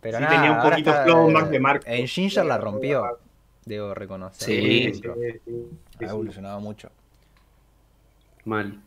Pero 0.00 0.18
Sí, 0.18 0.24
nada, 0.24 0.34
tenía 0.34 0.52
un 0.52 0.58
ahora 0.58 0.70
poquito 0.70 0.90
está, 0.90 1.04
flow 1.04 1.30
Mac 1.30 1.48
de 1.50 1.60
Marco. 1.60 1.84
En 1.86 2.06
Ginger 2.08 2.44
la 2.44 2.58
rompió, 2.58 3.18
debo 3.64 3.94
reconocer. 3.94 4.48
Sí, 4.48 4.92
Sí, 4.94 5.00
sí, 5.44 6.06
Ha 6.06 6.10
evolucionado 6.10 6.60
mucho. 6.60 6.90
Mal. 8.44 8.80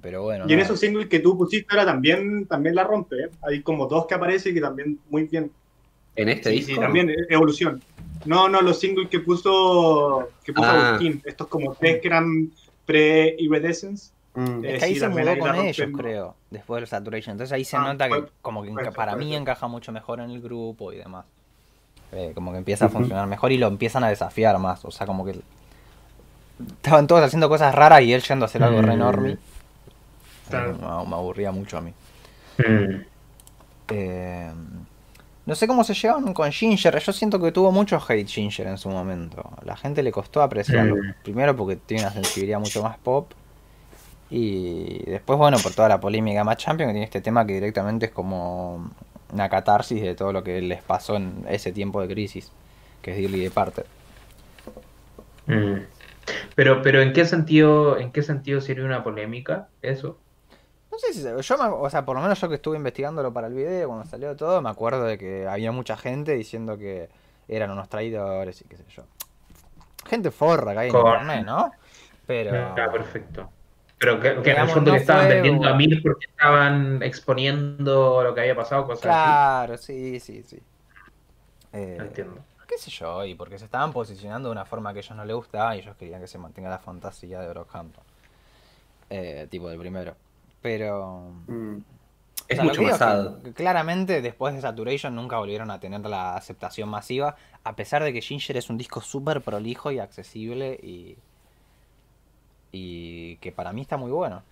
Pero 0.00 0.22
bueno. 0.22 0.46
Y 0.48 0.52
en 0.52 0.60
esos 0.60 0.78
singles 0.78 1.08
que 1.08 1.18
tú 1.20 1.36
pusiste 1.36 1.66
ahora 1.70 1.84
también, 1.84 2.46
también 2.46 2.74
la 2.74 2.84
rompe, 2.84 3.16
¿eh? 3.24 3.30
Hay 3.42 3.62
como 3.62 3.86
dos 3.86 4.06
que 4.06 4.14
aparecen 4.14 4.54
que 4.54 4.60
también 4.60 4.98
muy 5.10 5.24
bien. 5.24 5.50
¿En 6.14 6.28
este 6.28 6.50
Sí, 6.50 6.56
disco? 6.56 6.74
sí, 6.74 6.80
también 6.80 7.10
eh, 7.10 7.16
evolución. 7.28 7.82
No, 8.24 8.48
no, 8.48 8.60
los 8.60 8.78
singles 8.78 9.08
que 9.08 9.20
puso, 9.20 10.28
que 10.44 10.52
puso 10.52 10.68
Ah. 10.68 10.88
Agustín, 10.90 11.22
estos 11.24 11.46
como 11.48 11.74
tres 11.74 12.00
que 12.00 12.08
eran 12.08 12.50
pre-Iridescence. 12.86 14.10
Mm. 14.34 14.64
Eh, 14.64 14.74
Es 14.74 14.78
que 14.78 14.84
ahí 14.86 14.94
sí, 14.94 15.00
se 15.00 15.08
mudó 15.08 15.30
ahí 15.30 15.38
con 15.38 15.54
ellos, 15.56 15.76
rompen. 15.78 15.92
creo, 15.92 16.34
después 16.50 16.80
del 16.80 16.88
Saturation. 16.88 17.32
Entonces 17.32 17.52
ahí 17.52 17.64
se 17.64 17.76
Ah, 17.76 17.80
nota 17.92 18.08
que 18.08 18.24
como 18.40 18.62
que 18.62 18.72
para 18.94 19.14
mí 19.16 19.34
encaja 19.36 19.66
mucho 19.68 19.92
mejor 19.92 20.20
en 20.20 20.30
el 20.30 20.40
grupo 20.40 20.92
y 20.92 20.96
demás. 20.96 21.26
Eh, 22.12 22.32
como 22.34 22.52
que 22.52 22.58
empieza 22.58 22.86
a 22.86 22.88
funcionar 22.88 23.26
mejor 23.26 23.52
y 23.52 23.58
lo 23.58 23.66
empiezan 23.68 24.04
a 24.04 24.08
desafiar 24.08 24.58
más. 24.58 24.84
O 24.84 24.90
sea, 24.90 25.06
como 25.06 25.24
que 25.24 25.40
estaban 26.76 27.06
todos 27.06 27.22
haciendo 27.24 27.48
cosas 27.48 27.74
raras 27.74 28.02
y 28.02 28.12
él 28.12 28.22
yendo 28.22 28.44
a 28.44 28.46
hacer 28.46 28.62
algo 28.62 28.80
re 28.82 28.96
Mm. 28.96 28.98
normie. 28.98 29.38
Claro. 30.48 30.70
Eh, 30.72 30.74
me, 30.78 30.86
me 31.10 31.14
aburría 31.16 31.52
mucho 31.52 31.78
a 31.78 31.80
mí. 31.80 31.92
Mm. 32.58 33.00
Eh, 33.88 34.52
No 35.44 35.54
sé 35.56 35.66
cómo 35.66 35.82
se 35.82 35.94
llevan 35.94 36.32
con 36.34 36.50
Ginger. 36.52 36.98
Yo 37.00 37.12
siento 37.12 37.40
que 37.40 37.50
tuvo 37.50 37.72
mucho 37.72 38.00
hate 38.06 38.28
Ginger 38.28 38.68
en 38.68 38.78
su 38.78 38.88
momento. 38.88 39.50
La 39.64 39.76
gente 39.76 40.02
le 40.02 40.12
costó 40.12 40.40
apreciarlo. 40.40 40.96
Mm. 40.96 41.14
Primero 41.22 41.56
porque 41.56 41.76
tiene 41.76 42.04
una 42.04 42.12
sensibilidad 42.12 42.60
mucho 42.60 42.82
más 42.82 42.96
pop. 42.98 43.32
Y 44.30 45.02
después, 45.04 45.38
bueno, 45.38 45.58
por 45.58 45.74
toda 45.74 45.88
la 45.88 46.00
polémica 46.00 46.42
más 46.44 46.56
Champion, 46.56 46.88
que 46.88 46.92
tiene 46.92 47.04
este 47.04 47.20
tema 47.20 47.46
que 47.46 47.54
directamente 47.54 48.06
es 48.06 48.12
como 48.12 48.90
una 49.32 49.48
catarsis 49.48 50.00
de 50.00 50.14
todo 50.14 50.32
lo 50.32 50.42
que 50.44 50.62
les 50.62 50.82
pasó 50.82 51.16
en 51.16 51.44
ese 51.48 51.72
tiempo 51.72 52.00
de 52.00 52.08
crisis, 52.08 52.52
que 53.02 53.10
es 53.10 53.16
Dearly 53.18 53.40
Departed. 53.40 53.84
Mm. 55.46 55.80
Pero, 56.54 56.82
pero 56.82 57.02
¿en 57.02 57.12
qué 57.12 57.24
sentido, 57.24 57.98
en 57.98 58.12
qué 58.12 58.22
sentido 58.22 58.60
sirve 58.60 58.84
una 58.84 59.02
polémica 59.02 59.68
eso? 59.82 60.18
No 60.92 60.98
sé 60.98 61.14
si 61.14 61.22
se- 61.22 61.40
yo, 61.40 61.58
me- 61.58 61.64
o 61.70 61.88
sea, 61.88 62.04
por 62.04 62.14
lo 62.14 62.22
menos 62.22 62.38
yo 62.38 62.48
que 62.50 62.56
estuve 62.56 62.76
investigándolo 62.76 63.32
para 63.32 63.46
el 63.46 63.54
video, 63.54 63.88
cuando 63.88 64.04
salió 64.04 64.36
todo, 64.36 64.60
me 64.60 64.68
acuerdo 64.68 65.04
de 65.04 65.16
que 65.16 65.48
había 65.48 65.72
mucha 65.72 65.96
gente 65.96 66.32
diciendo 66.32 66.76
que 66.76 67.08
eran 67.48 67.70
unos 67.70 67.88
traidores 67.88 68.60
y 68.60 68.64
qué 68.64 68.76
sé 68.76 68.84
yo. 68.94 69.04
Gente 70.06 70.30
forra 70.30 70.74
que 70.74 70.78
hay 70.80 70.86
en 70.88 70.92
Correcto. 70.92 71.22
internet, 71.22 71.46
¿no? 71.46 71.72
Pero... 72.26 72.74
Ah, 72.76 72.90
perfecto. 72.92 73.50
Pero 73.98 74.20
que, 74.20 74.42
que 74.42 74.50
en 74.50 74.58
el 74.60 74.68
fondo 74.68 74.90
no 74.90 74.96
que 74.96 75.00
estaban 75.02 75.26
fue 75.26 75.34
vendiendo 75.34 75.68
a 75.68 75.74
mil 75.74 76.02
porque 76.02 76.26
estaban 76.26 77.02
exponiendo 77.02 78.22
lo 78.22 78.34
que 78.34 78.40
había 78.40 78.56
pasado, 78.56 78.84
cosas 78.84 79.00
Claro, 79.02 79.78
sí, 79.78 80.20
sí, 80.20 80.42
sí. 80.42 80.60
Eh, 81.72 81.96
entiendo. 82.00 82.42
qué 82.68 82.76
sé 82.76 82.90
yo, 82.90 83.24
y 83.24 83.34
porque 83.34 83.58
se 83.58 83.64
estaban 83.64 83.92
posicionando 83.92 84.48
de 84.50 84.52
una 84.52 84.66
forma 84.66 84.92
que 84.92 84.98
a 84.98 85.02
ellos 85.02 85.16
no 85.16 85.24
les 85.24 85.36
gustaba 85.36 85.74
y 85.74 85.78
ellos 85.78 85.96
querían 85.96 86.20
que 86.20 86.26
se 86.26 86.36
mantenga 86.36 86.68
la 86.68 86.78
fantasía 86.80 87.40
de 87.40 87.48
Brockhampton. 87.48 88.04
Eh, 89.08 89.46
tipo 89.50 89.68
del 89.70 89.78
primero. 89.78 90.14
Pero... 90.62 91.32
Mm. 91.48 91.76
O 91.78 92.44
Es 92.48 92.56
sea, 92.56 92.64
lo 92.66 92.70
mucho 92.70 92.82
más 92.82 92.98
sad. 92.98 93.36
claramente 93.54 94.20
después 94.22 94.54
de 94.54 94.60
Saturation 94.60 95.14
nunca 95.14 95.38
volvieron 95.38 95.70
a 95.70 95.80
tener 95.80 96.00
la 96.02 96.36
aceptación 96.36 96.88
masiva, 96.88 97.36
a 97.64 97.76
pesar 97.76 98.02
de 98.04 98.12
que 98.12 98.20
Ginger 98.22 98.56
es 98.58 98.70
un 98.70 98.78
disco 98.78 99.00
súper 99.00 99.42
prolijo 99.42 99.90
y 99.92 99.98
accesible 100.00 100.78
y, 100.82 101.16
y 102.72 103.36
que 103.38 103.52
para 103.52 103.72
mí 103.72 103.82
está 103.82 103.96
muy 103.96 104.10
bueno. 104.10 104.42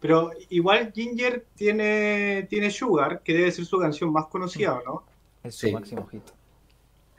Pero 0.00 0.32
igual 0.50 0.92
Ginger 0.92 1.46
tiene, 1.56 2.46
tiene 2.50 2.70
Sugar, 2.70 3.22
que 3.22 3.34
debe 3.34 3.52
ser 3.52 3.64
su 3.64 3.78
canción 3.78 4.12
más 4.12 4.26
conocida, 4.26 4.74
¿o 4.74 4.82
¿no? 4.84 5.04
Es 5.42 5.56
su 5.56 5.68
Sí. 5.68 5.72
máximo 5.72 6.06
hit. 6.06 6.24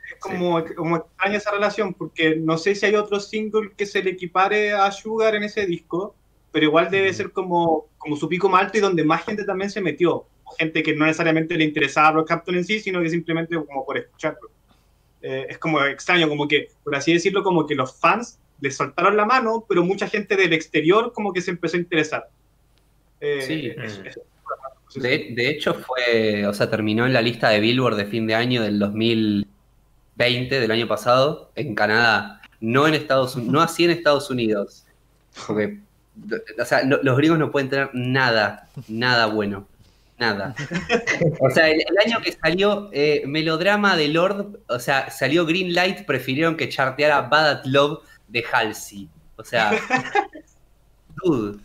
Es 0.06 0.16
como, 0.20 0.62
como 0.76 0.96
extraña 0.98 1.36
esa 1.38 1.50
relación, 1.52 1.94
porque 1.94 2.36
no 2.36 2.58
sé 2.58 2.74
si 2.74 2.86
hay 2.86 2.94
otro 2.94 3.20
single 3.20 3.72
que 3.76 3.86
se 3.86 4.02
le 4.02 4.10
equipare 4.10 4.72
a 4.72 4.90
Sugar 4.92 5.34
en 5.34 5.44
ese 5.44 5.66
disco, 5.66 6.14
pero 6.54 6.66
igual 6.66 6.88
debe 6.88 7.12
ser 7.12 7.32
como, 7.32 7.88
como 7.98 8.14
su 8.16 8.28
pico 8.28 8.48
más 8.48 8.62
alto 8.62 8.78
y 8.78 8.80
donde 8.80 9.02
más 9.04 9.24
gente 9.24 9.44
también 9.44 9.68
se 9.70 9.80
metió. 9.80 10.24
Gente 10.56 10.84
que 10.84 10.94
no 10.94 11.04
necesariamente 11.04 11.56
le 11.56 11.64
interesaba 11.64 12.08
a 12.08 12.12
Brockhampton 12.12 12.54
en 12.54 12.64
sí, 12.64 12.78
sino 12.78 13.02
que 13.02 13.10
simplemente 13.10 13.56
como 13.56 13.84
por 13.84 13.98
escucharlo. 13.98 14.50
Eh, 15.20 15.46
es 15.50 15.58
como 15.58 15.82
extraño, 15.84 16.28
como 16.28 16.46
que, 16.46 16.68
por 16.84 16.94
así 16.94 17.12
decirlo, 17.12 17.42
como 17.42 17.66
que 17.66 17.74
los 17.74 17.98
fans 17.98 18.38
le 18.60 18.70
soltaron 18.70 19.16
la 19.16 19.24
mano, 19.24 19.64
pero 19.68 19.82
mucha 19.84 20.06
gente 20.06 20.36
del 20.36 20.52
exterior 20.52 21.12
como 21.12 21.32
que 21.32 21.40
se 21.40 21.50
empezó 21.50 21.76
a 21.76 21.80
interesar. 21.80 22.28
Eh, 23.20 23.42
Sí. 23.42 23.72
es- 23.76 24.00
es- 24.04 24.20
De, 25.02 25.32
de 25.34 25.48
hecho 25.50 25.74
fue, 25.74 26.46
o 26.46 26.52
sea, 26.52 26.70
terminó 26.70 27.04
en 27.04 27.12
la 27.12 27.20
lista 27.20 27.48
de 27.48 27.58
Billboard 27.58 27.96
de 27.96 28.04
fin 28.06 28.28
de 28.28 28.36
año 28.36 28.62
del 28.62 28.78
2020, 28.78 30.60
del 30.60 30.70
año 30.70 30.86
pasado, 30.86 31.50
en 31.56 31.74
Canadá, 31.74 32.40
no 32.60 32.86
en 32.86 32.94
Estados 32.94 33.34
Unidos, 33.34 33.52
no 33.52 33.60
así 33.60 33.84
en 33.84 33.90
Estados 33.90 34.30
Unidos. 34.30 34.86
Porque, 35.48 35.80
o 36.60 36.64
sea, 36.64 36.84
los 36.84 37.16
gringos 37.16 37.38
no 37.38 37.50
pueden 37.50 37.68
tener 37.68 37.90
nada, 37.92 38.68
nada 38.88 39.26
bueno. 39.26 39.66
Nada. 40.16 40.54
O 41.40 41.50
sea, 41.50 41.68
el, 41.68 41.80
el 41.80 41.98
año 42.06 42.22
que 42.22 42.30
salió 42.30 42.88
eh, 42.92 43.24
Melodrama 43.26 43.96
de 43.96 44.08
Lord, 44.08 44.60
o 44.68 44.78
sea, 44.78 45.10
salió 45.10 45.44
Green 45.44 45.74
Light, 45.74 46.06
prefirieron 46.06 46.56
que 46.56 46.68
charteara 46.68 47.22
Bad 47.22 47.50
at 47.50 47.64
Love 47.64 48.04
de 48.28 48.44
Halsey. 48.52 49.08
O 49.36 49.42
sea, 49.42 49.72
dude. 51.24 51.58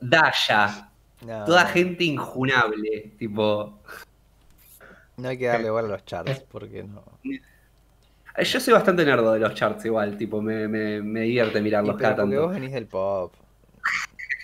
Dasha, 0.00 0.90
No, 1.22 1.44
toda 1.44 1.64
no, 1.64 1.70
gente 1.70 2.04
injunable, 2.04 3.12
tipo. 3.18 3.78
no 5.16 5.28
hay 5.28 5.38
que 5.38 5.46
darle 5.46 5.70
bola 5.70 5.88
a 5.88 5.90
los 5.92 6.04
charts 6.04 6.40
porque 6.50 6.82
no. 6.82 7.04
Eh, 8.38 8.44
Yo 8.44 8.60
soy 8.60 8.72
bastante 8.74 9.04
nerdo 9.04 9.32
de 9.32 9.40
los 9.40 9.54
charts 9.54 9.84
igual, 9.86 10.16
tipo, 10.16 10.40
me, 10.42 10.68
me, 10.68 11.02
me 11.02 11.22
divierte 11.22 11.60
mirarlos 11.60 11.96
cada 11.96 12.16
porque 12.16 12.36
vos 12.38 12.50
tanto. 12.50 12.52
venís 12.52 12.72
del 12.72 12.86
pop. 12.86 13.34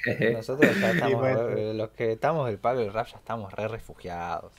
Nosotros 0.29 0.79
ya 0.79 0.91
estamos, 0.93 1.21
bueno. 1.21 1.49
re- 1.49 1.75
los 1.75 1.91
que 1.91 2.13
estamos 2.13 2.47
del 2.47 2.59
palo 2.59 2.81
del 2.81 2.93
rap 2.93 3.07
ya 3.09 3.17
estamos 3.19 3.53
re 3.53 3.69
refugiados. 3.69 4.53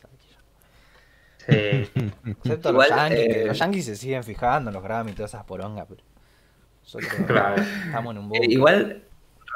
Sí. 1.37 1.91
Excepto 2.39 2.69
Igual, 2.69 2.89
los 2.89 2.89
yankees, 2.89 3.27
que 3.27 3.41
eh, 3.41 3.45
los 3.45 3.57
yankees 3.59 3.85
se 3.85 3.95
siguen 3.95 4.23
fijando 4.23 4.69
en 4.69 4.73
los 4.75 4.83
Grammy 4.83 5.11
y 5.11 5.15
todas 5.15 5.31
esas 5.31 5.45
porongas, 5.45 5.85
pero 5.87 6.03
nosotros 6.83 7.13
Claro. 7.27 7.69
estamos 7.85 8.11
en 8.15 8.19
un 8.23 8.29
Eh, 8.31 8.47
bucle. 8.47 8.53
igual, 8.53 9.09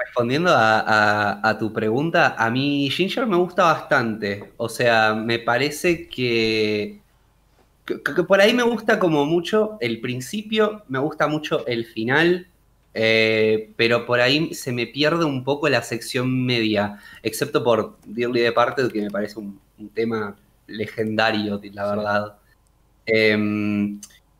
respondiendo 0.05 0.51
a, 0.51 0.79
a- 0.81 1.49
a 1.49 1.57
tu 1.57 1.73
pregunta, 1.73 2.35
a 2.37 2.49
mí 2.49 2.89
Ginger 2.91 3.27
me 3.27 3.37
gusta 3.37 3.63
bastante. 3.65 4.53
O 4.57 4.69
sea, 4.69 5.13
me 5.15 5.39
parece 5.39 6.07
que, 6.09 6.98
que, 8.03 8.13
que 8.15 8.23
por 8.23 8.41
ahí 8.41 8.53
me 8.53 8.63
gusta 8.63 8.99
como 8.99 9.25
mucho 9.25 9.77
el 9.81 9.99
principio, 10.01 10.83
me 10.87 10.99
gusta 10.99 11.27
mucho 11.27 11.65
el 11.67 11.85
final, 11.85 12.47
eh, 12.93 13.73
pero 13.77 14.05
por 14.05 14.19
ahí 14.21 14.53
se 14.53 14.71
me 14.71 14.87
pierde 14.87 15.25
un 15.25 15.43
poco 15.43 15.69
la 15.69 15.81
sección 15.83 16.45
media, 16.45 16.99
excepto 17.23 17.63
por 17.63 17.97
Dearly 18.05 18.41
Departed, 18.41 18.91
que 18.91 19.01
me 19.01 19.11
parece 19.11 19.39
un, 19.39 19.59
un 19.77 19.89
tema 19.89 20.35
legendario, 20.67 21.59
la 21.73 21.89
verdad. 21.95 22.37
Em, 23.05 23.99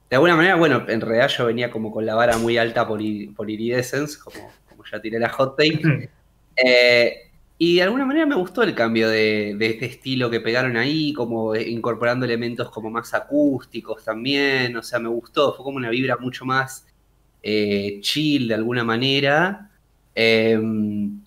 de 0.09 0.15
alguna 0.15 0.35
manera, 0.35 0.55
bueno, 0.55 0.85
en 0.87 1.01
realidad 1.01 1.29
yo 1.29 1.45
venía 1.45 1.71
como 1.71 1.91
con 1.91 2.05
la 2.05 2.15
vara 2.15 2.37
muy 2.37 2.57
alta 2.57 2.87
por, 2.87 3.01
I- 3.01 3.27
por 3.29 3.49
Iridescence, 3.49 4.17
como, 4.19 4.51
como 4.69 4.83
ya 4.91 5.01
tiré 5.01 5.19
la 5.19 5.29
hot 5.29 5.57
take. 5.57 5.81
Eh, 6.61 7.28
y 7.61 7.75
de 7.75 7.83
alguna 7.83 8.05
manera 8.05 8.25
me 8.25 8.35
gustó 8.35 8.63
el 8.63 8.73
cambio 8.73 9.09
de, 9.09 9.53
de 9.57 9.65
este 9.71 9.85
estilo 9.85 10.29
que 10.29 10.39
pegaron 10.39 10.77
ahí, 10.77 11.11
como 11.13 11.53
incorporando 11.57 12.25
elementos 12.25 12.71
como 12.71 12.89
más 12.89 13.13
acústicos 13.13 14.05
también. 14.05 14.77
O 14.77 14.81
sea, 14.83 14.99
me 14.99 15.09
gustó, 15.09 15.53
fue 15.53 15.65
como 15.65 15.77
una 15.77 15.89
vibra 15.89 16.15
mucho 16.17 16.45
más 16.45 16.87
eh, 17.43 17.99
chill 18.01 18.47
de 18.47 18.53
alguna 18.55 18.85
manera. 18.85 19.71
Em, 20.15 21.21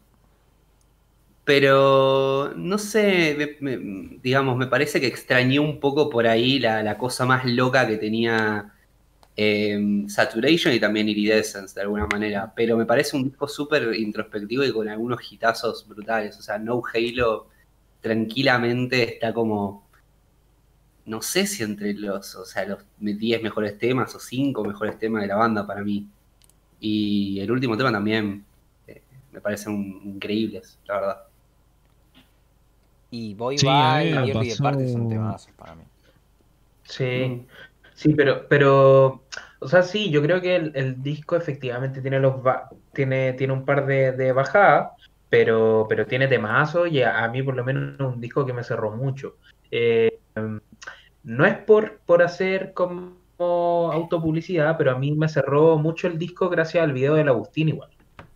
pero 1.45 2.53
no 2.57 2.79
sé, 2.79 3.59
digamos, 4.23 4.57
me 4.57 4.69
parece 4.69 5.01
que 5.01 5.09
extrañé 5.09 5.59
un 5.59 5.81
poco 5.81 6.09
por 6.09 6.27
ahí 6.27 6.59
la, 6.61 6.83
la 6.83 6.99
cosa 6.99 7.27
más 7.27 7.45
loca 7.45 7.87
que 7.87 7.97
tenía 7.99 8.72
eh, 9.37 10.05
Saturation 10.09 10.75
y 10.75 10.81
también 10.81 11.09
Iridescence 11.09 11.75
de 11.75 11.83
alguna 11.83 12.07
manera. 12.07 12.53
Pero 12.55 12.77
me 12.77 12.87
parece 12.87 13.17
un 13.17 13.25
disco 13.25 13.49
súper 13.49 13.95
introspectivo 13.95 14.65
y 14.65 14.73
con 14.73 14.89
algunos 14.89 15.21
hitazos 15.31 15.87
brutales. 15.89 16.39
O 16.39 16.43
sea, 16.43 16.59
No 16.59 16.83
Halo 16.93 17.49
tranquilamente 18.01 19.15
está 19.15 19.33
como. 19.33 19.87
No 21.05 21.21
sé 21.21 21.47
si 21.47 21.65
entre 21.65 21.95
los, 21.95 22.35
o 22.37 22.45
sea, 22.45 22.65
los 22.65 22.85
10 22.99 23.43
mejores 23.43 23.77
temas 23.77 24.15
o 24.15 24.21
5 24.21 24.65
mejores 24.65 24.99
temas 24.99 25.23
de 25.23 25.29
la 25.29 25.37
banda 25.37 25.67
para 25.67 25.83
mí. 25.83 26.07
Y 26.79 27.41
el 27.41 27.51
último 27.51 27.77
tema 27.77 27.91
también 27.91 28.45
eh, 28.87 29.03
me 29.33 29.41
parecen 29.41 30.01
increíbles, 30.05 30.79
la 30.87 30.95
verdad. 30.95 31.23
Y 33.11 33.35
Boy 33.35 33.59
Sí, 33.59 33.67
Bye 33.67 34.11
y 34.11 34.49
Departed 34.51 34.93
son 34.93 35.09
temazos 35.09 35.53
para 35.57 35.75
mí. 35.75 35.83
Sí, 36.85 37.47
sí, 38.03 38.15
pero, 38.15 38.49
pero, 38.49 39.25
o 39.61 39.69
sea, 39.69 39.83
sí, 39.83 40.11
yo 40.11 40.21
creo 40.23 40.41
que 40.41 40.57
el, 40.57 41.03
disco 41.03 41.37
efectivamente 41.37 42.03
tiene 42.03 42.19
los 42.19 42.43
ba- 42.43 42.69
tiene, 42.93 43.33
tiene 43.35 43.53
un 43.53 43.65
par 43.65 43.87
de, 43.87 44.33
bajadas, 44.33 44.91
pero, 45.29 45.87
pero 45.89 46.07
tiene 46.07 46.27
temazos 46.29 46.91
y 46.91 47.03
a, 47.03 47.27
mí 47.29 47.43
por 47.43 47.55
lo 47.55 47.65
menos 47.65 47.95
es 47.95 48.01
un 48.01 48.21
disco 48.21 48.45
que 48.45 48.53
me 48.53 48.65
cerró 48.65 48.91
mucho. 48.91 49.37
Eh, 49.71 50.21
no 51.23 51.47
es 51.47 51.57
por, 51.59 52.01
por 52.05 52.23
hacer 52.23 52.73
como 52.75 53.23
autopublicidad, 53.93 54.77
pero 54.77 54.93
a 54.93 54.99
mí 54.99 55.13
me 55.13 55.29
cerró 55.29 55.79
mucho 55.79 56.07
el 56.09 56.19
disco 56.19 56.49
gracias 56.49 56.83
al 56.85 56.93
video 56.93 57.15
del 57.15 57.29
Agustín 57.29 57.69
igual, 57.69 57.91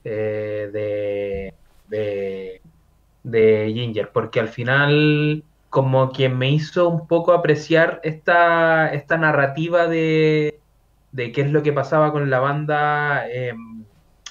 eh, 0.05 1.53
de, 1.89 2.61
de 3.23 3.73
Ginger, 3.75 4.11
porque 4.13 4.41
al 4.41 4.49
final 4.49 5.45
como 5.71 6.13
que 6.13 6.29
me 6.29 6.51
hizo 6.51 6.89
un 6.89 7.07
poco 7.07 7.33
apreciar 7.33 8.01
esta, 8.05 8.89
esta 8.89 9.19
narrativa 9.19 9.87
de, 9.87 10.61
de 11.13 11.33
qué 11.33 11.43
es 11.43 11.51
lo 11.51 11.63
que 11.63 11.73
pasaba 11.73 12.13
con 12.13 12.31
la 12.31 12.41
banda 12.41 13.29
eh, 13.29 13.55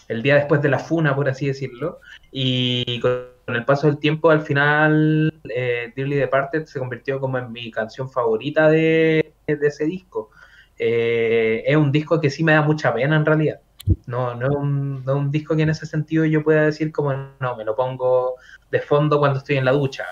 el 0.07 0.21
día 0.21 0.35
después 0.35 0.61
de 0.61 0.69
la 0.69 0.79
funa, 0.79 1.15
por 1.15 1.27
así 1.27 1.47
decirlo, 1.47 1.99
y 2.31 2.99
con 2.99 3.25
el 3.47 3.65
paso 3.65 3.87
del 3.87 3.97
tiempo 3.97 4.29
al 4.29 4.41
final 4.41 5.33
eh, 5.49 5.91
Dearly 5.95 6.15
Departed 6.15 6.65
se 6.65 6.79
convirtió 6.79 7.19
como 7.19 7.37
en 7.37 7.51
mi 7.51 7.71
canción 7.71 8.09
favorita 8.09 8.69
de, 8.69 9.33
ese 9.47 9.85
disco. 9.85 10.29
Eh, 10.77 11.63
es 11.65 11.75
un 11.75 11.91
disco 11.91 12.19
que 12.19 12.29
sí 12.29 12.43
me 12.43 12.53
da 12.53 12.61
mucha 12.61 12.93
pena 12.93 13.15
en 13.15 13.25
realidad. 13.25 13.59
No, 14.07 14.33
no, 14.35 14.47
no 14.63 15.11
es 15.11 15.17
un 15.17 15.31
disco 15.31 15.55
que 15.55 15.63
en 15.63 15.69
ese 15.69 15.85
sentido 15.85 16.25
yo 16.25 16.43
pueda 16.43 16.63
decir 16.63 16.91
como 16.91 17.13
no, 17.39 17.55
me 17.55 17.63
lo 17.63 17.75
pongo 17.75 18.35
de 18.71 18.81
fondo 18.81 19.19
cuando 19.19 19.39
estoy 19.39 19.57
en 19.57 19.65
la 19.65 19.71
ducha. 19.71 20.05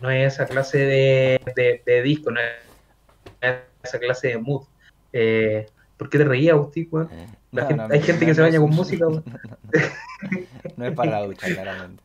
No 0.00 0.10
es 0.10 0.34
esa 0.34 0.46
clase 0.46 0.78
de, 0.78 1.40
de- 1.56 1.82
de 1.84 2.02
disco, 2.02 2.30
no 2.30 2.40
es 2.40 3.54
esa 3.82 3.98
clase 3.98 4.28
de 4.28 4.38
mood. 4.38 4.62
Eh, 5.12 5.66
¿Por 5.96 6.08
qué 6.08 6.18
te 6.18 6.24
reías, 6.24 6.54
Agustín? 6.54 6.88
weón? 6.90 7.08
Eh, 7.12 7.26
La 7.52 7.62
no, 7.62 7.68
gente- 7.68 7.88
no, 7.88 7.94
hay 7.94 8.00
gente 8.02 8.24
no, 8.24 8.28
que 8.30 8.34
se 8.34 8.40
baña 8.42 8.60
con 8.60 8.70
música. 8.70 9.06
weón. 9.06 9.24
No 10.76 10.86
es 10.86 10.92
para 10.94 11.10
la 11.10 11.22
ducha, 11.26 11.46
claramente. 11.46 12.02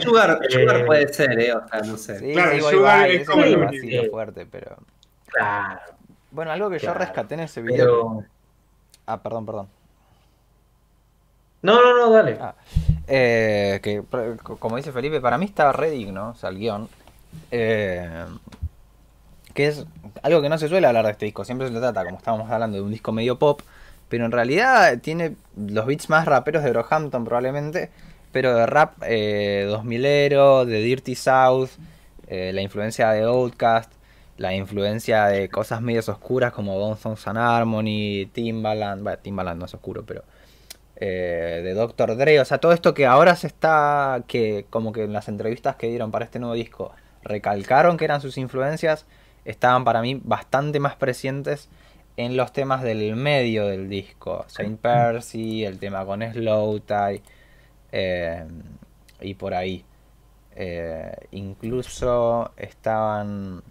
Sugar, 0.00 0.38
Sugar 0.48 0.76
Eh, 0.80 0.84
puede 0.84 1.12
ser, 1.12 1.38
¿eh? 1.40 1.52
O 1.52 1.66
sea, 1.68 1.80
no 1.80 1.96
sé. 1.96 2.18
Sí, 2.18 2.32
Claro, 2.32 2.50
sí, 2.52 2.56
el 2.58 2.62
sugar 2.64 3.10
es 3.10 3.28
como 3.28 3.44
es 3.44 3.50
lo 3.52 3.60
vacío 3.60 4.10
fuerte, 4.10 4.46
pero... 4.46 4.76
Claro, 5.26 5.80
Bueno, 6.30 6.52
algo 6.52 6.70
que 6.70 6.78
yo 6.78 6.94
rescaté 6.94 7.34
en 7.34 7.40
ese 7.40 7.60
video... 7.62 8.18
pero. 8.18 8.24
Ah, 9.06 9.20
perdón, 9.22 9.46
perdón. 9.46 9.68
No, 11.62 11.74
no, 11.82 11.96
no, 11.98 12.10
dale. 12.12 12.38
Ah, 12.40 12.54
Eh, 13.12 13.80
que 13.82 14.04
como 14.44 14.76
dice 14.76 14.92
Felipe, 14.92 15.20
para 15.20 15.36
mí 15.36 15.44
estaba 15.44 15.72
re 15.72 15.90
digno, 15.90 16.30
o 16.30 16.34
sea, 16.36 16.50
el 16.50 16.58
guion. 16.58 16.88
Eh, 17.50 18.24
que 19.52 19.66
es 19.66 19.84
algo 20.22 20.40
que 20.40 20.48
no 20.48 20.58
se 20.58 20.68
suele 20.68 20.86
hablar 20.86 21.04
de 21.04 21.12
este 21.12 21.26
disco, 21.26 21.44
siempre 21.44 21.66
se 21.66 21.72
lo 21.72 21.80
trata, 21.80 22.04
como 22.04 22.18
estábamos 22.18 22.48
hablando, 22.48 22.76
de 22.76 22.84
un 22.84 22.92
disco 22.92 23.10
medio 23.10 23.36
pop, 23.36 23.62
pero 24.08 24.24
en 24.24 24.30
realidad 24.30 24.98
tiene 25.00 25.34
los 25.56 25.86
beats 25.86 26.08
más 26.08 26.24
raperos 26.24 26.62
de 26.62 26.70
Brockhampton 26.70 27.24
probablemente, 27.24 27.90
pero 28.30 28.54
de 28.54 28.66
rap 28.66 28.94
eh, 29.04 29.66
2000ero, 29.68 30.64
de 30.64 30.80
Dirty 30.80 31.16
South, 31.16 31.70
eh, 32.28 32.52
la 32.52 32.62
influencia 32.62 33.10
de 33.10 33.24
Outkast, 33.24 33.92
la 34.38 34.54
influencia 34.54 35.26
de 35.26 35.48
cosas 35.48 35.82
medias 35.82 36.08
oscuras 36.08 36.52
como 36.52 36.78
Bone 36.78 36.96
Thugs 36.96 37.26
and 37.26 37.38
Harmony, 37.38 38.26
Timbaland, 38.32 39.02
bueno, 39.02 39.18
Timbaland 39.18 39.58
no 39.58 39.66
es 39.66 39.74
oscuro, 39.74 40.04
pero 40.06 40.22
eh, 41.02 41.62
de 41.64 41.72
Dr. 41.72 42.14
Dre, 42.16 42.40
o 42.40 42.44
sea, 42.44 42.58
todo 42.58 42.72
esto 42.72 42.92
que 42.92 43.06
ahora 43.06 43.34
se 43.34 43.46
está, 43.46 44.22
que 44.28 44.66
como 44.68 44.92
que 44.92 45.04
en 45.04 45.14
las 45.14 45.28
entrevistas 45.28 45.76
que 45.76 45.88
dieron 45.88 46.10
para 46.10 46.26
este 46.26 46.38
nuevo 46.38 46.54
disco 46.54 46.92
recalcaron 47.22 47.96
que 47.96 48.04
eran 48.04 48.20
sus 48.20 48.36
influencias, 48.36 49.06
estaban 49.46 49.84
para 49.84 50.02
mí 50.02 50.20
bastante 50.22 50.78
más 50.78 50.96
presentes 50.96 51.70
en 52.18 52.36
los 52.36 52.52
temas 52.52 52.82
del 52.82 53.16
medio 53.16 53.66
del 53.66 53.88
disco, 53.88 54.44
Saint 54.48 54.78
Percy, 54.78 55.64
el 55.64 55.78
tema 55.78 56.04
con 56.04 56.22
Slow 56.22 56.80
Tie 56.80 57.22
eh, 57.92 58.44
y 59.22 59.34
por 59.34 59.54
ahí. 59.54 59.82
Eh, 60.54 61.16
incluso 61.30 62.52
estaban 62.58 63.62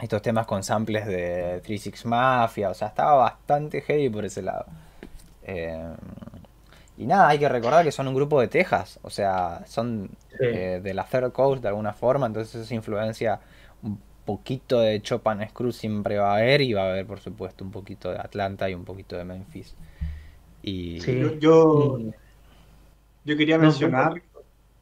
estos 0.00 0.22
temas 0.22 0.46
con 0.46 0.62
samples 0.62 1.06
de 1.06 1.60
36 1.64 2.06
Mafia, 2.06 2.70
o 2.70 2.74
sea, 2.74 2.88
estaba 2.88 3.16
bastante 3.16 3.82
heavy 3.82 4.08
por 4.08 4.24
ese 4.24 4.40
lado. 4.40 4.64
Eh, 5.48 5.96
y 6.96 7.06
nada, 7.06 7.28
hay 7.28 7.38
que 7.38 7.48
recordar 7.48 7.84
que 7.84 7.92
son 7.92 8.08
un 8.08 8.14
grupo 8.14 8.40
de 8.40 8.48
Texas, 8.48 8.98
o 9.02 9.10
sea, 9.10 9.62
son 9.66 10.10
Sí. 10.38 10.46
eh, 10.50 10.80
de 10.82 10.94
la 10.94 11.04
Third 11.06 11.32
Coast 11.32 11.62
de 11.62 11.68
alguna 11.68 11.92
forma, 11.92 12.26
entonces 12.26 12.62
esa 12.62 12.74
influencia, 12.74 13.40
un 13.82 14.00
poquito 14.24 14.80
de 14.80 15.00
Chopin 15.02 15.46
Screw 15.48 15.72
siempre 15.72 16.18
va 16.18 16.32
a 16.34 16.36
haber 16.38 16.60
y 16.62 16.72
va 16.74 16.82
a 16.82 16.90
haber 16.90 17.06
por 17.06 17.20
supuesto 17.20 17.64
un 17.64 17.70
poquito 17.70 18.10
de 18.10 18.18
Atlanta 18.18 18.68
y 18.68 18.74
un 18.74 18.84
poquito 18.84 19.16
de 19.16 19.24
Memphis. 19.24 19.76
Y 20.62 21.02
Sí. 21.02 21.38
Yo, 21.40 21.98
yo, 23.24 23.36
quería 23.36 23.58
No, 23.60 23.68
mencionar. 23.68 24.22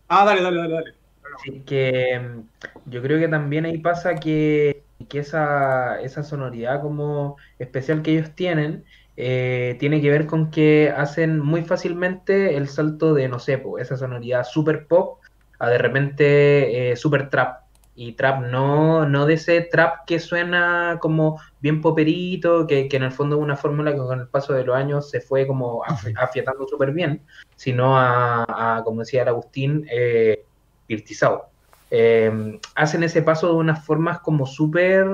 Ah, 0.08 0.24
dale, 0.24 0.42
dale, 0.42 0.58
dale, 0.58 0.74
dale. 0.74 0.94
Sí, 1.34 1.64
que 1.64 2.18
mm, 2.20 2.90
yo 2.90 3.02
creo 3.02 3.18
que 3.20 3.28
también 3.28 3.66
ahí 3.66 3.78
pasa 3.78 4.20
que, 4.20 4.86
que 5.08 5.18
esa, 5.20 6.00
esa 6.00 6.22
sonoridad 6.22 6.82
como 6.82 7.36
especial 7.58 8.02
que 8.02 8.12
ellos 8.12 8.34
tienen 8.34 8.84
eh, 9.16 9.76
tiene 9.80 10.00
que 10.00 10.10
ver 10.10 10.26
con 10.26 10.50
que 10.50 10.92
hacen 10.94 11.40
muy 11.40 11.62
fácilmente 11.62 12.56
el 12.56 12.68
salto 12.68 13.14
de, 13.14 13.28
no 13.28 13.38
sé, 13.38 13.58
po, 13.58 13.78
esa 13.78 13.96
sonoridad 13.96 14.44
super 14.44 14.86
pop 14.86 15.20
a 15.58 15.70
de 15.70 15.78
repente 15.78 16.90
eh, 16.92 16.96
super 16.96 17.30
trap. 17.30 17.60
Y 17.98 18.12
trap 18.12 18.42
no, 18.42 19.08
no 19.08 19.24
de 19.24 19.34
ese 19.34 19.62
trap 19.62 20.04
que 20.06 20.20
suena 20.20 20.98
como 21.00 21.40
bien 21.60 21.80
poperito, 21.80 22.66
que, 22.66 22.88
que 22.88 22.96
en 22.98 23.04
el 23.04 23.10
fondo 23.12 23.36
es 23.36 23.42
una 23.42 23.56
fórmula 23.56 23.92
que 23.92 23.98
con 23.98 24.20
el 24.20 24.28
paso 24.28 24.52
de 24.52 24.64
los 24.64 24.76
años 24.76 25.08
se 25.08 25.22
fue 25.22 25.46
como 25.46 25.82
afi- 25.82 26.14
afiatando 26.18 26.66
súper 26.68 26.92
bien, 26.92 27.24
sino 27.56 27.96
a, 27.96 28.44
a, 28.76 28.84
como 28.84 29.00
decía 29.00 29.22
el 29.22 29.28
Agustín, 29.28 29.86
eh, 29.90 30.44
virtizado. 30.86 31.46
Eh, 31.90 32.60
hacen 32.74 33.02
ese 33.02 33.22
paso 33.22 33.48
de 33.48 33.54
unas 33.54 33.86
formas 33.86 34.20
como 34.20 34.44
súper 34.44 35.06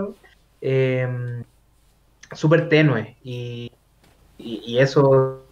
eh, 0.61 1.45
súper 2.33 2.69
tenue 2.69 3.17
y, 3.23 3.71
y, 4.43 4.63
y 4.65 4.79
eso 4.79 5.43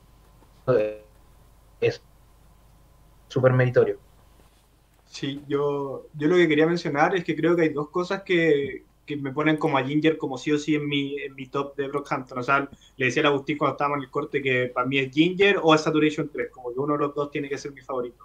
eh, 0.67 1.03
es 1.81 2.03
súper 3.29 3.53
meritorio. 3.53 3.99
Sí, 5.07 5.43
yo, 5.49 6.07
yo 6.15 6.29
lo 6.29 6.37
que 6.37 6.49
quería 6.49 6.67
mencionar 6.67 7.17
es 7.17 7.25
que 7.25 7.35
creo 7.35 7.57
que 7.57 7.63
hay 7.63 7.69
dos 7.71 7.91
cosas 7.91 8.23
que, 8.23 8.85
que 9.07 9.17
me 9.17 9.33
ponen 9.33 9.57
como 9.57 9.77
a 9.77 9.83
Ginger 9.83 10.17
como 10.17 10.39
sí 10.39 10.53
o 10.53 10.59
sí 10.59 10.77
en 10.77 10.89
mi, 10.89 11.19
en 11.21 11.35
mi 11.35 11.47
top 11.47 11.75
de 11.77 11.89
Brockhampton. 11.89 12.39
O 12.39 12.43
sea, 12.45 12.69
le 12.97 13.07
decía 13.07 13.25
a 13.25 13.27
Agustín 13.27 13.59
cuando 13.59 13.75
estábamos 13.75 13.99
en 13.99 14.05
el 14.05 14.11
corte 14.11 14.41
que 14.41 14.71
para 14.73 14.87
mí 14.87 14.99
es 14.99 15.13
Ginger 15.13 15.59
o 15.63 15.75
es 15.75 15.81
Saturation 15.81 16.31
3, 16.33 16.51
como 16.53 16.73
que 16.73 16.79
uno 16.79 16.93
de 16.93 17.01
los 17.01 17.15
dos 17.15 17.31
tiene 17.31 17.49
que 17.49 17.59
ser 17.59 17.73
mi 17.73 17.81
favorito. 17.81 18.25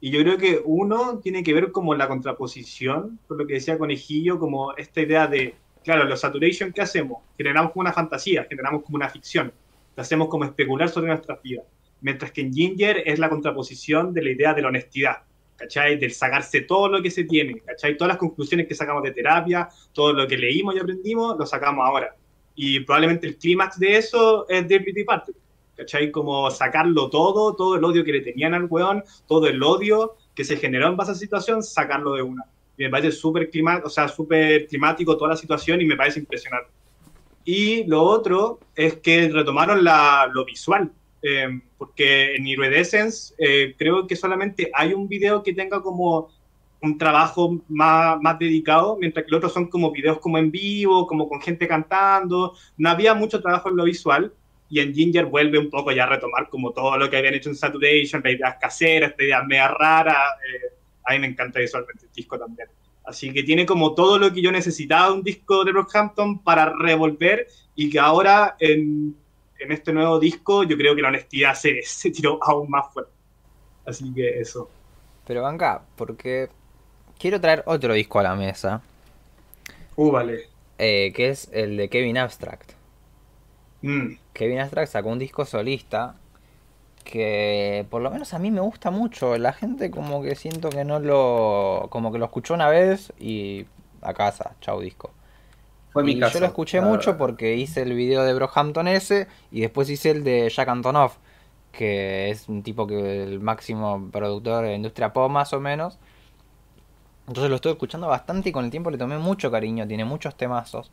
Y 0.00 0.10
yo 0.10 0.20
creo 0.20 0.38
que 0.38 0.62
uno 0.64 1.18
tiene 1.18 1.42
que 1.42 1.52
ver 1.52 1.70
como 1.70 1.94
la 1.94 2.08
contraposición, 2.08 3.18
por 3.28 3.36
lo 3.36 3.46
que 3.46 3.54
decía 3.54 3.78
Conejillo, 3.78 4.38
como 4.38 4.74
esta 4.74 5.02
idea 5.02 5.26
de, 5.26 5.54
claro, 5.84 6.04
los 6.04 6.20
Saturation, 6.20 6.72
¿qué 6.72 6.80
hacemos? 6.80 7.22
Generamos 7.36 7.72
como 7.72 7.82
una 7.82 7.92
fantasía, 7.92 8.46
generamos 8.48 8.84
como 8.84 8.96
una 8.96 9.10
ficción, 9.10 9.52
lo 9.96 10.02
hacemos 10.02 10.28
como 10.28 10.44
especular 10.44 10.88
sobre 10.88 11.08
nuestras 11.08 11.42
vidas. 11.42 11.66
Mientras 12.00 12.32
que 12.32 12.40
en 12.40 12.52
Ginger 12.52 13.02
es 13.06 13.18
la 13.18 13.28
contraposición 13.28 14.12
de 14.12 14.22
la 14.22 14.30
idea 14.30 14.54
de 14.54 14.62
la 14.62 14.68
honestidad. 14.68 15.22
¿cachai? 15.62 15.96
Del 15.96 16.12
sacarse 16.12 16.62
todo 16.62 16.88
lo 16.88 17.02
que 17.02 17.10
se 17.10 17.24
tiene, 17.24 17.60
¿cachai? 17.60 17.96
Todas 17.96 18.08
las 18.08 18.18
conclusiones 18.18 18.66
que 18.66 18.74
sacamos 18.74 19.02
de 19.02 19.12
terapia, 19.12 19.68
todo 19.92 20.12
lo 20.12 20.26
que 20.26 20.36
leímos 20.36 20.74
y 20.74 20.80
aprendimos, 20.80 21.38
lo 21.38 21.46
sacamos 21.46 21.86
ahora. 21.86 22.16
Y 22.54 22.80
probablemente 22.80 23.26
el 23.26 23.36
clímax 23.36 23.78
de 23.78 23.96
eso 23.96 24.48
es 24.48 24.66
Deputy 24.66 25.04
Party, 25.04 25.32
¿cachai? 25.76 26.10
Como 26.10 26.50
sacarlo 26.50 27.08
todo, 27.08 27.54
todo 27.54 27.76
el 27.76 27.84
odio 27.84 28.04
que 28.04 28.12
le 28.12 28.20
tenían 28.20 28.54
al 28.54 28.64
weón, 28.64 29.04
todo 29.28 29.46
el 29.46 29.62
odio 29.62 30.16
que 30.34 30.44
se 30.44 30.56
generó 30.56 30.88
en 30.88 30.96
base 30.96 31.12
a 31.12 31.14
esa 31.14 31.20
situación, 31.20 31.62
sacarlo 31.62 32.14
de 32.14 32.22
una. 32.22 32.44
Y 32.76 32.84
me 32.84 32.90
parece 32.90 33.12
súper 33.12 33.48
clima 33.50 33.80
o 33.84 33.88
sea, 33.88 34.08
súper 34.08 34.66
climático 34.66 35.16
toda 35.16 35.30
la 35.30 35.36
situación 35.36 35.80
y 35.80 35.84
me 35.84 35.96
parece 35.96 36.20
impresionante. 36.20 36.70
Y 37.44 37.84
lo 37.84 38.02
otro 38.02 38.60
es 38.74 38.96
que 38.96 39.28
retomaron 39.28 39.82
la, 39.82 40.30
lo 40.32 40.44
visual, 40.44 40.92
eh, 41.22 41.60
porque 41.78 42.36
en 42.36 42.46
Iridescence 42.46 43.34
eh, 43.38 43.74
creo 43.76 44.06
que 44.06 44.16
solamente 44.16 44.70
hay 44.74 44.92
un 44.94 45.08
video 45.08 45.42
que 45.42 45.54
tenga 45.54 45.82
como 45.82 46.30
un 46.80 46.98
trabajo 46.98 47.60
más, 47.68 48.20
más 48.20 48.38
dedicado, 48.38 48.96
mientras 48.98 49.24
que 49.24 49.30
los 49.30 49.38
otros 49.38 49.52
son 49.52 49.68
como 49.68 49.92
videos 49.92 50.18
como 50.18 50.38
en 50.38 50.50
vivo, 50.50 51.06
como 51.06 51.28
con 51.28 51.40
gente 51.40 51.68
cantando, 51.68 52.54
no 52.76 52.90
había 52.90 53.14
mucho 53.14 53.40
trabajo 53.40 53.68
en 53.68 53.76
lo 53.76 53.84
visual, 53.84 54.32
y 54.68 54.80
en 54.80 54.94
Ginger 54.94 55.26
vuelve 55.26 55.58
un 55.58 55.70
poco 55.70 55.92
ya 55.92 56.04
a 56.04 56.08
retomar 56.08 56.48
como 56.48 56.72
todo 56.72 56.96
lo 56.96 57.10
que 57.10 57.18
habían 57.18 57.34
hecho 57.34 57.50
en 57.50 57.56
Saturation, 57.56 58.22
las 58.24 58.32
ideas 58.32 58.56
caseras, 58.60 59.10
estas 59.10 59.26
ideas 59.26 59.46
media 59.46 59.68
raras, 59.68 60.16
eh, 60.16 60.74
a 61.04 61.12
mí 61.12 61.18
me 61.18 61.26
encanta 61.26 61.60
visualmente 61.60 62.06
el 62.06 62.12
disco 62.12 62.38
también. 62.38 62.68
Así 63.04 63.32
que 63.32 63.42
tiene 63.42 63.66
como 63.66 63.94
todo 63.94 64.18
lo 64.18 64.32
que 64.32 64.42
yo 64.42 64.52
necesitaba 64.52 65.12
un 65.12 65.22
disco 65.22 65.64
de 65.64 65.72
Brockhampton 65.72 66.42
para 66.42 66.72
revolver 66.78 67.46
y 67.74 67.90
que 67.90 67.98
ahora 67.98 68.56
en, 68.60 69.16
en 69.58 69.72
este 69.72 69.92
nuevo 69.92 70.20
disco 70.20 70.62
yo 70.64 70.76
creo 70.76 70.94
que 70.94 71.02
la 71.02 71.08
honestidad 71.08 71.54
se, 71.54 71.82
se 71.84 72.10
tiró 72.10 72.38
aún 72.42 72.70
más 72.70 72.92
fuerte. 72.92 73.12
Así 73.86 74.12
que 74.14 74.40
eso. 74.40 74.70
Pero 75.24 75.42
venga, 75.44 75.88
porque 75.96 76.54
quiero 77.18 77.40
traer 77.40 77.64
otro 77.66 77.94
disco 77.94 78.20
a 78.20 78.24
la 78.24 78.36
mesa, 78.36 78.82
Uh, 79.96 80.10
vale. 80.10 80.52
eh, 80.78 81.12
que 81.14 81.28
es 81.30 81.48
el 81.52 81.76
de 81.78 81.88
Kevin 81.88 82.18
Abstract. 82.18 82.72
Mm. 83.82 84.18
Kevin 84.34 84.60
Abstract 84.60 84.92
sacó 84.92 85.08
un 85.10 85.18
disco 85.18 85.44
solista 85.46 86.21
que 87.04 87.86
por 87.90 88.02
lo 88.02 88.10
menos 88.10 88.34
a 88.34 88.38
mí 88.38 88.50
me 88.50 88.60
gusta 88.60 88.90
mucho. 88.90 89.36
La 89.38 89.52
gente 89.52 89.90
como 89.90 90.22
que 90.22 90.34
siento 90.34 90.70
que 90.70 90.84
no 90.84 91.00
lo... 91.00 91.88
como 91.90 92.12
que 92.12 92.18
lo 92.18 92.26
escuchó 92.26 92.54
una 92.54 92.68
vez 92.68 93.12
y 93.18 93.66
a 94.00 94.14
casa, 94.14 94.54
chau 94.60 94.80
disco. 94.80 95.10
Fue 95.92 96.02
mi 96.02 96.18
caso. 96.18 96.34
yo 96.34 96.40
lo 96.40 96.46
escuché 96.46 96.80
mucho 96.80 97.12
verdad. 97.12 97.18
porque 97.18 97.56
hice 97.56 97.82
el 97.82 97.92
video 97.92 98.24
de 98.24 98.32
Brockhampton 98.32 98.88
ese 98.88 99.26
y 99.50 99.60
después 99.60 99.90
hice 99.90 100.10
el 100.10 100.24
de 100.24 100.48
Jack 100.48 100.68
Antonoff, 100.68 101.16
que 101.70 102.30
es 102.30 102.48
un 102.48 102.62
tipo 102.62 102.86
que 102.86 103.22
el 103.22 103.40
máximo 103.40 104.08
productor 104.10 104.64
de 104.64 104.74
industria 104.74 105.12
pop 105.12 105.30
más 105.30 105.52
o 105.52 105.60
menos. 105.60 105.98
Entonces 107.28 107.50
lo 107.50 107.56
estoy 107.56 107.72
escuchando 107.72 108.08
bastante 108.08 108.48
y 108.48 108.52
con 108.52 108.64
el 108.64 108.70
tiempo 108.70 108.90
le 108.90 108.98
tomé 108.98 109.18
mucho 109.18 109.50
cariño, 109.50 109.86
tiene 109.86 110.04
muchos 110.04 110.34
temazos. 110.34 110.90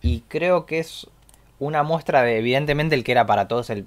Y 0.00 0.20
creo 0.22 0.64
que 0.64 0.78
es 0.78 1.06
una 1.58 1.82
muestra 1.82 2.22
de, 2.22 2.38
evidentemente, 2.38 2.94
el 2.94 3.04
que 3.04 3.12
era 3.12 3.26
para 3.26 3.48
todos 3.48 3.70
el, 3.70 3.86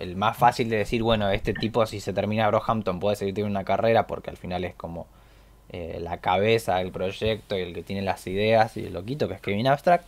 el 0.00 0.16
más 0.16 0.36
fácil 0.36 0.68
de 0.70 0.78
decir, 0.78 1.02
bueno, 1.02 1.30
este 1.30 1.52
tipo 1.52 1.84
si 1.86 2.00
se 2.00 2.12
termina 2.12 2.48
Brockhampton 2.48 2.98
puede 2.98 3.16
seguir 3.16 3.34
teniendo 3.34 3.58
una 3.58 3.64
carrera 3.64 4.06
porque 4.06 4.30
al 4.30 4.36
final 4.36 4.64
es 4.64 4.74
como 4.74 5.06
eh, 5.68 5.98
la 6.00 6.18
cabeza 6.18 6.76
del 6.76 6.90
proyecto 6.90 7.56
y 7.56 7.60
el 7.62 7.74
que 7.74 7.82
tiene 7.82 8.02
las 8.02 8.26
ideas 8.26 8.76
y 8.76 8.86
el 8.86 8.94
loquito 8.94 9.28
que 9.28 9.34
es 9.34 9.40
Kevin 9.40 9.68
Abstract, 9.68 10.04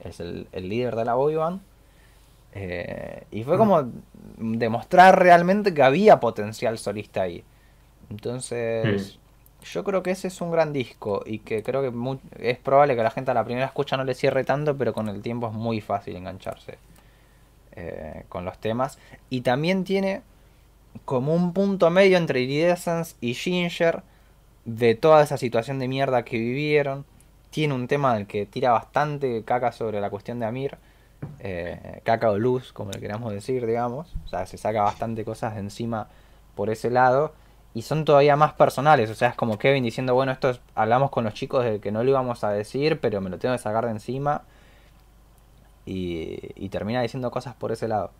es 0.00 0.20
el, 0.20 0.48
el 0.52 0.68
líder 0.68 0.96
de 0.96 1.04
la 1.04 1.14
boy 1.14 1.36
band. 1.36 1.60
Eh, 2.52 3.24
y 3.30 3.44
fue 3.44 3.56
como 3.56 3.90
demostrar 4.38 5.18
realmente 5.18 5.72
que 5.74 5.82
había 5.82 6.20
potencial 6.20 6.78
solista 6.78 7.22
ahí. 7.22 7.44
Entonces, 8.10 9.18
yo 9.62 9.84
creo 9.84 10.02
que 10.02 10.10
ese 10.10 10.28
es 10.28 10.40
un 10.40 10.50
gran 10.50 10.72
disco 10.72 11.22
y 11.24 11.40
que 11.40 11.62
creo 11.62 11.82
que 11.82 12.18
es 12.38 12.58
probable 12.58 12.96
que 12.96 13.02
la 13.02 13.10
gente 13.10 13.30
a 13.30 13.34
la 13.34 13.44
primera 13.44 13.66
escucha 13.66 13.96
no 13.96 14.04
le 14.04 14.14
cierre 14.14 14.44
tanto, 14.44 14.76
pero 14.76 14.92
con 14.92 15.08
el 15.08 15.22
tiempo 15.22 15.48
es 15.48 15.52
muy 15.52 15.80
fácil 15.80 16.16
engancharse 16.16 16.78
eh, 17.76 18.24
con 18.28 18.44
los 18.44 18.58
temas. 18.58 18.98
Y 19.30 19.42
también 19.42 19.84
tiene 19.84 20.22
como 21.04 21.34
un 21.34 21.52
punto 21.52 21.90
medio 21.90 22.16
entre 22.18 22.40
Iridescence 22.40 23.16
y 23.20 23.34
Ginger 23.34 24.02
de 24.64 24.94
toda 24.94 25.22
esa 25.22 25.36
situación 25.38 25.78
de 25.78 25.88
mierda 25.88 26.24
que 26.24 26.38
vivieron. 26.38 27.04
Tiene 27.50 27.74
un 27.74 27.88
tema 27.88 28.14
del 28.14 28.26
que 28.26 28.46
tira 28.46 28.72
bastante 28.72 29.42
caca 29.44 29.72
sobre 29.72 30.00
la 30.00 30.10
cuestión 30.10 30.40
de 30.40 30.46
Amir. 30.46 30.78
eh, 31.40 32.00
caca 32.04 32.30
o 32.30 32.38
luz, 32.38 32.72
como 32.72 32.90
le 32.92 33.00
queramos 33.00 33.32
decir, 33.32 33.66
digamos. 33.66 34.14
O 34.26 34.28
sea, 34.28 34.46
se 34.46 34.58
saca 34.58 34.82
bastante 34.82 35.24
cosas 35.24 35.54
de 35.54 35.60
encima 35.60 36.08
por 36.54 36.70
ese 36.70 36.90
lado. 36.90 37.34
Y 37.74 37.82
son 37.82 38.04
todavía 38.04 38.36
más 38.36 38.54
personales. 38.54 39.10
O 39.10 39.14
sea, 39.14 39.28
es 39.30 39.36
como 39.36 39.58
Kevin 39.58 39.84
diciendo, 39.84 40.14
bueno, 40.14 40.32
esto 40.32 40.50
es- 40.50 40.60
hablamos 40.74 41.10
con 41.10 41.24
los 41.24 41.34
chicos 41.34 41.64
de 41.64 41.80
que 41.80 41.92
no 41.92 42.04
lo 42.04 42.10
íbamos 42.10 42.44
a 42.44 42.50
decir, 42.50 43.00
pero 43.00 43.20
me 43.20 43.30
lo 43.30 43.38
tengo 43.38 43.54
que 43.54 43.62
sacar 43.62 43.84
de 43.86 43.92
encima. 43.92 44.42
Y, 45.86 46.38
y 46.56 46.68
termina 46.70 47.02
diciendo 47.02 47.30
cosas 47.30 47.54
por 47.56 47.72
ese 47.72 47.88
lado. 47.88 48.12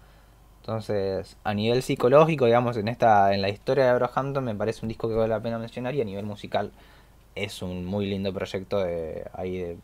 Entonces, 0.61 1.37
a 1.45 1.55
nivel 1.55 1.83
psicológico, 1.83 2.47
digamos, 2.47 2.77
en 2.77 2.89
esta 2.89 3.33
en 3.35 3.43
la 3.43 3.49
historia 3.51 3.87
de 3.87 3.95
Brohampton 3.95 4.45
me 4.45 4.55
parece 4.55 4.85
un 4.85 4.89
disco 4.89 5.09
que 5.09 5.15
vale 5.15 5.29
la 5.29 5.41
pena 5.43 5.59
mencionar 5.59 5.95
y 5.95 6.01
a 6.03 6.05
nivel 6.05 6.27
musical 6.27 6.73
es 7.37 7.63
un 7.63 7.85
muy 7.87 8.07
lindo 8.07 8.33
proyecto 8.35 8.81
de 8.81 9.27
ahí 9.35 9.79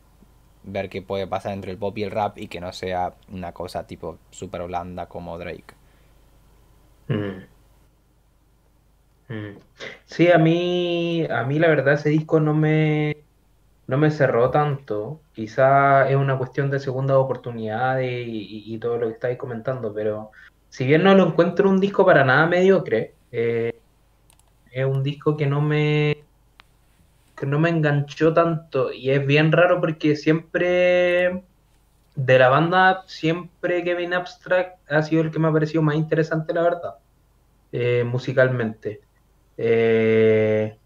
ver 0.64 0.88
qué 0.90 1.02
puede 1.02 1.26
pasar 1.26 1.52
entre 1.54 1.72
el 1.72 1.78
pop 1.78 1.96
y 1.98 2.04
el 2.04 2.10
rap 2.10 2.38
y 2.38 2.48
que 2.48 2.60
no 2.60 2.72
sea 2.72 3.14
una 3.32 3.52
cosa 3.52 3.86
tipo 3.86 4.18
super 4.30 4.62
blanda 4.66 5.06
como 5.08 5.38
Drake. 5.38 5.74
Mm. 7.08 7.46
Mm. 9.28 9.56
Sí, 10.04 10.30
a 10.30 10.38
mí, 10.38 11.26
a 11.30 11.44
mí 11.44 11.58
la 11.58 11.68
verdad 11.68 11.94
ese 11.94 12.10
disco 12.10 12.40
no 12.40 12.54
me, 12.54 13.24
no 13.86 13.98
me 13.98 14.10
cerró 14.10 14.50
tanto. 14.50 15.20
Quizá 15.32 16.08
es 16.08 16.16
una 16.16 16.38
cuestión 16.38 16.70
de 16.70 16.80
segunda 16.80 17.18
oportunidad 17.18 18.00
y, 18.00 18.78
todo 18.78 18.98
lo 18.98 19.08
que 19.08 19.14
estáis 19.14 19.38
comentando, 19.38 19.92
pero 19.92 20.30
si 20.68 20.86
bien 20.86 21.04
no 21.04 21.14
lo 21.14 21.28
encuentro 21.28 21.68
un 21.68 21.80
disco 21.80 22.04
para 22.04 22.24
nada 22.24 22.46
mediocre, 22.46 23.14
eh, 23.30 23.74
es 24.70 24.84
un 24.86 25.02
disco 25.02 25.36
que 25.36 25.46
no 25.46 25.60
me, 25.60 26.24
que 27.36 27.46
no 27.46 27.58
me 27.58 27.68
enganchó 27.70 28.32
tanto 28.32 28.92
y 28.92 29.10
es 29.10 29.26
bien 29.26 29.52
raro 29.52 29.80
porque 29.80 30.16
siempre 30.16 31.42
de 32.14 32.38
la 32.38 32.48
banda, 32.48 33.04
siempre 33.06 33.84
Kevin 33.84 34.14
Abstract 34.14 34.78
ha 34.90 35.02
sido 35.02 35.22
el 35.22 35.30
que 35.30 35.38
me 35.38 35.48
ha 35.48 35.52
parecido 35.52 35.82
más 35.82 35.96
interesante, 35.96 36.52
la 36.52 36.62
verdad, 36.62 36.94
eh, 37.72 38.04
musicalmente. 38.04 39.00
Eh, 39.56 40.76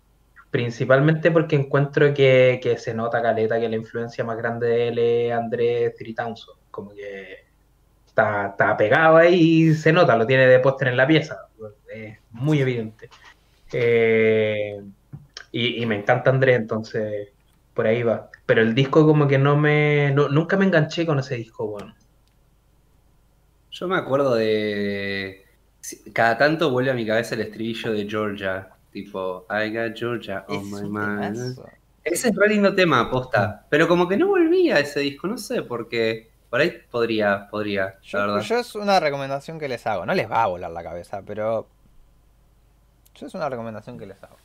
principalmente 0.57 1.31
porque 1.31 1.55
encuentro 1.55 2.15
que, 2.15 2.77
se 2.79 2.95
nota 2.95 3.21
caleta 3.21 3.61
que 3.61 3.69
la 3.69 3.77
influencia 3.77 4.25
más 4.25 4.39
grande 4.39 4.67
de 4.67 4.89
él 4.89 4.99
es 4.99 5.33
Andrés 5.35 5.95
3000, 5.99 6.35
como 6.71 6.95
que 6.95 7.45
está, 8.07 8.75
pegado 8.79 9.19
ahí 9.19 9.69
y 9.69 9.75
se 9.75 9.93
nota, 9.93 10.17
lo 10.17 10.27
tiene 10.27 10.47
de 10.47 10.59
póster 10.61 10.89
en 10.89 10.97
la 10.97 11.07
pieza, 11.07 11.49
es 11.95 12.17
muy 12.31 12.61
evidente. 12.63 13.11
Eh, 13.71 14.81
y, 15.53 15.83
y 15.83 15.85
me 15.85 15.97
encanta 15.97 16.31
Andrés, 16.31 16.57
entonces 16.57 17.29
por 17.75 17.87
ahí 17.87 18.03
va. 18.03 18.31
Pero 18.47 18.63
el 18.63 18.75
disco 18.75 19.05
como 19.07 19.29
que 19.29 19.37
no 19.37 19.59
me... 19.59 20.11
no- 20.15 20.31
nunca 20.31 20.57
me 20.57 20.65
enganché 20.65 21.05
con 21.05 21.19
ese 21.19 21.35
disco, 21.37 21.67
bueno. 21.67 21.95
Yo 23.73 23.89
me 23.89 23.97
acuerdo 23.97 24.37
de. 24.37 25.45
Cada 26.15 26.39
tanto 26.39 26.71
vuelve 26.71 26.93
a 26.93 26.95
mi 26.95 27.05
cabeza 27.07 27.35
el 27.35 27.43
estribillo 27.43 27.93
de 27.93 28.09
Georgia. 28.09 28.76
Tipo, 28.97 29.45
I 29.51 29.69
got 29.69 29.95
Georgia 29.95 30.43
on 30.49 30.57
Es 30.57 30.65
my 30.65 30.89
mind. 30.89 31.59
Ese 32.03 32.29
es 32.31 32.35
re 32.35 32.49
lindo 32.49 32.75
tema, 32.75 33.01
aposta. 33.01 33.67
Pero 33.69 33.87
como 33.87 34.09
que 34.09 34.17
no 34.17 34.29
volvía 34.29 34.77
a 34.77 34.81
ese 34.81 35.01
disco, 35.01 35.27
no 35.27 35.37
sé 35.37 35.61
por 35.61 35.87
qué. 35.91 36.31
Por 36.49 36.63
ahí 36.63 36.73
podría, 36.91 37.47
podría, 37.51 37.85
la 37.85 38.01
Yo, 38.03 38.19
verdad. 38.21 38.41
yo 38.41 38.59
es 38.59 38.75
una 38.75 38.99
recomendación 38.99 39.59
que 39.59 39.69
les 39.69 39.87
hago. 39.87 40.07
No 40.07 40.15
les 40.15 40.31
va 40.31 40.45
a 40.45 40.47
volar 40.47 40.71
la 40.71 40.83
cabeza, 40.83 41.21
pero. 41.27 41.67
Yo 43.17 43.27
es 43.27 43.35
una 43.35 43.51
recomendación 43.51 43.99
que 43.99 44.07
les 44.07 44.23
hago. 44.25 44.37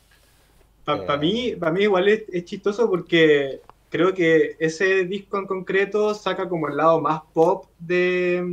Para 0.84 1.14
Eh. 1.14 1.18
mí, 1.18 1.56
para 1.58 1.72
mí 1.72 1.84
igual 1.84 2.08
es, 2.08 2.24
es 2.30 2.44
chistoso 2.44 2.90
porque 2.90 3.62
creo 3.88 4.12
que 4.12 4.56
ese 4.58 5.06
disco 5.06 5.38
en 5.38 5.46
concreto 5.46 6.12
saca 6.14 6.46
como 6.46 6.68
el 6.68 6.76
lado 6.76 7.00
más 7.00 7.22
pop 7.32 7.68
de, 7.78 8.44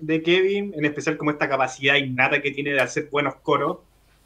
de 0.00 0.20
Kevin, 0.24 0.72
en 0.76 0.84
especial 0.84 1.16
como 1.16 1.30
esta 1.30 1.48
capacidad 1.48 1.94
innata 1.94 2.42
que 2.42 2.50
tiene 2.50 2.70
de 2.72 2.80
hacer 2.80 3.08
buenos 3.08 3.36
coros. 3.36 3.78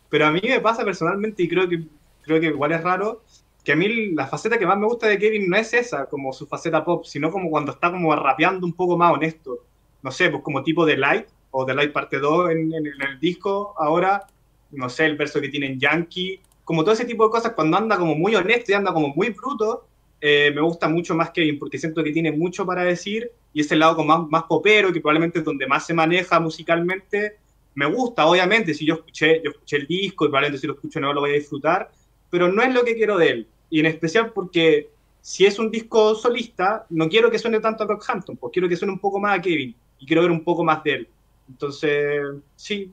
Pero 0.09 0.27
a 0.27 0.31
mí 0.33 0.41
me 0.43 0.61
pasa 0.61 0.85
personalmente, 0.85 1.43
y 1.43 1.49
creo 1.49 1.69
que, 1.69 1.85
creo 2.23 2.41
que 2.41 2.47
igual 2.47 2.73
es 2.73 2.83
raro, 2.83 3.25
que 3.65 3.73
a 3.73 3.77
mí 3.77 4.13
la 4.13 4.27
faceta 4.27 4.59
que 4.59 4.67
más 4.67 4.79
me 4.79 4.87
gusta 4.87 5.07
de 5.09 5.19
Kevin 5.19 5.49
no 5.49 5.57
es 5.57 5.73
esa, 5.75 6.07
como 6.09 6.33
su 6.33 6.47
faceta 6.47 6.85
pop, 6.85 7.05
sino 7.05 7.31
como 7.31 7.51
cuando 7.51 7.73
está 7.73 7.91
como 7.91 8.15
rapeando 8.17 8.67
un 8.67 8.73
poco 8.75 8.97
más 8.97 9.13
honesto. 9.13 9.67
No 10.03 10.11
sé, 10.11 10.31
pues 10.31 10.43
como 10.43 10.63
tipo 10.63 10.87
de 10.87 10.97
Light 10.97 11.27
o 11.51 11.65
de 11.65 11.75
Light 11.75 11.93
parte 11.93 12.19
2 12.19 12.51
en, 12.51 12.73
en- 12.73 12.87
en 12.87 13.03
el 13.03 13.19
disco 13.21 13.75
ahora, 13.79 14.31
no 14.71 14.89
sé, 14.89 15.07
el 15.07 15.17
verso 15.17 15.41
que 15.41 15.49
tiene 15.49 15.67
en 15.67 15.81
Yankee, 15.81 16.41
como 16.65 16.83
todo 16.85 16.93
ese 16.95 17.05
tipo 17.05 17.25
de 17.25 17.31
cosas, 17.31 17.53
cuando 17.55 17.77
anda 17.77 17.97
como 17.99 18.15
muy 18.15 18.35
honesto 18.35 18.73
y 18.73 18.75
anda 18.75 18.93
como 18.93 19.09
muy 19.09 19.31
bruto, 19.31 19.89
eh, 20.21 20.53
me 20.55 20.61
gusta 20.63 20.89
mucho 20.89 21.15
más 21.15 21.31
Kevin, 21.31 21.59
porque 21.59 21.79
siento 21.79 22.03
que 22.05 22.13
tiene 22.13 22.33
mucho 22.33 22.67
para 22.67 22.85
decir 22.85 23.31
y 23.53 23.61
ese 23.61 23.77
lado 23.77 23.97
como 23.97 24.17
más, 24.19 24.29
más 24.31 24.43
popero, 24.45 24.93
que 24.93 25.01
probablemente 25.01 25.39
es 25.41 25.45
donde 25.45 25.67
más 25.67 25.87
se 25.87 25.95
maneja 25.95 26.39
musicalmente, 26.41 27.39
me 27.79 27.87
gusta, 27.87 28.26
obviamente, 28.26 28.74
si 28.74 28.85
yo 28.85 28.95
escuché, 28.95 29.41
yo 29.45 29.51
escuché 29.51 29.76
el 29.76 29.87
disco 29.87 30.24
y 30.24 30.29
probablemente 30.29 30.61
si 30.61 30.66
lo 30.66 30.74
escucho 30.74 30.99
no 31.01 31.12
lo 31.12 31.20
voy 31.20 31.31
a 31.31 31.35
disfrutar, 31.35 31.91
pero 32.29 32.51
no 32.51 32.61
es 32.62 32.74
lo 32.74 32.83
que 32.85 32.95
quiero 32.97 33.16
de 33.16 33.29
él, 33.31 33.47
y 33.70 33.79
en 33.81 33.87
especial 33.87 34.33
porque 34.33 34.89
si 35.20 35.47
es 35.47 35.59
un 35.61 35.70
disco 35.70 36.14
solista, 36.16 36.87
no 36.91 37.09
quiero 37.09 37.31
que 37.31 37.39
suene 37.39 37.61
tanto 37.61 37.85
a 37.85 37.87
Rockhampton, 37.87 38.37
pues 38.37 38.53
quiero 38.53 38.68
que 38.68 38.76
suene 38.76 38.93
un 38.95 38.99
poco 38.99 39.20
más 39.20 39.39
a 39.39 39.43
Kevin, 39.43 39.76
y 40.01 40.07
quiero 40.07 40.22
ver 40.22 40.31
un 40.33 40.43
poco 40.43 40.64
más 40.64 40.83
de 40.83 40.93
él. 40.93 41.09
Entonces, 41.49 42.20
sí, 42.57 42.93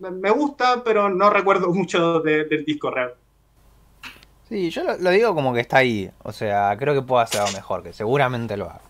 me- 0.00 0.30
gusta, 0.30 0.82
pero 0.84 1.08
no 1.08 1.30
recuerdo 1.30 1.68
mucho 1.72 2.20
de- 2.20 2.44
del 2.44 2.64
disco 2.66 2.90
real. 2.90 3.14
Sí, 4.48 4.70
yo 4.70 4.82
lo, 4.84 4.96
lo 4.98 5.10
digo 5.10 5.34
como 5.34 5.52
que 5.54 5.60
está 5.60 5.78
ahí. 5.78 6.10
O 6.24 6.32
sea, 6.32 6.74
creo 6.78 6.94
que 6.94 7.02
puedo 7.02 7.20
hacer 7.20 7.40
algo 7.40 7.52
mejor, 7.52 7.82
que 7.82 7.92
seguramente 7.92 8.56
lo 8.56 8.64
haga. 8.66 8.80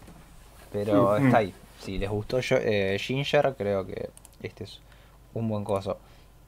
Pero 0.72 1.18
Mm. 1.18 1.26
está 1.26 1.38
ahí. 1.38 1.53
Si 1.80 1.99
les 1.99 2.11
gustó 2.11 2.40
yo- 2.40 2.59
eh, 2.61 2.96
Ginger, 3.01 3.55
creo 3.57 3.86
que 3.86 4.11
este 4.42 4.64
es 4.64 4.80
un 5.39 5.49
buen 5.49 5.64
coso. 5.64 5.99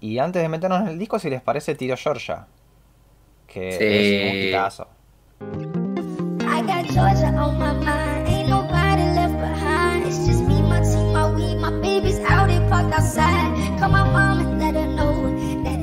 Y 0.00 0.18
antes 0.18 0.42
de 0.42 0.48
meternos 0.48 0.80
en 0.82 0.88
el 0.88 0.98
disco, 0.98 1.18
si 1.18 1.28
les 1.30 1.40
parece, 1.42 1.74
tiro 1.74 1.96
Georgia. 1.96 2.46
Que 3.46 3.72
Sí. 3.72 3.84
es 3.84 4.30
un 4.32 4.36
hitazo. 4.48 4.86
I 6.40 6.62
got 6.62 6.84
Georgia 6.86 7.28
on 7.36 7.58
my 7.58 7.72
mind. 7.84 8.28
Ain't 8.28 8.48
nobody 8.48 9.02
left 9.14 9.34
behind. 9.40 10.06
It's 10.06 10.26
just 10.26 10.42
me, 10.42 10.60
my 10.62 10.80
team, 10.80 11.12
my 11.12 11.30
weed, 11.34 11.56
my 11.56 11.70
baby's 11.80 12.18
out 12.20 12.48
here 12.50 12.66
parked 12.68 12.92
outside. 12.94 13.78
Call 13.78 13.90
my 13.90 14.04
mom 14.04 14.40
and 14.40 14.58
let 14.60 14.74
her 14.74 14.86
know 14.86 15.30
that 15.64 15.80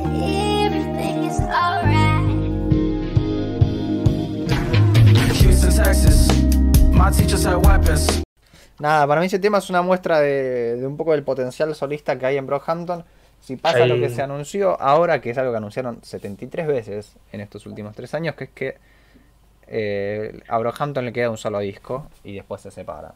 everything 0.66 1.24
is 1.26 1.40
alright. 1.42 2.26
Houston, 5.36 5.72
Texas. 5.84 6.28
My 6.92 7.12
teachers 7.12 7.44
had 7.44 7.64
weapons. 7.66 8.24
Nada, 8.80 9.08
para 9.08 9.22
mí 9.22 9.28
ese 9.28 9.40
tema 9.40 9.58
es 9.58 9.70
una 9.70 9.82
muestra 9.82 10.20
de, 10.20 10.78
de 10.78 10.86
un 10.88 10.98
poco 10.98 11.12
del 11.12 11.24
potencial 11.24 11.74
solista 11.76 12.18
que 12.18 12.26
hay 12.26 12.38
en 12.38 12.46
Brockhampton. 12.46 13.04
Si 13.40 13.56
pasa 13.56 13.86
lo 13.86 13.96
que 13.96 14.10
se 14.10 14.22
anunció 14.22 14.80
ahora, 14.82 15.22
que 15.22 15.30
es 15.30 15.38
algo 15.38 15.52
que 15.52 15.58
anunciaron 15.58 16.00
73 16.04 16.68
veces 16.68 17.16
en 17.32 17.42
estos 17.42 17.66
últimos 17.66 17.96
tres 17.96 18.14
años, 18.14 18.36
que 18.36 18.44
es 18.46 18.50
que 18.50 18.78
eh, 19.68 20.42
a 20.48 20.58
Brockhampton 20.58 21.06
le 21.06 21.14
queda 21.14 21.30
un 21.30 21.38
solo 21.38 21.60
disco 21.60 22.10
y 22.24 22.36
después 22.36 22.62
se 22.62 22.72
separa. 22.72 23.14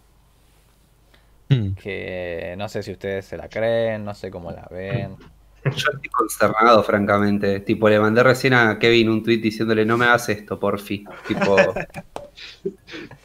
Mm. 1.49 1.73
Que 1.73 2.55
no 2.57 2.69
sé 2.69 2.83
si 2.83 2.91
ustedes 2.91 3.25
se 3.25 3.37
la 3.37 3.49
creen, 3.49 4.05
no 4.05 4.13
sé 4.13 4.31
cómo 4.31 4.51
la 4.51 4.67
ven. 4.71 5.17
Yo 5.63 5.91
estoy 5.93 6.09
consternado, 6.09 6.83
francamente. 6.83 7.59
Tipo, 7.59 7.87
le 7.87 7.99
mandé 7.99 8.23
recién 8.23 8.53
a 8.53 8.79
Kevin 8.79 9.09
un 9.09 9.23
tweet 9.23 9.37
diciéndole, 9.37 9.85
no 9.85 9.97
me 9.97 10.05
hagas 10.05 10.29
esto, 10.29 10.59
porfi. 10.59 11.05
Tipo, 11.27 11.55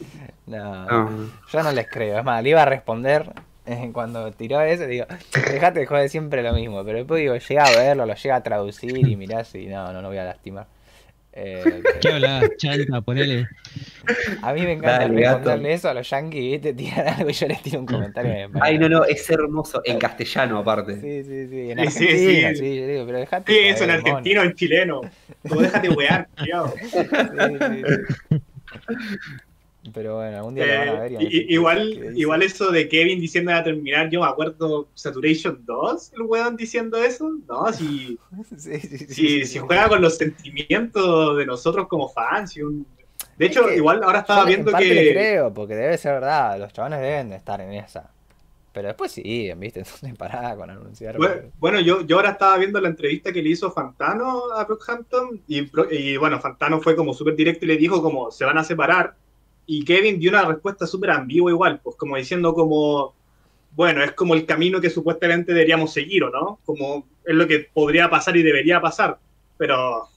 No, 0.46 0.86
no. 0.86 1.30
yo 1.52 1.62
no 1.62 1.72
les 1.72 1.88
creo. 1.88 2.18
Es 2.18 2.24
más, 2.24 2.42
le 2.42 2.50
iba 2.50 2.62
a 2.62 2.66
responder 2.66 3.32
eh, 3.66 3.90
cuando 3.92 4.30
tiró 4.32 4.60
eso. 4.60 4.86
Digo, 4.86 5.06
dejate 5.50 5.80
de 5.80 5.86
joder 5.86 6.08
siempre 6.08 6.42
lo 6.42 6.52
mismo. 6.52 6.84
Pero 6.84 6.98
después 6.98 7.20
digo, 7.20 7.36
llega 7.36 7.64
a 7.64 7.70
verlo, 7.70 8.06
lo 8.06 8.14
llega 8.14 8.36
a 8.36 8.42
traducir 8.42 8.96
y 9.06 9.16
mirás 9.16 9.54
y 9.54 9.66
no, 9.66 9.92
no, 9.92 10.02
no 10.02 10.08
voy 10.08 10.18
a 10.18 10.24
lastimar. 10.24 10.66
Eh, 11.38 11.82
¿Qué 12.00 12.08
hablas, 12.12 12.48
chanta? 12.56 13.02
Ponele. 13.02 13.46
A 14.40 14.54
mí 14.54 14.62
me 14.62 14.72
encanta 14.72 15.00
Dale, 15.00 15.20
gato. 15.20 15.36
responderle 15.38 15.74
eso 15.74 15.90
a 15.90 15.94
los 15.94 16.08
yankees, 16.08 16.42
¿viste? 16.52 16.72
Tiran 16.74 17.08
algo 17.08 17.28
y 17.28 17.32
yo 17.34 17.46
les 17.48 17.60
tiro 17.62 17.80
un 17.80 17.84
comentario. 17.86 18.48
Ay, 18.58 18.78
no, 18.78 18.88
no, 18.88 19.04
es 19.04 19.28
hermoso. 19.28 19.82
En 19.84 19.98
castellano, 19.98 20.58
aparte. 20.60 20.94
Sí, 20.98 21.24
sí, 21.24 21.48
sí. 21.48 21.70
En 21.72 21.90
Sí, 21.90 21.98
sí, 21.98 22.04
Argentina, 22.06 22.48
sí, 22.50 22.56
sí. 22.56 22.76
yo 22.80 22.86
digo, 22.86 23.04
pero 23.06 23.18
dejate. 23.18 23.52
Sí, 23.52 23.58
eso 23.68 23.84
en 23.84 23.90
argentino, 23.90 24.42
en 24.44 24.54
chileno. 24.54 25.00
Como 25.46 25.60
déjate 25.60 25.90
wear, 25.90 26.26
culiao. 26.38 26.72
Sí, 26.80 26.88
sí, 26.88 27.00
sí. 28.30 28.36
Pero 29.92 30.16
bueno, 30.16 30.36
algún 30.36 30.54
día 30.54 30.66
lo 30.66 30.78
van 30.78 30.88
a 30.88 31.00
ver. 31.02 31.12
y 31.12 31.16
Eh, 31.16 31.22
i- 31.22 31.28
¿qué- 31.30 31.46
igual, 31.54 32.12
igual 32.16 32.42
eso 32.42 32.70
de 32.70 32.88
Kevin 32.88 33.20
diciendo 33.20 33.52
a 33.52 33.62
terminar, 33.62 34.10
yo 34.10 34.20
me 34.20 34.26
acuerdo 34.26 34.88
Saturation 34.94 35.60
2, 35.64 36.12
el 36.14 36.22
weón 36.22 36.56
diciendo 36.56 36.96
eso. 37.02 37.30
No, 37.48 37.72
si, 37.72 38.18
Sí, 38.56 38.78
sí, 38.80 38.98
si, 39.08 39.44
si 39.46 39.58
juega 39.58 39.88
con 39.88 40.00
los 40.02 40.16
sentimientos 40.16 41.36
de 41.36 41.46
nosotros 41.46 41.86
como 41.88 42.08
fans. 42.08 42.56
y 42.56 42.62
un- 42.62 42.86
De 43.38 43.46
hecho, 43.46 43.62
Es 43.62 43.68
que 43.68 43.76
igual 43.76 44.02
ahora 44.02 44.20
estaba 44.20 44.44
viendo 44.44 44.70
en 44.70 44.72
parte 44.72 44.88
le 44.88 45.04
que. 45.04 45.12
creo, 45.12 45.52
porque 45.54 45.74
debe 45.74 45.96
ser 45.98 46.14
verdad. 46.14 46.58
Los 46.58 46.72
chavales 46.72 47.00
deben 47.00 47.30
de 47.30 47.36
estar 47.36 47.60
en 47.60 47.72
esa. 47.72 48.10
Pero 48.72 48.88
después 48.88 49.10
sí, 49.12 49.22
¿viste? 49.56 49.80
Entonces 49.86 50.14
pará 50.18 50.54
con 50.56 50.68
anunciar. 50.70 51.16
Bueno, 51.16 51.34
porque- 51.34 51.50
bueno, 51.58 51.80
yo, 51.80 52.02
yo 52.06 52.16
ahora 52.16 52.30
estaba 52.32 52.56
viendo 52.58 52.78
la 52.80 52.88
entrevista 52.88 53.32
que 53.32 53.40
le 53.42 53.48
hizo 53.50 53.70
Fantano 53.70 54.52
a 54.54 54.64
Brockhampton 54.64 55.40
y, 55.48 55.66
y 55.94 56.16
bueno, 56.18 56.38
Fantano 56.40 56.80
fue 56.80 56.94
como 56.94 57.14
súper 57.14 57.34
directo 57.36 57.64
y 57.64 57.68
le 57.68 57.76
dijo 57.78 58.02
como 58.02 58.30
se 58.30 58.44
van 58.44 58.58
a 58.58 58.64
separar 58.64 59.14
y 59.66 59.84
Kevin 59.84 60.18
dio 60.20 60.30
una 60.30 60.44
respuesta 60.44 60.86
súper 60.86 61.10
ambigua 61.10 61.50
igual, 61.50 61.80
pues 61.82 61.96
como 61.96 62.16
diciendo 62.16 62.54
como, 62.54 63.14
bueno, 63.74 64.02
es 64.02 64.12
como 64.12 64.34
el 64.34 64.46
camino 64.46 64.80
que 64.80 64.90
supuestamente 64.90 65.52
deberíamos 65.52 65.92
seguir, 65.92 66.24
¿o 66.24 66.30
no? 66.30 66.60
Como 66.64 67.06
es 67.24 67.34
lo 67.34 67.46
que 67.46 67.68
podría 67.72 68.08
pasar 68.08 68.36
y 68.36 68.42
debería 68.42 68.80
pasar, 68.80 69.18
pero 69.58 70.08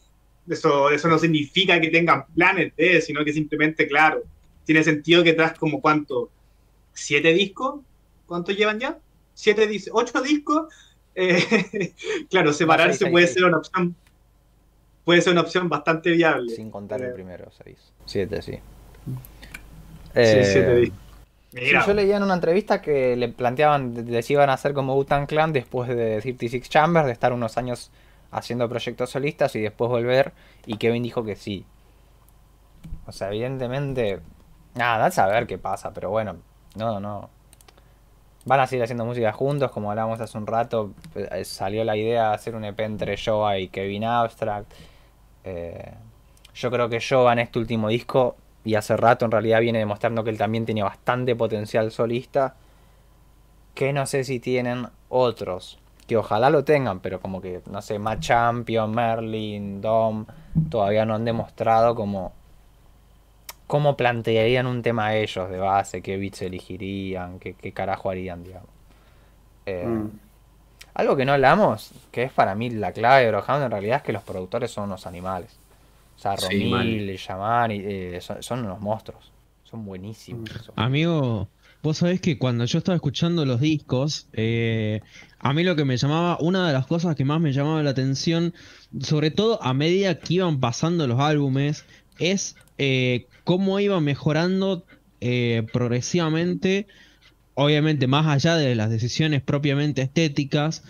eso, 0.48 0.90
eso 0.92 1.08
no 1.08 1.18
significa 1.20 1.80
que 1.82 1.90
tengan 1.90 2.26
planes 2.28 2.76
de, 2.76 3.02
sino 3.02 3.24
que 3.26 3.34
simplemente, 3.34 3.88
claro, 3.88 4.22
tiene 4.66 4.84
sentido 4.84 5.24
que 5.24 5.34
tras 5.34 5.58
como 5.58 5.82
cuánto, 5.82 6.30
siete 6.94 7.34
discos, 7.34 7.82
¿cuántos 8.28 8.56
llevan 8.56 8.80
ya? 8.80 8.98
Siete 9.34 9.66
dis 9.68 9.90
ocho 9.92 10.22
discos, 10.22 10.68
eh, 11.16 11.94
claro, 12.30 12.54
separarse 12.54 13.00
seis, 13.00 13.12
puede 13.12 13.26
seis. 13.26 13.36
ser 13.36 13.46
una 13.46 13.58
opción, 13.58 13.96
puede 15.04 15.22
ser 15.22 15.34
una 15.34 15.42
opción 15.42 15.68
bastante 15.70 16.12
viable. 16.12 16.54
Sin 16.56 16.70
contar 16.70 17.02
el 17.02 17.10
Eh, 17.10 17.14
primero, 17.14 17.50
seis. 17.52 17.78
Siete, 18.06 18.42
sí. 18.42 18.60
Sí, 20.22 20.22
Eh, 20.22 20.44
siete 20.44 20.76
discos. 20.76 21.00
sí, 21.52 21.60
Mira, 21.62 21.82
yo 21.86 21.94
leía 21.94 22.18
en 22.18 22.24
una 22.24 22.36
entrevista 22.36 22.82
que 22.82 23.16
le 23.16 23.30
planteaban, 23.30 24.06
les 24.08 24.30
iban 24.32 24.50
a 24.50 24.54
hacer 24.54 24.74
como 24.74 24.96
Wu-Tang 24.96 25.28
Clan 25.28 25.54
después 25.54 25.90
de 25.90 26.22
56 26.22 26.70
Chambers, 26.70 27.06
de 27.08 27.14
estar 27.14 27.34
unos 27.34 27.58
años 27.58 27.92
haciendo 28.32 28.70
proyectos 28.70 29.10
solistas 29.12 29.56
y 29.56 29.62
después 29.62 29.90
volver. 29.90 30.34
Y 30.66 30.78
Kevin 30.78 31.04
dijo 31.04 31.24
que 31.24 31.36
sí. 31.36 31.66
O 33.06 33.12
sea, 33.12 33.28
evidentemente. 33.30 34.20
Nada, 34.76 35.08
a 35.08 35.12
saber 35.12 35.48
qué 35.48 35.58
pasa, 35.58 35.92
pero 35.94 36.10
bueno, 36.12 36.38
no, 36.76 37.00
no. 37.00 37.30
Van 38.46 38.60
a 38.62 38.68
seguir 38.68 38.84
haciendo 38.84 39.06
música 39.06 39.32
juntos, 39.34 39.72
como 39.72 39.90
hablábamos 39.92 40.22
hace 40.22 40.38
un 40.38 40.48
rato. 40.48 40.94
eh, 41.16 41.44
Salió 41.44 41.84
la 41.84 41.98
idea 41.98 42.30
de 42.30 42.36
hacer 42.36 42.56
un 42.56 42.64
EP 42.66 42.80
entre 42.84 43.18
Joa 43.18 43.58
y 43.60 43.68
Kevin 43.70 44.06
Abstract. 44.06 44.72
Eh, 45.44 45.92
yo 46.54 46.72
creo 46.72 46.90
que 46.90 47.00
Joa 47.02 47.34
en 47.34 47.40
este 47.40 47.60
último 47.60 47.90
disco, 47.90 48.38
y 48.70 48.76
hace 48.76 48.96
rato 48.96 49.26
en 49.26 49.32
realidad 49.32 49.62
viene 49.62 49.80
demostrando 49.80 50.24
que 50.24 50.30
él 50.30 50.38
también 50.38 50.66
tiene 50.66 50.84
bastante 50.84 51.36
potencial 51.36 51.92
solista. 51.92 52.56
Que 53.74 53.94
no 53.94 54.06
sé 54.06 54.24
si 54.24 54.40
tienen 54.40 54.88
otros. 55.10 55.80
Que 56.06 56.18
ojalá 56.18 56.52
lo 56.52 56.64
tengan, 56.64 57.00
pero 57.00 57.20
como 57.20 57.42
que, 57.42 57.62
no 57.70 57.82
sé, 57.82 57.98
Matt 57.98 58.20
Champion, 58.20 58.92
Merlin, 58.92 59.82
Dom, 59.82 60.26
todavía 60.70 61.04
no 61.06 61.16
han 61.16 61.26
demostrado 61.26 61.96
como 61.96 62.34
cómo 63.66 63.98
plantearían 63.98 64.68
un 64.68 64.84
tema 64.84 65.16
ellos 65.16 65.50
de 65.50 65.58
base, 65.58 66.02
qué 66.02 66.18
beats 66.18 66.44
elegirían, 66.44 67.40
qué, 67.40 67.54
qué 67.54 67.72
carajo 67.72 68.12
harían, 68.12 68.44
digamos. 68.44 68.70
Eh, 69.66 69.86
Mm. 69.86 70.10
Algo 70.94 71.16
que 71.16 71.26
no 71.26 71.34
hablamos, 71.34 71.92
que 72.12 72.24
es 72.24 72.32
para 72.34 72.56
mí 72.56 72.70
la 72.70 72.92
clave 72.92 73.24
de 73.24 73.32
Brockhampton 73.32 73.66
en 73.66 73.72
realidad 73.72 73.98
es 73.98 74.04
que 74.04 74.12
los 74.12 74.24
productores 74.24 74.70
son 74.70 74.86
unos 74.86 75.08
animales. 75.08 75.58
O 76.20 76.22
sea, 76.22 76.36
Sí. 76.38 76.70
Romil, 76.70 77.16
Yaman, 77.16 77.72
eh, 77.72 78.20
son, 78.22 78.44
son 78.44 78.66
unos 78.66 78.82
monstruos. 78.82 79.32
Son 79.64 79.86
buenísimos. 79.86 80.50
esos. 80.50 80.74
Amigo, 80.76 81.48
vos 81.82 81.98
sabés 81.98 82.20
que 82.20 82.38
cuando 82.38 82.66
yo 82.66 82.80
estaba 82.80 82.98
escuchando 82.98 83.46
los 83.46 83.62
discos, 83.62 84.28
eh, 84.34 85.00
a 85.40 85.54
mí 85.54 85.64
lo 85.64 85.78
que 85.78 85.86
me 85.86 85.96
llamaba, 85.96 86.38
una 86.42 86.68
de 86.68 86.74
las 86.74 86.88
cosas 86.88 87.16
que 87.16 87.24
más 87.24 87.40
me 87.40 87.54
llamaba 87.54 87.82
la 87.84 87.92
atención, 87.92 88.54
sobre 89.00 89.32
todo 89.32 89.64
a 89.64 89.74
medida 89.74 90.20
que 90.20 90.34
iban 90.34 90.60
pasando 90.60 91.08
los 91.08 91.22
álbumes, 91.22 91.86
es 92.18 92.58
eh, 92.78 93.28
cómo 93.46 93.80
iba 93.80 94.02
mejorando 94.02 94.84
eh, 95.22 95.66
progresivamente, 95.72 96.88
obviamente 97.54 98.08
más 98.08 98.28
allá 98.28 98.58
de 98.58 98.76
las 98.76 98.90
decisiones 98.90 99.42
propiamente 99.42 100.02
estéticas, 100.02 100.84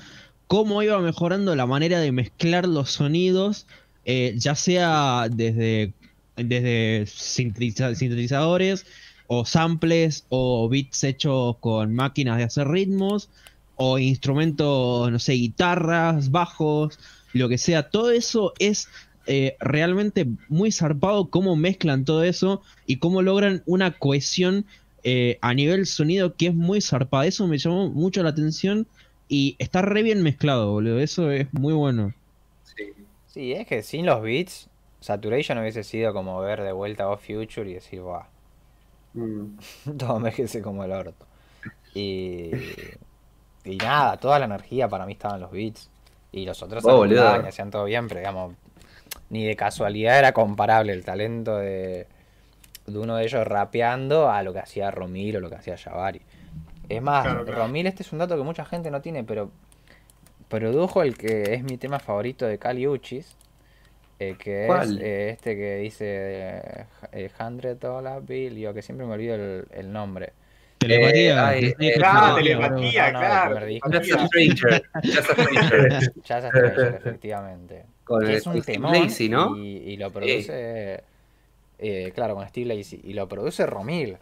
cómo 0.47 0.81
iba 0.81 0.99
mejorando 0.99 1.55
la 1.55 1.67
manera 1.67 1.99
de 1.99 2.11
mezclar 2.11 2.67
los 2.67 2.89
sonidos, 2.89 3.67
eh, 4.05 4.33
ya 4.37 4.55
sea 4.55 5.27
desde, 5.31 5.93
desde 6.35 7.03
sintetiza- 7.05 7.95
sintetizadores, 7.95 8.85
o 9.27 9.45
samples 9.45 10.25
o 10.29 10.67
beats 10.69 11.03
hechos 11.03 11.57
con 11.59 11.93
máquinas 11.93 12.37
de 12.37 12.43
hacer 12.45 12.67
ritmos 12.67 13.29
o 13.75 13.99
instrumentos, 13.99 15.11
no 15.11 15.19
sé, 15.19 15.33
guitarras, 15.33 16.31
bajos, 16.31 16.99
lo 17.33 17.47
que 17.47 17.57
sea. 17.59 17.89
Todo 17.89 18.11
eso 18.11 18.53
es 18.59 18.87
eh, 19.27 19.55
realmente 19.59 20.27
muy 20.47 20.71
zarpado 20.71 21.29
cómo 21.29 21.55
mezclan 21.55 22.05
todo 22.05 22.23
eso 22.23 22.61
y 22.87 22.97
cómo 22.97 23.21
logran 23.21 23.61
una 23.67 23.91
cohesión 23.91 24.65
eh, 25.03 25.37
a 25.41 25.53
nivel 25.53 25.85
sonido 25.85 26.35
que 26.35 26.47
es 26.47 26.55
muy 26.55 26.81
zarpada. 26.81 27.27
Eso 27.27 27.47
me 27.47 27.59
llamó 27.59 27.89
mucho 27.89 28.23
la 28.23 28.29
atención 28.31 28.87
y 29.27 29.55
está 29.59 29.83
re 29.83 30.01
bien 30.01 30.23
mezclado, 30.23 30.71
boludo. 30.71 30.99
Eso 30.99 31.29
es 31.31 31.53
muy 31.53 31.73
bueno. 31.73 32.13
Sí. 32.75 32.83
Sí, 33.39 33.53
es 33.53 33.65
que 33.65 33.83
sin 33.83 34.05
los 34.05 34.21
beats, 34.21 34.69
Saturation 34.99 35.57
hubiese 35.59 35.85
sido 35.85 36.11
como 36.11 36.41
ver 36.41 36.61
de 36.61 36.73
vuelta 36.73 37.07
Off 37.07 37.25
Future 37.25 37.69
y 37.69 37.75
decir, 37.75 38.01
guau, 38.01 38.23
Mm. 39.13 39.57
todo 39.97 40.17
envejece 40.17 40.61
como 40.61 40.83
el 40.83 40.91
orto. 40.91 41.25
Y, 41.95 42.51
y 43.63 43.77
nada, 43.77 44.17
toda 44.17 44.39
la 44.39 44.45
energía 44.45 44.89
para 44.89 45.05
mí 45.05 45.13
estaba 45.13 45.35
en 45.35 45.41
los 45.41 45.51
beats. 45.51 45.89
Y 46.33 46.45
los 46.45 46.61
otros 46.61 46.83
Oh, 46.85 47.05
y 47.05 47.15
hacían 47.15 47.71
todo 47.71 47.85
bien, 47.85 48.09
pero 48.09 48.19
digamos, 48.19 48.55
ni 49.29 49.45
de 49.45 49.55
casualidad 49.55 50.19
era 50.19 50.33
comparable 50.33 50.91
el 50.91 51.05
talento 51.05 51.55
de, 51.55 52.07
de 52.87 52.99
uno 52.99 53.15
de 53.15 53.23
ellos 53.23 53.47
rapeando 53.47 54.29
a 54.29 54.43
lo 54.43 54.51
que 54.51 54.59
hacía 54.59 54.91
Romil 54.91 55.37
o 55.37 55.39
lo 55.39 55.49
que 55.49 55.55
hacía 55.55 55.77
Jabari. 55.77 56.21
Es 56.89 57.01
más, 57.01 57.23
Claro, 57.23 57.45
claro. 57.45 57.61
Romil, 57.61 57.87
este 57.87 58.03
es 58.03 58.11
un 58.11 58.19
dato 58.19 58.35
que 58.35 58.43
mucha 58.43 58.65
gente 58.65 58.91
no 58.91 59.01
tiene, 59.01 59.23
pero 59.23 59.49
produjo 60.49 61.03
el 61.03 61.17
que 61.17 61.53
es 61.55 61.63
mi 61.63 61.77
tema 61.77 61.99
favorito 61.99 62.45
de 62.47 62.59
Cali 62.59 62.87
Uchis, 62.87 63.37
eh, 64.19 64.35
que 64.37 64.65
¿Cuál? 64.67 64.97
es 64.97 65.03
eh, 65.03 65.29
este 65.31 65.55
que 65.55 65.75
dice 65.77 66.05
eh, 66.07 66.85
eh, 67.13 67.29
100 67.37 67.79
Dollar 67.79 68.21
Bill, 68.23 68.57
yo 68.57 68.73
que 68.73 68.81
siempre 68.81 69.05
me 69.07 69.13
olvido 69.13 69.35
el, 69.35 69.67
el 69.71 69.91
nombre. 69.93 70.33
Telepatía. 70.79 71.51
dije 71.51 71.75
eh, 71.79 72.01
Ah, 72.03 72.27
no, 72.29 72.35
telepatía, 72.35 73.11
no, 73.11 73.19
no, 73.19 73.25
el 73.25 73.49
claro. 73.51 73.65
disco. 73.65 73.89
Just 73.91 74.11
a 74.13 74.27
Stranger. 74.27 74.83
Just 75.03 75.29
a 75.29 75.33
Stranger. 75.35 76.13
Jazz 76.23 76.45
Stranger, 76.45 76.95
efectivamente. 76.95 77.85
Con 78.03 78.21
Que 78.21 78.27
el 78.27 78.35
es 78.35 78.47
un 78.47 78.61
temón 78.61 78.93
Lacy, 78.93 79.29
¿no? 79.29 79.57
y, 79.57 79.77
y 79.77 79.97
lo 79.97 80.11
produce, 80.11 81.03
eh, 81.79 82.11
claro, 82.15 82.35
con 82.35 82.47
Steve 82.47 82.75
Lacy, 82.75 83.01
y 83.03 83.13
lo 83.13 83.27
produce 83.27 83.65
Romil. 83.65 84.17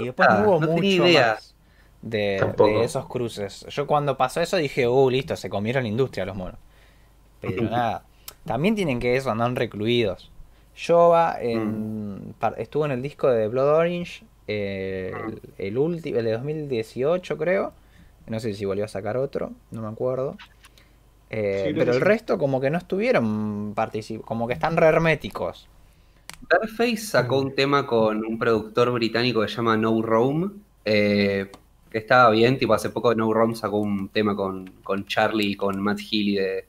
Y 0.00 0.04
después 0.06 0.28
no 0.28 0.40
hubo 0.44 0.60
no 0.60 0.68
tenía 0.74 1.00
mucho 1.00 1.08
idea. 1.08 1.34
más 1.34 1.55
de, 2.02 2.84
esos 2.84 3.06
cruces. 3.08 3.66
Yo 3.70 3.86
cuando 3.86 4.16
pasó 4.16 4.40
eso 4.40 4.56
dije, 4.56 4.88
uh, 4.88 5.10
listo, 5.10 5.36
se 5.36 5.50
comieron 5.50 5.84
la 5.84 5.88
industria 5.88 6.26
los 6.26 6.36
monos. 6.36 6.58
Pero 7.40 7.64
nada, 7.70 8.04
también 8.44 8.74
tienen 8.74 9.00
que 9.00 9.16
eso, 9.16 9.30
andan 9.30 9.56
recluidos. 9.56 10.32
Jova 10.76 11.38
en, 11.40 12.34
par- 12.38 12.54
estuvo 12.58 12.84
en 12.86 12.92
el 12.92 13.02
disco 13.02 13.28
de 13.30 13.48
Blood 13.48 13.68
Orange, 13.68 14.24
eh, 14.48 15.24
el, 15.26 15.42
el 15.58 15.78
último, 15.78 16.18
el 16.18 16.24
de 16.26 16.32
2018 16.32 17.36
creo. 17.38 17.72
No 18.26 18.40
sé 18.40 18.54
si 18.54 18.64
volvió 18.64 18.84
a 18.84 18.88
sacar 18.88 19.16
otro, 19.16 19.52
no 19.70 19.82
me 19.82 19.88
acuerdo. 19.88 20.38
Eh, 21.30 21.72
Sí, 21.72 21.74
pero 21.76 21.92
el 21.92 22.00
sí. 22.00 22.02
resto 22.02 22.38
como 22.38 22.60
que 22.60 22.70
no 22.70 22.78
estuvieron 22.78 23.74
como 24.24 24.46
que 24.48 24.54
están 24.54 24.76
re 24.76 24.86
herméticos. 24.88 25.68
Darface 26.40 26.96
sacó 26.98 27.40
un 27.40 27.54
tema 27.54 27.86
con 27.86 28.24
un 28.24 28.38
productor 28.38 28.90
británico 28.92 29.40
que 29.42 29.48
se 29.48 29.56
llama 29.56 29.76
No 29.76 30.00
Roam, 30.02 30.62
eh, 30.84 31.50
que 31.96 32.00
estaba 32.00 32.30
bien, 32.30 32.58
tipo 32.58 32.74
hace 32.74 32.90
poco 32.90 33.14
No 33.14 33.32
Roam 33.32 33.54
sacó 33.54 33.78
un 33.78 34.08
tema 34.10 34.36
con, 34.36 34.66
con 34.84 35.06
Charlie 35.06 35.52
y 35.52 35.56
con 35.56 35.80
Matt 35.80 35.98
Healy 36.00 36.34
de, 36.36 36.44
de 36.44 36.66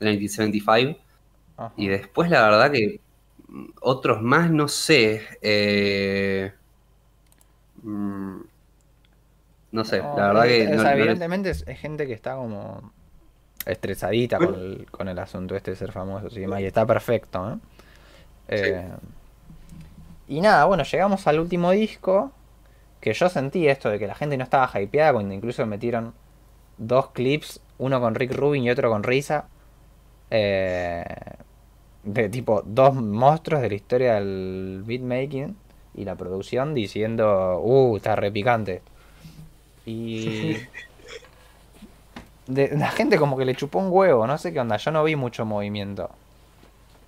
1975, 0.00 1.00
Ajá. 1.56 1.72
y 1.76 1.88
después 1.88 2.30
la 2.30 2.42
verdad 2.42 2.70
que 2.70 3.00
otros 3.80 4.20
más 4.22 4.50
no 4.50 4.68
sé, 4.68 5.22
eh, 5.42 6.52
mm, 7.82 8.40
no 9.72 9.84
sé, 9.84 9.98
No, 10.02 10.16
la 10.16 10.26
verdad 10.28 10.46
es- 10.48 10.68
que 10.68 10.74
o 10.74 10.76
no- 10.76 10.82
sea, 10.82 10.90
no 10.90 10.96
les- 10.96 11.00
evidentemente 11.00 11.50
es, 11.50 11.64
es 11.66 11.78
gente 11.78 12.06
que 12.06 12.12
está 12.14 12.36
como 12.36 12.92
estresadita 13.66 14.38
Bueno. 14.38 14.52
con, 14.52 14.60
el, 14.60 14.86
con 14.90 15.08
el 15.08 15.18
asunto 15.18 15.56
este 15.56 15.72
de 15.72 15.76
ser 15.76 15.92
famosos 15.92 16.36
y 16.36 16.40
demás, 16.40 16.60
y 16.60 16.64
está 16.66 16.86
perfecto, 16.86 17.38
¿no? 17.50 17.60
Eh, 18.48 18.88
Y 20.28 20.40
nada, 20.40 20.66
bueno, 20.66 20.82
llegamos 20.84 21.26
al 21.26 21.40
último 21.40 21.70
disco, 21.70 22.32
que 23.00 23.12
yo 23.12 23.28
sentí 23.28 23.68
esto 23.68 23.90
de 23.90 23.98
que 23.98 24.06
la 24.06 24.14
gente 24.14 24.36
no 24.36 24.44
estaba 24.44 24.80
hypeada 24.80 25.12
cuando 25.12 25.34
incluso 25.34 25.64
metieron 25.66 26.12
dos 26.78 27.10
clips, 27.10 27.60
uno 27.78 28.00
con 28.00 28.14
Rick 28.14 28.32
Rubin 28.34 28.64
y 28.64 28.70
otro 28.70 28.90
con 28.90 29.02
Risa, 29.02 29.46
eh, 30.30 31.04
de 32.02 32.28
tipo 32.28 32.62
dos 32.64 32.94
monstruos 32.94 33.62
de 33.62 33.68
la 33.68 33.74
historia 33.74 34.14
del 34.14 34.82
beatmaking, 34.86 35.56
y 35.94 36.04
la 36.04 36.14
producción 36.14 36.74
diciendo, 36.74 37.60
uh, 37.60 37.96
está 37.96 38.14
re 38.16 38.30
picante. 38.30 38.82
Y 39.86 40.56
de- 42.46 42.76
la 42.76 42.90
gente 42.90 43.18
como 43.18 43.36
que 43.36 43.44
le 43.44 43.54
chupó 43.54 43.78
un 43.78 43.88
huevo, 43.90 44.26
no 44.26 44.38
sé 44.38 44.52
qué 44.52 44.60
onda, 44.60 44.76
yo 44.76 44.90
no 44.90 45.04
vi 45.04 45.16
mucho 45.16 45.44
movimiento. 45.44 46.10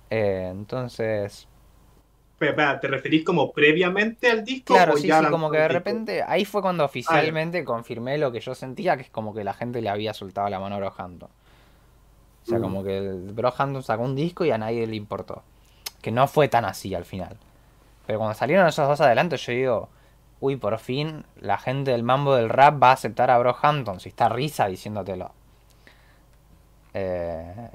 Eh, 0.09 0.49
entonces, 0.51 1.47
¿te 2.79 2.87
referís 2.87 3.23
como 3.23 3.51
previamente 3.53 4.29
al 4.29 4.43
disco? 4.43 4.67
claro, 4.69 4.93
o 4.93 4.97
sí, 4.97 5.07
ya 5.07 5.19
sí, 5.19 5.29
como 5.29 5.51
que 5.51 5.57
de 5.57 5.67
disco? 5.67 5.69
repente, 5.69 6.23
ahí 6.23 6.45
fue 6.45 6.61
cuando 6.61 6.83
oficialmente 6.85 7.63
confirmé 7.65 8.17
lo 8.17 8.31
que 8.31 8.39
yo 8.39 8.55
sentía, 8.55 8.95
que 8.97 9.03
es 9.03 9.09
como 9.09 9.33
que 9.33 9.43
la 9.43 9.53
gente 9.53 9.81
le 9.81 9.89
había 9.89 10.13
soltado 10.13 10.49
la 10.49 10.59
mano 10.59 10.75
a 10.75 10.79
Brohampton. 10.79 11.29
O 12.43 12.45
sea, 12.45 12.59
Mm. 12.59 12.61
como 12.61 12.83
que 12.83 12.97
el 12.97 13.33
Brohampton 13.33 13.83
sacó 13.83 14.03
un 14.03 14.15
disco 14.15 14.45
y 14.45 14.51
a 14.51 14.57
nadie 14.57 14.87
le 14.87 14.95
importó. 14.95 15.43
Que 16.01 16.11
no 16.11 16.27
fue 16.27 16.47
tan 16.49 16.65
así 16.65 16.95
al 16.95 17.05
final. 17.05 17.37
Pero 18.07 18.19
cuando 18.19 18.35
salieron 18.35 18.67
esos 18.67 18.87
dos 18.87 19.01
adelante, 19.01 19.37
yo 19.37 19.51
digo, 19.53 19.89
uy, 20.41 20.57
por 20.57 20.77
fin 20.79 21.25
la 21.41 21.57
gente 21.59 21.91
del 21.91 22.03
mambo 22.03 22.35
del 22.35 22.49
rap 22.49 22.81
va 22.83 22.91
a 22.91 22.93
aceptar 22.93 23.31
a 23.31 23.39
Brohampton, 23.39 23.99
si 23.99 24.09
está 24.09 24.29
risa 24.29 24.67
diciéndotelo. 24.67 25.31
Eh, 26.93 27.69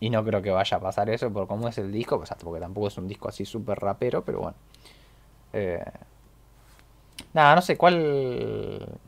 y 0.00 0.10
no 0.10 0.24
creo 0.24 0.40
que 0.40 0.50
vaya 0.50 0.78
a 0.78 0.80
pasar 0.80 1.10
eso 1.10 1.30
por 1.30 1.46
cómo 1.46 1.68
es 1.68 1.78
el 1.78 1.92
disco, 1.92 2.18
pues, 2.18 2.30
porque 2.42 2.60
tampoco 2.60 2.88
es 2.88 2.96
un 2.96 3.06
disco 3.06 3.28
así 3.28 3.44
súper 3.44 3.78
rapero, 3.78 4.24
pero 4.24 4.40
bueno. 4.40 4.56
Eh, 5.52 5.84
nada, 7.34 7.54
no 7.54 7.62
sé 7.62 7.76
cuál. 7.76 8.98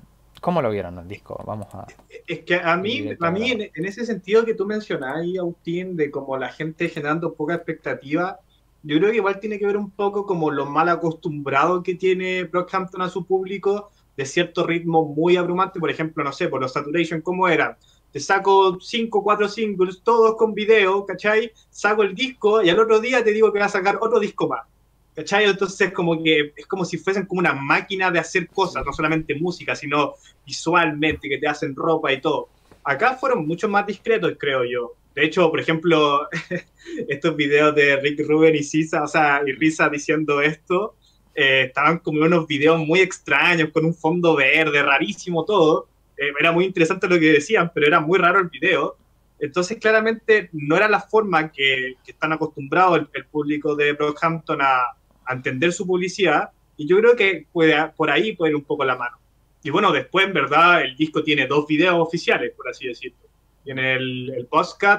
¿Cómo 0.40 0.60
lo 0.60 0.70
vieron 0.70 0.98
el 0.98 1.08
disco? 1.08 1.42
Vamos 1.46 1.68
a. 1.72 1.86
Es 2.26 2.40
que 2.40 2.56
a 2.56 2.76
mí, 2.76 3.08
a 3.18 3.30
mí 3.30 3.50
en, 3.52 3.70
en 3.74 3.84
ese 3.86 4.04
sentido 4.04 4.44
que 4.44 4.54
tú 4.54 4.66
mencionabas 4.66 5.22
ahí, 5.22 5.38
Agustín, 5.38 5.96
de 5.96 6.10
como 6.10 6.36
la 6.36 6.50
gente 6.50 6.88
generando 6.88 7.32
poca 7.34 7.54
expectativa, 7.54 8.40
yo 8.82 8.98
creo 8.98 9.10
que 9.10 9.16
igual 9.16 9.40
tiene 9.40 9.58
que 9.58 9.66
ver 9.66 9.76
un 9.76 9.90
poco 9.90 10.26
como 10.26 10.50
lo 10.50 10.66
mal 10.66 10.88
acostumbrado 10.88 11.82
que 11.82 11.94
tiene 11.94 12.44
Brockhampton 12.44 13.02
a 13.02 13.08
su 13.08 13.24
público 13.24 13.90
de 14.16 14.26
cierto 14.26 14.66
ritmo 14.66 15.04
muy 15.06 15.36
abrumante. 15.36 15.80
Por 15.80 15.90
ejemplo, 15.90 16.22
no 16.24 16.32
sé, 16.32 16.48
por 16.48 16.60
los 16.60 16.72
Saturation, 16.72 17.22
¿cómo 17.22 17.48
eran? 17.48 17.76
Te 18.12 18.20
saco 18.20 18.78
5, 18.78 19.22
4 19.22 19.48
singles, 19.48 20.02
todos 20.02 20.36
con 20.36 20.52
video, 20.52 21.06
¿cachai? 21.06 21.50
Saco 21.70 22.02
el 22.02 22.14
disco 22.14 22.62
y 22.62 22.68
al 22.68 22.78
otro 22.78 23.00
día 23.00 23.24
te 23.24 23.32
digo 23.32 23.50
que 23.52 23.58
va 23.58 23.64
a 23.64 23.70
sacar 23.70 23.98
otro 24.00 24.20
disco 24.20 24.48
más. 24.48 24.66
¿Cachai? 25.14 25.44
Entonces 25.44 25.92
como 25.92 26.22
que 26.22 26.52
es 26.56 26.66
como 26.66 26.84
si 26.84 26.98
fuesen 26.98 27.26
como 27.26 27.38
una 27.38 27.52
máquina 27.52 28.10
de 28.10 28.18
hacer 28.18 28.48
cosas, 28.48 28.84
no 28.84 28.92
solamente 28.92 29.34
música, 29.34 29.74
sino 29.74 30.14
visualmente, 30.46 31.28
que 31.28 31.38
te 31.38 31.48
hacen 31.48 31.74
ropa 31.74 32.12
y 32.12 32.20
todo. 32.20 32.48
Acá 32.84 33.16
fueron 33.16 33.46
mucho 33.46 33.68
más 33.68 33.86
discretos, 33.86 34.34
creo 34.38 34.64
yo. 34.64 34.92
De 35.14 35.24
hecho, 35.24 35.50
por 35.50 35.60
ejemplo, 35.60 36.28
estos 37.08 37.36
videos 37.36 37.74
de 37.74 37.96
Rick 37.96 38.26
Rubin 38.26 38.56
y 38.56 38.62
Sisa, 38.62 39.02
o 39.02 39.06
sea, 39.06 39.42
y 39.46 39.52
Risa 39.52 39.88
diciendo 39.88 40.40
esto, 40.40 40.96
eh, 41.34 41.64
estaban 41.68 41.98
como 41.98 42.22
unos 42.22 42.46
videos 42.46 42.78
muy 42.78 43.00
extraños, 43.00 43.70
con 43.70 43.84
un 43.84 43.94
fondo 43.94 44.36
verde, 44.36 44.82
rarísimo 44.82 45.44
todo. 45.44 45.88
Eh, 46.22 46.32
era 46.38 46.52
muy 46.52 46.64
interesante 46.64 47.08
lo 47.08 47.18
que 47.18 47.32
decían, 47.32 47.70
pero 47.74 47.86
era 47.86 48.00
muy 48.00 48.18
raro 48.18 48.38
el 48.38 48.48
video. 48.48 48.96
Entonces, 49.40 49.78
claramente, 49.78 50.48
no 50.52 50.76
era 50.76 50.88
la 50.88 51.00
forma 51.00 51.50
que, 51.50 51.94
que 52.04 52.12
están 52.12 52.32
acostumbrados 52.32 53.00
el, 53.00 53.08
el 53.14 53.24
público 53.26 53.74
de 53.74 53.92
Brockhampton 53.92 54.60
a, 54.62 54.82
a 55.24 55.32
entender 55.32 55.72
su 55.72 55.84
publicidad. 55.84 56.50
Y 56.76 56.86
yo 56.86 56.98
creo 56.98 57.16
que 57.16 57.46
puede, 57.52 57.74
por 57.96 58.08
ahí 58.10 58.36
puede 58.36 58.52
ir 58.52 58.56
un 58.56 58.64
poco 58.64 58.84
la 58.84 58.96
mano. 58.96 59.16
Y 59.64 59.70
bueno, 59.70 59.92
después, 59.92 60.26
en 60.26 60.32
verdad, 60.32 60.82
el 60.82 60.96
disco 60.96 61.22
tiene 61.22 61.46
dos 61.46 61.66
videos 61.66 61.96
oficiales, 61.96 62.52
por 62.56 62.68
así 62.68 62.86
decirlo. 62.86 63.18
Tiene 63.64 63.94
el, 63.94 64.30
el 64.30 64.48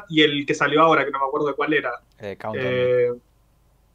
y 0.10 0.22
el 0.22 0.46
que 0.46 0.54
salió 0.54 0.82
ahora, 0.82 1.04
que 1.06 1.12
no 1.12 1.20
me 1.20 1.26
acuerdo 1.26 1.48
de 1.48 1.54
cuál 1.54 1.74
era, 1.74 1.92
eh, 2.20 2.38
Count 2.38 2.58
on 2.58 2.64
Me. 2.64 2.70
eh, 2.70 3.12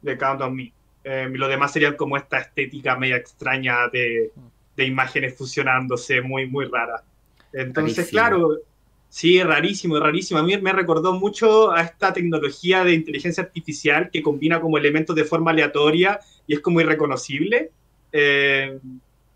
de 0.01 0.17
Count 0.17 0.41
on 0.41 0.55
Me. 0.55 0.71
Eh, 1.03 1.27
lo 1.31 1.47
demás 1.47 1.71
serían 1.73 1.95
como 1.95 2.17
esta 2.17 2.37
estética 2.39 2.95
media 2.95 3.15
extraña 3.17 3.87
de, 3.87 4.31
de 4.75 4.85
imágenes 4.85 5.35
fusionándose, 5.37 6.21
muy, 6.21 6.45
muy 6.45 6.65
rara. 6.65 7.03
Entonces, 7.53 7.97
Rarísimo. 7.97 8.09
claro, 8.11 8.57
sí, 9.09 9.41
rarísimo, 9.43 9.99
rarísimo. 9.99 10.39
A 10.39 10.43
mí 10.43 10.57
me 10.57 10.73
recordó 10.73 11.13
mucho 11.13 11.71
a 11.71 11.81
esta 11.81 12.13
tecnología 12.13 12.83
de 12.83 12.93
inteligencia 12.93 13.43
artificial 13.43 14.09
que 14.11 14.21
combina 14.21 14.61
como 14.61 14.77
elementos 14.77 15.15
de 15.15 15.25
forma 15.25 15.51
aleatoria 15.51 16.19
y 16.47 16.53
es 16.55 16.59
como 16.61 16.81
irreconocible. 16.81 17.71
Eh, 18.11 18.79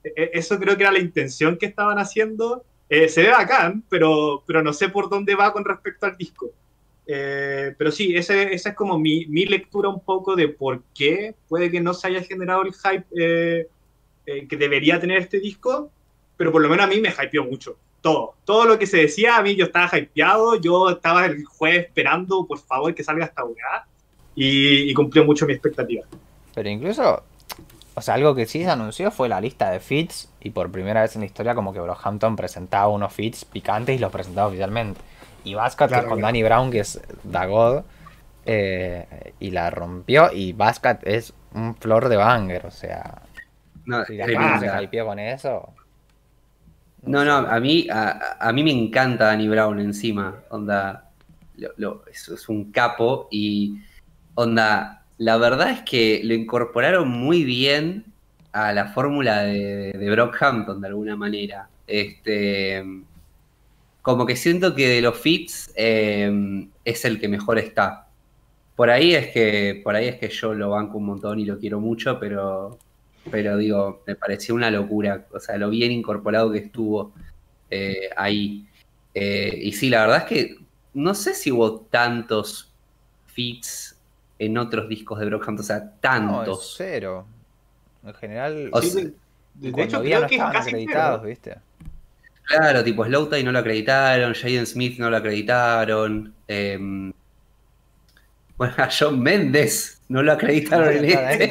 e- 0.03 0.31
eso 0.33 0.59
creo 0.59 0.75
que 0.77 0.83
era 0.83 0.91
la 0.91 0.99
intención 0.99 1.57
que 1.57 1.65
estaban 1.67 1.97
haciendo. 1.99 2.63
Eh, 2.89 3.09
se 3.09 3.23
ve 3.23 3.29
bacán, 3.29 3.83
pero, 3.89 4.43
pero 4.45 4.61
no 4.63 4.73
sé 4.73 4.89
por 4.89 5.09
dónde 5.09 5.35
va 5.35 5.51
con 5.53 5.65
respecto 5.65 6.05
al 6.05 6.17
disco. 6.17 6.51
Eh, 7.05 7.73
pero 7.77 7.91
sí, 7.91 8.15
ese- 8.15 8.53
esa 8.53 8.69
es 8.69 8.75
como 8.75 8.97
mi, 8.99 9.25
mi 9.27 9.45
lectura 9.45 9.89
un 9.89 9.99
poco 10.01 10.35
de 10.35 10.47
por 10.49 10.83
qué 10.93 11.35
puede 11.49 11.69
que 11.71 11.81
no 11.81 11.93
se 11.93 12.07
haya 12.07 12.23
generado 12.23 12.61
el 12.63 12.73
hype 12.73 13.05
eh, 13.17 13.67
eh, 14.25 14.47
que 14.47 14.57
debería 14.57 14.99
tener 14.99 15.17
este 15.19 15.39
disco, 15.39 15.91
pero 16.37 16.51
por 16.51 16.61
lo 16.61 16.69
menos 16.69 16.85
a 16.85 16.89
mí 16.89 17.01
me 17.01 17.09
hypeó 17.09 17.43
mucho. 17.45 17.77
Todo, 18.03 18.35
todo 18.45 18.65
lo 18.65 18.77
que 18.77 18.85
se 18.85 18.97
decía, 18.97 19.37
a 19.37 19.41
mí 19.41 19.55
yo 19.55 19.65
estaba 19.65 19.97
hypeado, 19.97 20.61
yo 20.61 20.89
estaba 20.91 21.25
el 21.25 21.43
jueves 21.45 21.85
esperando, 21.87 22.45
por 22.45 22.59
favor, 22.59 22.93
que 22.93 23.03
salga 23.03 23.25
esta 23.25 23.43
weá, 23.45 23.87
y, 24.35 24.91
y 24.91 24.93
cumplió 24.93 25.25
mucho 25.25 25.47
mi 25.47 25.53
expectativa. 25.53 26.03
Pero 26.53 26.69
incluso, 26.69 27.23
o 27.95 28.01
sea, 28.01 28.15
algo 28.15 28.35
que 28.35 28.45
sí 28.45 28.63
se 28.63 28.69
anunció 28.69 29.09
fue 29.09 29.29
la 29.29 29.39
lista 29.41 29.71
de 29.71 29.79
feats 29.79 30.29
y 30.41 30.49
por 30.51 30.69
primera 30.71 31.01
vez 31.01 31.15
en 31.15 31.21
la 31.21 31.27
historia 31.27 31.55
como 31.55 31.73
que 31.73 31.79
Brockhampton 31.79 32.35
presentaba 32.35 32.89
unos 32.89 33.13
feats 33.13 33.45
picantes 33.45 33.95
y 33.95 33.99
los 33.99 34.11
presentaba 34.11 34.47
oficialmente. 34.49 34.99
Y 35.45 35.53
Bascat 35.55 35.87
Claro, 35.89 36.09
con 36.09 36.17
claro. 36.19 36.27
Danny 36.27 36.43
Brown, 36.43 36.71
que 36.71 36.79
es 36.79 37.01
Dagod, 37.23 37.83
eh, 38.45 39.33
y 39.39 39.51
la 39.51 39.69
rompió 39.69 40.31
y 40.33 40.53
Bascat 40.53 41.07
es 41.07 41.33
un 41.53 41.75
flor 41.75 42.09
de 42.09 42.17
banger, 42.17 42.65
o 42.65 42.71
sea, 42.71 43.21
No, 43.85 44.03
si 44.05 44.17
la 44.17 44.25
gente 44.27 44.43
se 44.43 44.49
tremenda. 44.59 44.83
hypeó 44.83 45.05
con 45.05 45.19
eso. 45.19 45.73
No, 47.05 47.25
no, 47.25 47.33
a 47.35 47.59
mí, 47.59 47.87
a, 47.91 48.51
mí 48.53 48.63
me 48.63 48.71
encanta 48.71 49.25
Danny 49.25 49.47
Brown 49.49 49.79
encima. 49.79 50.43
Onda, 50.49 51.09
lo- 51.77 52.03
es, 52.07 52.47
un 52.49 52.71
capo 52.71 53.27
y 53.29 53.79
onda, 54.35 55.05
la 55.17 55.37
verdad 55.37 55.71
es 55.71 55.81
que 55.81 56.21
lo 56.23 56.33
incorporaron 56.33 57.09
muy 57.09 57.43
bien 57.43 58.05
a 58.53 58.71
la 58.71 58.87
fórmula 58.87 59.43
de, 59.43 60.09
Brockhampton 60.11 60.79
de 60.81 60.87
alguna 60.87 61.15
manera. 61.17 61.67
Este, 61.87 62.83
como 64.01 64.25
que 64.25 64.35
siento 64.35 64.73
que 64.75 64.87
de 64.87 65.01
los 65.01 65.17
fits 65.17 65.73
eh, 65.75 66.67
es 66.85 67.05
el 67.05 67.19
que 67.19 67.27
mejor 67.27 67.59
está. 67.59 68.07
Por 68.75 68.89
ahí 68.89 69.13
es 69.13 69.27
que, 69.27 69.81
por 69.83 69.95
ahí 69.95 70.07
es 70.07 70.15
que 70.17 70.29
yo 70.29 70.53
lo 70.53 70.71
banco 70.71 70.97
un 70.97 71.05
montón 71.05 71.39
y 71.39 71.45
lo 71.45 71.59
quiero 71.59 71.79
mucho, 71.79 72.19
pero, 72.19 72.79
pero 73.31 73.57
digo, 73.57 74.03
me 74.07 74.15
pareció 74.15 74.55
una 74.55 74.69
locura. 74.71 75.25
O 75.31 75.39
sea, 75.39 75.57
lo 75.57 75.69
bien 75.69 75.91
incorporado 75.91 76.51
que 76.51 76.59
estuvo 76.59 77.13
eh, 77.69 78.09
ahí. 78.15 78.65
Eh, 79.13 79.59
y 79.61 79.71
sí, 79.73 79.89
la 79.89 80.01
verdad 80.01 80.17
es 80.19 80.23
que 80.25 80.57
no 80.93 81.13
sé 81.15 81.33
si 81.33 81.51
hubo 81.51 81.81
tantos 81.81 82.71
feats 83.27 83.95
en 84.39 84.57
otros 84.57 84.89
discos 84.89 85.19
de 85.19 85.25
Brockhampton, 85.27 85.63
o 85.63 85.67
sea, 85.67 85.79
No, 85.79 85.85
es 85.85 86.01
tantos. 86.01 86.73
cero. 86.77 87.25
En 88.05 88.13
general, 88.15 88.69
O 88.73 88.81
Sí, 88.81 88.89
sea, 88.89 89.03
de, 89.55 89.83
hecho, 89.83 90.01
creo 90.01 90.21
no 90.21 90.27
que 90.27 90.35
estaban 90.35 90.53
casi 90.53 90.69
acreditados, 90.69 91.21
cero. 91.21 91.29
¿viste? 91.29 91.55
Claro, 92.45 92.83
tipo 92.83 93.05
Slowthai 93.05 93.43
no 93.43 93.51
lo 93.53 93.59
acreditaron, 93.59 94.33
Jaden 94.33 94.65
Smith 94.65 94.99
no 94.99 95.09
lo 95.09 95.17
acreditaron. 95.17 96.33
em, 96.47 97.13
bueno, 98.57 98.73
a 98.77 98.89
John 98.97 99.19
Méndez 99.21 100.01
no 100.09 100.21
lo 100.21 100.31
acreditaron 100.33 100.89
en 100.89 101.05
este. 101.05 101.47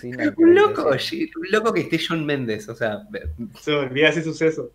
sí, 0.00 0.10
no 0.12 0.32
Un 0.36 0.54
loco, 0.54 0.90
un 0.90 1.50
loco 1.50 1.72
que 1.72 1.80
esté 1.80 1.98
John 2.06 2.24
Méndez, 2.24 2.68
o 2.68 2.74
sea, 2.74 3.02
Se 3.60 3.72
olvida 3.72 4.08
ese 4.08 4.22
suceso. 4.22 4.70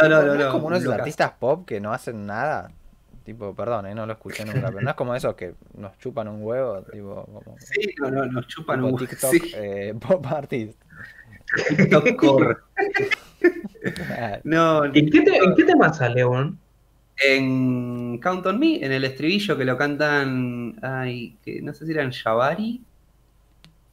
no, 0.00 0.08
no, 0.08 0.22
no, 0.22 0.26
¿No 0.28 0.34
no. 0.34 0.40
es 0.42 0.46
como 0.52 0.66
uno 0.68 0.76
de 0.76 0.78
un 0.78 0.82
esos 0.82 0.84
locazo. 0.86 1.02
artistas 1.02 1.32
pop 1.38 1.66
que 1.66 1.80
no 1.80 1.92
hacen 1.92 2.26
nada? 2.26 2.70
Tipo, 3.24 3.54
perdón, 3.54 3.86
eh, 3.86 3.94
no 3.94 4.04
lo 4.04 4.12
escuché 4.12 4.44
nunca, 4.44 4.66
pero 4.68 4.82
no 4.82 4.90
es 4.90 4.96
como 4.96 5.14
esos 5.14 5.34
que 5.34 5.54
nos 5.78 5.96
chupan 5.98 6.28
un 6.28 6.42
huevo, 6.42 6.82
tipo, 6.82 7.24
como 7.24 7.56
Sí, 7.58 7.94
no, 7.98 8.10
no, 8.10 8.26
nos 8.26 8.46
chupan 8.48 8.84
un 8.84 8.96
TikTok 8.96 9.30
sí, 9.30 9.40
eh, 9.56 9.94
pop 10.00 10.26
artist. 10.26 10.78
TikTok 11.76 12.16
core. 12.16 12.56
No, 14.44 14.84
¿En 14.86 15.10
qué, 15.10 15.20
te- 15.22 15.36
en 15.36 15.54
qué 15.54 15.64
tema 15.64 15.92
sale, 15.92 16.24
weón? 16.24 16.58
En 17.16 18.18
Count 18.18 18.46
on 18.46 18.58
Me, 18.58 18.84
en 18.84 18.92
el 18.92 19.04
estribillo 19.04 19.56
que 19.56 19.64
lo 19.64 19.76
cantan, 19.78 20.78
ay, 20.82 21.36
que 21.44 21.60
no 21.62 21.72
sé 21.74 21.86
si 21.86 21.92
eran 21.92 22.12
Jabari, 22.12 22.82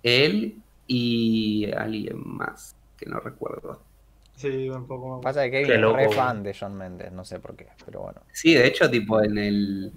él 0.03 0.55
y 0.87 1.71
alguien 1.71 2.21
más, 2.25 2.75
que 2.97 3.05
no 3.05 3.19
recuerdo. 3.19 3.81
Sí, 4.35 4.69
un 4.69 4.87
poco 4.87 5.09
más. 5.09 5.23
Pasa 5.23 5.43
que 5.43 5.63
Kevin 5.63 5.83
es 5.83 5.93
re 5.93 6.11
fan 6.11 6.41
de 6.41 6.55
John 6.59 6.75
Mendes, 6.75 7.11
no 7.11 7.23
sé 7.23 7.39
por 7.39 7.55
qué, 7.55 7.67
pero 7.85 8.01
bueno. 8.01 8.21
Sí, 8.31 8.55
de 8.55 8.65
hecho, 8.65 8.89
tipo, 8.89 9.21
en 9.21 9.37
el. 9.37 9.91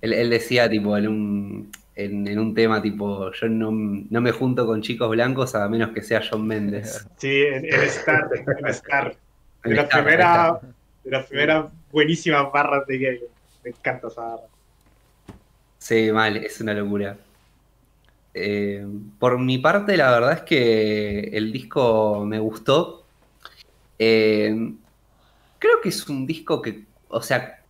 Él, 0.00 0.12
él 0.12 0.30
decía, 0.30 0.70
tipo, 0.70 0.96
en 0.96 1.08
un, 1.08 1.72
en, 1.96 2.28
en 2.28 2.38
un 2.38 2.54
tema, 2.54 2.80
tipo, 2.80 3.32
yo 3.32 3.48
no, 3.48 3.72
no 3.72 4.20
me 4.20 4.30
junto 4.30 4.64
con 4.66 4.82
chicos 4.82 5.10
blancos 5.10 5.56
a 5.56 5.68
menos 5.68 5.90
que 5.90 6.02
sea 6.02 6.22
John 6.28 6.46
Méndez. 6.46 7.08
Sí, 7.16 7.42
en, 7.42 7.64
en 7.64 7.80
Star, 7.82 8.28
en 8.32 8.66
Star. 8.68 9.16
De 9.64 9.74
Star, 9.74 10.04
primeras 10.04 10.60
de 11.04 11.10
las 11.10 11.26
primeras 11.26 11.66
buenísimas 11.92 12.50
barras 12.50 12.86
de 12.86 12.98
gay. 12.98 13.20
Me 13.62 13.70
encanta 13.70 14.08
esa 14.08 14.22
barra. 14.22 14.42
Sí, 15.78 16.10
mal, 16.10 16.36
es 16.36 16.60
una 16.60 16.74
locura. 16.74 17.16
Eh, 18.34 18.86
por 19.18 19.38
mi 19.38 19.58
parte, 19.58 19.96
la 19.96 20.10
verdad 20.10 20.32
es 20.32 20.40
que 20.42 21.20
el 21.32 21.52
disco 21.52 22.24
me 22.26 22.38
gustó. 22.38 23.04
Eh, 23.98 24.72
creo 25.58 25.80
que 25.80 25.90
es 25.90 26.08
un 26.08 26.26
disco 26.26 26.62
que, 26.62 26.84
o 27.08 27.22
sea, 27.22 27.62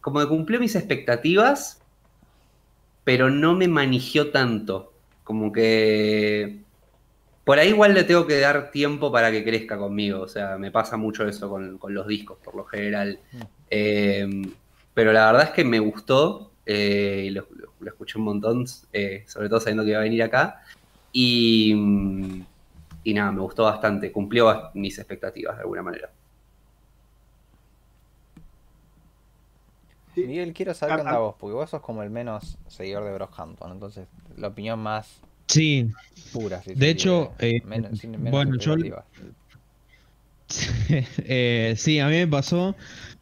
como 0.00 0.20
que 0.20 0.28
cumplió 0.28 0.60
mis 0.60 0.74
expectativas, 0.74 1.80
pero 3.04 3.30
no 3.30 3.54
me 3.54 3.68
manigió 3.68 4.30
tanto. 4.30 4.92
Como 5.24 5.52
que 5.52 6.63
por 7.44 7.58
ahí 7.58 7.68
igual 7.68 7.94
le 7.94 8.04
tengo 8.04 8.26
que 8.26 8.40
dar 8.40 8.70
tiempo 8.70 9.12
para 9.12 9.30
que 9.30 9.44
crezca 9.44 9.76
conmigo. 9.78 10.20
O 10.22 10.28
sea, 10.28 10.56
me 10.58 10.70
pasa 10.70 10.96
mucho 10.96 11.26
eso 11.28 11.48
con, 11.50 11.78
con 11.78 11.92
los 11.94 12.06
discos, 12.06 12.38
por 12.42 12.54
lo 12.54 12.64
general. 12.64 13.18
Eh, 13.70 14.26
pero 14.94 15.12
la 15.12 15.26
verdad 15.26 15.44
es 15.48 15.50
que 15.50 15.64
me 15.64 15.78
gustó. 15.78 16.50
eh, 16.66 17.28
lo, 17.32 17.46
lo- 17.54 17.72
lo 17.80 17.90
escuché 17.90 18.18
un 18.18 18.24
montón, 18.24 18.64
eh, 18.94 19.24
sobre 19.26 19.50
todo 19.50 19.60
sabiendo 19.60 19.84
que 19.84 19.90
iba 19.90 19.98
a 19.98 20.02
venir 20.02 20.22
acá. 20.22 20.62
Y, 21.12 21.74
mm, 21.74 22.42
y 23.04 23.12
nada, 23.14 23.30
me 23.32 23.40
gustó 23.42 23.64
bastante. 23.64 24.10
Cumplió 24.10 24.70
mis 24.74 24.98
expectativas 24.98 25.56
de 25.56 25.62
alguna 25.62 25.82
manera. 25.82 26.10
Sí. 30.14 30.24
Miguel, 30.26 30.52
quiero 30.54 30.74
saber 30.74 30.92
Ah, 30.94 30.96
qué 30.96 31.00
onda 31.02 31.14
ah. 31.16 31.18
vos, 31.18 31.34
porque 31.38 31.54
vos 31.54 31.68
sos 31.70 31.80
como 31.82 32.02
el 32.02 32.10
menos 32.10 32.56
seguidor 32.68 33.04
de 33.04 33.12
Brockhampton, 33.14 33.72
entonces 33.72 34.06
la 34.36 34.48
opinión 34.48 34.78
más 34.78 35.20
Sí, 35.48 35.86
pura. 36.32 36.62
si 36.62 36.70
se 36.70 36.76
De 36.76 36.90
hecho, 36.90 37.32
eh, 37.38 37.60
menos- 37.64 38.04
menos 38.04 38.30
bueno, 38.30 38.56
yo-. 38.58 38.76
Eh, 41.18 41.74
sí, 41.76 41.98
a 41.98 42.06
mí 42.08 42.12
me 42.16 42.26
pasó 42.28 42.76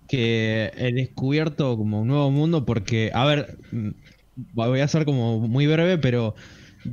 que 0.08 0.70
he 0.76 0.92
descubierto 0.92 1.76
como 1.76 2.02
un 2.02 2.08
nuevo 2.08 2.30
mundo 2.30 2.64
porque, 2.66 3.10
a 3.14 3.24
ver, 3.24 3.56
mm, 3.70 3.90
voy 4.54 4.80
a 4.80 4.88
ser 4.88 5.04
como 5.04 5.38
muy 5.40 5.66
breve, 5.66 5.98
pero 5.98 6.34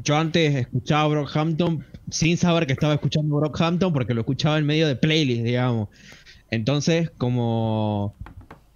yo 0.03 0.17
antes 0.17 0.55
escuchaba 0.55 1.07
Brockhampton 1.07 1.85
sin 2.11 2.37
saber 2.37 2.67
que 2.67 2.73
estaba 2.73 2.93
escuchando 2.93 3.35
Brockhampton 3.35 3.91
porque 3.91 4.13
lo 4.13 4.21
escuchaba 4.21 4.57
en 4.57 4.65
medio 4.65 4.87
de 4.87 4.95
playlist, 4.95 5.43
digamos. 5.43 5.89
Entonces, 6.49 7.11
como 7.17 8.15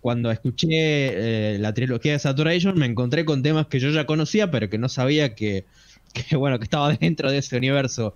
cuando 0.01 0.31
escuché 0.31 0.67
eh, 0.69 1.57
la 1.59 1.73
trilogía 1.73 2.11
de 2.13 2.19
Saturation, 2.19 2.77
me 2.77 2.85
encontré 2.85 3.23
con 3.25 3.41
temas 3.41 3.67
que 3.67 3.79
yo 3.79 3.89
ya 3.91 4.05
conocía, 4.05 4.51
pero 4.51 4.69
que 4.69 4.77
no 4.77 4.89
sabía 4.89 5.33
que, 5.35 5.65
que, 6.13 6.35
bueno, 6.35 6.57
que 6.59 6.65
estaba 6.65 6.93
dentro 6.99 7.31
de 7.31 7.39
ese 7.39 7.57
universo. 7.57 8.13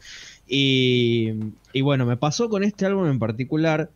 Y, 0.48 1.34
y 1.74 1.82
bueno, 1.82 2.06
me 2.06 2.18
pasó 2.18 2.50
con 2.50 2.64
este 2.64 2.86
álbum 2.86 3.08
en 3.08 3.20
particular 3.20 3.90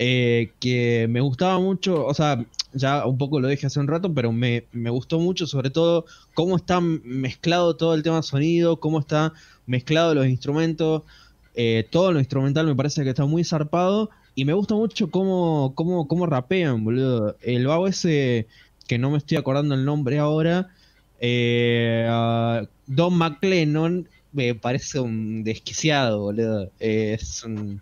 eh, 0.00 0.52
que 0.60 1.06
me 1.10 1.20
gustaba 1.20 1.58
mucho, 1.58 2.06
o 2.06 2.14
sea, 2.14 2.44
ya 2.72 3.04
un 3.04 3.18
poco 3.18 3.40
lo 3.40 3.48
dije 3.48 3.66
hace 3.66 3.80
un 3.80 3.88
rato, 3.88 4.14
pero 4.14 4.30
me, 4.30 4.64
me 4.72 4.90
gustó 4.90 5.18
mucho 5.18 5.46
sobre 5.48 5.70
todo 5.70 6.06
cómo 6.34 6.56
está 6.56 6.80
mezclado 6.80 7.74
todo 7.76 7.94
el 7.94 8.04
tema 8.04 8.22
sonido, 8.22 8.78
cómo 8.78 9.00
está 9.00 9.32
mezclado 9.66 10.14
los 10.14 10.28
instrumentos, 10.28 11.02
eh, 11.54 11.84
todo 11.90 12.12
lo 12.12 12.20
instrumental 12.20 12.66
me 12.66 12.76
parece 12.76 13.02
que 13.02 13.10
está 13.10 13.24
muy 13.26 13.42
zarpado 13.42 14.10
y 14.36 14.44
me 14.44 14.52
gusta 14.52 14.76
mucho 14.76 15.10
cómo, 15.10 15.72
cómo, 15.74 16.06
cómo 16.06 16.26
rapean, 16.26 16.84
boludo. 16.84 17.36
El 17.42 17.66
vago 17.66 17.88
ese, 17.88 18.46
que 18.86 18.98
no 18.98 19.10
me 19.10 19.18
estoy 19.18 19.36
acordando 19.36 19.74
el 19.74 19.84
nombre 19.84 20.20
ahora, 20.20 20.68
eh, 21.20 22.06
Don 22.88 23.14
McLennan, 23.16 24.08
me 24.32 24.54
parece 24.54 24.98
un 25.00 25.44
desquiciado, 25.44 26.20
boludo. 26.20 26.70
Eh, 26.80 27.16
es 27.20 27.44
un, 27.44 27.80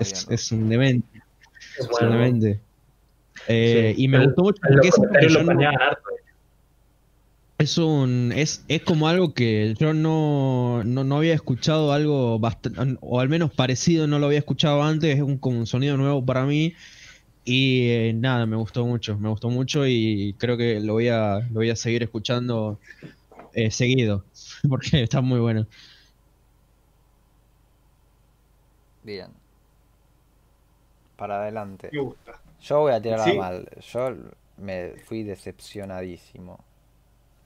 es, 0.00 0.26
bien. 0.26 0.34
es 0.38 0.52
un 0.52 0.68
demente. 0.68 1.22
Es 1.78 1.88
bueno. 1.88 2.06
un 2.06 2.12
demente. 2.12 2.60
Eh, 3.48 3.92
Sí. 3.96 4.02
y 4.04 4.08
me 4.08 4.24
gustó 4.24 4.42
mucho 4.44 4.60
porque 4.66 4.88
es 4.88 5.32
yo 5.32 5.42
no- 5.42 5.68
harto. 5.68 6.02
es 7.58 7.78
un 7.78 8.32
es, 8.34 8.64
es 8.68 8.82
como 8.82 9.08
algo 9.08 9.34
que 9.34 9.74
yo 9.78 9.92
no, 9.92 10.82
no, 10.84 11.04
no 11.04 11.16
había 11.16 11.34
escuchado 11.34 11.92
algo 11.92 12.38
bastante 12.38 12.96
o 13.00 13.20
al 13.20 13.28
menos 13.28 13.52
parecido 13.52 14.06
no 14.06 14.18
lo 14.18 14.26
había 14.26 14.38
escuchado 14.38 14.82
antes 14.82 15.16
es 15.16 15.22
un, 15.22 15.38
como 15.38 15.58
un 15.58 15.66
sonido 15.66 15.96
nuevo 15.96 16.24
para 16.24 16.44
mí 16.46 16.74
y 17.44 17.88
eh, 17.88 18.12
nada 18.14 18.46
me 18.46 18.56
gustó 18.56 18.86
mucho 18.86 19.18
me 19.18 19.28
gustó 19.28 19.50
mucho 19.50 19.86
y 19.86 20.34
creo 20.38 20.56
que 20.56 20.80
lo 20.80 20.94
voy 20.94 21.08
a 21.08 21.40
lo 21.40 21.54
voy 21.54 21.70
a 21.70 21.76
seguir 21.76 22.02
escuchando 22.04 22.78
eh, 23.54 23.70
seguido 23.70 24.24
porque 24.68 25.02
está 25.02 25.20
muy 25.20 25.40
bueno 25.40 25.66
Bien. 29.02 29.28
Para 31.16 31.42
adelante. 31.42 31.90
Me 31.92 32.00
gusta. 32.00 32.32
Yo 32.62 32.80
voy 32.80 32.92
a 32.92 33.00
tirar 33.02 33.20
Sí. 33.20 33.36
mal. 33.36 33.68
Yo 33.92 34.14
me 34.56 34.92
fui 35.04 35.22
decepcionadísimo. 35.22 36.58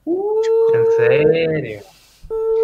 En 0.05 0.85
serio. 0.97 1.81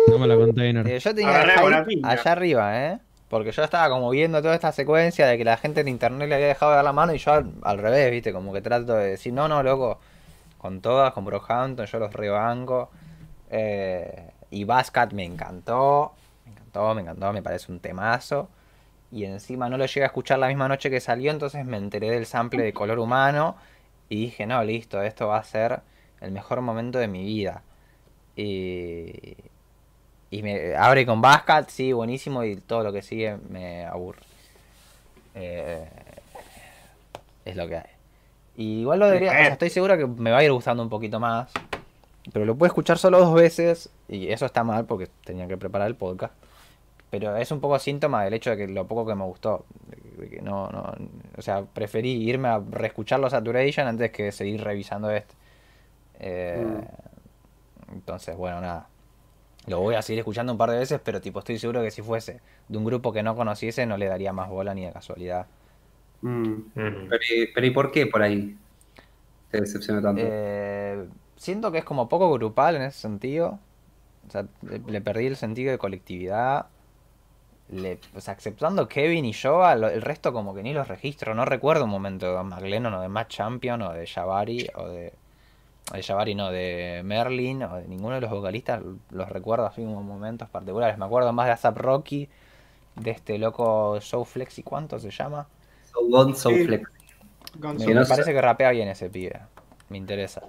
no 0.08 0.18
me 0.20 0.28
la 0.28 0.36
container 0.36 0.88
Eh, 0.88 1.00
yo 1.00 1.14
tenía 1.14 1.84
piña. 1.86 2.10
allá 2.10 2.32
arriba, 2.32 2.86
¿eh? 2.88 3.00
Porque 3.30 3.52
yo 3.52 3.64
estaba 3.64 3.90
como 3.90 4.10
viendo 4.12 4.42
toda 4.42 4.56
esta 4.56 4.72
secuencia 4.72 5.28
de 5.28 5.38
que 5.38 5.44
la 5.44 5.58
gente 5.58 5.82
en 5.82 5.88
internet 5.90 6.30
le 6.30 6.36
había 6.36 6.48
dejado 6.48 6.72
de 6.72 6.76
dar 6.78 6.86
la 6.86 6.94
mano 6.94 7.14
y 7.14 7.18
yo 7.18 7.34
al, 7.34 7.52
al 7.64 7.78
revés, 7.80 8.12
¿viste? 8.12 8.32
Como 8.32 8.54
que 8.54 8.62
trato 8.62 8.94
de 8.96 9.08
decir, 9.12 9.34
no, 9.34 9.48
no, 9.48 9.62
loco, 9.64 10.00
con 10.58 10.80
todas, 10.80 11.12
con 11.14 11.26
Brockhampton, 11.26 11.86
yo 11.88 12.00
los 12.00 12.14
rebanco. 12.14 12.90
Eh, 13.50 14.32
y 14.52 14.64
Bascat 14.64 15.14
me 15.14 15.24
encantó, 15.24 16.14
me 16.46 16.52
encantó, 16.52 16.96
me 16.96 17.02
encantó, 17.02 17.34
me 17.34 17.42
parece 17.42 17.72
un 17.72 17.80
temazo. 17.80 18.50
Y 19.12 19.26
encima 19.26 19.70
no 19.70 19.78
lo 19.78 19.86
llegué 19.86 20.04
a 20.04 20.08
escuchar 20.08 20.40
la 20.40 20.48
misma 20.48 20.68
noche 20.68 20.90
que 20.90 21.00
salió, 21.00 21.32
entonces 21.32 21.66
me 21.66 21.78
enteré 21.78 22.10
del 22.10 22.26
sample 22.26 22.64
de 22.64 22.74
color 22.74 23.00
humano 23.00 23.56
y 24.10 24.26
dije, 24.26 24.46
no, 24.46 24.64
listo, 24.64 25.02
esto 25.02 25.28
va 25.28 25.38
a 25.38 25.44
ser 25.44 25.82
el 26.22 26.32
mejor 26.32 26.62
momento 26.62 27.00
de 27.00 27.08
mi 27.08 27.24
vida. 27.24 27.62
Y, 28.36 29.38
y 30.32 30.44
me 30.44 30.76
abre 30.76 31.06
con 31.06 31.22
Bascat, 31.22 31.70
sí, 31.70 31.94
buenísimo, 31.94 32.44
y 32.44 32.58
todo 32.58 32.84
lo 32.84 32.92
que 32.92 33.02
sigue 33.02 33.38
me 33.50 33.86
aburre. 33.86 34.20
Eh, 35.36 35.88
es 37.46 37.56
lo 37.56 37.68
que 37.68 37.78
hay. 37.78 37.90
Y 38.58 38.82
igual 38.82 39.00
lo 39.00 39.08
debería, 39.08 39.32
o 39.32 39.34
sea, 39.34 39.48
estoy 39.48 39.70
seguro 39.70 39.98
que 39.98 40.08
me 40.08 40.32
va 40.32 40.40
a 40.40 40.44
ir 40.44 40.52
gustando 40.52 40.82
un 40.82 40.90
poquito 40.90 41.20
más. 41.20 41.52
Pero 42.34 42.46
lo 42.46 42.56
puedo 42.56 42.68
escuchar 42.68 42.98
solo 42.98 43.20
dos 43.20 43.34
veces, 43.34 43.90
y 44.08 44.30
eso 44.30 44.46
está 44.46 44.64
mal 44.64 44.86
porque 44.86 45.10
tenía 45.24 45.48
que 45.48 45.58
preparar 45.58 45.88
el 45.88 45.96
podcast. 45.96 46.34
Pero 47.12 47.36
es 47.38 47.52
un 47.52 47.62
poco 47.62 47.78
síntoma 47.80 48.24
del 48.24 48.34
hecho 48.34 48.50
de 48.50 48.58
que 48.58 48.68
lo 48.68 48.88
poco 48.88 49.06
que 49.06 49.16
me 49.16 49.24
gustó. 49.24 49.66
que 50.30 50.42
no, 50.42 50.70
no, 50.70 50.94
o 51.38 51.42
sea, 51.42 51.64
preferí 51.66 52.12
irme 52.28 52.48
a 52.48 52.60
reescuchar 52.72 53.20
los 53.20 53.32
Saturation 53.32 53.88
antes 53.88 54.12
que 54.12 54.32
seguir 54.32 54.62
revisando 54.64 55.12
este. 55.12 55.34
Eh, 56.20 56.66
Entonces, 57.92 58.36
bueno, 58.36 58.60
nada. 58.62 58.88
Lo 59.68 59.80
voy 59.80 59.96
a 59.96 60.02
seguir 60.02 60.20
escuchando 60.20 60.52
un 60.52 60.58
par 60.58 60.72
de 60.72 60.78
veces, 60.80 61.00
pero 61.04 61.22
tipo 61.22 61.40
estoy 61.40 61.58
seguro 61.60 61.82
que 61.82 61.92
si 61.92 62.02
fuese 62.02 62.40
de 62.68 62.78
un 62.78 62.86
grupo 62.86 63.12
que 63.12 63.24
no 63.24 63.36
conociese 63.36 63.86
no 63.86 63.98
le 63.98 64.06
daría 64.08 64.32
más 64.34 64.50
bola 64.50 64.74
ni 64.74 64.86
de 64.86 64.92
casualidad. 64.92 65.48
Mm. 66.22 66.52
Mm. 66.76 67.08
Pero, 67.10 67.22
y- 67.36 67.48
pero 67.54 67.68
¿y 67.68 67.72
por 67.72 67.92
qué 67.92 68.08
por 68.08 68.22
ahí 68.22 68.58
te 69.52 69.62
decepcionó 69.62 70.02
tanto? 70.02 70.22
Eh, 70.24 71.06
siento 71.38 71.72
que 71.72 71.80
es 71.80 71.86
como 71.86 72.10
poco 72.10 72.32
grupal 72.34 72.76
en 72.76 72.84
ese 72.84 73.00
sentido. 73.00 73.60
O 74.28 74.32
sea, 74.32 74.46
le, 74.64 74.80
le 74.80 75.02
perdí 75.02 75.28
el 75.28 75.36
sentido 75.38 75.72
de 75.72 75.78
colectividad. 75.78 76.68
Le, 77.70 78.00
o 78.16 78.22
sea, 78.22 78.34
exceptuando 78.36 78.88
Kevin 78.88 79.26
y 79.26 79.34
Joa, 79.34 79.76
lo- 79.76 79.90
el 79.90 80.02
resto 80.04 80.32
como 80.34 80.54
que 80.54 80.62
ni 80.64 80.74
los 80.74 80.88
registro. 80.88 81.34
No 81.36 81.46
recuerdo 81.46 81.86
un 81.86 81.90
momento 81.92 82.28
de 82.28 82.34
Don 82.34 82.48
McLennan 82.48 82.94
o 82.94 83.02
de 83.02 83.10
Matt 83.10 83.30
Champion 83.30 83.82
o 83.82 83.94
de 83.94 84.08
Jabari 84.08 84.68
o 84.76 84.88
de... 84.88 85.14
De 85.94 86.04
Jabari 86.04 86.36
no, 86.36 86.52
de 86.52 87.02
Merlin 87.06 87.64
o 87.64 87.76
de 87.78 87.88
ninguno 87.88 88.16
de 88.16 88.22
los 88.22 88.32
vocalistas 88.32 88.82
los 89.12 89.30
recuerdo 89.30 89.66
así 89.68 89.84
como 89.84 90.02
momentos 90.04 90.50
particulares. 90.50 90.98
Me 90.98 91.06
acuerdo 91.06 91.32
más 91.34 91.46
de 91.48 91.54
ASAP 91.54 91.78
Rocky, 91.78 92.30
de 92.96 93.12
este 93.12 93.38
loco 93.40 94.00
Show 94.02 94.26
Flex 94.26 94.60
y 94.60 94.64
cuánto 94.64 95.00
se 95.00 95.12
llama. 95.12 95.48
So 95.92 96.08
Gone, 96.10 96.36
So 96.36 96.50
Sí. 96.50 96.68
Me, 97.74 97.90
me 97.94 98.06
parece 98.06 98.34
que 98.34 98.42
rapea 98.42 98.72
bien 98.72 98.88
ese 98.90 99.10
pibe. 99.10 99.42
Me 99.90 99.98
interesa. 99.98 100.42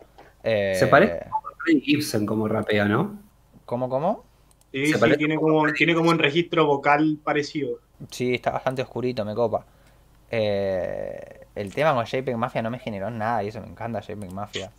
Eh, 0.47 0.75
Se 0.79 0.87
parece 0.87 1.15
a 1.15 1.31
Freddie 1.65 1.81
Gibson 1.81 2.25
como 2.25 2.47
rapea, 2.47 2.85
¿no? 2.87 3.19
¿Cómo, 3.65 3.89
cómo? 3.89 4.25
Sí, 4.73 4.87
Se 4.87 4.93
sí, 4.95 4.99
parece 5.01 5.19
tiene 5.19 5.37
como 5.37 5.63
Freddy 5.63 5.77
tiene 5.77 5.95
como 5.95 6.11
un 6.11 6.19
registro 6.19 6.67
vocal 6.67 7.19
parecido. 7.23 7.81
Sí, 8.11 8.35
está 8.35 8.53
bastante 8.53 8.83
oscurito, 8.83 9.25
me 9.25 9.35
copa. 9.35 9.67
Eh, 10.31 11.47
el 11.55 11.75
tema 11.75 11.95
con 11.95 12.05
JPEG 12.05 12.37
Mafia 12.37 12.63
no 12.63 12.71
me 12.71 12.79
generó 12.79 13.11
nada 13.11 13.43
y 13.43 13.49
eso 13.49 13.61
me 13.61 13.67
encanta 13.67 14.01
JPEG 14.01 14.33
Mafia. 14.33 14.71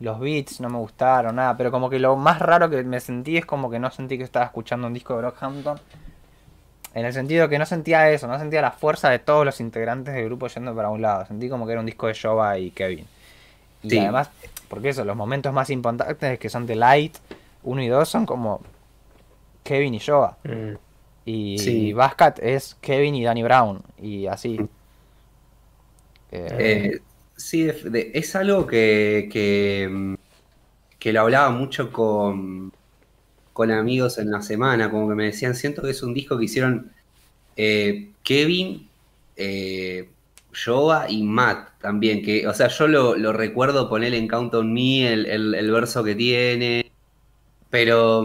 Los 0.00 0.20
beats 0.20 0.60
no 0.60 0.68
me 0.68 0.78
gustaron, 0.78 1.34
nada, 1.34 1.56
pero 1.56 1.72
como 1.72 1.90
que 1.90 1.98
lo 1.98 2.14
más 2.14 2.38
raro 2.38 2.70
que 2.70 2.84
me 2.84 3.00
sentí 3.00 3.36
es 3.36 3.44
como 3.44 3.68
que 3.68 3.80
no 3.80 3.90
sentí 3.90 4.16
que 4.16 4.24
estaba 4.24 4.44
escuchando 4.44 4.86
un 4.86 4.94
disco 4.94 5.14
de 5.14 5.22
Brockhampton. 5.22 5.80
En 6.94 7.04
el 7.04 7.12
sentido 7.12 7.48
que 7.48 7.58
no 7.58 7.66
sentía 7.66 8.10
eso, 8.10 8.28
no 8.28 8.38
sentía 8.38 8.62
la 8.62 8.70
fuerza 8.70 9.10
de 9.10 9.18
todos 9.18 9.44
los 9.44 9.60
integrantes 9.60 10.14
del 10.14 10.26
grupo 10.26 10.46
yendo 10.46 10.74
para 10.74 10.90
un 10.90 11.02
lado. 11.02 11.26
Sentí 11.26 11.48
como 11.48 11.66
que 11.66 11.72
era 11.72 11.80
un 11.80 11.86
disco 11.86 12.06
de 12.06 12.14
Jova 12.14 12.58
y 12.58 12.70
Kevin. 12.70 13.06
Y 13.82 13.90
Sí. 13.90 13.98
además, 13.98 14.30
porque 14.68 14.90
eso, 14.90 15.04
los 15.04 15.16
momentos 15.16 15.52
más 15.52 15.70
importantes 15.70 16.38
que 16.38 16.48
son 16.48 16.66
de 16.66 16.76
Light 16.76 17.16
1 17.62 17.82
y 17.82 17.88
2 17.88 18.08
son 18.08 18.26
como 18.26 18.60
Kevin 19.64 19.94
y 19.94 20.00
Jova. 20.00 20.38
Mm. 20.44 20.74
Y 21.26 21.58
Sí. 21.58 21.92
Bascat 21.92 22.38
es 22.40 22.76
Kevin 22.80 23.14
y 23.14 23.24
Danny 23.24 23.42
Brown. 23.42 23.82
Y 24.00 24.26
así. 24.26 24.58
Eh, 26.30 26.48
Eh, 26.58 27.00
sí, 27.36 27.62
de- 27.64 27.72
de- 27.90 28.10
es 28.14 28.34
algo 28.36 28.66
que, 28.66 29.28
que, 29.32 29.88
mm, 29.90 30.14
que 30.98 31.12
lo 31.12 31.20
hablaba 31.22 31.50
mucho 31.50 31.92
con, 31.92 32.72
con 33.52 33.70
amigos 33.70 34.18
en 34.18 34.30
la 34.30 34.42
semana, 34.42 34.90
como 34.90 35.08
que 35.08 35.14
me 35.14 35.24
decían, 35.24 35.54
siento 35.54 35.82
que 35.82 35.90
es 35.90 36.02
un 36.02 36.14
disco 36.14 36.38
que 36.38 36.44
hicieron 36.44 36.92
eh, 37.56 38.10
Kevin, 38.22 38.88
eh, 39.36 40.08
Joa 40.64 41.10
y 41.10 41.22
Matt 41.22 41.78
también, 41.80 42.22
que, 42.22 42.46
o 42.48 42.54
sea, 42.54 42.68
yo 42.68 42.88
lo, 42.88 43.32
recuerdo 43.32 43.88
poner 43.88 44.14
en 44.14 44.28
Count 44.28 44.54
on 44.54 44.72
Me, 44.72 45.12
el, 45.12 45.26
el- 45.26 45.70
verso 45.70 46.02
que 46.04 46.14
tiene, 46.14 46.92
pero 47.70 48.24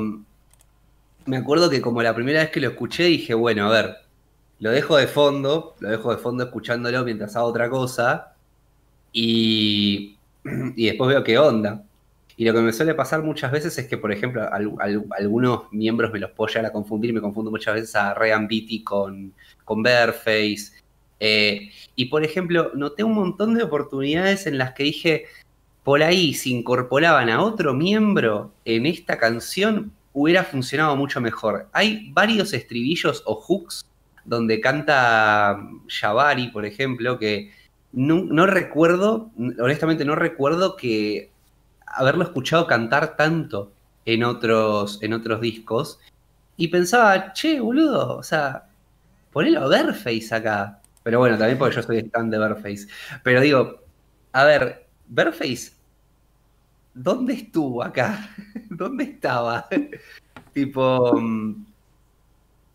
me 1.26 1.38
acuerdo 1.38 1.70
que 1.70 1.82
como 1.82 2.02
la 2.04 2.14
primera 2.16 2.42
vez 2.42 2.50
que 2.52 2.60
lo 2.60 2.70
escuché 2.70 3.06
dije, 3.06 3.34
bueno, 3.34 3.68
a 3.68 3.72
ver, 3.72 3.96
lo 4.60 4.72
dejo 4.72 4.98
de 4.98 5.08
fondo, 5.08 5.76
lo 5.80 5.90
dejo 5.90 6.12
de 6.16 6.18
fondo 6.22 6.44
escuchándolo 6.46 7.04
mientras 7.04 7.36
hago 7.36 7.48
otra 7.48 7.70
cosa, 7.70 8.34
y, 9.12 10.18
y 10.76 10.86
después 10.88 11.10
veo 11.10 11.24
qué 11.24 11.38
onda. 11.38 11.84
Y 12.36 12.46
lo 12.46 12.54
que 12.54 12.62
me 12.62 12.74
suele 12.74 12.96
pasar 12.96 13.22
muchas 13.24 13.52
veces 13.52 13.78
es 13.78 13.88
que, 13.88 13.98
por 13.98 14.12
ejemplo, 14.12 14.42
al- 14.52 14.74
al- 14.80 15.06
algunos 15.20 15.72
miembros 15.72 16.12
me 16.12 16.20
los 16.20 16.32
puedo 16.32 16.48
llegar 16.50 16.66
a 16.68 16.72
confundir, 16.74 17.14
me 17.14 17.22
confundo 17.22 17.52
muchas 17.52 17.76
veces 17.76 17.96
a 17.96 18.14
Ryan 18.16 18.48
Beatty 18.48 18.84
con, 18.84 19.34
con 19.66 19.84
Bearface. 19.84 20.74
Eh, 21.26 21.72
y 21.96 22.06
por 22.08 22.26
ejemplo, 22.26 22.72
noté 22.76 23.06
un 23.06 23.14
montón 23.14 23.56
de 23.56 23.64
oportunidades 23.64 24.46
en 24.46 24.58
las 24.58 24.74
que 24.74 24.84
dije, 24.84 25.26
por 25.82 26.04
ahí, 26.04 26.34
si 26.34 26.52
incorporaban 26.52 27.30
a 27.30 27.42
otro 27.42 27.74
miembro 27.74 28.52
en 28.66 28.86
esta 28.86 29.18
canción, 29.18 29.94
hubiera 30.12 30.44
funcionado 30.44 30.98
mucho 30.98 31.22
mejor. 31.22 31.70
Hay 31.72 32.12
varios 32.12 32.52
estribillos 32.52 33.24
o 33.26 33.36
hooks 33.36 33.86
donde 34.26 34.60
canta 34.60 35.58
Jabari, 35.88 36.50
por 36.50 36.66
ejemplo, 36.66 37.18
que 37.18 37.52
no, 37.94 38.46
recuerdo, 38.46 39.32
honestamente 39.60 40.04
no 40.04 40.16
recuerdo 40.16 40.76
que 40.76 41.32
haberlo 41.88 42.26
escuchado 42.26 42.68
cantar 42.68 43.16
tanto 43.16 43.72
en 44.06 44.26
otros, 44.26 45.02
en 45.02 45.14
otros 45.14 45.40
discos. 45.40 46.00
Y 46.58 46.68
pensaba, 46.68 47.32
che, 47.32 47.62
boludo, 47.62 48.18
o 48.18 48.24
sea, 48.24 48.68
ponelo 49.32 49.62
a 49.62 49.68
Bearface 49.70 50.36
acá. 50.36 50.82
Pero 51.04 51.20
bueno, 51.20 51.38
también 51.38 51.58
porque 51.58 51.76
yo 51.76 51.84
soy 51.84 52.10
fan 52.10 52.30
de 52.30 52.40
Bearface. 52.40 52.88
Pero 53.24 53.42
digo, 53.42 53.82
a 54.32 54.46
ver, 54.46 54.88
Bearface, 55.08 55.74
¿dónde 56.94 57.34
estuvo 57.34 57.84
acá? 57.84 58.30
¿Dónde 58.70 59.04
estaba? 59.04 59.68
tipo, 60.54 61.20
mm, 61.20 61.66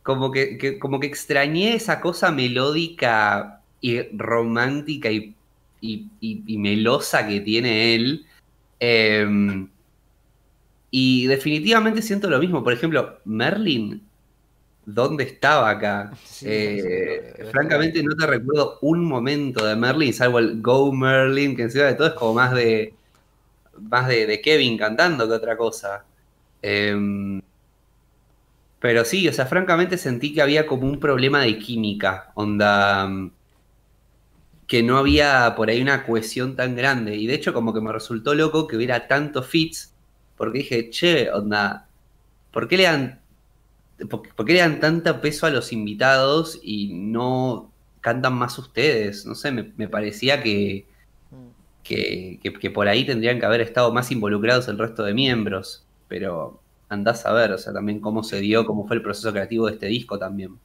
como 0.02 0.30
que, 0.30 0.78
como 0.78 1.00
que 1.00 1.06
extrañé 1.06 1.74
esa 1.74 2.00
cosa 2.00 2.30
melódica 2.30 3.62
y 3.80 4.02
romántica 4.16 5.10
y- 5.10 5.34
y 5.80 6.58
melosa 6.58 7.26
que 7.26 7.40
tiene 7.40 7.94
él. 7.94 8.26
Em, 8.80 9.68
y 10.90 11.26
definitivamente 11.26 12.02
siento 12.02 12.28
lo 12.30 12.38
mismo. 12.38 12.64
Por 12.64 12.72
ejemplo, 12.72 13.20
Merlin, 13.24 14.07
¿dónde 14.94 15.24
estaba 15.24 15.70
acá? 15.70 16.12
Sí, 16.22 16.44
Eh, 16.44 16.78
sí, 16.78 17.44
francamente 17.50 18.02
no 18.02 18.14
te 18.16 18.26
recuerdo 18.26 18.78
un 18.82 19.04
momento 19.04 19.64
de 19.66 19.76
Merlin, 19.76 20.14
salvo 20.14 20.38
el 20.38 20.62
Go 20.62 20.92
Merlin, 20.92 21.56
que 21.56 21.62
encima 21.62 21.84
de 21.84 21.94
todo 21.94 22.08
es 22.08 22.14
como 22.14 22.34
más 22.34 22.54
de 22.54 22.94
más 23.80 24.08
de, 24.08 24.26
de 24.26 24.40
Kevin 24.42 24.78
cantando 24.78 25.28
que 25.28 25.34
otra 25.34 25.56
cosa. 25.56 26.04
Em, 26.62 27.40
pero 28.78 29.04
sí, 29.04 29.26
o 29.28 29.32
sea, 29.32 29.46
francamente 29.46 29.98
sentí 29.98 30.32
que 30.32 30.42
había 30.42 30.66
como 30.66 30.86
un 30.86 31.00
problema 31.00 31.40
de 31.40 31.58
química, 31.58 32.30
onda, 32.34 33.06
mm, 33.08 33.30
que 34.66 34.82
no 34.82 34.98
había 34.98 35.54
por 35.56 35.70
ahí 35.70 35.80
una 35.80 36.04
cohesión 36.04 36.54
tan 36.56 36.76
grande. 36.76 37.16
Y 37.16 37.26
de 37.26 37.34
hecho 37.34 37.52
como 37.54 37.72
que 37.74 37.80
me 37.80 37.92
resultó 37.92 38.34
loco 38.34 38.66
que 38.66 38.76
hubiera 38.76 39.08
tantos 39.08 39.46
fits, 39.46 39.94
porque 40.36 40.58
dije, 40.58 40.90
che, 40.90 41.30
onda, 41.30 41.88
¿por 42.52 42.68
qué 42.68 42.76
le 42.78 42.84
dan, 42.84 43.17
por, 44.10 44.34
por 44.34 44.46
qué 44.46 44.54
le 44.54 44.58
dan 44.60 44.80
tanto 44.80 45.20
peso 45.20 45.46
a 45.46 45.50
los 45.50 45.72
invitados 45.72 46.58
y 46.62 46.94
no 46.94 47.74
cantan 48.00 48.34
más 48.34 48.58
ustedes? 48.58 49.26
No 49.26 49.34
sé, 49.34 49.52
me, 49.52 49.72
me 49.76 49.88
parecía 49.88 50.42
que, 50.42 50.88
que, 51.82 52.40
que- 52.42 52.52
que 52.54 52.70
por 52.70 52.88
ahí 52.88 53.06
tendrían 53.06 53.40
que 53.40 53.46
haber 53.46 53.60
estado 53.62 53.92
más 53.92 54.10
involucrados 54.12 54.68
el 54.68 54.78
resto 54.78 55.04
de 55.04 55.14
miembros, 55.14 55.88
pero 56.08 56.64
andás 56.88 57.26
a 57.26 57.32
ver, 57.32 57.52
o 57.52 57.58
sea, 57.58 57.72
también 57.72 58.00
cómo 58.00 58.22
se 58.24 58.40
dio, 58.40 58.66
cómo 58.66 58.86
fue 58.86 58.96
el 58.96 59.02
proceso 59.02 59.32
creativo 59.32 59.66
de 59.66 59.74
este 59.74 59.86
disco 59.86 60.18
también. 60.18 60.60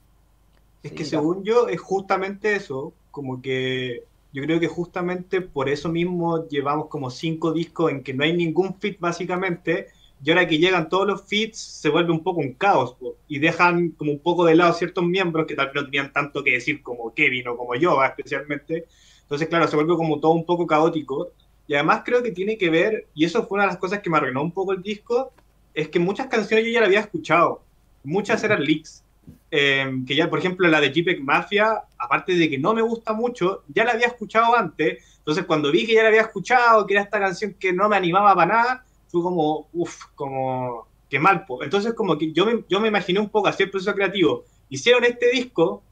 Es 0.82 0.92
Sí, 0.92 0.94
que 0.94 1.04
según 1.04 1.44
yo 1.44 1.68
es 1.68 1.80
justamente 1.80 2.54
eso, 2.56 2.94
como 3.10 3.40
que 3.40 4.04
yo 4.32 4.42
creo 4.42 4.60
que 4.60 4.68
justamente 4.68 5.40
por 5.40 5.68
eso 5.68 5.88
mismo 5.88 6.46
llevamos 6.48 6.88
como 6.88 7.10
cinco 7.10 7.52
discos 7.52 7.90
en 7.92 8.02
que 8.02 8.12
no 8.14 8.24
hay 8.24 8.36
ningún 8.36 8.78
fit 8.80 8.98
básicamente, 9.00 9.88
y 10.24 10.30
ahora 10.30 10.48
que 10.48 10.56
llegan 10.56 10.88
todos 10.88 11.06
los 11.06 11.22
fits 11.24 11.58
se 11.58 11.90
vuelve 11.90 12.10
un 12.10 12.22
poco 12.22 12.40
un 12.40 12.54
caos, 12.54 12.96
y 13.28 13.38
dejan 13.38 13.90
como 13.90 14.10
un 14.10 14.20
poco 14.20 14.46
de 14.46 14.54
lado 14.54 14.72
ciertos 14.72 15.04
miembros 15.04 15.46
que 15.46 15.54
tal 15.54 15.66
vez 15.66 15.74
no 15.74 15.84
tenían 15.84 16.12
tanto 16.14 16.42
que 16.42 16.52
decir 16.52 16.82
como 16.82 17.12
Kevin 17.12 17.48
o 17.48 17.56
como 17.58 17.74
yo, 17.74 18.02
especialmente. 18.02 18.86
Entonces, 19.20 19.48
claro, 19.48 19.68
se 19.68 19.76
vuelve 19.76 19.94
como 19.96 20.20
todo 20.20 20.32
un 20.32 20.46
poco 20.46 20.66
caótico. 20.66 21.32
Y 21.66 21.74
además 21.74 22.02
creo 22.06 22.22
que 22.22 22.30
tiene 22.30 22.56
que 22.56 22.70
ver, 22.70 23.06
y 23.14 23.26
eso 23.26 23.46
fue 23.46 23.56
una 23.56 23.64
de 23.64 23.72
las 23.72 23.78
cosas 23.78 24.00
que 24.00 24.08
me 24.08 24.16
arruinó 24.16 24.42
un 24.42 24.52
poco 24.52 24.72
el 24.72 24.82
disco, 24.82 25.32
es 25.74 25.88
que 25.88 25.98
muchas 25.98 26.28
canciones 26.28 26.64
yo 26.64 26.72
ya 26.72 26.80
las 26.80 26.88
había 26.88 27.00
escuchado, 27.00 27.62
muchas 28.02 28.42
eran 28.44 28.64
leaks. 28.64 29.02
Eh, 29.50 29.90
que 30.06 30.16
ya, 30.16 30.28
por 30.28 30.38
ejemplo, 30.38 30.68
la 30.68 30.80
de 30.80 30.90
JPEG 30.90 31.22
Mafia, 31.22 31.82
aparte 31.98 32.34
de 32.34 32.48
que 32.48 32.58
no 32.58 32.74
me 32.74 32.82
gusta 32.82 33.12
mucho, 33.12 33.62
ya 33.68 33.84
la 33.84 33.92
había 33.92 34.06
escuchado 34.06 34.56
antes. 34.56 35.18
Entonces, 35.18 35.44
cuando 35.44 35.70
vi 35.70 35.86
que 35.86 35.94
ya 35.94 36.02
la 36.02 36.08
había 36.08 36.22
escuchado, 36.22 36.86
que 36.86 36.94
era 36.94 37.02
esta 37.02 37.20
canción 37.20 37.54
que 37.58 37.72
no 37.72 37.88
me 37.88 37.96
animaba 37.96 38.34
para 38.34 38.52
nada, 38.54 38.84
fue 39.14 39.22
como, 39.22 39.68
uff, 39.72 40.04
como, 40.14 40.86
que 41.08 41.18
mal. 41.18 41.44
po. 41.46 41.62
Entonces, 41.62 41.94
como 41.94 42.18
que 42.18 42.32
yo 42.32 42.46
me, 42.46 42.64
yo 42.68 42.80
me 42.80 42.88
imaginé 42.88 43.20
un 43.20 43.28
poco 43.28 43.48
así 43.48 43.62
el 43.62 43.70
proceso 43.70 43.94
creativo. 43.94 44.44
Hicieron 44.68 45.04
este 45.04 45.30
disco, 45.30 45.82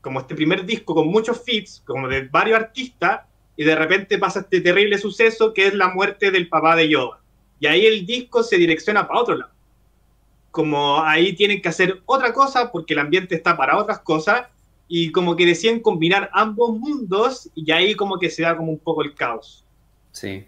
como 0.00 0.20
este 0.20 0.34
primer 0.34 0.64
disco 0.64 0.94
con 0.94 1.08
muchos 1.08 1.42
feats, 1.44 1.82
como 1.86 2.08
de 2.08 2.28
varios 2.28 2.58
artistas, 2.58 3.22
y 3.56 3.64
de 3.64 3.74
repente 3.74 4.18
pasa 4.18 4.40
este 4.40 4.60
terrible 4.60 4.98
suceso 4.98 5.54
que 5.54 5.66
es 5.66 5.74
la 5.74 5.88
muerte 5.88 6.30
del 6.30 6.48
papá 6.48 6.76
de 6.76 6.88
Yoda. 6.88 7.20
Y 7.58 7.66
ahí 7.66 7.86
el 7.86 8.04
disco 8.04 8.42
se 8.42 8.58
direcciona 8.58 9.06
para 9.06 9.20
otro 9.20 9.36
lado 9.36 9.56
como 10.56 11.02
ahí 11.02 11.34
tienen 11.34 11.60
que 11.60 11.68
hacer 11.68 12.00
otra 12.06 12.32
cosa 12.32 12.72
porque 12.72 12.94
el 12.94 13.00
ambiente 13.00 13.34
está 13.34 13.58
para 13.58 13.76
otras 13.76 13.98
cosas 13.98 14.46
y 14.88 15.12
como 15.12 15.36
que 15.36 15.44
decían 15.44 15.80
combinar 15.80 16.30
ambos 16.32 16.78
mundos 16.78 17.50
y 17.54 17.70
ahí 17.72 17.94
como 17.94 18.18
que 18.18 18.30
se 18.30 18.40
da 18.40 18.56
como 18.56 18.72
un 18.72 18.78
poco 18.78 19.02
el 19.02 19.14
caos. 19.14 19.66
Sí. 20.12 20.46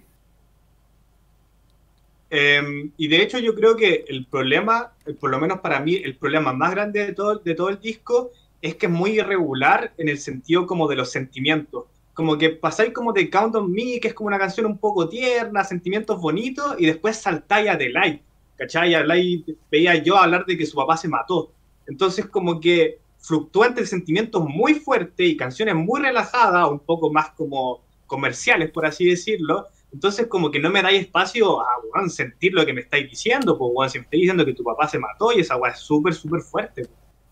Eh, 2.31 2.91
y 2.97 3.09
de 3.09 3.23
hecho 3.23 3.39
yo 3.39 3.55
creo 3.55 3.77
que 3.77 4.05
el 4.09 4.27
problema, 4.27 4.93
por 5.19 5.31
lo 5.31 5.39
menos 5.39 5.61
para 5.61 5.81
mí, 5.81 5.97
el 5.97 6.17
problema 6.17 6.53
más 6.53 6.73
grande 6.73 7.07
de 7.07 7.13
todo, 7.13 7.37
de 7.37 7.55
todo 7.55 7.71
el 7.71 7.81
disco 7.81 8.31
es 8.61 8.75
que 8.75 8.87
es 8.87 8.93
muy 8.93 9.19
irregular 9.19 9.93
en 9.99 10.09
el 10.09 10.19
sentido 10.19 10.67
como 10.67 10.89
de 10.89 10.97
los 10.97 11.11
sentimientos. 11.11 11.85
Como 12.13 12.37
que 12.37 12.51
pasáis 12.51 12.93
como 12.93 13.13
de 13.13 13.31
Count 13.31 13.55
on 13.55 13.73
Me, 13.73 14.01
que 14.01 14.09
es 14.09 14.15
como 14.15 14.27
una 14.27 14.39
canción 14.39 14.67
un 14.67 14.79
poco 14.79 15.09
tierna, 15.09 15.63
sentimientos 15.63 16.21
bonitos, 16.21 16.75
y 16.79 16.87
después 16.87 17.17
saltáis 17.17 17.71
a 17.71 17.79
The 17.79 17.91
Light. 17.91 18.23
¿Cachai? 18.57 18.95
Habláis, 18.95 19.45
veía 19.71 19.95
yo 20.03 20.17
hablar 20.17 20.45
de 20.45 20.59
que 20.59 20.67
su 20.67 20.77
papá 20.77 20.97
se 20.97 21.07
mató. 21.07 21.53
Entonces 21.87 22.27
como 22.27 22.61
que 22.61 22.99
fluctúa 23.19 23.69
entre 23.69 23.87
sentimientos 23.87 24.45
muy 24.45 24.75
fuertes 24.75 25.29
y 25.29 25.37
canciones 25.37 25.77
muy 25.77 26.01
relajadas, 26.01 26.69
un 26.69 26.81
poco 26.81 27.13
más 27.13 27.31
como 27.31 27.83
comerciales, 28.07 28.71
por 28.71 28.85
así 28.85 29.07
decirlo, 29.07 29.67
entonces, 29.93 30.27
como 30.27 30.51
que 30.51 30.59
no 30.60 30.70
me 30.70 30.82
dais 30.82 31.01
espacio 31.01 31.60
a 31.60 31.66
weón, 31.93 32.10
sentir 32.10 32.52
lo 32.52 32.65
que 32.66 32.73
me 32.73 32.82
estáis 32.82 33.09
diciendo, 33.09 33.56
pues, 33.56 33.70
weón, 33.74 33.90
si 33.90 33.98
me 33.98 34.05
estáis 34.05 34.20
diciendo 34.20 34.44
que 34.44 34.52
tu 34.55 34.62
papá 34.62 34.86
se 34.89 34.98
mató 34.98 35.32
y 35.32 35.40
esa 35.40 35.56
weá 35.56 35.73
es 35.73 35.78
súper, 35.78 36.15
súper 36.15 36.40
fuerte. 36.43 36.86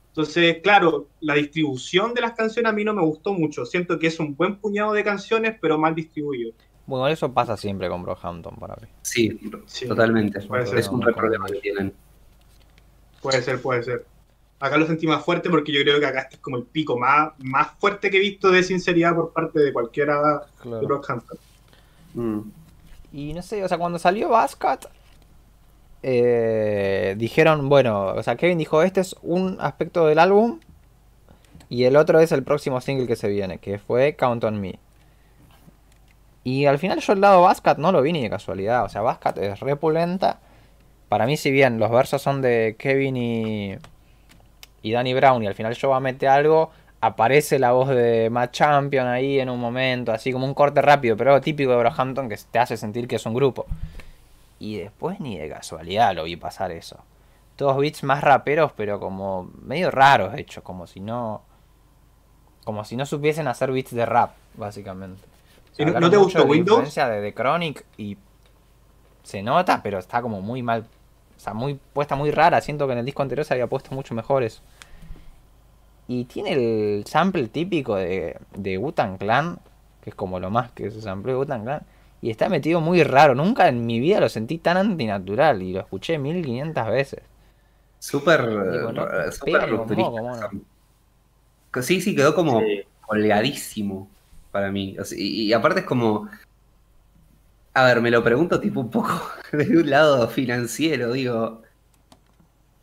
Entonces, 0.08 0.60
claro, 0.62 1.08
la 1.20 1.34
distribución 1.34 2.14
de 2.14 2.22
las 2.22 2.32
canciones 2.32 2.70
a 2.70 2.74
mí 2.74 2.82
no 2.84 2.94
me 2.94 3.02
gustó 3.02 3.34
mucho. 3.34 3.66
Siento 3.66 3.98
que 3.98 4.06
es 4.06 4.18
un 4.18 4.34
buen 4.34 4.56
puñado 4.56 4.94
de 4.94 5.04
canciones, 5.04 5.56
pero 5.60 5.76
mal 5.76 5.94
distribuido. 5.94 6.52
Bueno, 6.86 7.06
eso 7.08 7.30
pasa 7.30 7.56
siempre 7.56 7.88
con 7.90 8.02
Brockhampton 8.02 8.56
para 8.56 8.76
mí. 8.76 8.88
Sí, 9.02 9.38
Sí. 9.66 9.86
totalmente. 9.86 10.40
Puede 10.40 10.66
ser. 10.66 10.78
Es 10.78 10.88
un 10.88 11.02
re 11.02 11.12
problema 11.12 11.46
que 11.46 11.56
tienen. 11.56 11.92
Puede 13.20 13.42
ser, 13.42 13.60
puede 13.60 13.82
ser. 13.82 14.06
Acá 14.58 14.78
lo 14.78 14.86
sentí 14.86 15.06
más 15.06 15.22
fuerte 15.22 15.50
porque 15.50 15.70
yo 15.70 15.82
creo 15.82 16.00
que 16.00 16.06
acá 16.06 16.20
este 16.20 16.36
es 16.36 16.40
como 16.40 16.56
el 16.56 16.62
pico 16.64 16.98
más, 16.98 17.32
más 17.38 17.72
fuerte 17.78 18.10
que 18.10 18.16
he 18.16 18.20
visto 18.20 18.50
de 18.50 18.62
sinceridad 18.62 19.14
por 19.14 19.32
parte 19.32 19.60
de 19.60 19.72
cualquiera 19.72 20.46
de 20.64 20.86
Brockhampton. 20.86 21.36
Mm. 22.16 22.40
Y 23.12 23.32
no 23.32 23.42
sé, 23.42 23.62
o 23.62 23.68
sea, 23.68 23.78
cuando 23.78 23.98
salió 23.98 24.28
Bascat, 24.28 24.86
eh, 26.02 27.14
dijeron, 27.16 27.68
bueno, 27.68 28.06
o 28.08 28.22
sea, 28.22 28.36
Kevin 28.36 28.58
dijo, 28.58 28.82
este 28.82 29.00
es 29.00 29.16
un 29.22 29.58
aspecto 29.60 30.06
del 30.06 30.18
álbum 30.18 30.60
y 31.68 31.84
el 31.84 31.96
otro 31.96 32.20
es 32.20 32.32
el 32.32 32.42
próximo 32.42 32.80
single 32.80 33.06
que 33.06 33.16
se 33.16 33.28
viene, 33.28 33.58
que 33.58 33.78
fue 33.78 34.16
Count 34.16 34.44
on 34.44 34.60
Me. 34.60 34.78
Y 36.44 36.66
al 36.66 36.78
final 36.78 37.00
yo 37.00 37.12
el 37.12 37.20
lado 37.20 37.42
Bascat 37.42 37.78
no 37.78 37.90
lo 37.92 38.02
vi 38.02 38.12
ni 38.12 38.22
de 38.22 38.30
casualidad, 38.30 38.84
o 38.84 38.88
sea, 38.88 39.02
Bascat 39.02 39.38
es 39.38 39.60
repulenta. 39.60 40.40
Para 41.08 41.26
mí, 41.26 41.36
si 41.36 41.50
bien 41.50 41.78
los 41.78 41.90
versos 41.90 42.22
son 42.22 42.42
de 42.42 42.76
Kevin 42.78 43.16
y, 43.16 43.76
y 44.82 44.92
Danny 44.92 45.14
Brown 45.14 45.42
y 45.42 45.46
al 45.46 45.54
final 45.54 45.74
yo 45.74 45.90
va 45.90 45.96
a 45.96 46.00
meter 46.00 46.28
algo, 46.28 46.70
aparece 47.00 47.58
la 47.58 47.72
voz 47.72 47.88
de 47.90 48.28
Matt 48.30 48.52
Champion 48.52 49.06
ahí 49.06 49.38
en 49.40 49.48
un 49.50 49.60
momento, 49.60 50.12
así 50.12 50.32
como 50.32 50.46
un 50.46 50.54
corte 50.54 50.80
rápido, 50.82 51.16
pero 51.16 51.30
algo 51.32 51.40
típico 51.42 51.70
de 51.70 51.76
Brockhampton 51.78 52.28
que 52.28 52.36
te 52.50 52.58
hace 52.58 52.76
sentir 52.76 53.06
que 53.06 53.16
es 53.16 53.26
un 53.26 53.34
grupo. 53.34 53.66
Y 54.58 54.78
después 54.78 55.20
ni 55.20 55.38
de 55.38 55.48
casualidad 55.48 56.14
lo 56.14 56.24
vi 56.24 56.36
pasar 56.36 56.70
eso. 56.72 56.98
todos 57.56 57.76
beats 57.78 58.02
más 58.04 58.22
raperos, 58.22 58.72
pero 58.76 59.00
como 59.00 59.50
medio 59.62 59.90
raros 59.90 60.34
hechos, 60.36 60.62
como 60.62 60.86
si 60.86 61.00
no 61.00 61.42
como 62.64 62.84
si 62.84 62.96
no 62.96 63.06
supiesen 63.06 63.46
hacer 63.48 63.70
beats 63.72 63.94
de 63.94 64.04
rap, 64.04 64.32
básicamente. 64.54 65.22
O 65.78 65.82
¿Y 65.82 65.86
no- 65.86 66.10
te 66.10 66.16
gustó 66.16 66.40
de 66.40 66.44
la 66.44 66.50
Windows? 66.50 66.76
influencia 66.78 67.08
de 67.08 67.22
The 67.22 67.32
Chronic 67.34 67.84
y 67.96 68.18
se 69.22 69.42
nota, 69.42 69.80
pero 69.82 69.98
está 69.98 70.20
como 70.20 70.40
muy 70.42 70.62
mal, 70.62 70.84
o 71.36 71.40
sea, 71.40 71.54
muy 71.54 71.78
puesta 71.92 72.14
muy 72.16 72.30
rara, 72.30 72.60
siento 72.60 72.86
que 72.86 72.92
en 72.92 72.98
el 72.98 73.04
disco 73.06 73.22
anterior 73.22 73.44
se 73.46 73.54
había 73.54 73.68
puesto 73.68 73.94
mucho 73.94 74.14
mejor 74.14 74.42
eso. 74.42 74.60
Y 76.08 76.24
tiene 76.26 76.52
el 76.98 77.06
sample 77.06 77.48
típico 77.48 77.96
de, 77.96 78.38
de 78.56 78.78
Wu-Tang 78.78 79.18
Clan, 79.18 79.58
que 80.00 80.10
es 80.10 80.16
como 80.16 80.40
lo 80.40 80.50
más 80.50 80.72
que 80.72 80.90
se 80.90 81.00
sample 81.02 81.32
de 81.32 81.38
Wu-Tang 81.38 81.64
Clan. 81.64 81.86
Y 82.20 82.30
está 82.30 82.48
metido 82.48 82.80
muy 82.80 83.02
raro. 83.02 83.34
Nunca 83.34 83.68
en 83.68 83.86
mi 83.86 84.00
vida 84.00 84.20
lo 84.20 84.28
sentí 84.28 84.58
tan 84.58 84.76
antinatural. 84.76 85.62
Y 85.62 85.72
lo 85.72 85.80
escuché 85.80 86.18
1500 86.18 86.86
veces. 86.88 87.22
Súper 87.98 88.92
no, 88.92 89.06
eh, 89.06 89.30
rupturista. 89.66 90.50
Que 91.72 91.82
Sí, 91.82 92.00
sí, 92.00 92.14
quedó 92.16 92.34
como 92.34 92.60
Sí. 92.60 92.82
colgadísimo 93.06 94.10
para 94.50 94.70
mí. 94.72 94.98
O 94.98 95.04
sea, 95.04 95.18
y, 95.18 95.42
y 95.48 95.52
aparte 95.52 95.80
es 95.80 95.86
como. 95.86 96.28
A 97.74 97.84
ver, 97.84 98.00
me 98.00 98.10
lo 98.10 98.22
pregunto 98.24 98.60
tipo 98.60 98.80
un 98.80 98.90
poco 98.90 99.20
desde 99.52 99.78
un 99.78 99.90
lado 99.90 100.28
financiero, 100.28 101.12
digo. 101.12 101.62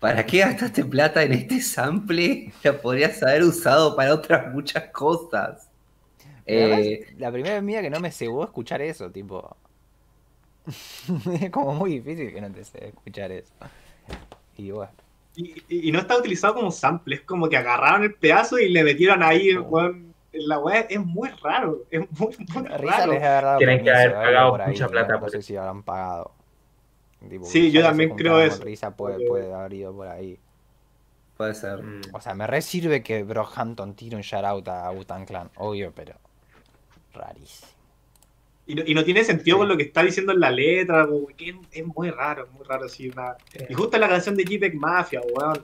¿Para 0.03 0.25
qué 0.25 0.39
gastaste 0.39 0.83
plata 0.83 1.23
en 1.23 1.31
este 1.31 1.61
sample? 1.61 2.51
La 2.61 2.73
podrías 2.81 3.23
haber 3.23 3.43
usado 3.43 3.95
para 3.95 4.13
otras 4.13 4.53
muchas 4.53 4.89
cosas. 4.89 5.69
Eh, 6.45 7.07
la 7.17 7.31
primera 7.31 7.55
vez 7.55 7.63
mía 7.63 7.81
que 7.81 7.89
no 7.89 8.01
me 8.01 8.11
cebó 8.11 8.43
escuchar 8.43 8.81
eso, 8.81 9.09
tipo. 9.09 9.55
es 11.41 11.49
como 11.51 11.73
muy 11.73 11.99
difícil 11.99 12.33
que 12.33 12.41
no 12.41 12.51
te 12.51 12.65
cebe 12.65 12.87
escuchar 12.89 13.31
eso. 13.31 13.53
Y 14.57 14.71
bueno. 14.71 14.91
Y, 15.35 15.63
y- 15.69 15.87
y 15.87 15.91
no 15.93 15.99
está 15.99 16.17
utilizado 16.17 16.55
como 16.55 16.69
sample, 16.69 17.15
es 17.15 17.21
como 17.21 17.47
que 17.47 17.55
agarraron 17.55 18.03
el 18.03 18.13
pedazo 18.13 18.59
y 18.59 18.67
le 18.69 18.83
metieron 18.83 19.23
ahí, 19.23 19.55
Oh. 19.55 19.63
weón, 19.63 20.13
en 20.33 20.47
la 20.49 20.59
weá 20.59 20.81
es 20.81 20.99
muy 20.99 21.29
raro, 21.41 21.85
es 21.89 22.01
muy, 22.19 22.35
raro. 22.67 23.57
Tienen 23.57 23.83
que 23.83 23.89
haber 23.91 24.13
pagado 24.13 24.57
mucha 24.67 24.87
plata 24.89 25.17
No, 25.17 25.29
sé 25.29 25.37
eso. 25.37 25.47
si 25.47 25.55
habrán 25.55 25.81
pagado. 25.81 26.31
Tipo, 27.29 27.45
Sí, 27.45 27.71
yo 27.71 27.81
también 27.81 28.15
creo 28.15 28.39
eso, 28.41 28.63
Risa 28.63 28.95
puede, 28.95 29.25
puede 29.27 29.53
haber 29.53 29.73
ido 29.73 29.93
por 29.93 30.07
ahí. 30.07 30.37
puede 31.37 31.53
ser. 31.55 31.81
Mm. 31.81 32.01
O 32.13 32.21
sea, 32.21 32.33
me 32.35 32.45
re 32.47 32.61
sirve 32.61 33.01
que 33.01 33.23
Brockhampton 33.23 33.95
tire 33.95 34.15
un 34.15 34.21
shoutout 34.21 34.67
a 34.67 34.91
Wu-Tang 34.91 35.25
Clan, 35.25 35.49
obvio, 35.55 35.91
pero. 35.95 36.13
Rarísimo. 37.13 37.71
Y 38.65 38.75
no, 38.75 38.83
y 38.85 38.93
no 38.93 39.03
tiene 39.03 39.23
sentido 39.23 39.57
con 39.57 39.67
lo 39.67 39.75
que 39.75 39.83
está 39.83 40.03
diciendo 40.03 40.31
en 40.31 40.39
la 40.39 40.49
letra, 40.49 41.05
que 41.35 41.49
es, 41.49 41.55
es 41.71 41.85
muy 41.85 42.09
raro, 42.11 42.47
muy 42.53 42.63
raro, 42.65 42.87
sí, 42.87 43.09
una- 43.09 43.35
Y 43.67 43.73
justo 43.73 43.97
la 43.97 44.07
canción 44.07 44.35
de 44.37 44.45
JPEG 44.45 44.75
Mafia, 44.75 45.21
weón, 45.21 45.59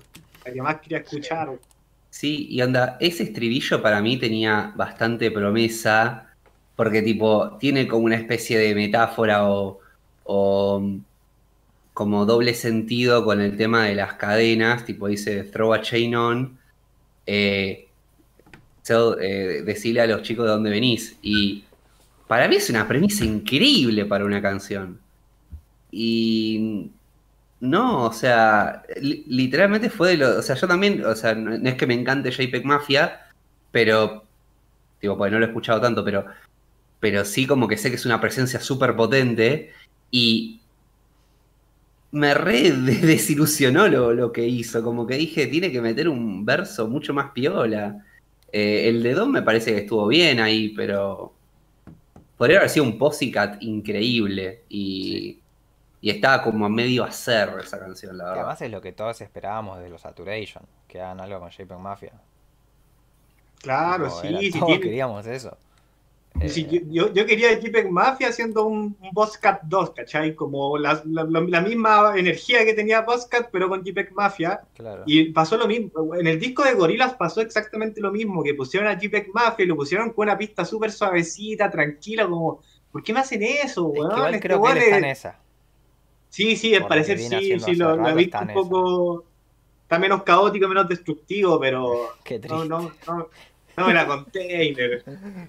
la 0.46 0.52
que 0.54 0.62
más 0.62 0.82
quería 0.82 0.98
escuchar, 1.00 1.48
weón. 1.48 1.62
Sí, 2.10 2.48
y 2.50 2.62
onda, 2.62 2.98
ese 3.00 3.24
estribillo 3.24 3.82
para 3.82 4.02
mí 4.02 4.18
tenía 4.18 4.74
bastante 4.76 5.32
promesa, 5.32 6.28
porque 6.76 7.02
tipo, 7.02 7.58
tiene 7.58 7.88
como 7.88 8.04
una 8.06 8.16
especie 8.16 8.58
de 8.58 8.76
metáfora 8.76 9.48
o, 9.50 9.80
o 10.24 10.84
como 12.00 12.26
doble 12.26 12.54
sentido 12.54 13.26
con 13.26 13.42
el 13.42 13.58
tema 13.58 13.84
de 13.84 13.94
las 13.94 14.14
cadenas, 14.14 14.86
tipo 14.86 15.10
dice 15.10 15.44
throw 15.44 15.74
a 15.74 15.82
chain 15.82 16.16
on, 16.16 16.58
eh, 17.26 17.90
eh, 19.22 19.64
decile 19.66 20.00
a 20.00 20.08
los 20.08 20.22
chicos 20.22 20.46
de 20.46 20.52
dónde 20.52 20.70
venís. 20.70 21.18
Y 21.22 21.66
para 22.26 22.48
mí 22.48 22.56
es 22.56 22.70
una 22.70 22.88
premisa 22.88 23.26
increíble 23.26 24.06
para 24.06 24.24
una 24.24 24.42
canción. 24.42 24.98
Y 25.92 26.90
no, 27.60 28.06
o 28.06 28.14
sea, 28.14 28.84
li- 29.02 29.26
literalmente 29.28 29.90
fue 29.90 30.12
de 30.12 30.18
lo. 30.18 30.40
O 30.40 30.42
sea, 30.42 30.56
yo 30.56 30.70
también, 30.70 31.04
o 31.06 31.16
sea, 31.18 31.36
no, 31.36 31.58
no 31.58 31.70
es 31.70 31.76
que 31.76 31.86
me 31.86 31.96
encante 31.96 32.32
JPEG 32.32 32.64
Mafia, 32.66 33.28
pero. 33.72 34.24
Digo, 35.02 35.18
pues 35.18 35.34
no 35.34 35.40
lo 35.40 35.46
he 35.46 35.50
escuchado 35.50 35.82
tanto, 35.82 36.06
pero. 36.06 36.26
Pero 37.02 37.26
sí, 37.26 37.46
como 37.46 37.68
que 37.68 37.76
sé 37.78 37.90
que 37.90 37.98
es 37.98 38.06
una 38.06 38.22
presencia 38.22 38.62
súper 38.62 38.96
potente. 38.96 39.74
Y. 40.12 40.59
Me 42.12 42.34
re 42.34 42.72
de- 42.72 42.96
desilusionó 42.96 43.88
lo, 43.88 44.14
lo 44.14 44.32
que 44.32 44.46
hizo. 44.48 44.84
Como 44.84 45.06
que 45.06 45.16
dije, 45.16 45.48
tiene 45.48 45.72
que 45.72 45.82
meter 45.82 46.10
un 46.10 46.46
verso 46.46 46.88
mucho 46.88 47.14
más 47.14 47.32
piola. 47.32 48.04
Eh, 48.52 48.90
el 48.90 49.04
de 49.04 49.14
Don 49.14 49.32
me 49.32 49.42
parece 49.44 49.72
que 49.74 49.80
estuvo 49.80 50.08
bien 50.08 50.40
ahí, 50.40 50.70
pero. 50.70 51.34
Podría 52.38 52.58
haber 52.60 52.70
sido 52.70 52.86
un 52.86 52.98
Pussycat 52.98 53.62
increíble. 53.62 54.64
Y. 54.70 55.40
Y 56.02 56.10
estaba 56.10 56.42
como 56.42 56.66
a 56.66 56.70
medio 56.70 57.04
hacer 57.04 57.50
esa 57.62 57.78
canción, 57.78 58.18
la 58.18 58.24
Que 58.24 58.30
verdad. 58.30 58.44
además 58.46 58.62
es 58.62 58.72
lo 58.72 58.80
que 58.82 58.94
todos 58.94 59.20
esperábamos 59.20 59.80
de 59.80 59.90
los 59.90 60.00
Saturation, 60.02 60.64
que 60.88 61.02
hagan 61.02 61.20
algo 61.20 61.40
con 61.42 61.50
JPEG 61.50 61.78
Mafia. 61.78 62.14
Claro, 63.62 64.10
sí, 64.10 64.30
sí, 64.40 64.52
todos 64.52 64.68
tiene- 64.68 64.82
queríamos 64.82 65.28
eso. 65.28 65.58
Eh, 66.42 66.48
yo, 66.70 66.80
yo, 67.08 67.14
yo 67.14 67.26
quería 67.26 67.60
JPEG 67.60 67.90
Mafia 67.92 68.30
haciendo 68.30 68.66
un, 68.66 68.96
un 69.02 69.10
Bosscat 69.12 69.62
2, 69.64 69.92
¿cachai? 69.92 70.36
Como 70.36 70.78
la, 70.78 71.02
la- 71.06 71.24
la- 71.26 71.42
la 71.42 71.62
misma 71.62 72.14
energía 72.16 72.64
que 72.66 72.74
tenía 72.74 73.02
Bosscat, 73.02 73.50
pero 73.52 73.68
con 73.68 73.84
JPEG 73.84 74.14
Mafia. 74.14 74.62
claro. 74.76 75.04
Y 75.06 75.32
pasó 75.32 75.58
lo 75.58 75.68
mismo. 75.68 76.16
En 76.16 76.28
el 76.28 76.40
disco 76.40 76.64
de 76.64 76.74
Gorillaz 76.76 77.16
pasó 77.16 77.42
exactamente 77.42 78.00
lo 78.02 78.12
mismo, 78.12 78.42
que 78.44 78.54
pusieron 78.54 78.88
a 78.90 78.98
JPEG 78.98 79.30
Mafia 79.34 79.66
y 79.66 79.68
lo 79.68 79.76
pusieron 79.76 80.12
con 80.14 80.28
una 80.28 80.38
pista 80.38 80.64
súper 80.64 80.92
suavecita, 80.92 81.70
tranquila, 81.70 82.26
como, 82.28 82.62
¿por 82.92 83.04
qué 83.04 83.12
me 83.14 83.20
hacen 83.20 83.44
eso, 83.44 83.92
Es 83.94 84.00
que 84.00 84.00
weón? 84.06 84.34
Este 84.36 84.48
creo 84.48 84.62
que 84.62 84.70
él 84.72 84.76
weón 84.76 84.78
está 84.84 84.98
en 84.98 85.06
es- 85.06 85.18
esa. 85.20 85.40
Sí, 86.30 86.56
sí, 86.56 86.76
al 86.76 86.88
parecer 86.88 87.18
sí, 87.20 87.60
sí, 87.60 87.76
lo, 87.76 88.08
he 88.08 88.14
visto 88.14 88.38
un 88.40 88.54
poco... 88.54 89.26
Está 89.82 89.98
menos 89.98 90.22
caótico, 90.22 90.68
menos 90.68 90.88
destructivo, 90.88 91.60
pero... 91.60 92.10
Qué 92.24 92.38
triste. 92.38 92.56
no, 92.56 92.66
no, 92.66 92.92
no 93.08 93.28
me 93.88 93.94
la 93.94 94.06
container. 94.08 95.04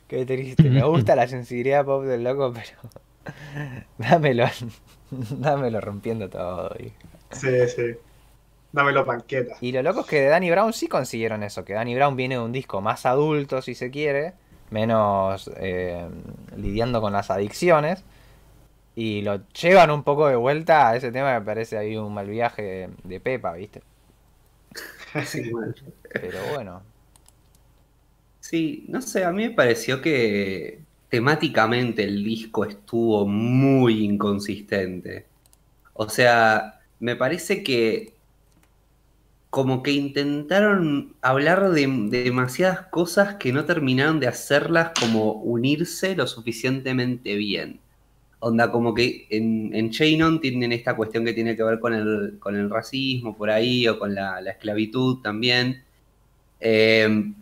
Qué 0.09 0.27
triste. 0.27 0.69
Me 0.69 0.83
gusta 0.85 1.17
la 1.17 1.29
sensibilidad 1.29 1.85
pop 1.85 2.05
del 2.05 2.25
loco, 2.25 2.53
pero. 2.53 3.85
dámelo. 3.99 4.47
dámelo 5.11 5.81
rompiendo 5.81 6.29
todo. 6.29 6.75
Sí, 7.31 7.69
sí. 7.69 7.97
Dámelo 8.73 9.05
panqueta. 9.05 9.57
Y 9.61 9.73
lo 9.73 9.83
loco 9.83 10.01
es 10.01 10.07
que 10.07 10.21
de 10.21 10.29
Danny 10.29 10.51
Brown 10.51 10.73
sí 10.73 10.87
consiguieron 10.87 11.43
eso, 11.43 11.65
que 11.65 11.73
Danny 11.73 11.95
Brown 11.95 12.17
viene 12.17 12.37
de 12.37 12.41
un 12.41 12.53
disco 12.53 12.81
más 12.81 13.05
adulto, 13.05 13.63
si 13.63 13.75
se 13.75 13.91
quiere, 13.91 14.35
menos 14.71 15.51
eh, 15.57 16.09
lidiando 16.57 17.01
con 17.01 17.13
las 17.13 17.31
adicciones, 17.31 18.05
y 18.95 19.23
lo 19.23 19.41
llevan 19.49 19.91
un 19.91 20.05
poco 20.05 20.29
de 20.29 20.37
vuelta 20.37 20.89
a 20.89 20.97
ese 20.97 21.11
tema 21.11 21.37
que 21.37 21.45
parece 21.45 21.79
ahí 21.79 21.97
un 21.97 22.15
mal 22.15 22.29
viaje 22.29 22.91
de, 23.03 23.21
Pepa, 23.21 23.53
¿viste? 23.55 23.83
Sí, 25.25 25.53
mal. 25.53 25.75
Pero 26.13 26.39
bueno, 26.55 26.83
Sí, 28.51 28.85
no 28.89 29.01
sé, 29.03 29.25
a 29.25 29.31
mí 29.33 29.45
me 29.49 29.55
pareció 29.55 30.01
que 30.03 30.81
temáticamente 31.09 32.03
el 32.05 32.25
disco 32.25 32.65
estuvo 32.65 33.27
muy 33.27 34.05
inconsistente. 34.05 35.27
O 35.95 36.09
sea, 36.09 36.81
me 37.01 37.17
parece 37.17 37.63
que 37.65 38.15
como 39.51 39.83
que 39.83 39.93
intentaron 39.93 41.17
hablar 41.23 41.71
de, 41.73 41.87
de 41.87 42.23
demasiadas 42.25 42.87
cosas 42.89 43.35
que 43.37 43.53
no 43.53 43.65
terminaron 43.65 44.21
de 44.21 44.29
hacerlas 44.29 44.93
como 44.99 45.33
unirse 45.33 46.15
lo 46.15 46.27
suficientemente 46.29 47.35
bien. 47.35 47.81
Onda, 48.41 48.73
como 48.73 48.95
que 48.95 49.27
en, 49.31 49.75
en 49.75 49.91
Chain 49.91 50.23
On 50.23 50.41
tienen 50.41 50.73
esta 50.73 50.97
cuestión 50.97 51.25
que 51.25 51.33
tiene 51.35 51.57
que 51.57 51.65
ver 51.65 51.81
con 51.81 51.95
el, 51.95 52.39
con 52.41 52.57
el 52.57 52.71
racismo 52.71 53.37
por 53.37 53.51
ahí, 53.51 53.89
o 53.89 53.99
con 53.99 54.15
la, 54.15 54.41
la 54.43 54.53
esclavitud 54.53 55.19
también. 55.23 55.83
Eh, 56.61 57.33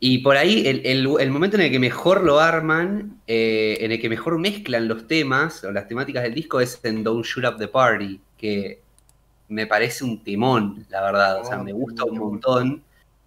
y 0.00 0.18
por 0.18 0.36
ahí, 0.36 0.66
el, 0.66 0.82
el- 0.86 1.08
el 1.20 1.30
momento 1.30 1.56
en 1.56 1.62
el 1.64 1.70
que 1.72 1.78
mejor 1.80 2.22
lo 2.24 2.38
arman, 2.40 3.20
eh, 3.26 3.78
en 3.80 3.92
el 3.92 4.00
que 4.00 4.08
mejor 4.08 4.38
mezclan 4.38 4.86
los 4.88 5.06
temas 5.08 5.64
o 5.64 5.72
las 5.72 5.88
temáticas 5.88 6.22
del 6.22 6.34
disco 6.34 6.60
es 6.60 6.80
en 6.84 7.02
Don't 7.04 7.24
Shoot 7.24 7.44
Up 7.46 7.58
the 7.58 7.68
Party, 7.68 8.20
que 8.36 8.82
me 9.48 9.66
parece 9.66 10.04
un 10.04 10.22
temón, 10.24 10.86
la 10.90 11.02
verdad. 11.02 11.40
O 11.40 11.44
sea, 11.44 11.58
Oh, 11.58 11.64
me 11.64 11.72
gusta 11.72 12.04
un 12.04 12.18
montón. 12.18 12.84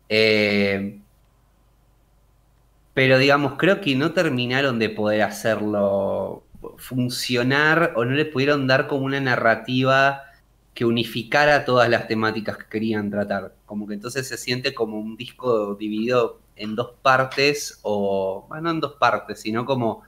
Eh, 0.10 1.00
pero 2.94 3.18
digamos, 3.18 3.54
creo 3.58 3.80
que 3.82 3.96
no 3.96 4.14
terminaron 4.14 4.80
de 4.80 4.90
poder 4.90 5.22
hacerlo 5.22 6.44
funcionar 6.78 7.94
o 7.96 8.06
no 8.06 8.12
le 8.12 8.26
pudieron 8.26 8.68
dar 8.68 8.88
como 8.88 9.06
una 9.06 9.20
narrativa 9.22 10.24
que 10.74 10.86
unificara 10.86 11.66
todas 11.66 11.90
las 11.90 12.08
temáticas 12.08 12.58
que 12.58 12.66
querían 12.70 13.10
tratar. 13.10 13.56
Como 13.66 13.88
que 13.88 13.94
entonces 13.96 14.28
se 14.28 14.38
siente 14.38 14.74
como 14.74 15.00
un 15.00 15.16
disco 15.18 15.76
dividido 15.76 16.42
en 16.62 16.76
dos 16.76 16.94
partes, 17.02 17.80
o 17.84 18.46
bueno, 18.50 18.64
no 18.64 18.72
en 18.72 18.80
dos 18.82 18.94
partes, 18.96 19.42
sino 19.42 19.66
como 19.66 20.04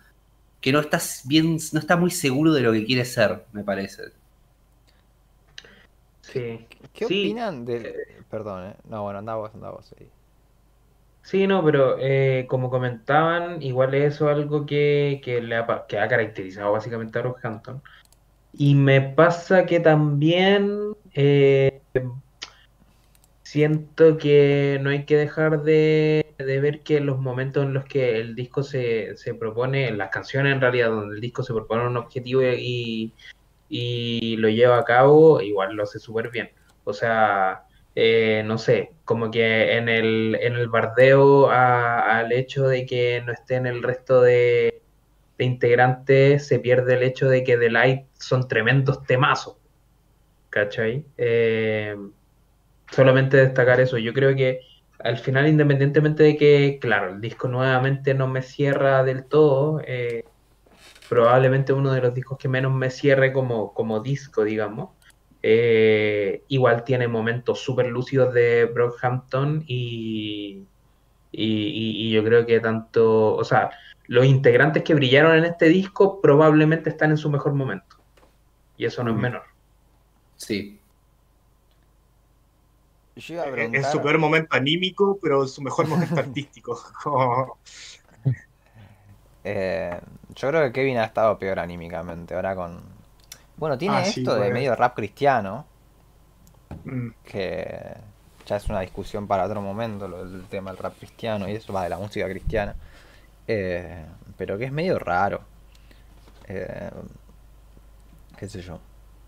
que 0.62 0.72
no 0.74 0.80
estás 0.82 1.24
bien, 1.26 1.58
no 1.74 1.80
está 1.80 1.98
muy 1.98 2.12
seguro 2.12 2.54
de 2.54 2.62
lo 2.62 2.74
que 2.74 2.86
quiere 2.86 3.06
ser, 3.06 3.46
me 3.54 3.64
parece. 3.64 4.04
Sí. 6.22 6.68
¿qué 6.94 7.06
Sí, 7.06 7.06
opinan 7.06 7.66
del... 7.66 7.94
Perdón, 8.30 8.68
¿eh? 8.72 8.76
No, 8.86 9.04
bueno, 9.04 9.20
anda 9.20 9.36
vos, 9.36 9.54
anda 9.54 9.70
vos. 9.72 9.86
sí. 9.98 10.12
Sí, 11.22 11.48
no, 11.48 11.64
pero 11.64 11.96
eh, 12.00 12.46
como 12.50 12.70
comentaban, 12.70 13.62
igual 13.62 13.94
eso 13.96 14.30
es 14.30 14.36
algo 14.36 14.66
que, 14.66 15.22
que, 15.24 15.42
le 15.42 15.56
ha, 15.56 15.86
que 15.88 15.98
ha 15.98 16.08
caracterizado 16.10 16.74
básicamente 16.74 17.18
a 17.20 17.22
Brockhampton. 17.22 17.82
Y 18.54 18.76
me 18.76 19.02
pasa 19.02 19.66
que 19.66 19.80
también 19.80 20.96
eh, 21.14 21.82
siento 23.54 24.18
que 24.18 24.80
no 24.82 24.90
hay 24.90 25.06
que 25.06 25.16
dejar 25.16 25.62
de, 25.62 26.26
de 26.40 26.60
ver 26.60 26.82
que 26.82 27.00
los 27.00 27.20
momentos 27.20 27.64
en 27.64 27.76
los 27.76 27.86
que 27.86 28.20
el 28.20 28.34
disco 28.34 28.64
se, 28.64 29.16
se 29.16 29.36
propone, 29.36 29.90
en 29.90 30.00
las 30.00 30.10
canciones 30.10 30.54
en 30.54 30.62
realidad, 30.62 30.90
donde 30.90 31.14
el 31.14 31.22
disco 31.22 31.44
se 31.44 31.54
propone 31.54 31.86
un 31.86 31.98
objetivo 31.98 32.42
y, 32.42 33.14
y 33.70 34.38
lo 34.38 34.50
lleva 34.50 34.80
a 34.80 34.84
cabo, 34.84 35.40
igual 35.40 35.76
lo 35.76 35.84
hace 35.84 36.00
súper 36.00 36.32
bien. 36.32 36.50
O 36.84 36.94
sea, 36.94 37.66
eh, 37.94 38.42
no 38.44 38.58
sé, 38.58 38.94
como 39.06 39.30
que 39.30 39.78
en 39.78 39.88
el, 39.88 40.36
en 40.42 40.54
el 40.56 40.68
bardeo 40.68 41.52
al 41.52 42.32
hecho 42.32 42.68
de 42.68 42.88
que 42.88 43.22
no 43.24 43.34
estén 43.34 43.68
el 43.68 43.84
resto 43.84 44.24
de, 44.24 44.82
de 45.38 45.46
integrantes, 45.46 46.48
se 46.48 46.58
pierde 46.58 46.96
el 46.96 47.04
hecho 47.04 47.30
de 47.30 47.44
que 47.44 47.58
The 47.58 47.70
Light 47.70 48.06
son 48.14 48.48
tremendos 48.48 49.04
temazos. 49.04 49.58
¿Cachai? 50.50 51.06
Eh, 51.18 51.96
solamente 52.96 53.38
destacar 53.38 53.80
eso. 53.80 53.98
Yo 53.98 54.14
creo 54.14 54.36
que 54.36 54.62
al 55.00 55.18
final, 55.18 55.48
independientemente 55.48 56.24
de 56.24 56.38
que, 56.38 56.80
claro, 56.82 57.10
el 57.14 57.22
disco 57.22 57.48
nuevamente 57.48 58.14
no 58.14 58.28
me 58.28 58.42
cierra 58.42 59.04
del 59.04 59.26
todo, 59.28 59.82
eh, 59.86 60.24
probablemente 61.10 61.74
uno 61.74 61.92
de 61.94 62.02
los 62.02 62.14
discos 62.14 62.38
que 62.38 62.50
menos 62.50 62.74
me 62.74 62.90
cierre 62.90 63.34
como, 63.34 63.74
como 63.74 64.02
disco, 64.02 64.44
digamos. 64.44 64.92
Eh, 65.44 66.46
igual 66.50 66.84
tiene 66.86 67.08
momentos 67.08 67.60
súper 67.62 67.88
lúcidos 67.88 68.34
de 68.34 68.66
Brockhampton 68.66 69.64
y, 69.68 70.68
y, 71.32 71.46
y- 71.46 72.08
y 72.10 72.12
yo 72.12 72.24
creo 72.24 72.46
que 72.46 72.60
tanto, 72.62 73.36
o 73.36 73.44
sea, 73.44 73.72
los 74.08 74.26
integrantes 74.26 74.84
que 74.84 74.96
brillaron 74.96 75.38
en 75.38 75.46
este 75.46 75.68
disco 75.68 76.22
probablemente 76.22 76.90
están 76.90 77.12
en 77.12 77.18
su 77.18 77.30
mejor 77.30 77.54
momento. 77.54 77.98
Y 78.78 78.86
eso 78.86 79.04
no 79.04 79.12
es 79.12 79.18
menor. 79.18 79.44
Sí. 80.36 80.83
Yo 83.16 83.34
iba 83.36 83.44
a 83.44 83.48
En 83.48 83.54
preguntar. 83.54 83.92
su 83.92 84.02
peor 84.02 84.18
momento 84.18 84.56
anímico, 84.56 85.20
pero 85.22 85.44
en 85.44 85.48
su 85.50 85.62
mejor 85.62 85.88
momento 85.88 86.16
artístico. 86.20 86.80
Como- 87.04 87.58
eh, 89.44 90.00
yo 90.36 90.48
creo 90.50 90.62
que 90.64 90.72
Kevin 90.72 90.98
ha 90.98 91.06
estado 91.06 91.38
peor 91.38 91.60
anímicamente. 91.60 92.34
Ahora 92.36 92.56
con. 92.56 92.82
Bueno, 93.58 93.78
tiene 93.78 93.98
Ah, 93.98 94.06
sí, 94.06 94.22
esto 94.22 94.36
de 94.36 94.52
medio 94.52 94.76
rap 94.76 94.96
cristiano. 94.96 95.66
Mm. 96.86 97.10
Que 97.24 97.94
ya 98.46 98.56
es 98.58 98.68
una 98.68 98.82
discusión 98.82 99.28
para 99.28 99.46
otro 99.46 99.62
momento, 99.62 100.08
lo 100.08 100.26
del 100.28 100.44
tema 100.46 100.72
del 100.72 100.80
rap 100.80 100.98
cristiano 100.98 101.48
y 101.48 101.54
eso 101.54 101.72
va 101.72 101.84
de 101.84 101.90
la 101.90 101.98
música 101.98 102.28
cristiana. 102.28 102.76
Eh, 103.48 104.06
pero 104.38 104.58
que 104.58 104.66
es 104.66 104.72
medio 104.72 104.98
raro. 105.00 105.42
Eh, 106.48 106.90
qué 108.38 108.50
sé 108.50 108.62
yo. 108.62 108.80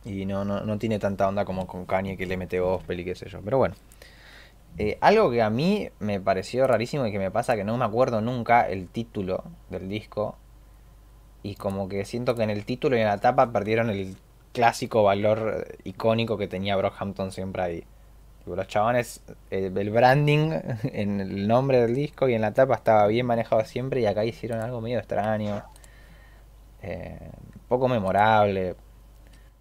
Y 0.05 0.25
no, 0.25 0.45
no, 0.45 0.61
no 0.61 0.77
tiene 0.77 0.99
tanta 0.99 1.27
onda 1.27 1.45
como 1.45 1.65
con 1.67 1.85
Kanye 1.85 2.15
que 2.15 2.25
le 2.25 2.37
mete 2.37 2.59
gospel 2.59 2.99
y 2.99 3.05
qué 3.05 3.15
sé 3.15 3.29
yo. 3.29 3.41
Pero 3.41 3.57
bueno. 3.57 3.75
Eh, 4.77 4.97
algo 4.99 5.31
que 5.31 5.41
a 5.41 5.49
mí 5.49 5.89
me 5.99 6.19
pareció 6.19 6.67
rarísimo 6.67 7.05
y 7.07 7.11
que 7.11 7.19
me 7.19 7.31
pasa 7.31 7.55
que 7.55 7.63
no 7.63 7.77
me 7.77 7.85
acuerdo 7.85 8.19
nunca 8.21 8.67
el 8.67 8.89
título 8.89 9.43
del 9.69 9.87
disco. 9.87 10.37
Y 11.43 11.55
como 11.55 11.87
que 11.87 12.05
siento 12.05 12.35
que 12.35 12.43
en 12.43 12.49
el 12.49 12.65
título 12.65 12.97
y 12.97 13.01
en 13.01 13.07
la 13.07 13.19
tapa 13.19 13.51
perdieron 13.51 13.89
el 13.89 14.17
clásico 14.53 15.03
valor 15.03 15.65
eh, 15.67 15.77
icónico 15.85 16.37
que 16.37 16.47
tenía 16.47 16.75
Brockhampton 16.75 17.31
siempre 17.31 17.61
ahí. 17.61 17.83
Los 18.45 18.67
chabones, 18.67 19.21
eh, 19.51 19.71
el 19.75 19.89
branding 19.91 20.51
en 20.83 21.21
el 21.21 21.47
nombre 21.47 21.81
del 21.81 21.95
disco 21.95 22.27
y 22.29 22.33
en 22.33 22.41
la 22.41 22.53
tapa 22.53 22.75
estaba 22.75 23.07
bien 23.07 23.25
manejado 23.25 23.63
siempre 23.65 24.01
y 24.01 24.05
acá 24.07 24.25
hicieron 24.25 24.59
algo 24.61 24.81
medio 24.81 24.99
extraño. 24.99 25.63
poco 27.67 27.87
memorable. 27.87 28.75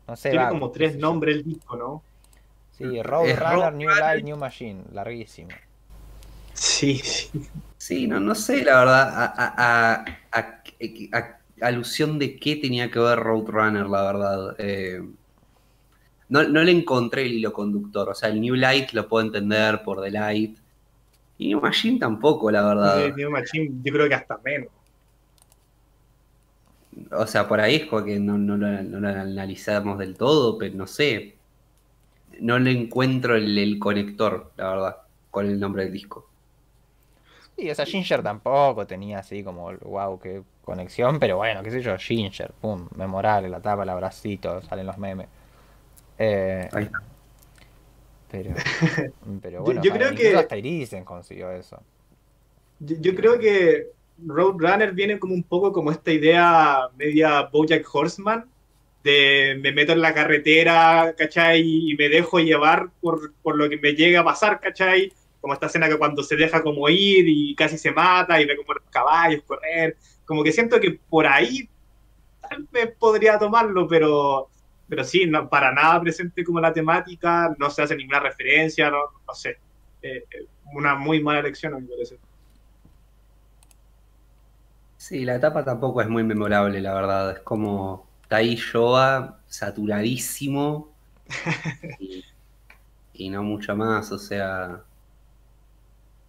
No 0.09 0.17
sé, 0.17 0.31
Tiene 0.31 0.45
va, 0.45 0.49
como 0.49 0.71
tres 0.71 0.97
nombres 0.97 1.37
el 1.37 1.45
disco, 1.45 1.77
¿no? 1.77 2.03
Sí, 2.73 3.03
Road 3.03 3.31
Es 3.31 3.39
Runner, 3.39 3.73
Road 3.73 3.73
New. 3.73 3.91
Light, 3.99 4.25
New 4.25 4.37
Machine, 4.37 4.85
larguísimo. 4.93 5.51
Sí, 6.53 6.99
sí. 6.99 7.31
Sí, 7.77 8.07
no, 8.07 8.21
no 8.21 8.35
sé, 8.35 8.65
la 8.65 8.79
verdad, 8.81 9.09
a, 9.11 9.25
a- 9.27 9.95
a- 9.99 10.05
a- 10.33 10.63
a- 11.19 11.41
alusión 11.67 12.19
de 12.19 12.37
qué 12.39 12.57
tenía 12.57 12.91
que 12.91 12.99
ver 12.99 13.19
Roadrunner, 13.19 13.87
la 13.87 14.03
verdad. 14.05 14.57
Eh, 14.59 15.01
no, 16.29 16.43
no 16.45 16.63
le 16.63 16.73
encontré 16.73 17.23
el 17.27 17.35
hilo 17.35 17.53
conductor. 17.53 18.09
O 18.11 18.15
sea, 18.15 18.29
el 18.29 18.41
New 18.41 18.55
Light 18.55 18.93
lo 18.93 19.09
puedo 19.09 19.25
entender 19.25 19.83
por 19.83 20.03
The 20.03 20.11
Light. 20.11 20.59
Y 21.39 21.49
New 21.49 21.61
Machine 21.61 21.99
tampoco, 21.99 22.51
la 22.51 22.63
verdad. 22.67 23.11
De 23.11 23.13
New 23.13 23.31
Machine, 23.31 23.81
yo 23.83 23.93
creo 23.93 24.09
que 24.09 24.15
hasta 24.15 24.39
menos. 24.39 24.71
O 27.13 27.27
sea, 27.27 27.49
por 27.49 27.61
ahí 27.61 27.77
es 27.77 27.87
como 27.87 28.05
que 28.05 28.19
no, 28.21 28.39
no 28.39 28.57
lo, 28.57 28.69
no 28.83 29.01
lo 29.01 29.09
analizamos 29.09 29.99
del 29.99 30.17
todo, 30.17 30.59
pero 30.59 30.75
no 30.77 30.87
sé. 30.87 31.37
No 32.41 32.59
le 32.59 32.73
encuentro 32.73 33.37
el, 33.37 33.57
el 33.59 33.79
conector, 33.79 34.53
la 34.57 34.71
verdad, 34.71 34.97
con 35.31 35.47
el 35.47 35.59
nombre 35.59 35.85
del 35.85 35.93
disco. 35.93 36.29
Sí, 37.57 37.71
o 37.71 37.75
sea, 37.75 37.87
Ginger 37.87 38.23
tampoco 38.23 38.87
tenía 38.87 39.21
así 39.21 39.45
como, 39.45 39.73
wow, 39.83 40.19
qué 40.19 40.43
conexión, 40.65 41.19
pero 41.21 41.37
bueno, 41.37 41.63
qué 41.63 41.71
sé 41.71 41.81
yo, 41.83 41.97
Ginger, 41.97 42.53
pum, 42.61 42.89
memorable, 42.97 43.49
la 43.49 43.61
tapa, 43.61 43.85
el 43.85 43.89
abracito, 43.91 44.61
salen 44.63 44.87
los 44.87 44.99
memes. 44.99 45.29
Eh, 46.19 46.69
Ahí 46.73 46.85
está. 46.85 46.99
pero, 48.31 48.51
pero 49.43 49.63
bueno, 49.63 49.83
yo 49.83 49.93
creo 49.93 50.15
que- 50.15 50.35
hasta 50.37 50.57
Irisen 50.57 51.05
consiguió 51.05 51.51
eso. 51.53 51.81
Yo, 52.81 52.97
yo 53.01 53.15
creo 53.15 53.39
que 53.39 53.93
Roadrunner 54.19 54.93
viene 54.93 55.19
como 55.19 55.35
un 55.35 55.43
poco 55.43 55.73
como 55.73 55.91
esta 55.91 56.13
idea 56.13 56.89
media 56.97 57.43
Bojack 57.43 57.87
Horseman, 57.93 58.47
de 59.03 59.59
me 59.61 59.73
meto 59.73 59.93
en 59.93 60.01
la 60.01 60.15
carretera, 60.15 61.15
¿cachai? 61.17 61.91
Y 61.91 61.97
me 61.97 62.09
dejo 62.09 62.39
llevar 62.41 62.91
por, 63.01 63.35
por 63.43 63.57
lo 63.57 63.69
que 63.69 63.79
me 63.79 63.93
llega 63.93 64.21
a 64.21 64.25
pasar, 64.25 64.61
¿cachai? 64.61 65.13
Como 65.41 65.53
esta 65.53 65.67
escena 65.67 65.89
que 65.89 65.99
cuando 65.99 66.23
se 66.23 66.37
deja 66.37 66.63
como 66.63 66.89
ir 66.89 67.29
y 67.29 67.55
casi 67.55 67.77
se 67.77 67.93
mata 67.93 68.41
y 68.41 68.47
ve 68.47 68.57
como 68.57 68.75
los 68.75 68.85
caballos 68.91 69.43
correr. 69.47 69.97
Como 70.25 70.43
que 70.43 70.53
siento 70.53 70.81
que 70.81 70.99
por 71.09 71.27
ahí 71.27 71.69
tal 72.49 72.67
vez 72.73 72.95
podría 72.99 73.39
tomarlo, 73.39 73.87
pero, 73.87 74.49
pero 74.89 75.05
sí, 75.05 75.27
no, 75.27 75.49
para 75.51 75.73
nada 75.73 76.01
presente 76.01 76.43
como 76.45 76.61
la 76.61 76.73
temática, 76.73 77.55
no 77.59 77.69
se 77.71 77.83
hace 77.83 77.97
ninguna 77.97 78.21
referencia, 78.21 78.91
no, 78.91 79.35
sé. 79.35 79.59
Eh, 80.01 80.25
eh, 80.31 80.47
una 80.75 80.95
muy 80.95 81.23
mala 81.23 81.41
elección, 81.41 81.75
a 81.75 81.79
mi 81.79 81.87
parecer. 81.87 82.19
Sí, 85.05 85.27
la 85.27 85.35
etapa 85.35 85.63
tampoco 85.63 86.01
es 86.01 86.09
muy 86.09 86.25
memorable, 86.25 86.81
la 86.81 86.95
verdad. 86.95 87.33
Es 87.33 87.41
como 87.41 88.07
Tai 88.27 88.55
Showa, 88.55 89.39
saturadísimo. 89.47 90.95
y, 92.01 92.25
y 93.13 93.29
no 93.29 93.43
mucho 93.43 93.77
más, 93.77 94.11
o 94.13 94.19
sea. 94.19 94.81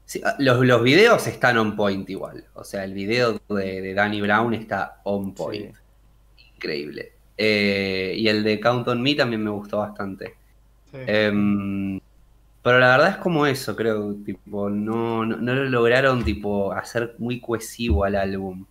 Sí, 0.04 0.22
ah, 0.26 0.36
los, 0.40 0.66
los 0.66 0.84
videos 0.84 1.26
están 1.26 1.58
on 1.58 1.78
point 1.78 2.10
igual. 2.10 2.44
O 2.54 2.66
sea, 2.66 2.84
el 2.84 2.94
video 2.94 3.40
de, 3.48 3.80
de 3.80 3.94
Danny 3.94 4.20
Brown 4.20 4.54
está 4.54 5.00
on 5.06 5.34
point. 5.34 5.74
Increíble. 6.56 7.14
Eh, 7.38 8.14
y 8.18 8.28
el 8.28 8.44
de 8.44 8.60
Count 8.60 8.90
on 8.90 9.02
Me 9.02 9.16
también 9.16 9.42
me 9.42 9.52
gustó 9.52 9.78
bastante. 9.78 10.36
Sí. 10.92 10.98
Em, 11.08 12.02
pero 12.66 12.80
la 12.80 12.90
verdad 12.98 13.12
es 13.12 13.18
como 13.18 13.46
eso, 13.48 13.76
creo, 13.78 14.16
tipo, 14.26 14.70
no, 14.70 15.26
no, 15.26 15.38
no 15.38 15.56
lo 15.56 15.66
lograron 15.66 16.26
tipo 16.26 16.74
hacer 16.74 17.16
muy 17.20 17.40
cohesivo 17.42 18.04
al 18.04 18.16
álbum. 18.18 18.68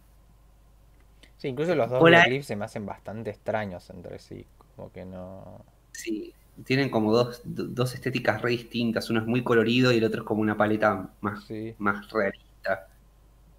Sí, 1.36 1.46
incluso 1.48 1.74
los 1.76 1.90
dos 1.90 2.04
videoclips 2.04 2.46
se 2.46 2.56
me 2.56 2.64
hacen 2.64 2.86
bastante 2.86 3.30
extraños 3.30 3.88
entre 3.90 4.18
sí, 4.18 4.46
como 4.74 4.90
que 4.90 5.04
no... 5.04 5.64
Sí, 5.92 6.34
tienen 6.64 6.90
como 6.90 7.12
dos, 7.12 7.40
do- 7.44 7.66
dos 7.68 7.94
estéticas 7.94 8.42
re 8.42 8.50
distintas, 8.50 9.10
uno 9.10 9.20
es 9.20 9.26
muy 9.26 9.42
colorido 9.44 9.92
y 9.92 9.98
el 9.98 10.04
otro 10.04 10.22
es 10.22 10.26
como 10.26 10.42
una 10.42 10.56
paleta 10.56 11.16
más, 11.20 11.40
Sí, 11.46 11.76
más 11.78 12.08
realista. 12.10 12.88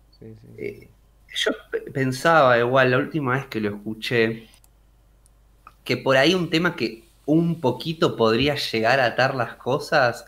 sí, 0.10 0.36
sí. 0.42 0.48
Eh, 0.58 0.90
yo 1.36 1.52
pe- 1.72 1.92
pensaba 1.92 2.58
igual 2.60 2.92
la 2.92 2.98
última 2.98 3.34
vez 3.36 3.48
que 3.48 3.60
lo 3.62 3.70
escuché, 3.76 4.50
que 5.84 5.98
por 5.98 6.18
ahí 6.18 6.34
un 6.36 6.50
tema 6.50 6.76
que 6.76 7.05
un 7.26 7.60
poquito 7.62 8.16
podría 8.16 8.56
llegar 8.56 9.00
a 9.00 9.06
atar 9.06 9.36
las 9.36 9.56
cosas 9.56 10.26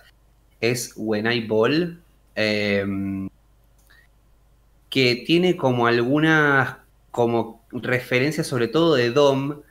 es 0.62 0.94
When 0.96 1.32
I 1.32 1.42
Ball, 1.48 2.02
em, 2.36 3.30
que 4.90 5.24
tiene 5.26 5.56
como 5.58 5.88
algunas 5.88 6.78
como 7.12 7.62
referencias 7.72 8.48
sobre 8.48 8.68
todo 8.68 8.96
de 8.96 9.12
Dom 9.12 9.62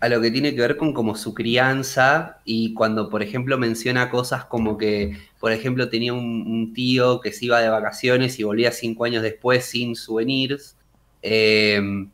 a 0.00 0.08
lo 0.08 0.20
que 0.20 0.30
tiene 0.30 0.54
que 0.54 0.60
ver 0.60 0.76
con 0.76 0.92
como 0.92 1.16
su 1.16 1.34
crianza 1.34 2.40
y 2.44 2.74
cuando 2.74 3.08
por 3.10 3.22
ejemplo 3.22 3.58
menciona 3.58 4.10
cosas 4.10 4.44
como 4.44 4.76
que 4.78 5.16
por 5.40 5.52
ejemplo 5.52 5.88
tenía 5.88 6.12
un, 6.12 6.72
tío 6.74 7.20
que 7.20 7.32
se 7.32 7.46
iba 7.46 7.60
de 7.60 7.68
vacaciones 7.68 8.38
y 8.38 8.44
volvía 8.44 8.70
cinco 8.72 9.04
años 9.04 9.22
después 9.22 9.64
sin 9.64 9.96
souvenirs, 9.96 10.76
em, 11.22 12.10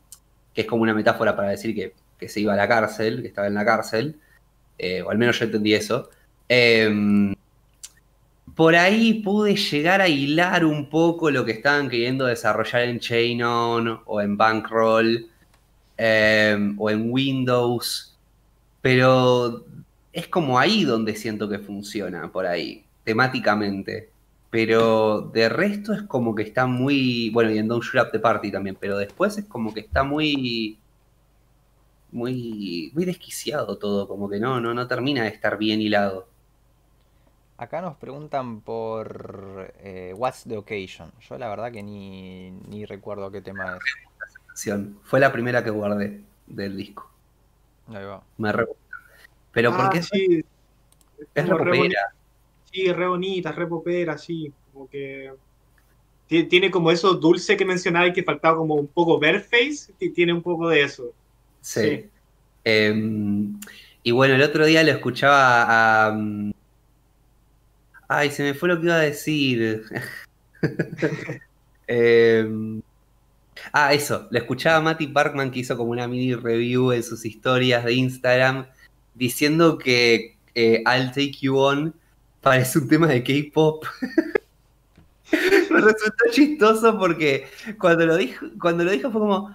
que 0.55 0.63
es 0.63 0.67
como 0.67 0.83
una 0.83 0.95
metáfora 0.95 1.37
para 1.37 1.51
decir 1.51 1.75
que, 1.75 1.95
que 2.19 2.29
se 2.29 2.41
iba 2.41 2.53
a 2.55 2.57
la 2.57 2.69
cárcel, 2.69 3.23
que 3.23 3.29
estaba 3.29 3.49
en 3.49 3.55
la 3.55 3.65
cárcel, 3.65 4.21
eh, 4.81 5.03
o 5.03 5.11
al 5.11 5.19
menos 5.19 5.39
yo 5.39 5.45
entendí 5.45 5.75
eso. 5.75 6.09
Em, 6.49 7.35
por 8.55 8.75
ahí 8.75 9.15
pude 9.23 9.55
llegar 9.57 10.01
a 10.01 10.09
hilar 10.09 10.65
un 10.65 10.89
poco 10.91 11.31
lo 11.31 11.45
que 11.45 11.53
estaban 11.53 11.89
queriendo 11.89 12.27
desarrollar 12.27 12.83
en 12.83 12.99
Chain 12.99 13.43
On 13.43 14.01
o 14.07 14.21
en 14.21 14.37
Bankroll 14.37 15.29
em, 15.97 16.77
o 16.79 16.91
en 16.91 17.11
Windows, 17.11 18.17
Pero 18.83 19.65
es 20.13 20.29
como 20.29 20.59
ahí 20.59 20.85
donde 20.85 21.15
siento 21.17 21.49
que 21.49 21.59
funciona, 21.59 22.31
por 22.33 22.47
ahí, 22.47 22.85
temáticamente. 23.05 24.11
Pero 24.51 25.31
de 25.33 25.49
resto 25.49 25.93
es 25.95 26.03
como 26.03 26.35
que 26.35 26.43
está 26.43 26.67
muy. 26.67 27.31
Bueno, 27.31 27.53
y 27.53 27.59
en 27.59 27.69
Don't 27.69 27.85
Shoot 27.85 28.07
Up 28.07 28.13
the 28.13 28.19
Party 28.19 28.51
también, 28.51 28.77
pero 28.81 28.99
después 28.99 29.39
es 29.39 29.45
como 29.45 29.73
que 29.75 29.81
está 29.81 30.03
muy. 30.03 30.79
Muy, 32.13 32.91
muy 32.95 33.05
desquiciado 33.05 33.79
todo, 33.79 34.07
como 34.09 34.29
que 34.29 34.39
no, 34.41 34.61
no, 34.61 34.75
no 34.75 34.87
termina 34.89 35.23
de 35.25 35.29
estar 35.31 35.59
bien 35.59 35.81
hilado. 35.81 36.29
Acá 37.59 37.81
nos 37.83 37.97
preguntan 37.97 38.63
por 38.63 39.73
eh, 39.81 40.15
What's 40.17 40.45
the 40.45 40.57
Occasion. 40.57 41.13
Yo 41.29 41.39
la 41.39 41.49
verdad 41.49 41.71
que 41.71 41.83
ni, 41.83 42.51
ni 42.51 42.85
recuerdo 42.87 43.31
qué 43.31 43.43
tema 43.43 43.77
es. 43.77 43.83
Fue 45.05 45.21
la 45.21 45.33
primera 45.33 45.65
que 45.65 45.71
guardé 45.71 46.25
del 46.47 46.77
disco. 46.77 47.11
Ahí 47.89 48.05
va. 48.05 48.25
Me 48.39 48.53
re. 48.53 48.67
Pero 49.53 49.71
Ah, 49.73 49.77
porque 49.77 49.99
es, 49.99 50.11
sí, 50.11 50.43
es 51.35 51.47
como 51.47 51.59
re 51.59 51.73
repopera. 51.73 52.01
Sí, 52.65 52.93
re 52.93 53.09
bonita, 53.09 53.53
re 53.53 53.67
popera, 53.67 54.19
sí. 54.19 54.55
Como 54.73 54.89
que. 54.89 55.33
ti- 56.27 56.45
Tiene 56.49 56.71
como 56.71 56.91
eso 56.93 57.15
dulce 57.15 57.57
que 57.57 57.65
mencionaba 57.67 58.07
y 58.09 58.13
que 58.13 58.25
faltaba 58.25 58.59
como 58.59 58.75
un 58.77 58.89
poco 58.89 59.21
Bareface. 59.21 59.95
y 60.01 60.13
Tiene 60.13 60.33
un 60.35 60.43
poco 60.43 60.69
de 60.69 60.83
eso. 60.85 61.15
Sí. 61.61 61.81
Sí. 61.81 62.11
Em, 62.65 63.59
y 64.03 64.11
bueno, 64.13 64.35
el 64.35 64.43
otro 64.43 64.67
día 64.67 64.83
lo 64.83 64.91
escuchaba 64.93 66.09
a. 66.09 66.13
mm, 66.13 66.53
Ay, 68.09 68.31
se 68.31 68.43
me 68.43 68.55
fue 68.55 68.69
lo 68.69 68.81
que 68.81 68.87
iba 68.87 68.97
a 68.97 68.99
decir. 68.99 69.85
Em, 71.93 72.83
ah, 73.73 73.93
eso. 73.93 74.29
Lo 74.31 74.39
escuchaba 74.39 74.77
a 74.77 74.81
Matty 74.81 75.09
Parkman 75.09 75.51
que 75.51 75.61
hizo 75.61 75.77
como 75.77 75.91
una 75.91 76.07
mini 76.09 76.35
review 76.35 76.93
en 76.93 77.03
sus 77.03 77.25
historias 77.25 77.85
de 77.85 77.95
Instagram 77.95 78.67
diciendo 79.15 79.79
que 79.79 80.37
eh, 80.55 80.83
I'll 80.87 81.09
Take 81.09 81.39
You 81.41 81.57
On 81.59 81.95
parece 82.41 82.79
un 82.79 82.89
tema 82.89 83.09
de 83.09 83.23
K-pop. 83.23 83.85
Me 85.33 85.81
resultó 85.81 86.25
chistoso 86.31 86.99
porque 86.99 87.47
cuando 87.79 88.07
lo 88.07 88.17
dijo, 88.17 88.47
cuando 88.61 88.85
lo 88.85 88.91
dijo 88.91 89.11
fue 89.11 89.21
como, 89.21 89.55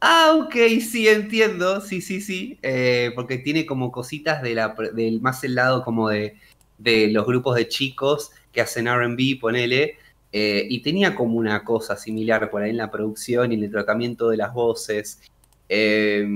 ah, 0.00 0.38
ok, 0.40 0.54
sí, 0.80 1.08
entiendo, 1.08 1.80
sí, 1.80 2.00
sí, 2.00 2.20
sí, 2.20 2.58
eh, 2.62 3.12
porque 3.14 3.38
tiene 3.38 3.66
como 3.66 3.92
cositas 3.92 4.42
de 4.42 4.54
la, 4.54 4.74
del 4.94 5.20
más 5.20 5.42
el 5.44 5.54
lado 5.54 5.84
como 5.84 6.08
de, 6.08 6.36
de 6.78 7.08
los 7.08 7.26
grupos 7.26 7.56
de 7.56 7.68
chicos 7.68 8.30
que 8.52 8.60
hacen 8.60 8.86
RB, 8.88 9.40
ponele, 9.40 9.96
eh, 10.32 10.66
y 10.68 10.82
tenía 10.82 11.14
como 11.14 11.36
una 11.38 11.64
cosa 11.64 11.96
similar 11.96 12.50
por 12.50 12.62
ahí 12.62 12.70
en 12.70 12.76
la 12.76 12.90
producción 12.90 13.52
y 13.52 13.56
en 13.56 13.64
el 13.64 13.70
tratamiento 13.70 14.28
de 14.28 14.36
las 14.36 14.52
voces, 14.52 15.20
eh, 15.68 16.26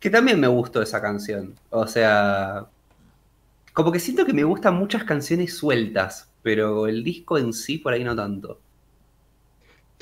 que 0.00 0.10
también 0.10 0.40
me 0.40 0.48
gustó 0.48 0.82
esa 0.82 1.00
canción, 1.00 1.54
o 1.70 1.86
sea, 1.86 2.66
como 3.72 3.92
que 3.92 4.00
siento 4.00 4.26
que 4.26 4.32
me 4.32 4.44
gustan 4.44 4.74
muchas 4.74 5.04
canciones 5.04 5.56
sueltas, 5.56 6.30
pero 6.42 6.86
el 6.88 7.04
disco 7.04 7.38
en 7.38 7.52
sí 7.52 7.78
por 7.78 7.92
ahí 7.92 8.04
no 8.04 8.14
tanto. 8.16 8.60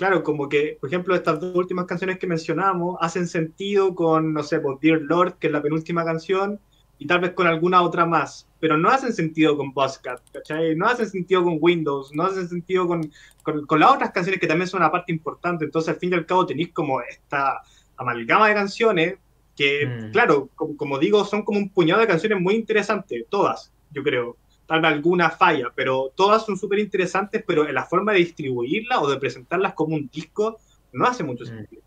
Claro, 0.01 0.23
como 0.23 0.49
que, 0.49 0.79
por 0.81 0.89
ejemplo, 0.89 1.15
estas 1.15 1.39
dos 1.41 1.55
últimas 1.55 1.85
canciones 1.85 2.19
que 2.19 2.27
mencionamos 2.27 2.97
hacen 3.03 3.29
sentido 3.29 3.95
con, 3.95 4.33
no 4.33 4.43
sé, 4.43 4.59
pues, 4.59 4.79
Dear 4.81 5.03
Lord, 5.03 5.35
que 5.39 5.49
es 5.49 5.53
la 5.53 5.61
penúltima 5.61 6.07
canción, 6.07 6.59
y 6.99 7.07
tal 7.07 7.21
vez 7.21 7.33
con 7.33 7.47
alguna 7.47 7.83
otra 7.83 8.07
más, 8.07 8.49
pero 8.61 8.79
no 8.79 8.89
hacen 8.89 9.13
sentido 9.13 9.59
con 9.59 9.75
Buzzcat, 9.75 10.23
¿cachai? 10.33 10.75
No 10.75 10.87
hacen 10.87 11.11
sentido 11.11 11.45
con 11.45 11.59
Windows, 11.61 12.15
no 12.15 12.23
hacen 12.25 12.49
sentido 12.49 12.87
con, 12.87 13.13
con, 13.43 13.67
con 13.67 13.79
las 13.79 13.93
otras 13.93 14.11
canciones 14.13 14.41
que 14.41 14.47
también 14.47 14.69
son 14.69 14.81
una 14.81 14.91
parte 14.91 15.13
importante, 15.13 15.67
entonces 15.67 15.91
al 15.93 16.01
fin 16.01 16.13
y 16.13 16.15
al 16.15 16.25
cabo 16.25 16.47
tenéis 16.47 16.73
como 16.73 17.03
esta 17.03 17.61
amalgama 17.99 18.49
de 18.49 18.55
canciones 18.55 19.15
que, 19.55 19.87
Mm. 19.87 20.13
claro, 20.13 20.49
como, 20.55 20.79
como 20.79 20.99
digo, 20.99 21.27
son 21.27 21.43
como 21.43 21.59
un 21.59 21.69
puñado 21.69 22.01
de 22.01 22.07
canciones 22.07 22.41
muy 22.41 22.55
interesantes, 22.55 23.27
todas, 23.29 23.71
yo 23.91 24.03
creo. 24.03 24.39
Tal 24.71 24.83
vez 24.83 24.93
alguna 24.93 25.31
falla, 25.31 25.73
pero 25.75 26.13
todas 26.15 26.47
son 26.47 26.57
súper 26.57 26.79
interesantes, 26.79 27.43
pero 27.45 27.69
en 27.69 27.75
la 27.75 27.85
forma 27.87 28.13
de 28.13 28.19
distribuirlas 28.21 29.01
o 29.03 29.11
de 29.11 29.17
presentarlas 29.19 29.75
como 29.75 29.97
un 29.97 30.09
disco 30.13 30.61
no 30.93 31.07
hace 31.07 31.25
mucho 31.25 31.43
Mm. 31.43 31.47
sentido. 31.49 31.83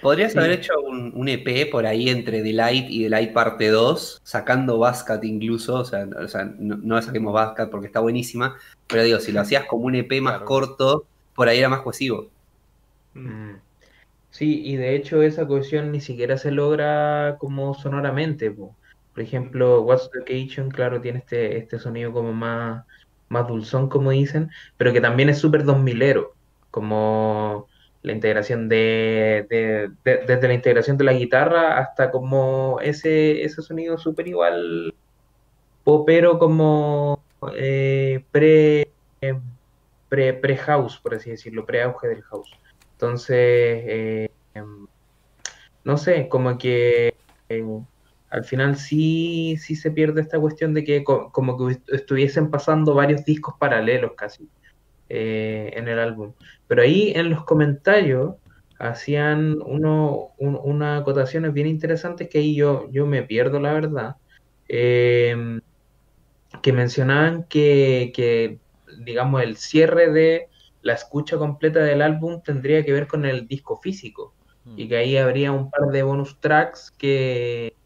Podrías 0.00 0.32
Sí. 0.32 0.38
haber 0.38 0.50
hecho 0.50 0.72
un, 0.80 1.12
un 1.14 1.28
EP 1.28 1.66
por 1.70 1.86
ahí 1.86 2.08
entre 2.08 2.42
The 2.42 2.52
Light 2.54 2.86
y 2.90 3.04
The 3.04 3.08
Light 3.10 3.32
parte 3.32 3.68
2, 3.68 4.20
sacando 4.24 4.78
Bascat 4.78 5.22
incluso, 5.22 5.76
o 5.76 5.84
sea, 5.84 6.08
o 6.20 6.26
sea, 6.26 6.44
no, 6.58 6.76
no 6.76 7.00
saquemos 7.00 7.32
Bascat 7.32 7.70
porque 7.70 7.86
está 7.86 8.00
buenísima, 8.00 8.56
pero 8.88 9.04
digo, 9.04 9.20
si 9.20 9.30
lo 9.30 9.40
hacías 9.42 9.66
como 9.66 9.84
un 9.84 9.94
EP 9.94 10.20
más 10.20 10.32
Claro. 10.38 10.44
corto, 10.46 11.04
por 11.36 11.48
ahí 11.48 11.58
era 11.58 11.68
más 11.68 11.82
cohesivo. 11.82 12.30
Mm. 13.14 13.52
Sí, 14.30 14.60
y 14.64 14.74
de 14.74 14.96
hecho 14.96 15.22
esa 15.22 15.46
cohesión 15.46 15.92
ni 15.92 16.00
siquiera 16.00 16.36
se 16.36 16.50
logra 16.50 17.36
como 17.38 17.74
sonoramente, 17.74 18.50
po. 18.50 18.74
Por 19.12 19.22
ejemplo, 19.22 19.82
What's 19.82 20.10
the 20.10 20.20
Occasion, 20.20 20.70
claro, 20.70 21.00
tiene 21.00 21.18
este, 21.20 21.58
este 21.58 21.78
sonido 21.78 22.12
como 22.12 22.32
más, 22.32 22.84
más 23.28 23.46
dulzón, 23.46 23.88
como 23.88 24.10
dicen, 24.10 24.50
pero 24.76 24.92
que 24.92 25.00
también 25.00 25.28
es 25.28 25.38
súper 25.38 25.64
2000ero, 25.64 26.34
como 26.70 27.68
la 28.02 28.12
integración 28.12 28.68
de, 28.68 29.46
de- 29.50 29.90
de- 30.04 30.24
desde 30.26 30.48
la 30.48 30.54
integración 30.54 30.96
de 30.96 31.04
la 31.04 31.12
guitarra 31.12 31.78
hasta 31.78 32.10
como 32.10 32.80
ese, 32.80 33.44
ese 33.44 33.62
sonido 33.62 33.98
súper 33.98 34.28
igual 34.28 34.94
popero 35.84 36.38
como 36.38 37.26
eh, 37.56 38.26
pre, 38.30 38.96
eh, 39.20 39.40
pre, 40.08 40.34
pre-house, 40.34 41.00
por 41.00 41.14
así 41.14 41.30
decirlo, 41.30 41.66
pre-auge 41.66 42.08
del 42.08 42.22
house. 42.24 42.60
Entonces, 42.94 43.36
eh, 43.38 44.34
em, 44.54 44.86
no 45.84 45.96
sé, 45.98 46.28
como 46.28 46.58
que 46.58 47.14
eh, 47.48 47.62
al 48.32 48.44
final 48.44 48.76
sí, 48.76 49.56
sí 49.58 49.76
se 49.76 49.92
pierde 49.92 50.22
esta 50.22 50.40
cuestión 50.40 50.74
de 50.74 50.84
que 50.84 51.04
co- 51.04 51.30
como 51.32 51.58
que 51.58 51.74
est- 51.74 51.90
estuviesen 51.92 52.50
pasando 52.50 52.94
varios 52.94 53.24
discos 53.24 53.54
paralelos 53.60 54.12
casi 54.16 54.50
eh, 55.08 55.70
en 55.74 55.88
el 55.88 55.98
álbum. 55.98 56.34
Pero 56.66 56.82
ahí 56.82 57.12
en 57.16 57.30
los 57.30 57.44
comentarios 57.44 58.36
hacían 58.78 59.58
uno, 59.64 60.32
un- 60.38 60.58
unas 60.62 61.02
acotaciones 61.02 61.52
bien 61.52 61.66
interesantes 61.68 62.28
que 62.30 62.38
ahí 62.38 62.56
yo, 62.56 62.88
yo 62.92 63.06
me 63.06 63.22
pierdo, 63.24 63.60
la 63.60 63.72
verdad. 63.74 64.16
Em, 64.68 65.60
que 66.62 66.72
mencionaban 66.72 67.46
que, 67.48 68.12
que, 68.14 68.60
digamos, 69.04 69.42
el 69.42 69.56
cierre 69.56 70.10
de 70.12 70.48
la 70.80 70.94
escucha 70.94 71.38
completa 71.38 71.80
del 71.80 72.02
álbum 72.02 72.42
tendría 72.42 72.84
que 72.84 72.92
ver 72.92 73.06
con 73.06 73.24
el 73.24 73.46
disco 73.48 73.78
físico 73.80 74.36
y 74.74 74.88
que 74.88 74.96
ahí 74.96 75.16
habría 75.16 75.52
un 75.52 75.70
par 75.70 75.90
de 75.92 76.02
bonus 76.02 76.40
tracks 76.40 76.92
que, 76.98 77.76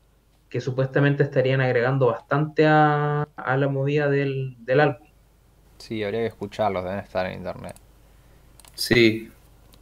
que 0.56 0.62
supuestamente 0.62 1.22
estarían 1.22 1.60
agregando 1.60 2.06
bastante 2.08 2.66
a, 2.66 3.22
a 3.36 3.56
la 3.58 3.68
movida 3.68 4.08
del, 4.10 4.56
del 4.64 4.80
álbum. 4.80 5.08
Sí, 5.78 6.02
habría 6.04 6.20
que 6.20 6.26
escucharlos, 6.26 6.84
deben 6.84 6.98
estar 6.98 7.24
en 7.26 7.38
internet. 7.38 7.76
Sí, 8.74 9.36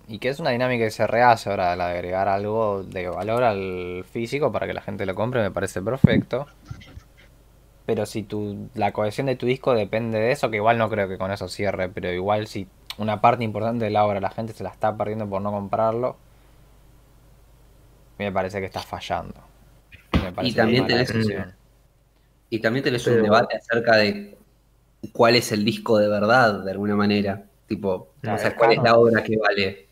Y 0.07 0.19
que 0.19 0.29
es 0.29 0.39
una 0.39 0.51
dinámica 0.51 0.85
que 0.85 0.91
se 0.91 1.07
rehace 1.07 1.49
ahora, 1.51 1.75
la 1.77 1.89
de 1.89 1.95
agregar 1.95 2.29
algo 2.29 2.83
de 2.85 3.09
valor 3.09 3.43
al 3.43 4.05
físico 4.11 4.53
para 4.53 4.67
que 4.67 4.75
la 4.75 4.83
gente 4.83 5.07
lo 5.07 5.15
compre, 5.15 5.41
me 5.43 5.51
parece 5.51 5.81
perfecto. 5.83 6.47
Pero 7.87 8.07
si 8.07 8.23
tu, 8.23 8.71
la 8.75 8.93
cohesión 8.93 9.27
de 9.27 9.37
tu 9.37 9.47
disco 9.47 9.75
depende 9.75 10.19
de 10.19 10.33
eso, 10.33 10.51
que 10.51 10.57
igual 10.57 10.79
no 10.79 10.89
creo 10.91 11.09
que 11.09 11.19
con 11.19 11.31
eso 11.31 11.49
cierre, 11.49 11.89
pero 11.91 12.11
igual 12.13 12.47
si 12.47 12.69
una 12.99 13.21
parte 13.21 13.45
importante 13.45 13.85
de 13.85 13.91
la 13.91 14.07
obra 14.07 14.21
la 14.21 14.31
gente 14.31 14.53
se 14.55 14.65
la 14.65 14.71
está 14.71 14.97
perdiendo 14.97 15.29
por 15.29 15.43
no 15.43 15.51
comprarlo, 15.53 16.17
me 18.19 18.33
parece 18.33 18.61
que 18.61 18.67
está 18.67 18.83
fallando. 18.83 19.41
Me 20.23 20.33
parece 20.33 20.57
también 20.57 20.87
tenés- 20.87 21.55
y 22.51 22.59
también 22.61 22.85
tenés 22.85 23.03
Pero- 23.05 23.17
un 23.17 23.23
debate 23.23 23.57
acerca 23.57 23.97
de 23.97 24.37
cuál 25.13 25.35
es 25.37 25.51
el 25.53 25.65
disco 25.65 25.99
de 25.99 26.09
verdad, 26.09 26.65
de 26.65 26.71
alguna 26.71 26.97
manera. 26.97 27.45
Tipo, 27.67 28.13
Claro, 28.21 28.37
o 28.37 28.41
sea, 28.41 28.57
cuál 28.57 28.73
es 28.73 28.83
la 28.83 28.97
obra 28.97 29.23
que 29.23 29.37
vale. 29.37 29.89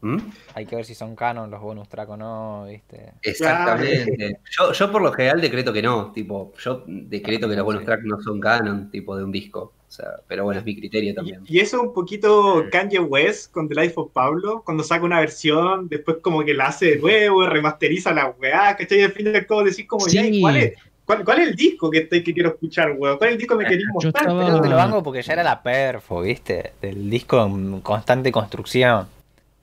¿Mm? 0.00 0.18
Hay 0.54 0.64
que 0.66 0.76
ver 0.76 0.84
si 0.84 0.94
son 0.94 1.16
canon 1.16 1.50
los 1.50 1.60
bonus 1.60 1.88
track 1.88 2.08
o 2.10 2.16
no, 2.16 2.66
¿viste? 2.68 3.14
Exactamente. 3.22 4.38
Yo, 4.56 4.72
yo 4.72 4.92
por 4.92 5.02
lo 5.02 5.12
general 5.12 5.40
decreto 5.40 5.72
que 5.72 5.82
no, 5.82 6.12
tipo, 6.12 6.52
yo 6.58 6.84
decreto 6.86 7.48
que 7.48 7.56
los 7.56 7.64
bonus 7.64 7.80
Sí. 7.80 7.86
tracks 7.86 8.04
no 8.04 8.20
son 8.20 8.38
canon, 8.38 8.90
tipo, 8.90 9.16
de 9.16 9.24
un 9.24 9.32
disco. 9.32 9.72
O 9.88 9.90
sea, 9.90 10.06
pero 10.26 10.44
bueno, 10.44 10.60
es 10.60 10.66
mi 10.66 10.76
criterio 10.76 11.14
también. 11.14 11.40
Y, 11.46 11.56
y 11.56 11.60
eso 11.60 11.80
un 11.80 11.94
poquito 11.94 12.64
Kanye 12.70 12.98
West 12.98 13.50
con 13.52 13.68
The 13.68 13.74
Life 13.74 13.94
of 13.96 14.10
Pablo, 14.12 14.62
cuando 14.64 14.84
saca 14.84 15.04
una 15.04 15.20
versión, 15.20 15.88
después 15.88 16.18
como 16.20 16.44
que 16.44 16.52
la 16.54 16.66
hace 16.66 16.86
de 16.90 16.96
nuevo, 16.98 17.46
remasteriza 17.46 18.12
la 18.12 18.28
weá, 18.38 18.76
¿cachai? 18.76 19.00
Y 19.00 19.02
al 19.02 19.12
fin 19.12 19.26
y 19.32 19.36
al 19.36 19.46
cabo 19.46 19.64
decís 19.64 19.86
como, 19.86 20.06
ya, 20.06 20.26
¿y 20.26 20.34
Sí. 20.34 20.40
¿cuál 20.42 20.56
es, 20.58 20.72
cuál, 21.06 21.24
cuál 21.24 21.40
es 21.40 21.48
el 21.48 21.54
disco 21.56 21.90
que, 21.90 22.02
te- 22.02 22.22
que 22.22 22.34
quiero 22.34 22.50
escuchar, 22.50 22.92
weón? 22.98 23.16
¿Cuál 23.16 23.30
es 23.30 23.32
el 23.34 23.38
disco 23.38 23.56
que 23.56 23.64
me 23.64 23.70
queréis 23.70 23.86
Yo 23.88 23.92
mostrar? 23.94 24.22
estaba- 24.24 24.44
Pero 24.44 24.60
te 24.60 24.68
lo 24.68 24.76
banco 24.76 25.02
porque 25.02 25.22
ya 25.22 25.32
era 25.32 25.42
la 25.42 25.62
perfo, 25.62 26.20
¿viste? 26.20 26.72
Del 26.82 27.08
disco 27.08 27.42
en 27.46 27.80
constante 27.80 28.30
construcción. 28.30 29.06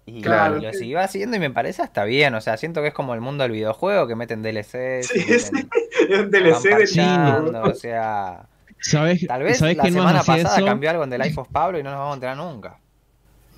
Y 0.07 0.21
Claro. 0.21 0.59
lo 0.59 0.73
siguió 0.73 0.99
haciendo 0.99 1.35
y 1.37 1.39
me 1.39 1.49
parece 1.51 1.81
hasta 1.81 2.03
bien. 2.03 2.33
O 2.35 2.41
sea, 2.41 2.57
siento 2.57 2.81
que 2.81 2.89
es 2.89 2.93
como 2.93 3.13
el 3.13 3.21
mundo 3.21 3.43
del 3.43 3.51
videojuego 3.53 4.07
que 4.07 4.15
meten 4.15 4.41
DLC. 4.43 5.01
Sí, 5.03 5.19
sí. 5.39 5.51
Es 6.09 6.19
un 6.19 6.29
DLC 6.29 6.63
del 6.63 6.87
disco. 6.87 7.61
O 7.63 7.73
sea, 7.73 8.45
¿Sabes, 8.89 9.25
tal 9.27 9.43
vez 9.43 9.57
¿sabes 9.57 9.77
la 9.77 9.83
semana 9.85 10.23
pasada 10.23 10.57
eso? 10.57 10.65
cambió 10.65 10.89
algo 10.91 11.03
en 11.03 11.09
The 11.09 11.17
Life 11.17 11.39
of 11.39 11.47
Pablo 11.51 11.79
y 11.79 11.83
no 11.83 11.89
nos 11.89 11.99
vamos 11.99 12.11
a 12.11 12.15
enterar 12.15 12.37
nunca. 12.37 12.77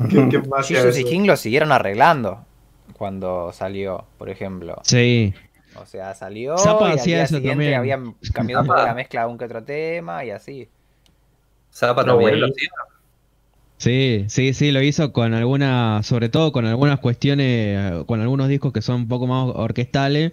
¿Qué- 0.09 0.29
qué 0.29 0.39
más 0.47 0.67
Jesus 0.67 0.97
y? 0.97 1.03
King 1.03 1.25
lo 1.25 1.35
siguieron 1.35 1.71
arreglando 1.71 2.45
cuando 2.93 3.51
salió, 3.51 4.05
por 4.17 4.29
ejemplo. 4.29 4.79
Sí. 4.83 5.33
O 5.75 5.85
sea, 5.85 6.13
salió 6.15 6.57
Zappa 6.57 6.89
y 6.89 6.91
al 6.93 6.97
hacía 6.99 7.15
día 7.17 7.23
eso 7.25 7.35
siguiente 7.35 7.49
también. 7.65 7.73
habían 7.75 8.15
cambiado 8.33 8.61
un 8.61 8.67
poco 8.67 8.79
Zappa. 8.79 8.89
la 8.89 8.95
mezcla 8.95 9.21
de 9.21 9.27
un 9.27 9.37
que 9.37 9.45
otro 9.45 9.63
tema 9.63 10.23
y 10.23 10.31
así. 10.31 10.69
Zappa 11.73 12.03
No, 12.03 12.13
también 12.13 12.39
lo 12.39 12.47
hacía. 12.47 12.69
Sí, 13.77 14.25
sí, 14.27 14.53
sí, 14.55 14.71
lo 14.71 14.81
hizo 14.81 15.13
con 15.13 15.35
algunas, 15.35 16.03
sobre 16.05 16.29
todo 16.29 16.51
con 16.51 16.65
algunas 16.65 16.99
cuestiones, 16.99 18.05
con 18.05 18.21
algunos 18.21 18.47
discos 18.47 18.73
que 18.73 18.81
son 18.81 18.95
un 19.01 19.07
poco 19.07 19.27
más 19.27 19.51
orquestales. 19.55 20.31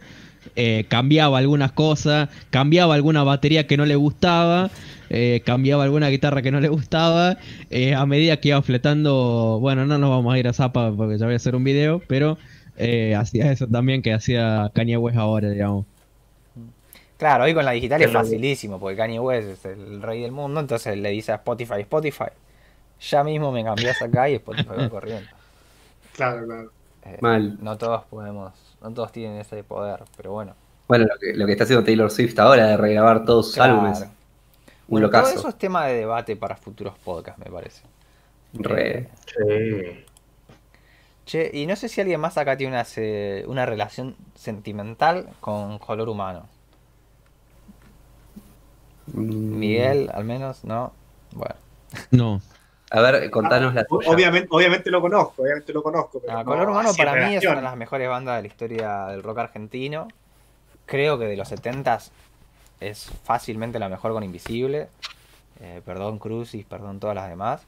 Eh, 0.56 0.84
cambiaba 0.88 1.38
algunas 1.38 1.72
cosas, 1.72 2.28
cambiaba 2.50 2.94
alguna 2.94 3.22
batería 3.24 3.66
que 3.66 3.76
no 3.76 3.86
le 3.86 3.96
gustaba, 3.96 4.70
eh, 5.10 5.42
cambiaba 5.44 5.84
alguna 5.84 6.08
guitarra 6.08 6.42
que 6.42 6.50
no 6.50 6.60
le 6.60 6.68
gustaba. 6.68 7.38
eh, 7.70 7.94
a 7.94 8.06
medida 8.06 8.38
que 8.38 8.48
iba 8.50 8.62
fletando, 8.62 9.58
bueno, 9.60 9.86
no 9.86 9.98
nos 9.98 10.10
vamos 10.10 10.34
a 10.34 10.38
ir 10.38 10.48
a 10.48 10.52
Zapa 10.52 10.92
porque 10.96 11.18
ya 11.18 11.26
voy 11.26 11.34
a 11.34 11.36
hacer 11.36 11.54
un 11.56 11.64
video, 11.64 12.00
pero 12.06 12.38
eh, 12.76 13.14
hacía 13.14 13.52
eso 13.52 13.66
también 13.68 14.02
que 14.02 14.12
hacía 14.12 14.70
Kanye 14.74 14.96
West 14.96 15.18
ahora, 15.18 15.50
digamos. 15.50 15.86
Claro, 17.16 17.44
hoy 17.44 17.54
con 17.54 17.64
la 17.64 17.70
digital 17.72 18.02
es 18.02 18.10
facilísimo, 18.10 18.78
porque 18.80 18.96
Kanye 18.96 19.20
West 19.20 19.48
es 19.48 19.64
el 19.66 20.02
rey 20.02 20.22
del 20.22 20.32
mundo, 20.32 20.60
entonces 20.60 20.96
le 20.98 21.10
dice 21.10 21.32
a 21.32 21.36
Spotify, 21.36 21.80
Spotify, 21.80 22.24
ya 23.00 23.24
mismo 23.24 23.52
me 23.52 23.64
cambias 23.64 24.02
acá 24.02 24.28
y 24.30 24.34
Spotify 24.36 24.74
va 24.76 24.88
corriendo. 24.90 25.36
Claro, 26.12 26.44
claro. 26.46 26.72
Eh, 27.04 27.18
Mal. 27.20 27.58
No 27.62 27.76
todos 27.76 28.04
podemos, 28.04 28.52
no 28.80 28.90
todos 28.92 29.12
tienen 29.12 29.38
ese 29.38 29.62
poder, 29.64 30.02
pero 30.16 30.32
bueno. 30.32 30.54
Bueno, 30.88 31.06
lo 31.06 31.18
que, 31.18 31.32
lo 31.34 31.46
que 31.46 31.52
está 31.52 31.64
haciendo 31.64 31.84
Taylor 31.84 32.10
Swift 32.10 32.38
ahora 32.38 32.66
de 32.66 32.76
regrabar 32.76 33.24
todos 33.24 33.46
sus 33.46 33.54
Claro. 33.54 33.74
álbumes. 33.74 34.00
Un 34.02 34.08
Bueno, 34.88 35.10
todo 35.10 35.28
eso 35.28 35.48
es 35.48 35.56
tema 35.56 35.86
de 35.86 35.94
debate 35.96 36.36
para 36.36 36.56
futuros 36.56 36.94
podcasts, 36.98 37.42
me 37.42 37.50
parece. 37.50 37.82
Re. 38.54 39.08
Sí. 39.26 40.04
Che, 41.24 41.50
y 41.54 41.66
no 41.66 41.74
sé 41.74 41.88
si 41.88 42.00
alguien 42.02 42.20
más 42.20 42.36
acá 42.36 42.56
tiene 42.56 42.74
una, 42.76 42.84
una 43.48 43.64
relación 43.66 44.14
sentimental 44.34 45.30
con 45.40 45.78
color 45.78 46.08
humano. 46.10 46.46
Mm. 49.06 49.58
Miguel, 49.58 50.10
al 50.12 50.24
menos, 50.24 50.64
¿no? 50.64 50.92
Bueno. 51.32 51.54
No. 52.10 52.40
A 52.96 53.00
ver, 53.02 53.30
contanos 53.30 53.74
la 53.74 53.82
O- 53.82 53.98
tuya. 53.98 54.10
Obviamente, 54.10 54.48
obviamente 54.50 54.90
lo 54.90 55.00
conozco, 55.00 55.42
obviamente 55.42 55.72
lo 55.72 55.82
conozco. 55.82 56.20
Pero 56.20 56.32
Ah, 56.32 56.38
no 56.38 56.44
Color 56.44 56.68
Humano 56.70 56.90
para 56.96 57.14
mí 57.26 57.36
es 57.36 57.44
una 57.44 57.56
de 57.56 57.62
las 57.62 57.76
mejores 57.76 58.08
bandas 58.08 58.36
de 58.36 58.42
la 58.42 58.48
historia 58.48 59.06
del 59.06 59.22
rock 59.22 59.38
argentino. 59.38 60.08
Creo 60.86 61.18
que 61.18 61.24
de 61.26 61.36
los 61.36 61.50
70s 61.50 62.10
es 62.80 63.10
fácilmente 63.24 63.78
la 63.78 63.88
mejor 63.88 64.12
con 64.12 64.22
Invisible. 64.22 64.88
Eh, 65.60 65.80
perdón 65.84 66.18
Crucis, 66.18 66.64
perdón 66.66 67.00
todas 67.00 67.16
las 67.16 67.28
demás. 67.28 67.62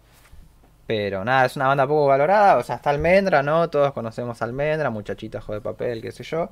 Pero 0.87 1.25
nada, 1.25 1.47
es 1.47 1.57
una 1.57 1.67
banda 1.67 1.87
poco 1.87 2.07
valorada. 2.07 2.59
O 2.59 2.63
sea, 2.63 2.77
está 2.77 2.91
Almendra, 2.91 3.43
¿no? 3.43 3.69
Todos 3.71 3.93
conocemos 3.93 4.41
a 4.41 4.45
Almendra, 4.45 4.91
Muchachita 4.91 5.39
Ojo 5.39 5.53
de 5.55 5.61
Papel, 5.61 6.01
qué 6.03 6.13
sé 6.13 6.23
yo. 6.23 6.51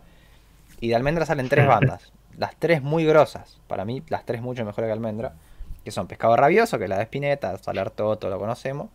Y 0.81 0.89
de 0.89 0.97
Almendra 0.97 1.25
salen 1.27 1.49
tres 1.49 1.67
bandas. 1.69 2.11
Las 2.37 2.57
tres 2.57 2.83
muy 2.83 3.05
grosas. 3.05 3.59
Para 3.69 3.85
mí, 3.85 4.03
las 4.09 4.25
tres 4.27 4.43
mucho 4.43 4.65
mejores 4.65 4.89
que 4.89 4.93
Almendra. 4.93 5.35
Que 5.85 5.91
son 5.91 6.07
Pescado 6.07 6.37
Rabioso, 6.37 6.79
que 6.79 6.85
es 6.85 6.91
la 6.91 6.97
de 6.97 7.05
Spinetta, 7.05 7.57
Salar 7.59 7.91
Toto, 7.91 8.31
lo 8.31 8.39
conocemos. 8.39 8.89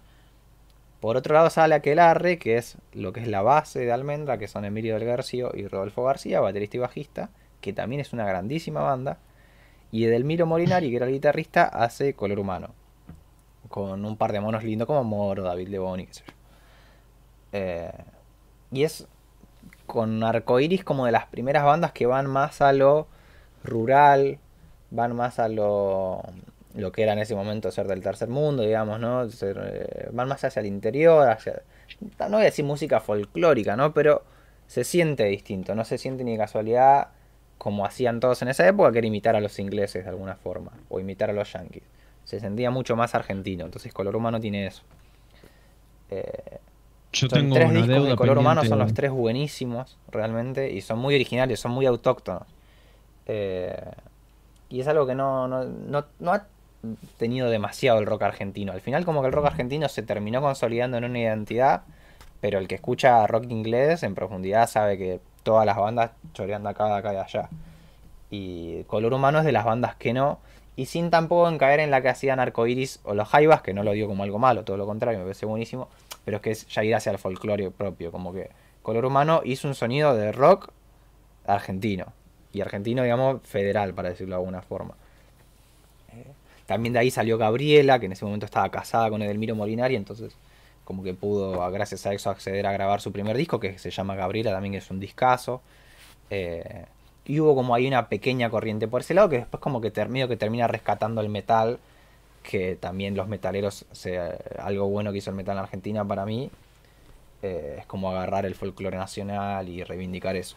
Por 0.99 1.15
otro 1.15 1.33
lado 1.33 1.49
sale 1.49 1.75
Aquelarre, 1.75 2.37
que 2.39 2.57
es 2.57 2.77
lo 2.93 3.13
que 3.13 3.21
es 3.21 3.27
la 3.27 3.41
base 3.41 3.79
de 3.79 3.91
Almendra, 3.91 4.37
que 4.37 4.47
son 4.47 4.65
Emilio 4.65 4.95
del 4.95 5.05
García 5.05 5.47
y 5.53 5.67
Rodolfo 5.67 6.03
García, 6.03 6.41
baterista 6.41 6.77
y 6.77 6.79
bajista, 6.79 7.29
que 7.61 7.71
también 7.71 8.01
es 8.01 8.11
una 8.11 8.25
grandísima 8.25 8.81
banda. 8.81 9.17
Y 9.91 10.05
Edelmiro 10.05 10.45
Molinari, 10.45 10.89
que 10.89 10.97
era 10.97 11.05
el 11.05 11.13
guitarrista, 11.13 11.63
hace 11.63 12.13
Color 12.15 12.39
Humano. 12.39 12.69
Con 13.69 14.03
un 14.03 14.17
par 14.17 14.33
de 14.33 14.41
monos 14.41 14.63
lindos 14.63 14.87
como 14.87 15.03
Moro, 15.03 15.43
David 15.43 15.69
Leboni, 15.69 16.05
qué 16.07 16.13
sé 16.13 16.23
yo. 16.27 16.33
Eh, 17.53 17.91
y 18.71 18.83
es 18.83 19.07
con 19.85 20.23
Arcoiris 20.23 20.83
como 20.83 21.05
de 21.05 21.11
las 21.11 21.25
primeras 21.25 21.63
bandas 21.63 21.91
que 21.91 22.05
van 22.05 22.27
más 22.27 22.61
a 22.61 22.73
lo 22.73 23.07
rural, 23.63 24.37
van 24.91 25.15
más 25.15 25.39
a 25.39 25.47
lo, 25.47 26.21
lo 26.75 26.91
que 26.91 27.03
era 27.03 27.13
en 27.13 27.19
ese 27.19 27.35
momento 27.35 27.71
ser 27.71 27.87
del 27.87 28.01
tercer 28.01 28.29
mundo, 28.29 28.63
digamos, 28.63 28.99
¿no? 28.99 29.29
Ser, 29.29 29.59
eh, 29.61 30.09
van 30.11 30.27
más 30.27 30.43
hacia 30.43 30.59
el 30.59 30.67
interior, 30.67 31.27
hacia, 31.27 31.63
no 32.19 32.29
voy 32.29 32.41
a 32.41 32.45
decir 32.45 32.65
música 32.65 32.99
folclórica, 32.99 33.75
¿no? 33.75 33.93
Pero 33.93 34.23
se 34.67 34.83
siente 34.83 35.25
distinto, 35.25 35.73
no 35.73 35.83
se 35.83 35.97
siente 35.97 36.23
ni 36.23 36.33
de 36.33 36.37
casualidad 36.37 37.09
como 37.57 37.85
hacían 37.85 38.19
todos 38.19 38.41
en 38.41 38.49
esa 38.49 38.67
época, 38.67 38.91
que 38.91 38.99
era 38.99 39.07
imitar 39.07 39.35
a 39.35 39.41
los 39.41 39.59
ingleses 39.59 40.03
de 40.05 40.09
alguna 40.09 40.35
forma, 40.35 40.71
o 40.89 40.99
imitar 40.99 41.29
a 41.29 41.33
los 41.33 41.51
yankees. 41.51 41.83
Se 42.23 42.39
sentía 42.39 42.69
mucho 42.71 42.95
más 42.95 43.15
argentino, 43.15 43.65
entonces 43.65 43.91
Color 43.91 44.15
Humano 44.15 44.39
tiene 44.39 44.67
eso. 44.67 44.83
Eh, 46.11 46.59
Yo 47.11 47.27
son 47.27 47.39
tengo 47.39 47.55
tres 47.55 47.69
una 47.69 47.81
discos 47.81 48.07
de 48.07 48.15
color 48.15 48.37
humano, 48.37 48.63
son 48.63 48.79
los 48.79 48.93
tres 48.93 49.11
buenísimos, 49.11 49.97
realmente, 50.11 50.71
y 50.71 50.81
son 50.81 50.99
muy 50.99 51.15
originales, 51.15 51.59
son 51.59 51.71
muy 51.71 51.85
autóctonos. 51.85 52.43
Eh, 53.25 53.75
y 54.69 54.79
es 54.79 54.87
algo 54.87 55.07
que 55.07 55.15
no, 55.15 55.47
no, 55.47 55.65
no, 55.65 56.05
no 56.19 56.31
ha 56.31 56.45
tenido 57.17 57.49
demasiado 57.49 57.99
el 57.99 58.05
rock 58.05 58.23
argentino. 58.23 58.71
Al 58.71 58.81
final 58.81 59.05
como 59.05 59.21
que 59.21 59.27
el 59.27 59.33
rock 59.33 59.47
argentino 59.47 59.89
se 59.89 60.03
terminó 60.03 60.41
consolidando 60.41 60.97
en 60.97 61.05
una 61.05 61.19
identidad, 61.19 61.81
pero 62.41 62.59
el 62.59 62.67
que 62.67 62.75
escucha 62.75 63.25
rock 63.27 63.45
inglés 63.49 64.03
en 64.03 64.15
profundidad 64.15 64.69
sabe 64.69 64.97
que 64.97 65.19
todas 65.43 65.65
las 65.65 65.77
bandas 65.77 66.11
chorean 66.33 66.63
de 66.63 66.69
acá, 66.69 66.85
de 66.85 66.93
acá 66.93 67.11
y 67.11 67.15
de 67.15 67.21
allá. 67.21 67.49
Y 68.29 68.83
Color 68.83 69.13
Humano 69.13 69.39
es 69.39 69.45
de 69.45 69.51
las 69.51 69.65
bandas 69.65 69.95
que 69.95 70.13
no, 70.13 70.39
y 70.75 70.85
sin 70.85 71.09
tampoco 71.09 71.49
en 71.49 71.57
caer 71.57 71.79
en 71.81 71.91
la 71.91 72.01
que 72.01 72.09
hacían 72.09 72.39
Arcoiris 72.39 72.99
o 73.03 73.13
los 73.13 73.27
Jaivas, 73.27 73.61
que 73.61 73.73
no 73.73 73.83
lo 73.83 73.91
digo 73.91 74.07
como 74.07 74.23
algo 74.23 74.39
malo, 74.39 74.63
todo 74.63 74.77
lo 74.77 74.85
contrario, 74.85 75.19
me 75.19 75.25
parece 75.25 75.45
buenísimo, 75.45 75.89
pero 76.23 76.37
es 76.37 76.43
que 76.43 76.51
es 76.51 76.67
ya 76.67 76.83
ir 76.83 76.95
hacia 76.95 77.11
el 77.11 77.17
folclore 77.17 77.71
propio, 77.71 78.11
como 78.11 78.31
que 78.31 78.49
Color 78.81 79.05
Humano 79.05 79.41
hizo 79.43 79.67
un 79.67 79.75
sonido 79.75 80.15
de 80.15 80.31
rock 80.31 80.71
argentino, 81.45 82.13
y 82.53 82.61
argentino, 82.61 83.03
digamos, 83.03 83.41
federal, 83.43 83.93
para 83.93 84.09
decirlo 84.09 84.35
de 84.35 84.41
alguna 84.41 84.61
forma. 84.61 84.95
También 86.69 86.93
de 86.93 86.99
ahí 86.99 87.09
salió 87.09 87.39
Gabriela, 87.39 87.99
que 87.99 88.05
en 88.05 88.11
ese 88.11 88.25
momento 88.25 88.45
estaba 88.45 88.69
casada 88.69 89.09
con 89.09 89.23
Edelmiro 89.23 89.55
Molinari, 89.55 89.95
entonces 89.95 90.33
como 90.85 91.01
que 91.01 91.15
pudo, 91.15 91.71
gracias 91.71 92.05
a 92.05 92.13
eso, 92.13 92.29
acceder 92.29 92.67
a 92.67 92.71
grabar 92.71 93.01
su 93.01 93.11
primer 93.11 93.35
disco, 93.35 93.59
que 93.59 93.79
se 93.79 93.89
llama 93.89 94.13
Gabriela, 94.15 94.51
también 94.51 94.75
es 94.75 94.91
un 94.91 94.99
discazo. 94.99 95.61
Eh, 96.29 96.85
y 97.25 97.39
hubo 97.39 97.55
como 97.55 97.73
ahí 97.73 97.87
una 97.87 98.07
pequeña 98.07 98.51
corriente 98.51 98.87
por 98.87 99.01
ese 99.01 99.15
lado, 99.15 99.29
que 99.29 99.37
después 99.37 99.59
como 99.61 99.81
que 99.81 99.89
termino 99.89 100.27
que 100.27 100.37
termina 100.37 100.67
rescatando 100.67 101.21
el 101.21 101.29
metal, 101.29 101.79
que 102.43 102.75
también 102.75 103.15
los 103.15 103.27
metaleros, 103.27 103.85
se- 103.91 104.19
algo 104.59 104.87
bueno 104.89 105.11
que 105.11 105.17
hizo 105.17 105.31
el 105.31 105.35
metal 105.37 105.57
en 105.57 105.63
Argentina 105.63 106.05
para 106.05 106.23
mí, 106.27 106.51
eh, 107.41 107.77
es 107.79 107.85
como 107.87 108.11
agarrar 108.11 108.45
el 108.45 108.53
folclore 108.53 108.95
nacional 108.97 109.67
y 109.69 109.83
reivindicar 109.83 110.35
eso. 110.35 110.55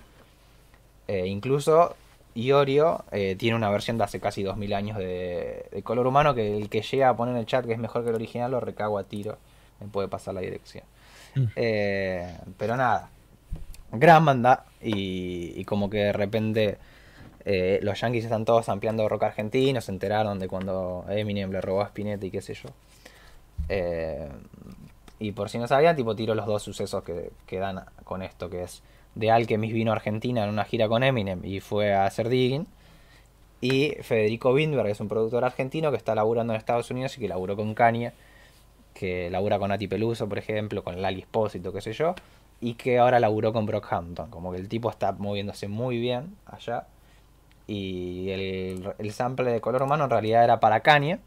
Eh, 1.08 1.26
incluso 1.26 1.96
Iorio 2.34 3.04
eh, 3.10 3.36
tiene 3.38 3.56
una 3.56 3.70
versión 3.70 3.98
de 3.98 4.04
hace 4.04 4.20
casi 4.20 4.42
2000 4.42 4.72
años 4.74 4.98
de, 4.98 5.66
de 5.70 5.82
color 5.82 6.06
humano 6.06 6.34
que 6.34 6.56
el 6.56 6.68
que 6.68 6.82
llega 6.82 7.08
a 7.08 7.16
poner 7.16 7.34
en 7.34 7.40
el 7.40 7.46
chat 7.46 7.64
que 7.66 7.72
es 7.72 7.78
mejor 7.78 8.04
que 8.04 8.10
el 8.10 8.14
original 8.14 8.50
lo 8.50 8.60
recago 8.60 8.98
a 8.98 9.04
tiro. 9.04 9.38
Me 9.80 9.88
puede 9.88 10.08
pasar 10.08 10.34
la 10.34 10.40
dirección. 10.40 10.84
Mm. 11.34 11.44
Eh, 11.56 12.36
pero 12.56 12.76
nada, 12.76 13.08
gran 13.90 14.24
banda 14.24 14.64
y, 14.80 15.52
y 15.56 15.64
como 15.64 15.90
que 15.90 15.98
de 15.98 16.12
repente 16.12 16.78
eh, 17.44 17.80
los 17.82 18.00
yankees 18.00 18.24
están 18.24 18.44
todos 18.44 18.68
ampliando 18.68 19.08
rock 19.08 19.24
argentino, 19.24 19.80
se 19.80 19.90
enteraron 19.90 20.38
de 20.38 20.48
cuando 20.48 21.04
Eminem 21.08 21.50
le 21.50 21.60
robó 21.60 21.82
a 21.82 21.86
Spinetta 21.86 22.24
y 22.26 22.30
qué 22.30 22.40
sé 22.40 22.54
yo. 22.54 22.68
Eh, 23.68 24.28
y 25.18 25.32
por 25.32 25.48
si 25.48 25.58
no 25.58 25.66
sabían, 25.66 25.96
tipo 25.96 26.14
tiro 26.14 26.34
los 26.34 26.46
dos 26.46 26.62
sucesos 26.62 27.02
que, 27.02 27.30
que 27.46 27.58
dan 27.58 27.84
con 28.04 28.22
esto, 28.22 28.48
que 28.48 28.64
es 28.64 28.82
de 29.14 29.30
Alchemist 29.30 29.74
vino 29.74 29.92
a 29.92 29.96
Argentina 29.96 30.44
en 30.44 30.50
una 30.50 30.64
gira 30.64 30.88
con 30.88 31.02
Eminem 31.02 31.44
y 31.44 31.60
fue 31.60 31.94
a 31.94 32.06
hacer 32.06 32.28
digging. 32.28 32.66
Y 33.60 33.90
Federico 34.02 34.52
Windberg, 34.52 34.86
que 34.86 34.92
es 34.92 35.00
un 35.00 35.08
productor 35.08 35.44
argentino 35.44 35.90
que 35.90 35.96
está 35.96 36.14
laburando 36.14 36.52
en 36.52 36.58
Estados 36.58 36.90
Unidos 36.90 37.16
y 37.16 37.20
que 37.20 37.28
laburó 37.28 37.54
con 37.56 37.74
Kanye, 37.74 38.12
que 38.92 39.30
labura 39.30 39.58
con 39.58 39.68
Nati 39.68 39.86
Peluso, 39.86 40.28
por 40.28 40.38
ejemplo, 40.38 40.82
con 40.82 41.00
Lali 41.00 41.20
Espósito, 41.20 41.72
qué 41.72 41.80
sé 41.80 41.92
yo, 41.92 42.14
y 42.60 42.74
que 42.74 42.98
ahora 42.98 43.20
laburó 43.20 43.52
con 43.52 43.66
Brockhampton. 43.66 44.30
Como 44.30 44.50
que 44.52 44.58
el 44.58 44.68
tipo 44.68 44.90
está 44.90 45.12
moviéndose 45.12 45.68
muy 45.68 45.98
bien 45.98 46.36
allá. 46.46 46.86
Y 47.68 48.30
el, 48.30 48.94
el 48.98 49.12
sample 49.12 49.52
de 49.52 49.60
color 49.60 49.84
humano 49.84 50.04
en 50.04 50.10
realidad 50.10 50.42
era 50.42 50.58
para 50.58 50.80
Kanye, 50.80 51.20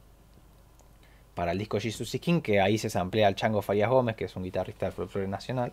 para 1.36 1.53
el 1.53 1.57
disco 1.57 1.80
Jesus 1.80 2.14
is 2.14 2.22
King, 2.22 2.41
que 2.41 2.60
ahí 2.60 2.78
se 2.78 2.90
samplea 2.90 3.28
al 3.28 3.36
Chango 3.36 3.62
Farías 3.62 3.90
Gómez, 3.90 4.16
que 4.16 4.26
es 4.26 4.36
un 4.36 4.44
guitarrista 4.44 4.88
del 4.88 4.94
folclore 4.94 5.28
nacional. 5.28 5.72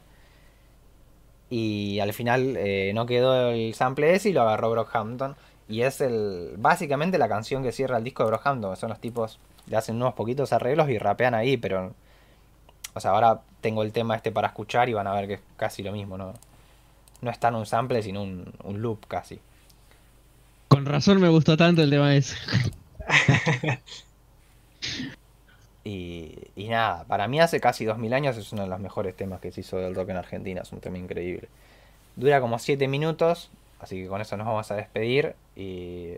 Y 1.52 2.00
al 2.00 2.14
final 2.14 2.56
eh, 2.56 2.92
no 2.94 3.04
quedó 3.04 3.50
el 3.50 3.74
sample 3.74 4.14
ese 4.14 4.30
y 4.30 4.32
lo 4.32 4.40
agarró 4.40 4.70
Brockhampton. 4.70 5.36
Y 5.68 5.82
es 5.82 6.00
el 6.00 6.54
básicamente 6.56 7.18
la 7.18 7.28
canción 7.28 7.62
que 7.62 7.72
cierra 7.72 7.98
el 7.98 8.04
disco 8.04 8.22
de 8.22 8.30
Brockhampton. 8.30 8.74
Son 8.74 8.88
los 8.88 8.98
tipos 8.98 9.38
le 9.66 9.76
hacen 9.76 9.96
unos 9.96 10.14
poquitos 10.14 10.54
arreglos 10.54 10.88
y 10.88 10.96
rapean 10.96 11.34
ahí, 11.34 11.58
pero... 11.58 11.92
O 12.94 13.00
sea, 13.00 13.10
ahora 13.10 13.42
tengo 13.60 13.82
el 13.82 13.92
tema 13.92 14.16
este 14.16 14.32
para 14.32 14.48
escuchar 14.48 14.88
y 14.88 14.94
van 14.94 15.06
a 15.06 15.12
ver 15.12 15.26
que 15.26 15.34
es 15.34 15.40
casi 15.58 15.82
lo 15.82 15.92
mismo, 15.92 16.16
¿no? 16.16 16.32
No 17.20 17.30
está 17.30 17.48
en 17.48 17.56
un 17.56 17.66
sample, 17.66 18.02
sino 18.02 18.22
un, 18.22 18.50
un 18.64 18.80
loop 18.80 19.06
casi. 19.06 19.38
Con 20.68 20.86
razón 20.86 21.20
me 21.20 21.28
gustó 21.28 21.58
tanto 21.58 21.82
el 21.82 21.90
tema 21.90 22.16
ese. 22.16 22.34
Y, 25.84 26.50
nada, 26.56 27.04
para 27.04 27.26
mí 27.28 27.40
hace 27.40 27.60
casi 27.60 27.84
2000 27.84 28.12
años 28.14 28.36
es 28.36 28.52
uno 28.52 28.62
de 28.62 28.68
los 28.68 28.80
mejores 28.80 29.16
temas 29.16 29.40
que 29.40 29.50
se 29.50 29.62
hizo 29.62 29.78
del 29.78 29.94
rock 29.94 30.10
en 30.10 30.16
Argentina, 30.16 30.62
es 30.62 30.72
un 30.72 30.80
tema 30.80 30.98
increíble. 30.98 31.48
Dura 32.16 32.40
como 32.40 32.59
7 32.59 32.86
minutos, 32.88 33.50
Así 33.82 34.00
que 34.00 34.09
con 34.09 34.20
eso 34.20 34.36
nos 34.36 34.46
vamos 34.46 34.70
a 34.70 34.76
despedir 34.76 35.34
y, 35.56 36.14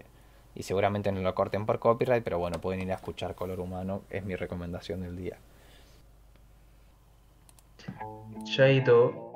y 0.54 0.62
seguramente 0.62 1.10
no 1.10 1.22
lo 1.22 1.34
corten 1.34 1.64
por 1.64 1.78
copyright, 1.78 2.22
pero 2.22 2.38
bueno, 2.38 2.60
pueden 2.60 2.82
ir 2.82 2.92
a 2.92 2.96
escuchar 2.96 3.34
Color 3.34 3.58
Humano, 3.58 4.02
es 4.10 4.22
mi 4.22 4.36
recomendación 4.36 5.00
del 5.00 5.16
día. 5.16 5.38
Chaito. 8.44 9.34